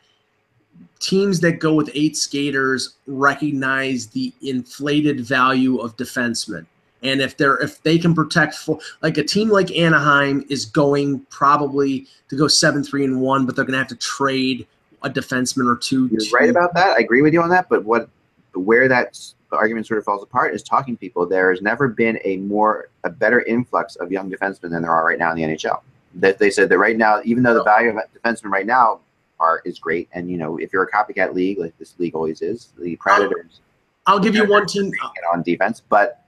teams 0.99 1.39
that 1.39 1.59
go 1.59 1.73
with 1.73 1.89
eight 1.93 2.17
skaters 2.17 2.95
recognize 3.07 4.07
the 4.07 4.33
inflated 4.41 5.21
value 5.21 5.77
of 5.77 5.95
defensemen. 5.97 6.65
And 7.03 7.21
if 7.21 7.37
they're 7.37 7.57
if 7.57 7.83
they 7.83 7.99
can 7.99 8.15
protect 8.15 8.55
for 8.55 8.79
like 9.03 9.17
a 9.17 9.23
team 9.23 9.49
like 9.49 9.69
Anaheim 9.75 10.43
is 10.49 10.65
going 10.65 11.19
probably 11.29 12.07
to 12.29 12.35
go 12.35 12.47
seven 12.47 12.83
three 12.83 13.03
and 13.03 13.21
one, 13.21 13.45
but 13.45 13.55
they're 13.55 13.63
gonna 13.65 13.77
have 13.77 13.87
to 13.87 13.95
trade 13.95 14.65
a 15.03 15.09
defenseman 15.09 15.71
or 15.71 15.77
two. 15.77 16.07
You're 16.07 16.21
to- 16.21 16.31
right 16.35 16.49
about 16.49 16.73
that. 16.73 16.97
I 16.97 17.01
agree 17.01 17.21
with 17.21 17.31
you 17.33 17.41
on 17.43 17.49
that. 17.49 17.69
But 17.69 17.85
what, 17.85 18.09
where 18.55 18.87
that 18.87 19.09
s- 19.09 19.35
argument 19.55 19.87
sort 19.87 19.97
of 19.97 20.05
falls 20.05 20.23
apart 20.23 20.53
is 20.53 20.63
talking 20.63 20.95
to 20.95 20.99
people. 20.99 21.25
There 21.25 21.51
has 21.51 21.61
never 21.61 21.87
been 21.87 22.19
a 22.23 22.37
more, 22.37 22.89
a 23.03 23.09
better 23.09 23.41
influx 23.43 23.95
of 23.97 24.11
young 24.11 24.29
defensemen 24.29 24.69
than 24.71 24.81
there 24.81 24.91
are 24.91 25.05
right 25.05 25.19
now 25.19 25.31
in 25.31 25.37
the 25.37 25.43
NHL. 25.43 25.81
That 26.15 26.37
they 26.37 26.49
said 26.49 26.69
that 26.69 26.77
right 26.77 26.97
now, 26.97 27.21
even 27.25 27.43
though 27.43 27.53
the 27.53 27.63
value 27.63 27.89
of 27.89 27.97
defensemen 28.13 28.51
right 28.51 28.65
now 28.65 29.01
are 29.39 29.61
is 29.65 29.79
great, 29.79 30.07
and 30.13 30.29
you 30.29 30.37
know 30.37 30.57
if 30.57 30.71
you're 30.71 30.83
a 30.83 30.91
copycat 30.91 31.33
league 31.33 31.59
like 31.59 31.77
this 31.77 31.93
league 31.99 32.15
always 32.15 32.41
is, 32.41 32.69
the 32.79 32.95
Predators 32.95 33.59
I'll 34.07 34.19
give 34.19 34.35
you 34.35 34.45
one 34.45 34.65
team. 34.65 34.91
on 35.33 35.41
defense, 35.41 35.81
but 35.81 36.25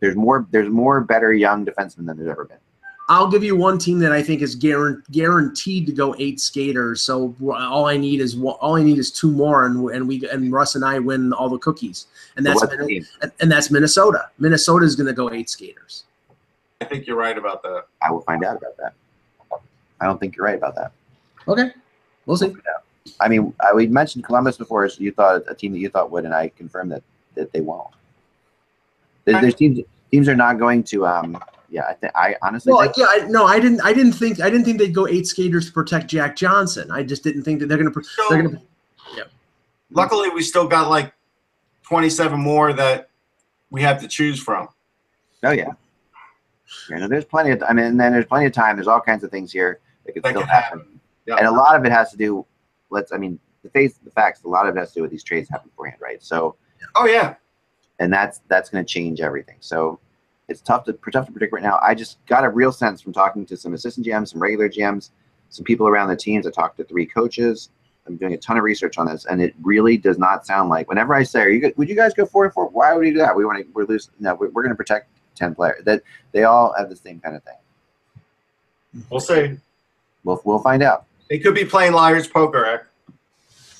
there's 0.00 0.16
more 0.16 0.46
there's 0.50 0.68
more 0.68 1.00
better 1.00 1.32
young 1.32 1.64
defensemen 1.64 2.06
than 2.06 2.16
there's 2.16 2.28
ever 2.28 2.44
been. 2.44 2.58
I'll 3.12 3.30
give 3.30 3.44
you 3.44 3.54
one 3.54 3.76
team 3.76 3.98
that 3.98 4.10
I 4.10 4.22
think 4.22 4.40
is 4.40 4.54
guaranteed 4.54 5.86
to 5.86 5.92
go 5.92 6.14
eight 6.18 6.40
skaters. 6.40 7.02
So 7.02 7.34
all 7.46 7.84
I 7.84 7.98
need 7.98 8.22
is 8.22 8.40
all 8.40 8.76
I 8.76 8.82
need 8.82 8.96
is 8.96 9.10
two 9.10 9.30
more, 9.30 9.66
and 9.66 9.90
and 9.90 10.08
we 10.08 10.26
and 10.30 10.50
Russ 10.50 10.76
and 10.76 10.84
I 10.84 10.98
win 10.98 11.30
all 11.34 11.50
the 11.50 11.58
cookies, 11.58 12.06
and 12.38 12.46
that's 12.46 12.62
Min- 12.62 13.06
and, 13.20 13.30
and 13.40 13.52
that's 13.52 13.70
Minnesota. 13.70 14.30
Minnesota 14.38 14.86
is 14.86 14.96
going 14.96 15.08
to 15.08 15.12
go 15.12 15.30
eight 15.30 15.50
skaters. 15.50 16.04
I 16.80 16.86
think 16.86 17.06
you're 17.06 17.18
right 17.18 17.36
about 17.36 17.62
that. 17.64 17.84
I 18.00 18.10
will 18.10 18.22
find 18.22 18.42
out 18.44 18.56
about 18.56 18.78
that. 18.78 18.94
I 20.00 20.06
don't 20.06 20.18
think 20.18 20.34
you're 20.34 20.46
right 20.46 20.56
about 20.56 20.74
that. 20.76 20.92
Okay, 21.46 21.70
we'll 22.24 22.38
see. 22.38 22.54
I 23.20 23.28
mean, 23.28 23.52
I, 23.60 23.74
we 23.74 23.88
mentioned 23.88 24.24
Columbus 24.24 24.56
before, 24.56 24.88
so 24.88 25.02
you 25.02 25.12
thought 25.12 25.42
a 25.48 25.54
team 25.54 25.72
that 25.72 25.80
you 25.80 25.90
thought 25.90 26.10
would, 26.10 26.24
and 26.24 26.32
I 26.32 26.48
confirmed 26.48 26.92
that 26.92 27.02
that 27.34 27.52
they 27.52 27.60
won't. 27.60 27.88
There, 29.26 29.38
there's 29.38 29.54
teams 29.54 29.80
teams 30.10 30.30
are 30.30 30.36
not 30.36 30.58
going 30.58 30.82
to. 30.84 31.06
Um, 31.06 31.38
yeah, 31.72 31.86
I 31.88 31.94
think 31.94 32.12
I 32.14 32.36
honestly 32.42 32.70
Well, 32.72 32.82
think 32.82 32.96
yeah, 32.98 33.06
I, 33.08 33.26
no, 33.28 33.46
I 33.46 33.58
didn't. 33.58 33.80
I 33.80 33.92
didn't 33.94 34.12
think. 34.12 34.40
I 34.40 34.50
didn't 34.50 34.66
think 34.66 34.78
they'd 34.78 34.94
go 34.94 35.08
eight 35.08 35.26
skaters 35.26 35.66
to 35.66 35.72
protect 35.72 36.06
Jack 36.08 36.36
Johnson. 36.36 36.90
I 36.90 37.02
just 37.02 37.24
didn't 37.24 37.44
think 37.44 37.60
that 37.60 37.66
they're 37.68 37.78
going 37.78 37.92
to. 37.92 38.02
So, 38.04 38.22
They're 38.28 38.42
going 38.42 38.56
to. 38.56 38.62
luckily, 39.90 40.28
we 40.30 40.42
still 40.42 40.68
got 40.68 40.88
like 40.90 41.12
27 41.84 42.38
more 42.38 42.72
that 42.74 43.08
we 43.70 43.82
have 43.82 44.00
to 44.02 44.08
choose 44.08 44.38
from. 44.40 44.68
oh 45.44 45.50
yeah. 45.52 45.72
You 46.88 46.96
know, 46.96 47.08
there's 47.08 47.24
plenty 47.24 47.50
of. 47.50 47.62
I 47.68 47.72
mean, 47.72 47.86
and 47.86 48.00
then 48.00 48.12
there's 48.12 48.26
plenty 48.26 48.46
of 48.46 48.52
time. 48.52 48.76
There's 48.76 48.88
all 48.88 49.00
kinds 49.00 49.24
of 49.24 49.30
things 49.30 49.50
here 49.52 49.80
that 50.06 50.12
could 50.12 50.22
That 50.22 50.30
still 50.30 50.40
could 50.42 50.50
happen. 50.50 50.78
happen. 50.80 51.00
Yeah. 51.26 51.36
And 51.36 51.46
a 51.46 51.50
lot 51.52 51.76
of 51.76 51.84
it 51.84 51.92
has 51.92 52.10
to 52.10 52.16
do. 52.16 52.44
Let's. 52.90 53.12
I 53.12 53.16
mean, 53.16 53.38
the 53.62 53.70
face, 53.70 53.94
the 54.04 54.10
facts. 54.10 54.42
A 54.44 54.48
lot 54.48 54.68
of 54.68 54.76
it 54.76 54.78
has 54.78 54.88
to 54.92 54.94
do 54.96 55.02
with 55.02 55.10
these 55.10 55.24
trades 55.24 55.48
happen 55.48 55.68
beforehand, 55.70 56.00
right? 56.02 56.22
So, 56.22 56.56
Oh 56.96 57.06
yeah. 57.06 57.34
and 57.98 58.12
that's 58.12 58.40
that's 58.48 58.68
going 58.70 58.84
to 58.84 58.90
change 58.90 59.20
everything. 59.20 59.56
So 59.60 60.00
it's 60.48 60.60
tough 60.60 60.84
to 60.84 60.98
tough 61.12 61.26
to 61.26 61.32
predict 61.32 61.52
right 61.52 61.62
now. 61.62 61.78
I 61.82 61.94
just 61.94 62.24
got 62.26 62.44
a 62.44 62.48
real 62.48 62.72
sense 62.72 63.00
from 63.00 63.12
talking 63.12 63.46
to 63.46 63.56
some 63.56 63.74
assistant 63.74 64.06
GMs, 64.06 64.28
some 64.28 64.42
regular 64.42 64.68
GMs, 64.68 65.10
some 65.50 65.64
people 65.64 65.86
around 65.88 66.08
the 66.08 66.16
teams. 66.16 66.46
I 66.46 66.50
talked 66.50 66.76
to 66.78 66.84
three 66.84 67.06
coaches. 67.06 67.70
I'm 68.06 68.16
doing 68.16 68.32
a 68.32 68.36
ton 68.36 68.58
of 68.58 68.64
research 68.64 68.98
on 68.98 69.06
this, 69.06 69.26
and 69.26 69.40
it 69.40 69.54
really 69.62 69.96
does 69.96 70.18
not 70.18 70.44
sound 70.44 70.68
like. 70.68 70.88
Whenever 70.88 71.14
I 71.14 71.22
say, 71.22 71.40
"Are 71.42 71.48
you 71.48 71.72
would 71.76 71.88
you 71.88 71.94
guys 71.94 72.14
go 72.14 72.26
four 72.26 72.44
and 72.44 72.52
four? 72.52 72.68
Why 72.68 72.92
would 72.94 73.06
you 73.06 73.12
do 73.12 73.18
that? 73.18 73.36
We 73.36 73.44
want 73.44 73.64
to 73.64 73.72
we're 73.72 73.84
losing. 73.84 74.12
No, 74.18 74.34
we're, 74.34 74.48
we're 74.48 74.62
going 74.62 74.72
to 74.72 74.76
protect 74.76 75.08
ten 75.36 75.54
players. 75.54 75.84
That 75.84 76.02
they 76.32 76.44
all 76.44 76.74
have 76.76 76.88
the 76.88 76.96
same 76.96 77.20
kind 77.20 77.36
of 77.36 77.44
thing. 77.44 79.04
We'll 79.08 79.20
see. 79.20 79.56
We'll 80.24 80.40
we'll 80.44 80.58
find 80.58 80.82
out. 80.82 81.06
They 81.30 81.38
could 81.38 81.54
be 81.54 81.64
playing 81.64 81.92
liar's 81.92 82.26
poker. 82.26 82.64
Ek. 82.66 82.86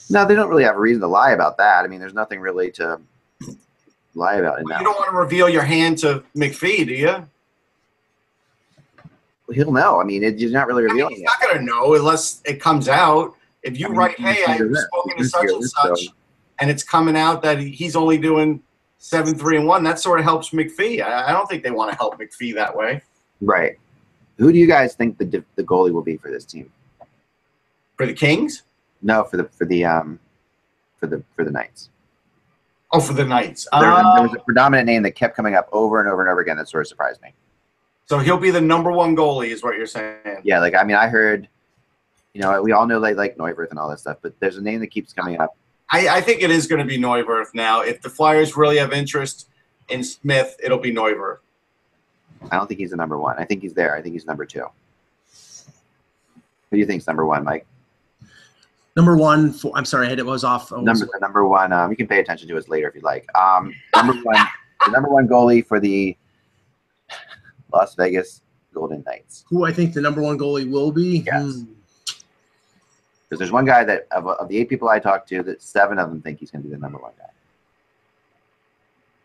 No, 0.08 0.24
they 0.24 0.34
don't 0.34 0.48
really 0.48 0.64
have 0.64 0.76
a 0.76 0.80
reason 0.80 1.00
to 1.00 1.08
lie 1.08 1.32
about 1.32 1.56
that. 1.58 1.84
I 1.84 1.88
mean, 1.88 1.98
there's 1.98 2.14
nothing 2.14 2.38
really 2.38 2.70
to 2.72 3.00
lie 4.14 4.34
about 4.36 4.58
in 4.60 4.66
You 4.66 4.78
don't 4.84 4.98
want 4.98 5.10
to 5.10 5.16
reveal 5.16 5.48
your 5.48 5.62
hand 5.62 5.98
to 5.98 6.22
McPhee, 6.36 6.86
do 6.86 6.94
you? 6.94 7.28
He'll 9.52 9.72
know. 9.72 10.00
I 10.00 10.04
mean, 10.04 10.22
it, 10.22 10.38
you're 10.38 10.50
not 10.50 10.66
really 10.66 10.84
I 10.84 10.86
mean, 10.86 10.92
revealing 10.94 11.14
he's 11.14 11.20
it. 11.20 11.24
not 11.24 11.40
going 11.42 11.58
to 11.58 11.62
know 11.64 11.94
unless 11.94 12.40
it 12.46 12.60
comes 12.60 12.88
out. 12.88 13.34
If 13.62 13.78
you 13.78 13.86
I 13.86 13.88
mean, 13.90 13.98
write, 13.98 14.18
"Hey, 14.18 14.44
I've 14.46 14.60
spoken 14.74 15.18
to 15.18 15.24
such 15.24 15.44
and 15.50 15.64
such," 15.64 16.04
so- 16.06 16.12
and 16.60 16.70
it's 16.70 16.82
coming 16.82 17.16
out 17.16 17.42
that 17.42 17.58
he's 17.58 17.94
only 17.94 18.16
doing 18.18 18.62
seven, 18.98 19.36
three, 19.36 19.56
and 19.56 19.66
one, 19.66 19.82
that 19.84 19.98
sort 19.98 20.18
of 20.20 20.24
helps 20.24 20.50
McPhee. 20.50 21.02
I, 21.02 21.28
I 21.28 21.32
don't 21.32 21.46
think 21.48 21.62
they 21.62 21.70
want 21.70 21.90
to 21.90 21.96
help 21.96 22.18
McPhee 22.18 22.54
that 22.54 22.74
way. 22.74 23.02
Right. 23.40 23.78
Who 24.38 24.52
do 24.52 24.58
you 24.58 24.66
guys 24.66 24.94
think 24.94 25.18
the 25.18 25.44
the 25.56 25.62
goalie 25.64 25.92
will 25.92 26.02
be 26.02 26.16
for 26.16 26.30
this 26.30 26.44
team? 26.44 26.72
For 27.96 28.06
the 28.06 28.14
Kings? 28.14 28.62
No, 29.02 29.24
for 29.24 29.36
the 29.36 29.44
for 29.44 29.66
the 29.66 29.84
um 29.84 30.18
for 30.98 31.06
the 31.08 31.22
for 31.36 31.44
the 31.44 31.50
Knights. 31.50 31.90
Oh, 32.92 33.00
for 33.00 33.14
the 33.14 33.24
Knights. 33.24 33.66
There 33.72 33.90
was, 33.90 34.00
a, 34.00 34.12
there 34.14 34.22
was 34.22 34.34
a 34.36 34.40
ah. 34.40 34.44
predominant 34.44 34.86
name 34.86 35.02
that 35.04 35.12
kept 35.12 35.34
coming 35.34 35.54
up 35.54 35.68
over 35.72 36.00
and 36.00 36.08
over 36.08 36.20
and 36.22 36.30
over 36.30 36.40
again 36.40 36.58
that 36.58 36.68
sort 36.68 36.82
of 36.82 36.88
surprised 36.88 37.22
me. 37.22 37.32
so 38.04 38.18
he'll 38.18 38.36
be 38.36 38.50
the 38.50 38.60
number 38.60 38.92
one 38.92 39.16
goalie, 39.16 39.48
is 39.48 39.62
what 39.62 39.76
you're 39.76 39.86
saying. 39.86 40.40
Yeah, 40.44 40.60
like 40.60 40.74
I 40.74 40.84
mean, 40.84 40.96
I 40.96 41.08
heard, 41.08 41.48
you 42.34 42.42
know, 42.42 42.62
we 42.62 42.72
all 42.72 42.86
know 42.86 43.00
they 43.00 43.14
like 43.14 43.36
Neuwirth 43.38 43.70
and 43.70 43.78
all 43.78 43.88
that 43.88 44.00
stuff, 44.00 44.18
but 44.20 44.38
there's 44.40 44.58
a 44.58 44.62
name 44.62 44.80
that 44.80 44.88
keeps 44.88 45.12
coming 45.12 45.40
up. 45.40 45.56
I, 45.90 46.08
I 46.08 46.20
think 46.20 46.42
it 46.42 46.50
is 46.50 46.66
going 46.66 46.80
to 46.80 46.86
be 46.86 46.98
Neuwirth 46.98 47.54
now. 47.54 47.80
If 47.80 48.02
the 48.02 48.10
Flyers 48.10 48.56
really 48.56 48.78
have 48.78 48.92
interest 48.92 49.48
in 49.88 50.04
Smith, 50.04 50.56
it'll 50.62 50.78
be 50.78 50.92
Neuwirth. 50.92 51.38
I 52.50 52.56
don't 52.56 52.66
think 52.66 52.80
he's 52.80 52.90
the 52.90 52.96
number 52.96 53.18
one. 53.18 53.36
I 53.38 53.44
think 53.44 53.62
he's 53.62 53.74
there. 53.74 53.94
I 53.96 54.02
think 54.02 54.14
he's 54.14 54.26
number 54.26 54.44
two. 54.44 54.66
Who 56.70 56.76
do 56.76 56.78
you 56.78 56.86
think's 56.86 57.06
number 57.06 57.24
one, 57.24 57.44
Mike? 57.44 57.66
Number 58.96 59.16
one. 59.16 59.52
For, 59.52 59.72
I'm 59.74 59.84
sorry, 59.84 60.06
I 60.06 60.10
had 60.10 60.18
it 60.18 60.26
was 60.26 60.44
off. 60.44 60.70
Was- 60.70 60.82
Number 60.84 61.06
the 61.06 61.18
number 61.20 61.46
one. 61.46 61.72
Um, 61.72 61.90
you 61.90 61.96
can 61.96 62.06
pay 62.06 62.20
attention 62.20 62.48
to 62.48 62.58
us 62.58 62.68
later 62.68 62.88
if 62.88 62.94
you'd 62.94 63.04
like. 63.04 63.26
Um, 63.36 63.74
number 63.94 64.14
one, 64.22 64.36
the 64.84 64.90
number 64.90 65.08
one 65.08 65.26
goalie 65.28 65.66
for 65.66 65.80
the 65.80 66.16
Las 67.72 67.94
Vegas 67.94 68.42
Golden 68.74 69.02
Knights. 69.06 69.44
who 69.48 69.64
I 69.64 69.72
think 69.72 69.94
the 69.94 70.00
number 70.00 70.20
one 70.22 70.38
goalie 70.38 70.70
will 70.70 70.92
be. 70.92 71.22
Yes. 71.26 71.42
Hmm. 71.42 71.64
Because 73.28 73.38
there's 73.38 73.52
one 73.52 73.64
guy 73.64 73.82
that 73.84 74.06
of, 74.10 74.26
of 74.26 74.46
the 74.48 74.58
eight 74.58 74.68
people 74.68 74.90
I 74.90 74.98
talked 74.98 75.26
to, 75.30 75.42
that 75.44 75.62
seven 75.62 75.98
of 75.98 76.10
them 76.10 76.20
think 76.20 76.38
he's 76.38 76.50
going 76.50 76.62
to 76.62 76.68
be 76.68 76.74
the 76.74 76.78
number 76.80 76.98
one 76.98 77.12
guy. 77.18 77.24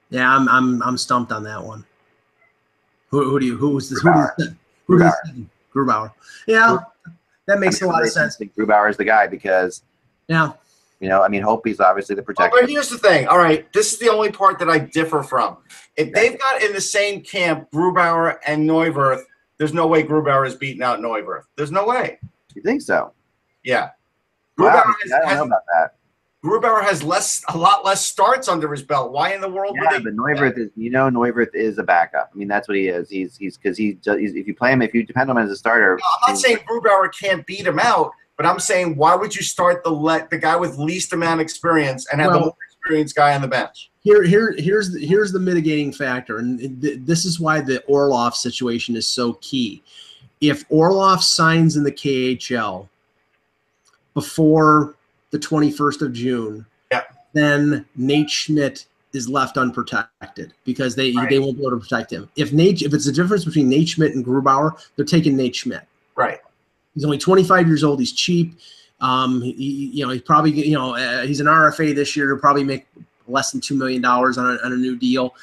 Yeah, 0.09 0.33
I'm 0.33 0.47
I'm 0.47 0.81
I'm 0.81 0.97
stumped 0.97 1.33
on 1.33 1.43
that 1.43 1.61
one. 1.61 1.83
Who, 3.09 3.29
who 3.29 3.37
do 3.39 3.45
you 3.45 3.57
who's 3.57 3.89
this? 3.89 3.99
Who 4.01 4.13
do 4.13 4.19
you, 4.45 4.55
who 4.85 4.99
do 4.99 5.11
you? 5.35 5.49
Grubauer. 5.75 6.13
Yeah, 6.47 6.77
that 7.47 7.59
makes 7.59 7.81
a 7.81 7.87
lot 7.87 8.03
of 8.03 8.09
sense. 8.09 8.35
I 8.35 8.37
think 8.39 8.55
Grubauer 8.55 8.89
is 8.89 8.97
the 8.97 9.05
guy 9.05 9.27
because 9.27 9.83
Yeah, 10.27 10.53
you 10.99 11.09
know, 11.09 11.21
I 11.21 11.27
mean, 11.27 11.41
Hope 11.41 11.65
obviously 11.79 12.15
the 12.15 12.23
protector. 12.23 12.57
but 12.59 12.69
here's 12.69 12.89
the 12.89 12.97
thing. 12.97 13.27
All 13.27 13.37
right, 13.37 13.71
this 13.73 13.93
is 13.93 13.99
the 13.99 14.09
only 14.09 14.31
part 14.31 14.59
that 14.59 14.69
I 14.69 14.79
differ 14.79 15.23
from. 15.23 15.57
If 15.95 16.13
they've 16.13 16.39
got 16.39 16.61
in 16.61 16.73
the 16.73 16.81
same 16.81 17.21
camp 17.21 17.69
Grubauer 17.71 18.37
and 18.45 18.67
Neuwirth, 18.67 19.23
there's 19.57 19.73
no 19.73 19.87
way 19.87 20.03
Grubauer 20.03 20.45
is 20.47 20.55
beating 20.55 20.83
out 20.83 20.99
Neuwirth. 20.99 21.43
There's 21.55 21.71
no 21.71 21.85
way. 21.85 22.19
you 22.55 22.61
think 22.61 22.81
so? 22.81 23.13
Yeah. 23.63 23.89
Wow, 24.57 24.83
Grubauer, 24.83 25.13
I 25.13 25.19
don't 25.19 25.37
know 25.37 25.43
about 25.45 25.63
that. 25.73 25.95
Grubauer 26.47 26.81
has 26.81 27.03
less, 27.03 27.43
a 27.49 27.57
lot 27.57 27.83
less 27.83 28.05
starts 28.05 28.47
under 28.47 28.71
his 28.71 28.81
belt. 28.81 29.11
Why 29.11 29.33
in 29.33 29.41
the 29.41 29.49
world 29.49 29.75
Yeah, 29.75 29.91
would 29.91 29.99
they? 29.99 30.03
but 30.03 30.15
Neuwirth 30.15 30.57
is, 30.57 30.69
you 30.77 30.89
know, 30.89 31.09
Neuwirth 31.09 31.53
is 31.53 31.77
a 31.77 31.83
backup. 31.83 32.29
I 32.33 32.37
mean, 32.37 32.47
that's 32.47 32.67
what 32.67 32.77
he 32.77 32.87
is. 32.87 33.09
He's 33.09 33.35
he's 33.35 33.57
because 33.57 33.77
he. 33.77 33.97
He's, 34.05 34.33
if 34.35 34.47
you 34.47 34.55
play 34.55 34.71
him, 34.71 34.81
if 34.81 34.93
you 34.93 35.03
depend 35.03 35.29
on 35.29 35.37
him 35.37 35.43
as 35.43 35.51
a 35.51 35.55
starter, 35.57 35.99
I'm 36.25 36.33
not 36.33 36.39
saying 36.39 36.59
Grubauer 36.69 37.09
can't 37.13 37.45
beat 37.45 37.65
him 37.67 37.79
out, 37.79 38.11
but 38.37 38.45
I'm 38.45 38.59
saying 38.59 38.95
why 38.95 39.15
would 39.15 39.35
you 39.35 39.43
start 39.43 39.83
the 39.83 39.89
let 39.91 40.29
the 40.29 40.37
guy 40.37 40.55
with 40.55 40.77
least 40.77 41.11
amount 41.13 41.41
of 41.41 41.43
experience 41.43 42.07
and 42.11 42.21
have 42.21 42.31
the 42.31 42.39
Well- 42.39 42.57
experienced 42.79 43.15
guy 43.15 43.35
on 43.35 43.41
the 43.41 43.47
bench? 43.49 43.91
here 44.01 44.23
here 44.23 44.55
here's 44.57 44.93
the, 44.93 45.05
here's 45.05 45.33
the 45.33 45.39
mitigating 45.39 45.91
factor, 45.91 46.37
and 46.37 46.81
th- 46.81 46.99
this 47.03 47.25
is 47.25 47.39
why 47.41 47.59
the 47.59 47.83
Orlov 47.87 48.35
situation 48.35 48.95
is 48.95 49.05
so 49.05 49.33
key. 49.41 49.83
If 50.39 50.63
Orlov 50.69 51.21
signs 51.23 51.75
in 51.75 51.83
the 51.83 51.91
KHL 51.91 52.87
before 54.13 54.95
the 55.31 55.39
21st 55.39 56.01
of 56.01 56.13
June, 56.13 56.65
Yeah. 56.91 57.03
then 57.33 57.85
Nate 57.95 58.29
Schmidt 58.29 58.85
is 59.13 59.27
left 59.29 59.57
unprotected 59.57 60.53
because 60.65 60.95
they 60.95 61.11
Right. 61.13 61.29
they 61.29 61.39
won't 61.39 61.57
be 61.57 61.63
able 61.63 61.71
to 61.71 61.83
protect 61.83 62.11
him. 62.11 62.29
If 62.35 62.53
Nate 62.53 62.81
if 62.81 62.93
it's 62.93 63.05
the 63.05 63.11
difference 63.11 63.45
between 63.45 63.69
Nate 63.69 63.89
Schmidt 63.89 64.15
and 64.15 64.25
Grubauer, 64.25 64.77
they're 64.95 65.05
taking 65.05 65.35
Nate 65.35 65.55
Schmidt. 65.55 65.83
Right. 66.15 66.39
He's 66.93 67.05
only 67.05 67.17
25 67.17 67.67
years 67.67 67.83
old. 67.83 67.99
He's 67.99 68.11
cheap. 68.11 68.57
Um, 68.99 69.41
he, 69.41 69.91
you 69.93 70.05
know, 70.05 70.11
he's 70.11 70.23
probably, 70.23 70.51
you 70.51 70.73
know, 70.73 70.95
uh, 70.95 71.21
he's 71.21 71.39
an 71.39 71.45
RFA 71.47 71.93
this 71.93 72.15
year. 72.15 72.27
He'll 72.27 72.39
probably 72.39 72.63
make 72.63 72.87
less 73.27 73.51
than 73.51 73.61
two 73.61 73.75
million 73.75 74.01
dollars 74.01 74.37
on 74.37 74.45
a, 74.45 74.57
on 74.65 74.73
a 74.73 74.77
new 74.77 74.95
deal. 74.95 75.35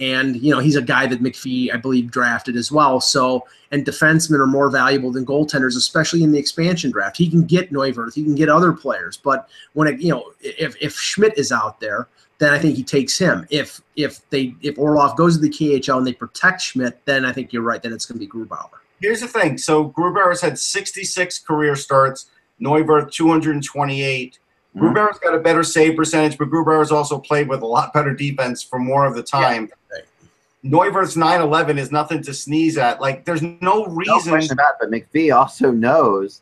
And 0.00 0.36
you 0.36 0.50
know 0.50 0.58
he's 0.58 0.76
a 0.76 0.82
guy 0.82 1.06
that 1.06 1.22
McPhee, 1.22 1.72
I 1.72 1.76
believe, 1.76 2.10
drafted 2.10 2.56
as 2.56 2.72
well. 2.72 3.00
So, 3.00 3.46
and 3.70 3.84
defensemen 3.84 4.40
are 4.40 4.46
more 4.46 4.70
valuable 4.70 5.12
than 5.12 5.24
goaltenders, 5.24 5.76
especially 5.76 6.22
in 6.22 6.32
the 6.32 6.38
expansion 6.38 6.90
draft. 6.90 7.16
He 7.16 7.28
can 7.28 7.44
get 7.44 7.72
Neuwirth, 7.72 8.14
he 8.14 8.24
can 8.24 8.34
get 8.34 8.48
other 8.48 8.72
players, 8.72 9.16
but 9.16 9.48
when 9.74 9.88
it, 9.88 10.00
you 10.00 10.10
know 10.10 10.32
if 10.40 10.74
if 10.80 10.94
Schmidt 10.94 11.36
is 11.36 11.52
out 11.52 11.78
there, 11.80 12.08
then 12.38 12.52
I 12.52 12.58
think 12.58 12.76
he 12.76 12.82
takes 12.82 13.18
him. 13.18 13.46
If 13.50 13.80
if 13.96 14.28
they 14.30 14.54
if 14.62 14.78
Orlov 14.78 15.16
goes 15.16 15.36
to 15.36 15.42
the 15.42 15.50
KHL 15.50 15.98
and 15.98 16.06
they 16.06 16.12
protect 16.12 16.62
Schmidt, 16.62 17.04
then 17.04 17.24
I 17.24 17.32
think 17.32 17.52
you're 17.52 17.62
right. 17.62 17.82
Then 17.82 17.92
it's 17.92 18.06
going 18.06 18.18
to 18.18 18.26
be 18.26 18.30
Grubauer. 18.30 18.68
Here's 19.00 19.20
the 19.20 19.28
thing. 19.28 19.58
So 19.58 19.90
Grubauer's 19.90 20.40
had 20.40 20.58
66 20.58 21.40
career 21.40 21.76
starts. 21.76 22.26
Neuwirth 22.60 23.10
228. 23.12 24.38
Mhm. 24.76 24.80
Grubauer's 24.80 25.18
got 25.18 25.34
a 25.34 25.38
better 25.38 25.62
save 25.64 25.96
percentage, 25.96 26.38
but 26.38 26.48
Grubauer's 26.48 26.92
also 26.92 27.18
played 27.18 27.48
with 27.48 27.62
a 27.62 27.66
lot 27.66 27.92
better 27.92 28.14
defense 28.14 28.62
for 28.62 28.78
more 28.78 29.04
of 29.06 29.14
the 29.14 29.22
time. 29.22 29.62
right. 29.64 29.70
Neuwirth's 30.64 31.16
9-11 31.16 31.78
is 31.78 31.90
nothing 31.90 32.22
to 32.22 32.32
sneeze 32.32 32.78
at. 32.78 33.00
Like, 33.00 33.24
there's 33.24 33.42
no 33.42 33.56
No 33.60 33.86
reason. 33.86 34.30
question 34.30 34.52
about 34.52 34.74
it. 34.74 34.76
But 34.80 34.90
McPhee 34.90 35.34
also 35.36 35.70
knows 35.72 36.40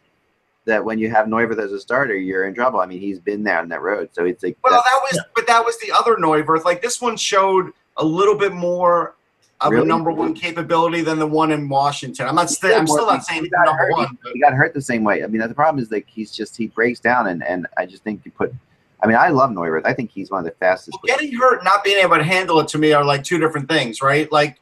that 0.66 0.84
when 0.84 0.98
you 0.98 1.10
have 1.10 1.26
Neuwirth 1.26 1.58
as 1.58 1.72
a 1.72 1.80
starter, 1.80 2.14
you're 2.14 2.44
in 2.46 2.54
trouble. 2.54 2.80
I 2.80 2.86
mean, 2.86 3.00
he's 3.00 3.18
been 3.18 3.42
there 3.42 3.58
on 3.58 3.68
that 3.70 3.80
road, 3.80 4.10
so 4.12 4.24
it's 4.26 4.42
like 4.42 4.58
well, 4.62 4.74
that 4.84 5.00
was, 5.10 5.20
but 5.34 5.46
that 5.46 5.64
was 5.64 5.78
the 5.80 5.90
other 5.92 6.16
Neuwirth. 6.16 6.64
Like, 6.64 6.82
this 6.82 7.00
one 7.00 7.16
showed 7.16 7.72
a 7.96 8.04
little 8.04 8.36
bit 8.36 8.52
more 8.52 9.14
of 9.62 9.72
a 9.74 9.84
number 9.84 10.10
one 10.10 10.32
capability 10.34 11.02
than 11.02 11.18
the 11.18 11.26
one 11.26 11.50
in 11.50 11.68
Washington. 11.68 12.26
I'm 12.26 12.34
not. 12.34 12.48
St- 12.50 12.74
I'm 12.74 12.86
still 12.86 13.06
not 13.06 13.24
saying 13.24 13.44
he 13.44 13.50
number 13.52 13.72
hurt. 13.72 13.92
one. 13.92 14.18
but- 14.22 14.32
He 14.32 14.40
got 14.40 14.52
hurt 14.54 14.72
the 14.74 14.80
same 14.82 15.02
way. 15.04 15.22
I 15.24 15.26
mean, 15.26 15.40
the 15.46 15.54
problem 15.54 15.82
is 15.82 15.90
like 15.90 16.06
he's 16.08 16.30
just 16.30 16.56
he 16.56 16.66
breaks 16.68 17.00
down, 17.00 17.26
and 17.28 17.42
and 17.44 17.66
I 17.78 17.86
just 17.86 18.02
think 18.02 18.20
you 18.24 18.30
put. 18.32 18.54
I 19.02 19.06
mean, 19.06 19.16
I 19.16 19.28
love 19.28 19.50
Neuwirth. 19.50 19.86
I 19.86 19.94
think 19.94 20.10
he's 20.10 20.30
one 20.30 20.40
of 20.40 20.44
the 20.44 20.56
fastest. 20.58 20.98
Well, 21.02 21.16
getting 21.16 21.34
hurt, 21.38 21.56
and 21.58 21.64
not 21.64 21.82
being 21.82 22.02
able 22.02 22.16
to 22.16 22.24
handle 22.24 22.60
it, 22.60 22.68
to 22.68 22.78
me 22.78 22.92
are 22.92 23.04
like 23.04 23.24
two 23.24 23.38
different 23.38 23.68
things, 23.68 24.02
right? 24.02 24.30
Like, 24.30 24.60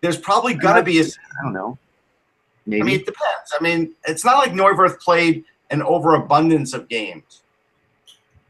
there's 0.00 0.18
probably 0.18 0.54
gonna 0.54 0.82
be 0.82 1.00
a. 1.00 1.04
I 1.04 1.44
don't 1.44 1.52
know. 1.52 1.78
Maybe. 2.66 2.82
I 2.82 2.84
mean, 2.84 3.00
it 3.00 3.06
depends. 3.06 3.54
I 3.58 3.62
mean, 3.62 3.94
it's 4.06 4.24
not 4.24 4.38
like 4.38 4.52
Neuwirth 4.52 5.00
played 5.00 5.44
an 5.70 5.82
overabundance 5.82 6.74
of 6.74 6.88
games. 6.88 7.42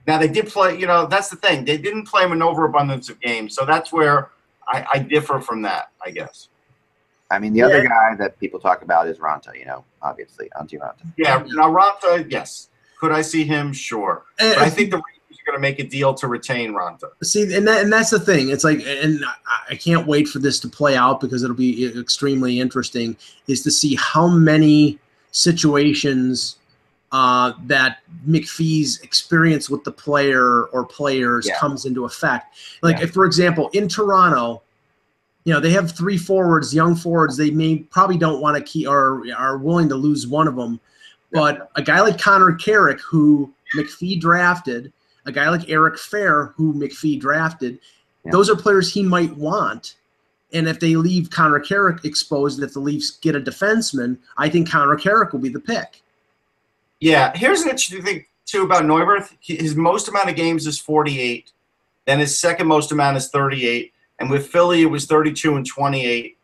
Now 0.06 0.18
they 0.18 0.28
did 0.28 0.48
play. 0.48 0.78
You 0.78 0.86
know, 0.86 1.06
that's 1.06 1.28
the 1.28 1.36
thing. 1.36 1.64
They 1.64 1.76
didn't 1.76 2.06
play 2.06 2.24
him 2.24 2.32
an 2.32 2.42
overabundance 2.42 3.08
of 3.10 3.20
games, 3.20 3.54
so 3.54 3.64
that's 3.64 3.92
where 3.92 4.30
I, 4.66 4.86
I 4.94 4.98
differ 5.00 5.40
from 5.40 5.62
that. 5.62 5.90
I 6.04 6.10
guess. 6.10 6.48
I 7.30 7.38
mean, 7.38 7.52
the 7.52 7.62
other 7.62 7.86
guy 7.86 8.14
that 8.18 8.38
people 8.40 8.58
talk 8.58 8.80
about 8.82 9.06
is 9.06 9.18
Raanta. 9.18 9.58
You 9.58 9.66
know, 9.66 9.84
obviously, 10.00 10.48
Antti 10.58 10.78
Raanta. 10.78 11.04
Yeah. 11.18 11.44
Now 11.48 11.70
Raanta, 11.70 12.30
yes. 12.30 12.70
Could 12.98 13.12
I 13.12 13.22
see 13.22 13.44
him? 13.44 13.72
Sure. 13.72 14.24
But 14.38 14.58
I 14.58 14.70
think 14.70 14.90
the 14.90 14.96
Rangers 14.96 15.06
are 15.06 15.17
going 15.48 15.56
to 15.56 15.60
make 15.60 15.78
a 15.78 15.84
deal 15.84 16.14
to 16.14 16.26
retain 16.28 16.72
Raanta. 16.72 17.08
See, 17.22 17.54
and 17.54 17.66
that, 17.66 17.82
and 17.82 17.92
that's 17.92 18.10
the 18.10 18.20
thing. 18.20 18.50
It's 18.50 18.64
like, 18.64 18.80
and 18.86 19.24
I- 19.70 19.74
can't 19.76 20.06
wait 20.06 20.28
for 20.28 20.38
this 20.38 20.58
to 20.60 20.68
play 20.68 20.96
out 20.96 21.20
because 21.20 21.42
it'll 21.42 21.56
be 21.56 21.86
extremely 21.98 22.58
interesting. 22.60 23.16
Is 23.46 23.62
to 23.62 23.70
see 23.70 23.94
how 23.96 24.26
many 24.28 24.98
situations 25.30 26.56
uh, 27.12 27.52
that 27.64 27.98
McPhee's 28.28 29.00
experience 29.00 29.70
with 29.70 29.82
the 29.84 29.92
player 29.92 30.64
or 30.64 30.84
players 30.84 31.46
Yeah. 31.46 31.58
comes 31.58 31.86
into 31.86 32.04
effect. 32.04 32.58
Like, 32.82 32.98
Yeah. 32.98 33.04
if, 33.04 33.12
for 33.12 33.24
example, 33.24 33.70
in 33.72 33.88
Toronto, 33.88 34.60
you 35.44 35.54
know 35.54 35.60
they 35.60 35.70
have 35.70 35.92
three 35.92 36.18
forwards, 36.18 36.74
young 36.74 36.94
forwards. 36.94 37.36
They 37.38 37.50
may 37.50 37.78
probably 37.78 38.18
don't 38.18 38.42
want 38.42 38.58
to 38.58 38.62
keep 38.62 38.86
or 38.88 39.22
are 39.34 39.56
willing 39.56 39.88
to 39.88 39.94
lose 39.94 40.26
one 40.26 40.46
of 40.46 40.56
them. 40.56 40.78
But 41.32 41.70
a 41.76 41.82
guy 41.82 42.00
like 42.02 42.20
Connor 42.20 42.52
Carrick, 42.56 43.00
who 43.00 43.50
McPhee 43.74 44.20
drafted, 44.20 44.92
a 45.28 45.32
guy 45.32 45.48
like 45.48 45.68
Eric 45.68 45.94
Fehr, 45.96 46.54
who 46.54 46.72
McPhee 46.74 47.20
drafted, 47.20 47.78
Yeah. 48.24 48.32
those 48.32 48.50
are 48.50 48.56
players 48.56 48.92
he 48.92 49.02
might 49.02 49.36
want. 49.36 49.94
And 50.52 50.66
if 50.66 50.80
they 50.80 50.96
leave 50.96 51.28
Connor 51.30 51.60
Carrick 51.60 52.04
exposed, 52.04 52.58
and 52.58 52.66
if 52.66 52.72
the 52.72 52.80
Leafs 52.80 53.10
get 53.10 53.36
a 53.36 53.40
defenseman, 53.40 54.16
I 54.38 54.48
think 54.48 54.68
Connor 54.70 54.96
Carrick 54.96 55.32
will 55.32 55.40
be 55.40 55.50
the 55.50 55.60
pick. 55.60 56.02
Yeah, 57.00 57.36
here's 57.36 57.60
an 57.60 57.68
interesting 57.68 58.02
thing 58.02 58.24
too 58.46 58.62
about 58.62 58.84
Neuwirth. 58.84 59.36
His 59.40 59.76
most 59.76 60.08
amount 60.08 60.30
of 60.30 60.36
games 60.36 60.66
is 60.66 60.78
48. 60.78 61.52
Then 62.06 62.18
his 62.18 62.38
second 62.38 62.66
most 62.66 62.90
amount 62.90 63.18
is 63.18 63.28
38, 63.28 63.92
and 64.18 64.30
with 64.30 64.48
Philly 64.48 64.80
it 64.82 64.86
was 64.86 65.04
32 65.04 65.54
and 65.56 65.66
28. 65.66 66.38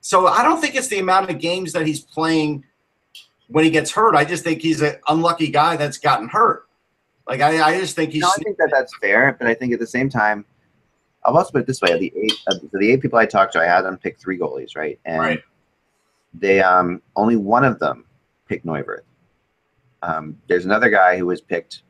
So 0.00 0.28
I 0.28 0.44
don't 0.44 0.60
think 0.60 0.76
it's 0.76 0.86
the 0.86 1.00
amount 1.00 1.28
of 1.28 1.40
games 1.40 1.72
that 1.72 1.86
he's 1.86 2.00
playing 2.00 2.64
when 3.48 3.64
he 3.64 3.70
gets 3.70 3.90
hurt. 3.90 4.14
I 4.14 4.24
just 4.24 4.44
think 4.44 4.62
he's 4.62 4.80
an 4.80 4.94
unlucky 5.08 5.48
guy 5.48 5.76
that's 5.76 5.98
gotten 5.98 6.28
hurt. 6.28 6.67
Like 7.28 7.40
I, 7.42 7.60
I 7.62 7.78
just 7.78 7.94
think 7.94 8.12
he's. 8.12 8.22
No, 8.22 8.28
I 8.28 8.42
think 8.42 8.56
that 8.56 8.70
that's 8.72 8.96
fair, 8.98 9.36
but 9.38 9.46
I 9.46 9.54
think 9.54 9.72
at 9.74 9.78
the 9.78 9.86
same 9.86 10.08
time, 10.08 10.44
I'll 11.24 11.36
also 11.36 11.52
put 11.52 11.60
it 11.60 11.66
this 11.66 11.82
way: 11.82 11.92
of 11.92 12.00
the 12.00 12.12
eight, 12.16 12.32
of 12.46 12.60
the 12.72 12.90
eight 12.90 13.02
people 13.02 13.18
I 13.18 13.26
talked 13.26 13.52
to, 13.52 13.60
I 13.60 13.66
had 13.66 13.82
them 13.82 13.98
pick 13.98 14.18
three 14.18 14.38
goalies, 14.38 14.74
right? 14.76 14.98
And 15.04 15.20
Right. 15.20 15.42
they 16.32 16.60
um 16.60 17.02
only 17.16 17.36
one 17.36 17.64
of 17.64 17.78
them 17.78 18.06
picked 18.48 18.64
Neuwirth. 18.64 19.02
Um, 20.02 20.38
there's 20.46 20.64
another 20.64 20.88
guy 20.88 21.18
who 21.18 21.26
was 21.26 21.40
picked 21.42 21.82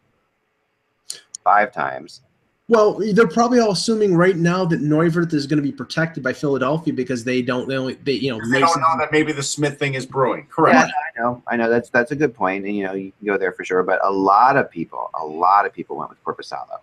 five 1.44 1.72
times. 1.72 2.22
Well, 2.70 3.00
they're 3.14 3.26
probably 3.26 3.60
all 3.60 3.70
assuming 3.70 4.14
right 4.14 4.36
now 4.36 4.66
that 4.66 4.82
Neuwirth 4.82 5.32
is 5.32 5.46
going 5.46 5.56
to 5.56 5.62
be 5.62 5.72
protected 5.72 6.22
by 6.22 6.34
Philadelphia 6.34 6.92
because 6.92 7.24
they 7.24 7.40
don't, 7.40 7.66
they 7.66 7.78
only, 7.78 7.94
they, 7.94 8.12
you 8.12 8.30
know, 8.30 8.40
They 8.50 8.60
don't 8.60 8.78
know 8.78 8.98
that 8.98 9.10
maybe 9.10 9.32
the 9.32 9.42
Smith 9.42 9.78
thing 9.78 9.94
is 9.94 10.04
brewing. 10.04 10.46
Correct. 10.50 10.76
Yeah, 10.76 10.84
I 10.86 11.20
know, 11.22 11.42
I 11.46 11.56
know 11.56 11.70
that's 11.70 11.88
that's 11.88 12.12
a 12.12 12.16
good 12.16 12.34
point, 12.34 12.66
and 12.66 12.76
you 12.76 12.84
know 12.84 12.92
you 12.92 13.10
can 13.18 13.26
go 13.26 13.38
there 13.38 13.52
for 13.52 13.64
sure. 13.64 13.82
But 13.82 14.04
a 14.04 14.10
lot 14.10 14.58
of 14.58 14.70
people, 14.70 15.10
a 15.18 15.24
lot 15.24 15.64
of 15.64 15.72
people 15.72 15.96
went 15.96 16.10
with 16.10 16.22
Korpisalo. 16.22 16.80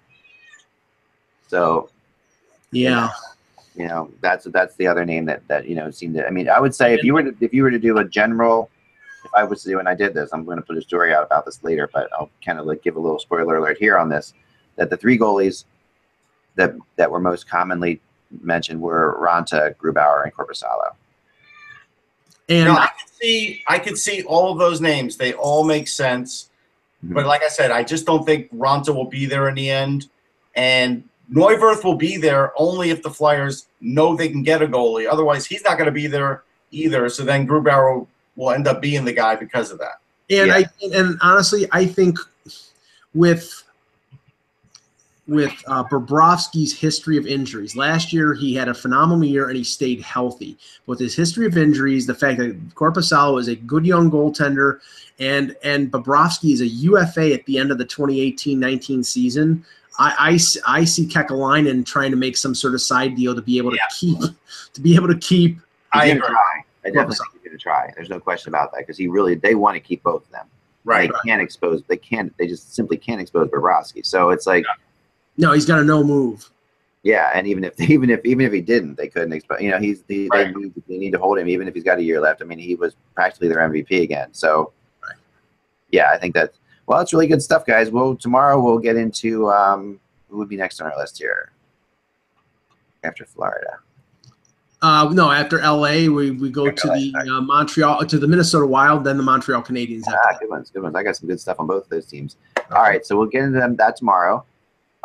So 1.47 1.91
yeah. 2.71 3.11
you 3.75 3.87
know 3.87 4.09
that's 4.21 4.45
that's 4.45 4.75
the 4.77 4.87
other 4.87 5.05
name 5.05 5.25
that 5.25 5.47
that 5.49 5.67
you 5.67 5.75
know 5.75 5.91
seemed 5.91 6.15
to. 6.15 6.25
I 6.25 6.31
mean, 6.31 6.49
I 6.49 6.59
would 6.59 6.73
say 6.73 6.95
if 6.95 7.03
you 7.03 7.13
were 7.13 7.21
to 7.21 7.35
if 7.41 7.53
you 7.53 7.61
were 7.61 7.69
to 7.69 7.77
do 7.77 7.99
a 7.99 8.03
general, 8.03 8.71
if 9.23 9.31
I 9.35 9.43
was 9.43 9.61
to 9.61 9.69
do 9.69 9.77
and 9.77 9.87
I 9.87 9.93
did 9.93 10.15
this, 10.15 10.31
I'm 10.33 10.45
going 10.45 10.57
to 10.57 10.63
put 10.63 10.77
a 10.77 10.81
story 10.81 11.13
out 11.13 11.23
about 11.23 11.45
this 11.45 11.63
later, 11.63 11.87
but 11.93 12.09
I'll 12.13 12.31
kind 12.43 12.57
of 12.57 12.65
like 12.65 12.81
give 12.81 12.95
a 12.95 12.99
little 12.99 13.19
spoiler 13.19 13.57
alert 13.57 13.77
here 13.77 13.99
on 13.99 14.09
this 14.09 14.33
that 14.77 14.89
the 14.89 14.97
three 14.97 15.17
goalies 15.17 15.65
that 16.55 16.73
that 16.95 17.09
were 17.09 17.19
most 17.19 17.49
commonly 17.49 18.01
mentioned 18.41 18.81
were 18.81 19.17
Raanta, 19.21 19.75
Grubauer, 19.75 20.23
and 20.23 20.33
Korpisalo. 20.33 20.93
And 22.49 22.65
No, 22.65 22.75
I 22.75 22.87
could 22.87 23.13
see 23.21 23.63
I 23.67 23.79
could 23.79 23.97
see 23.97 24.23
all 24.23 24.51
of 24.51 24.59
those 24.59 24.81
names. 24.81 25.17
They 25.17 25.33
all 25.33 25.63
make 25.63 25.87
sense. 25.87 26.49
Mhm. 27.05 27.13
But 27.13 27.25
like 27.25 27.43
I 27.43 27.47
said, 27.47 27.71
I 27.71 27.83
just 27.83 28.05
don't 28.05 28.25
think 28.25 28.53
Raanta 28.53 28.93
will 28.93 29.09
be 29.09 29.25
there 29.25 29.49
in 29.49 29.55
the 29.55 29.69
end. 29.69 30.07
And 30.55 31.03
Neuwirth 31.31 31.83
will 31.83 31.95
be 31.95 32.17
there 32.17 32.53
only 32.55 32.91
if 32.91 33.01
the 33.01 33.09
Flyers 33.09 33.67
know 33.81 34.15
they 34.15 34.29
can 34.29 34.43
get 34.43 34.61
a 34.61 34.67
goalie. 34.67 35.09
Otherwise, 35.09 35.45
he's 35.45 35.63
not 35.63 35.77
going 35.77 35.87
to 35.87 35.91
be 35.91 36.07
there 36.07 36.43
either. 36.71 37.09
So 37.09 37.23
then 37.23 37.47
Grubauer 37.47 37.95
will, 37.95 38.07
will 38.35 38.51
end 38.51 38.67
up 38.67 38.81
being 38.81 39.05
the 39.05 39.13
guy 39.13 39.35
because 39.35 39.71
of 39.71 39.79
that. 39.79 39.99
And 40.29 40.47
Yeah. 40.47 40.55
I 40.55 40.65
and 40.93 41.17
honestly, 41.21 41.67
I 41.71 41.85
think 41.85 42.17
with 43.13 43.63
with 45.27 45.51
uh, 45.67 45.83
Bobrovsky's 45.85 46.77
history 46.77 47.17
of 47.17 47.25
injuries, 47.25 47.75
last 47.75 48.13
year 48.13 48.33
he 48.33 48.53
had 48.53 48.67
a 48.69 48.73
phenomenal 48.73 49.23
year 49.25 49.47
and 49.47 49.57
he 49.57 49.63
stayed 49.63 50.01
healthy. 50.01 50.57
With 50.85 50.99
his 50.99 51.15
history 51.15 51.47
of 51.47 51.57
injuries, 51.57 52.05
the 52.05 52.13
fact 52.13 52.37
that 52.39 52.75
Korpisalo 52.75 53.39
is 53.39 53.47
a 53.47 53.55
good 53.55 53.85
young 53.85 54.11
goaltender, 54.11 54.79
and 55.19 55.55
and 55.63 55.91
Bobrovsky 55.91 56.53
is 56.53 56.61
a 56.61 56.67
UFA 56.67 57.33
at 57.33 57.45
the 57.45 57.57
end 57.57 57.71
of 57.71 57.77
the 57.77 57.85
2018-19 57.85 59.03
season. 59.05 59.65
I 59.97 60.37
I 60.67 60.83
see 60.83 61.07
Kekalainen 61.07 61.85
trying 61.85 62.11
to 62.11 62.17
make 62.17 62.35
some 62.37 62.53
sort 62.53 62.73
of 62.73 62.81
side 62.81 63.15
deal 63.15 63.33
to 63.33 63.41
be 63.41 63.57
able 63.57 63.71
to 63.71 63.77
Yeah. 63.77 63.87
keep 63.97 64.19
to 64.73 64.81
be 64.81 64.93
able 64.95 65.07
to 65.07 65.17
keep 65.17 65.57
I 65.93 66.07
agree. 66.07 66.19
try. 66.27 66.61
I 66.83 66.89
definitely 66.89 67.15
think 67.15 67.29
he's 67.33 67.41
going 67.43 67.57
to 67.57 67.63
try. 67.63 67.93
There's 67.95 68.09
no 68.09 68.19
question 68.19 68.49
about 68.49 68.73
that 68.73 68.79
because 68.79 68.97
he 68.97 69.07
really 69.07 69.35
they 69.35 69.55
want 69.55 69.75
to 69.75 69.79
keep 69.79 70.03
both 70.03 70.25
of 70.25 70.31
them. 70.31 70.45
Right. 70.83 71.09
They 71.09 71.29
can't 71.29 71.41
expose. 71.41 71.81
They 71.87 71.97
can't. 71.97 72.35
They 72.37 72.45
just 72.45 72.75
simply 72.75 72.97
can't 72.97 73.19
expose 73.21 73.47
Bobrovsky. 73.47 74.05
So 74.05 74.29
it's 74.29 74.45
like, 74.45 74.65
no, 75.37 75.51
he's 75.53 75.65
got 75.65 75.79
a 75.79 75.83
no 75.83 76.03
move. 76.03 76.49
yeah. 77.03 77.31
And 77.33 77.45
even 77.47 77.63
if 77.63 77.79
even 77.89 78.09
if 78.09 78.21
even 78.25 78.45
if 78.45 78.51
he 78.53 78.61
didn't, 78.61 78.95
they 78.95 79.07
couldn't 79.07 79.33
expect. 79.33 79.61
You 79.61 79.71
know, 79.71 79.79
he's 79.79 80.03
the, 80.03 80.29
Right. 80.31 80.53
they 80.53 80.59
need 80.59 80.73
they 80.87 80.97
need 80.97 81.11
to 81.11 81.19
hold 81.19 81.37
him 81.39 81.47
even 81.47 81.67
if 81.67 81.73
he's 81.73 81.83
got 81.83 81.97
a 81.99 82.03
year 82.03 82.19
left. 82.21 82.41
I 82.41 82.45
mean, 82.45 82.59
he 82.59 82.75
was 82.75 82.95
practically 83.13 83.47
their 83.47 83.57
MVP 83.59 84.01
again. 84.03 84.29
So 84.33 84.71
Right. 85.03 85.17
yeah, 85.91 86.11
I 86.11 86.17
think 86.17 86.33
that's 86.33 86.57
well, 86.87 86.99
it's 86.99 87.13
really 87.13 87.27
good 87.27 87.41
stuff, 87.41 87.65
guys. 87.65 87.89
Well, 87.89 88.15
tomorrow 88.15 88.61
we'll 88.61 88.77
get 88.77 88.95
into 88.95 89.49
um, 89.51 89.99
who 90.29 90.37
would 90.37 90.49
be 90.49 90.55
next 90.57 90.79
on 90.81 90.91
our 90.91 90.97
list 90.97 91.17
here 91.17 91.51
after 93.03 93.25
Florida. 93.25 93.79
Uh, 94.81 95.09
no, 95.13 95.31
after 95.31 95.57
LA, 95.61 96.05
we, 96.07 96.29
we 96.31 96.49
go 96.51 96.69
to 96.69 96.87
the 96.87 97.13
uh, 97.31 97.41
Montreal 97.41 98.05
to 98.05 98.19
the 98.19 98.27
Minnesota 98.27 98.67
Wild, 98.67 99.03
then 99.03 99.17
the 99.17 99.23
Montreal 99.23 99.63
Canadiens. 99.63 100.03
Ah, 100.07 100.15
After 100.29 100.45
good 100.45 100.51
ones, 100.51 100.69
good 100.69 100.83
ones. 100.83 100.95
I 100.95 101.01
got 101.01 101.15
some 101.15 101.27
good 101.27 101.39
stuff 101.39 101.59
on 101.59 101.65
both 101.65 101.85
of 101.85 101.89
those 101.89 102.05
teams. 102.05 102.35
All 102.71 102.83
right, 102.83 103.03
so 103.03 103.17
we'll 103.17 103.25
get 103.27 103.43
into 103.45 103.59
them 103.59 103.75
that 103.77 103.95
tomorrow. 103.95 104.45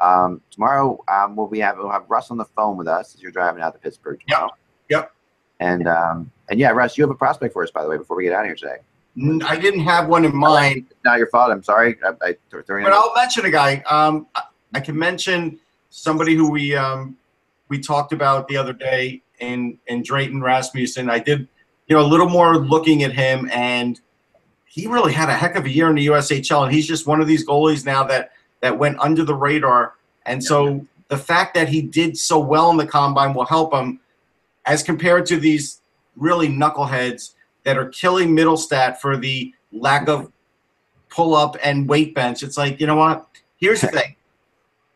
Um, 0.01 0.41
tomorrow, 0.51 1.03
um, 1.09 1.37
we'll 1.37 1.47
be 1.47 1.61
have 1.61 1.77
we'll 1.77 1.91
have 1.91 2.05
Russ 2.09 2.31
on 2.31 2.39
the 2.39 2.45
phone 2.45 2.77
with 2.77 2.89
us 2.89 3.15
as 3.15 3.23
you're 3.23 3.33
driving 3.33 3.63
out 3.63 3.75
to 3.75 3.79
Pittsburgh 3.79 4.21
tomorrow. 4.27 4.51
Yep. 4.89 5.13
And 5.61 5.87
um, 5.87 6.31
and 6.49 6.59
yeah, 6.59 6.71
Russ, 6.71 6.97
you 6.97 7.05
have 7.05 7.11
a 7.11 7.15
prospect 7.15 7.53
for 7.53 7.63
us, 7.63 7.71
by 7.71 7.83
the 7.83 7.89
way, 7.89 7.99
before 7.99 8.17
we 8.17 8.25
get 8.25 8.33
out 8.33 8.41
of 8.41 8.47
here 8.47 8.57
today. 8.57 8.79
I 9.45 9.57
didn't 9.57 9.81
have 9.81 10.09
one 10.09 10.25
in 10.25 10.35
mind. 10.35 10.87
It's 10.91 11.05
not 11.05 11.19
your 11.19 11.27
fault. 11.27 11.51
I'm 11.51 11.63
sorry. 11.63 11.97
I, 12.05 12.13
I 12.23 12.37
But 12.85 12.93
I'll 12.93 13.13
mention 13.15 13.45
a 13.45 13.51
guy. 13.51 13.83
Um, 13.91 14.27
I, 14.35 14.43
I 14.75 14.81
can 14.81 14.97
mention 14.99 15.59
somebody 15.91 16.35
who 16.35 16.51
we 16.51 16.75
um, 16.75 17.17
we 17.69 17.79
talked 17.79 18.13
about 18.13 18.49
the 18.49 18.57
other 18.57 18.73
day 18.73 19.23
in 19.41 19.79
in 19.89 20.03
Drayton 20.03 20.41
Rasmussen. 20.41 21.11
I 21.11 21.19
did, 21.19 21.49
you 21.89 21.97
know, 21.97 22.03
a 22.03 22.07
little 22.07 22.29
more 22.29 22.57
looking 22.57 23.03
at 23.03 23.13
him, 23.13 23.51
and 23.53 24.01
he 24.65 24.87
really 24.87 25.13
had 25.13 25.29
a 25.29 25.35
heck 25.35 25.57
of 25.57 25.65
a 25.65 25.71
year 25.71 25.89
in 25.89 25.97
the 25.97 26.07
USHL, 26.07 26.65
and 26.65 26.73
he's 26.73 26.87
just 26.87 27.07
one 27.07 27.21
of 27.21 27.27
these 27.27 27.47
goalies 27.47 27.85
now 27.85 28.05
that 28.05 28.31
that 28.61 28.79
went 28.79 28.99
under 28.99 29.25
the 29.25 29.35
radar. 29.35 29.95
And 30.27 30.43
so 30.43 30.87
the 31.09 31.17
fact 31.17 31.55
that 31.55 31.69
he 31.69 31.83
did 31.83 32.17
so 32.17 32.39
well 32.39 32.71
in 32.71 32.77
the 32.77 32.87
combine 32.87 33.35
will 33.35 33.45
help 33.45 33.75
him, 33.75 34.01
as 34.67 34.83
compared 34.83 35.27
to 35.27 35.39
these 35.39 35.81
really 36.17 36.49
knuckleheads 36.49 37.35
that 37.65 37.77
are 37.77 37.89
killing 37.89 38.31
Mittelstadt 38.31 38.99
for 38.99 39.17
the 39.17 39.53
lack 39.73 40.09
of 40.09 40.31
pull 41.09 41.35
up 41.35 41.57
and 41.63 41.89
weight 41.89 42.15
bench. 42.15 42.43
It's 42.43 42.57
like, 42.57 42.81
you 42.81 42.87
know 42.87 42.97
what? 42.97 43.27
Here's 43.57 43.81
the 43.81 43.87
thing. 43.93 44.17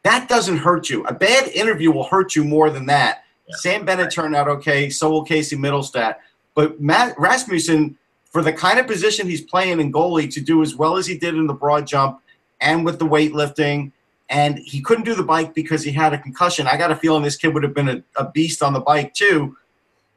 That 0.05 0.29
doesn't 0.29 0.59
hurt 0.59 0.89
you. 0.91 1.05
A 1.07 1.15
bad 1.15 1.49
interview 1.49 1.91
will 1.91 2.05
hurt 2.05 2.37
you 2.37 2.45
more 2.45 2.71
than 2.71 2.87
that. 2.87 3.25
Yeah. 3.49 3.57
Sam 3.57 3.85
Bennett 3.85 4.13
turned 4.13 4.37
out 4.37 4.49
okay. 4.49 4.91
So 4.91 5.11
will 5.11 5.25
Casey 5.25 5.57
Mittelstadt. 5.57 6.17
But 6.55 6.81
Matt 6.81 7.19
Rasmussen, 7.19 7.99
for 8.31 8.43
the 8.43 8.53
kind 8.53 8.79
of 8.79 8.87
position 8.87 9.27
he's 9.27 9.43
playing 9.43 9.81
in 9.81 9.93
goalie, 9.93 10.33
to 10.33 10.41
do 10.41 10.63
as 10.63 10.77
well 10.77 10.97
as 10.97 11.07
he 11.07 11.19
did 11.19 11.35
in 11.35 11.47
the 11.47 11.55
broad 11.55 11.87
jump 11.87 12.21
and 12.65 12.85
with 12.85 12.99
the 12.99 13.07
weightlifting, 13.07 13.93
and 14.31 14.59
he 14.59 14.81
couldn't 14.81 15.05
do 15.05 15.15
the 15.15 15.23
bike 15.23 15.55
because 15.55 15.85
he 15.85 15.93
had 15.93 16.13
a 16.15 16.19
concussion. 16.19 16.67
I 16.67 16.77
got 16.77 16.91
a 16.91 16.97
feeling 16.97 17.23
this 17.23 17.37
kid 17.37 17.55
would 17.55 17.63
have 17.63 17.75
been 17.75 17.89
a, 17.89 18.03
a 18.17 18.31
beast 18.31 18.63
on 18.63 18.73
the 18.73 18.81
bike 18.81 19.15
too. 19.15 19.57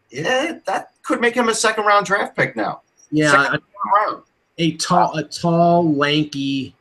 Yeah, 0.10 0.60
that 0.66 0.92
could 1.04 1.20
make 1.22 1.36
him 1.36 1.50
a 1.50 1.54
second 1.54 1.86
round 1.86 2.06
draft 2.06 2.36
pick 2.36 2.56
now. 2.56 2.82
Yeah, 3.12 3.58
round. 3.94 4.24
a 4.58 4.72
tall, 4.78 5.16
a 5.18 5.24
tall, 5.24 5.94
lanky, 5.94 6.74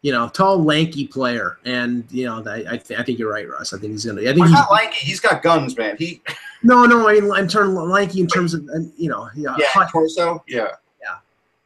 you 0.00 0.12
know, 0.12 0.28
tall, 0.28 0.62
lanky 0.64 1.06
player, 1.06 1.58
and 1.66 2.04
you 2.10 2.24
know, 2.24 2.42
I, 2.46 2.64
I, 2.72 2.76
th- 2.78 2.98
I 2.98 3.02
think 3.02 3.18
you're 3.18 3.30
right, 3.30 3.48
Russ. 3.48 3.74
I 3.74 3.78
think 3.78 3.92
he's 3.92 4.06
gonna. 4.06 4.22
I 4.22 4.24
think 4.24 4.38
He's 4.38 4.46
he's 4.46 4.52
not 4.52 4.72
lanky. 4.72 5.06
He's 5.06 5.20
got 5.20 5.42
guns, 5.42 5.76
man. 5.76 5.96
He 5.98 6.22
no, 6.62 6.86
no. 6.86 7.06
I 7.06 7.20
mean, 7.20 7.24
in 7.36 7.48
terms 7.48 7.76
of 7.76 7.88
lanky, 7.88 8.20
in 8.20 8.26
terms 8.26 8.54
of 8.54 8.66
you 8.96 9.10
know, 9.10 9.28
yeah, 9.36 9.54
yeah, 9.58 9.86
torso. 9.92 10.42
Yeah. 10.48 10.68
Yeah. 11.02 11.16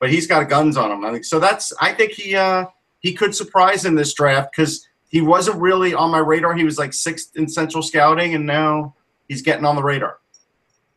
But 0.00 0.10
he's 0.10 0.26
got 0.26 0.48
guns 0.48 0.76
on 0.76 0.90
him. 0.90 1.04
I 1.04 1.12
think 1.12 1.24
so. 1.24 1.38
That's 1.38 1.72
I 1.80 1.92
think 1.92 2.12
he 2.12 2.34
uh 2.34 2.66
he 3.00 3.12
could 3.12 3.34
surprise 3.34 3.84
in 3.84 3.94
this 3.94 4.14
draft 4.14 4.50
because 4.54 4.86
he 5.08 5.20
wasn't 5.20 5.60
really 5.60 5.94
on 5.94 6.10
my 6.10 6.18
radar. 6.18 6.54
He 6.54 6.64
was 6.64 6.78
like 6.78 6.92
sixth 6.92 7.36
in 7.36 7.48
central 7.48 7.82
scouting, 7.82 8.34
and 8.34 8.46
now 8.46 8.94
he's 9.28 9.42
getting 9.42 9.64
on 9.64 9.76
the 9.76 9.82
radar. 9.82 10.18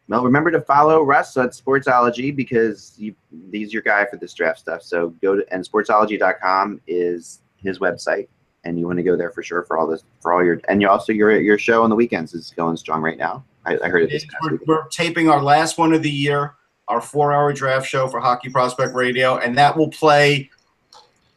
Well, 0.07 0.25
remember 0.25 0.51
to 0.51 0.59
follow 0.59 1.03
Russ 1.03 1.37
at 1.37 1.51
Sportsology 1.51 2.35
because 2.35 2.93
you, 2.97 3.15
he's 3.49 3.71
your 3.71 3.81
guy 3.81 4.05
for 4.07 4.17
this 4.17 4.33
draft 4.33 4.59
stuff. 4.59 4.81
So 4.81 5.11
go 5.21 5.37
to 5.37 5.53
and 5.53 5.65
sportsology.com 5.65 6.81
is 6.85 7.41
his 7.55 7.79
website, 7.79 8.27
and 8.65 8.77
you 8.77 8.85
want 8.85 8.97
to 8.97 9.03
go 9.03 9.15
there 9.15 9.31
for 9.31 9.41
sure 9.41 9.63
for 9.63 9.77
all 9.77 9.87
this 9.87 10.03
for 10.21 10.33
all 10.33 10.43
your 10.43 10.59
and 10.67 10.81
you 10.81 10.89
also 10.89 11.13
your 11.13 11.39
your 11.39 11.57
show 11.57 11.83
on 11.83 11.89
the 11.89 11.95
weekends 11.95 12.33
is 12.33 12.51
going 12.57 12.75
strong 12.75 13.01
right 13.01 13.17
now. 13.17 13.45
I, 13.65 13.77
I 13.81 13.87
heard 13.87 14.03
it 14.03 14.09
this 14.09 14.25
We're, 14.43 14.59
we're 14.65 14.87
taping 14.89 15.29
our 15.29 15.41
last 15.41 15.77
one 15.77 15.93
of 15.93 16.03
the 16.03 16.11
year, 16.11 16.55
our 16.89 16.99
four-hour 16.99 17.53
draft 17.53 17.87
show 17.87 18.09
for 18.09 18.19
Hockey 18.19 18.49
Prospect 18.49 18.93
Radio, 18.93 19.37
and 19.37 19.57
that 19.57 19.77
will 19.77 19.89
play 19.89 20.49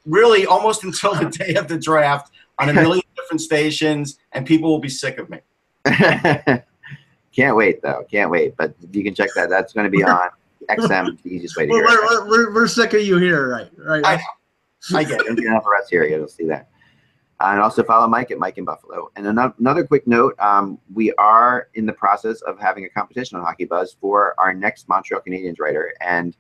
really 0.07 0.47
almost 0.47 0.85
until 0.85 1.15
the 1.15 1.27
day 1.27 1.55
of 1.55 1.69
the 1.69 1.79
draft 1.79 2.33
on 2.59 2.69
a 2.69 2.73
million 2.73 3.05
different 3.17 3.41
stations, 3.41 4.19
and 4.33 4.47
people 4.47 4.71
will 4.71 4.81
be 4.81 4.89
sick 4.89 5.19
of 5.19 5.29
me. 5.31 5.39
Can't 7.35 7.57
wait 7.57 7.83
though. 7.83 8.07
Can't 8.11 8.31
wait. 8.31 8.57
But 8.57 8.75
you 8.93 9.03
can 9.03 9.15
check 9.15 9.31
that. 9.35 9.51
That's 9.51 9.73
going 9.73 9.85
to 9.85 9.91
be 9.91 10.05
on 10.05 10.31
XM. 10.69 11.21
The 11.23 11.31
easiest 11.31 11.57
way 11.57 11.67
to 11.67 11.73
We're, 11.73 11.89
hear 11.89 11.99
it. 11.99 12.05
we're, 12.05 12.29
we're, 12.29 12.55
we're 12.55 12.69
sick 12.69 12.95
of 12.95 13.01
you 13.01 13.19
here, 13.19 13.49
right? 13.49 13.71
Right. 13.77 14.05
I 14.07 14.17
know. 14.17 14.99
I 14.99 15.05
get 15.05 15.21
it. 15.21 15.27
Don't 15.27 15.37
get 15.37 15.47
enough 15.47 15.65
of 15.65 15.73
us 15.83 15.89
here. 15.89 16.05
You'll 16.05 16.29
see 16.29 16.47
that. 16.47 16.69
Uh, 17.41 17.49
and 17.49 17.61
also 17.61 17.83
follow 17.83 18.07
Mike 18.07 18.31
at 18.31 18.39
Mike 18.39 18.59
in 18.59 18.65
Buffalo. 18.65 19.11
And 19.17 19.27
ano- 19.27 19.55
another 19.59 19.85
quick 19.85 20.07
note: 20.07 20.35
um, 20.39 20.79
we 20.95 21.13
are 21.15 21.69
in 21.75 21.85
the 21.85 21.93
process 21.93 22.41
of 22.43 22.61
having 22.61 22.85
a 22.85 22.89
competition 22.89 23.37
on 23.37 23.45
Hockey 23.45 23.65
Buzz 23.65 23.97
for 24.01 24.35
our 24.39 24.55
next 24.55 24.89
Montreal 24.89 25.21
Canadiens 25.27 25.57
writer, 25.59 25.93
and 26.01 26.37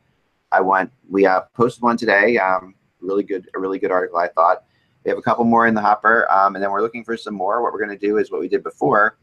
I 0.52 0.60
want 0.60 0.92
we 1.10 1.26
uh, 1.26 1.42
posted 1.54 1.82
one 1.82 1.96
today. 1.96 2.38
Um, 2.38 2.74
really 3.04 3.22
good, 3.22 3.48
a 3.54 3.58
really 3.58 3.78
good 3.78 3.90
article, 3.90 4.18
I 4.18 4.28
thought. 4.28 4.64
We 5.04 5.10
have 5.10 5.18
a 5.18 5.22
couple 5.22 5.44
more 5.44 5.66
in 5.66 5.74
the 5.74 5.82
hopper, 5.82 6.30
um, 6.32 6.54
and 6.54 6.64
then 6.64 6.70
we're 6.70 6.80
looking 6.80 7.04
for 7.04 7.16
some 7.16 7.34
more. 7.34 7.62
What 7.62 7.72
we're 7.72 7.84
going 7.84 7.98
to 7.98 8.06
do 8.06 8.16
is 8.16 8.30
what 8.30 8.40
we 8.40 8.48
did 8.48 8.62
before 8.62 9.18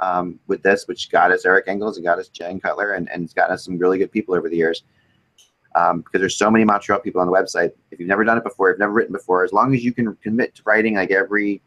um, 0.00 0.40
with 0.46 0.62
this, 0.62 0.88
which 0.88 1.10
got 1.10 1.30
us 1.30 1.44
Eric 1.44 1.66
Engels 1.68 1.96
and 1.96 2.06
got 2.06 2.18
us 2.18 2.28
Jen 2.28 2.58
Cutler, 2.58 2.92
and, 2.94 3.10
and 3.10 3.24
it's 3.24 3.34
gotten 3.34 3.54
us 3.54 3.64
some 3.64 3.78
really 3.78 3.98
good 3.98 4.10
people 4.10 4.34
over 4.34 4.48
the 4.48 4.56
years 4.56 4.82
um, 5.74 6.00
because 6.00 6.20
there's 6.20 6.36
so 6.36 6.50
many 6.50 6.64
Montreal 6.64 7.00
people 7.00 7.20
on 7.20 7.26
the 7.26 7.32
website. 7.32 7.72
If 7.90 8.00
you've 8.00 8.08
never 8.08 8.24
done 8.24 8.38
it 8.38 8.44
before, 8.44 8.70
if 8.70 8.74
you've 8.74 8.80
never 8.80 8.92
written 8.92 9.12
before, 9.12 9.44
as 9.44 9.52
long 9.52 9.74
as 9.74 9.84
you 9.84 9.92
can 9.92 10.14
commit 10.16 10.54
to 10.56 10.62
writing 10.64 10.96
like 10.96 11.10
every 11.10 11.62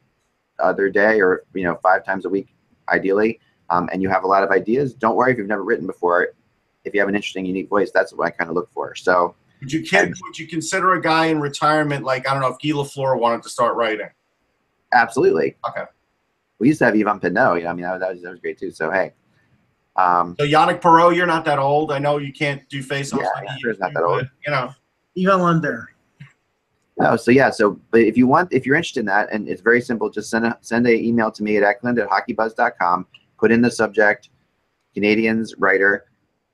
other 0.59 0.89
day 0.89 1.19
or 1.21 1.43
you 1.53 1.63
know 1.63 1.77
five 1.81 2.05
times 2.05 2.25
a 2.25 2.29
week, 2.29 2.53
ideally, 2.89 3.39
um, 3.69 3.89
and 3.91 4.01
you 4.01 4.09
have 4.09 4.23
a 4.23 4.27
lot 4.27 4.43
of 4.43 4.51
ideas, 4.51 4.93
don't 4.93 5.15
worry 5.15 5.31
if 5.31 5.37
you've 5.37 5.47
never 5.47 5.63
written 5.63 5.87
before. 5.87 6.29
If 6.85 6.93
you 6.93 6.99
have 6.99 7.09
an 7.09 7.15
interesting, 7.15 7.45
unique 7.45 7.69
voice, 7.69 7.91
that's 7.91 8.13
what 8.13 8.27
I 8.27 8.29
kind 8.29 8.49
of 8.49 8.55
look 8.55 8.69
for. 8.73 8.93
So 8.93 9.35
Would 9.63 9.71
you 9.71 9.81
kid, 9.81 10.13
would 10.21 10.37
you 10.37 10.45
consider 10.45 10.93
a 10.93 11.01
guy 11.01 11.27
in 11.27 11.39
retirement 11.39 12.03
like 12.03 12.27
I 12.27 12.33
don't 12.33 12.41
know 12.41 12.49
if 12.49 12.59
Guy 12.59 12.77
Lafleur 12.77 13.17
wanted 13.17 13.43
to 13.43 13.49
start 13.49 13.75
writing? 13.75 14.09
absolutely. 14.91 15.55
Okay. 15.67 15.85
We 16.59 16.67
used 16.67 16.79
to 16.79 16.85
have 16.85 16.95
Ivan 16.95 17.19
Pinot. 17.19 17.57
You 17.57 17.63
know, 17.63 17.69
I 17.69 17.73
mean, 17.73 17.83
that 17.83 17.93
was, 17.93 18.01
that 18.01 18.13
was, 18.13 18.21
that 18.21 18.29
was 18.31 18.39
great 18.41 18.59
too. 18.59 18.71
So 18.71 18.91
hey, 18.91 19.13
um, 19.95 20.35
So 20.37 20.45
Yanic 20.45 20.81
Perreault, 20.81 21.15
you're 21.15 21.25
not 21.25 21.45
that 21.45 21.59
old. 21.59 21.91
I 21.91 21.99
know 21.99 22.17
you 22.17 22.33
can't 22.33 22.67
do 22.67 22.83
face-offs 22.83 23.23
Yeah, 23.23 23.41
like 23.41 23.49
I'm 23.49 23.59
sure 23.59 23.71
he's 23.71 23.79
not 23.79 23.87
to, 23.87 23.93
that 23.95 24.03
old. 24.03 24.21
but, 24.21 24.29
You 24.45 24.51
know, 24.51 24.73
Even 25.15 25.39
on 25.39 25.61
there. 25.61 25.89
No, 26.99 27.15
so 27.15 27.31
yeah, 27.31 27.49
so 27.49 27.79
but 27.89 28.01
if 28.01 28.17
you 28.17 28.27
want, 28.27 28.53
if 28.53 28.65
you're 28.65 28.75
interested 28.75 28.99
in 28.99 29.07
that, 29.07 29.29
and 29.31 29.47
it's 29.49 29.61
very 29.61 29.81
simple, 29.81 30.09
just 30.11 30.29
send 30.29 30.45
a 30.45 30.57
send 30.61 30.85
a 30.85 30.93
email 30.93 31.31
to 31.31 31.41
me 31.41 31.57
at 31.57 31.63
eklund 31.63 31.97
at 31.97 32.07
hockeybuzz.com. 32.07 33.07
Put 33.39 33.51
in 33.51 33.61
the 33.61 33.71
subject, 33.71 34.29
Canadiens 34.95 35.53
writer, 35.57 36.05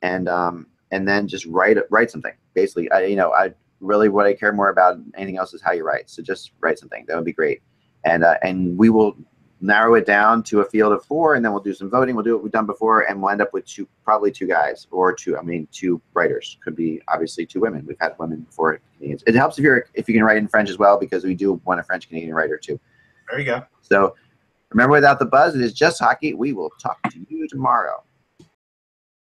and 0.02 0.30
um 0.30 0.68
and 0.92 1.06
then 1.06 1.28
just 1.28 1.46
write 1.46 1.78
write 1.90 2.10
something. 2.10 2.32
Basically, 2.62 2.92
I 2.92 3.06
you 3.06 3.16
know 3.16 3.32
I 3.34 3.54
really 3.80 4.10
what 4.10 4.26
I 4.26 4.34
care 4.34 4.52
more 4.52 4.70
about 4.70 4.98
anything 5.16 5.38
else 5.38 5.54
is 5.54 5.62
how 5.62 5.72
you 5.72 5.86
write. 5.86 6.10
So 6.10 6.22
just 6.22 6.52
write 6.60 6.80
something. 6.80 7.06
That 7.08 7.16
would 7.16 7.26
be 7.26 7.34
great, 7.34 7.62
and 8.04 8.24
uh, 8.24 8.36
and 8.42 8.78
we 8.78 8.90
will 8.90 9.16
narrow 9.62 9.96
it 9.96 10.06
down 10.06 10.42
to 10.42 10.62
a 10.62 10.66
field 10.66 10.94
of 10.94 11.04
four, 11.04 11.36
and 11.36 11.44
then 11.44 11.52
we'll 11.52 11.62
do 11.62 11.74
some 11.74 11.90
voting. 11.90 12.16
We'll 12.16 12.24
do 12.24 12.34
what 12.34 12.44
we've 12.44 12.52
done 12.52 12.66
before, 12.66 13.02
and 13.02 13.22
we'll 13.22 13.32
end 13.32 13.42
up 13.42 13.54
with 13.54 13.66
two, 13.66 13.88
probably 14.04 14.32
two 14.32 14.48
guys 14.48 14.88
or 14.92 15.14
two. 15.14 15.38
I 15.38 15.42
mean, 15.42 15.68
two 15.72 16.02
writers 16.14 16.58
could 16.64 16.76
be 16.76 17.02
obviously 17.08 17.46
two 17.46 17.60
women. 17.60 17.86
We've 17.86 17.98
had 18.00 18.16
women 18.20 18.42
before. 18.42 18.80
Canadians. 18.98 19.24
It 19.28 19.36
helps 19.36 19.58
if 19.58 19.64
you're 19.64 19.86
if 19.94 20.08
you 20.08 20.16
can 20.16 20.24
write 20.24 20.38
in 20.38 20.48
French 20.48 20.70
as 20.70 20.78
well 20.78 21.00
because 21.00 21.24
we 21.24 21.36
do 21.36 21.62
want 21.66 21.80
a 21.80 21.84
French 21.84 22.08
Canadian 22.08 22.34
writer 22.34 22.58
too. 22.58 22.80
there 23.30 23.40
you 23.40 23.46
go. 23.46 23.64
So 23.82 24.16
remember, 24.72 24.94
without 24.94 25.20
the 25.20 25.26
buzz, 25.26 25.56
it 25.56 25.62
is 25.62 25.74
just 25.74 26.00
hockey. 26.00 26.34
We 26.34 26.54
will 26.54 26.72
talk 26.82 27.02
to 27.12 27.26
you 27.30 27.48
tomorrow. 27.48 28.04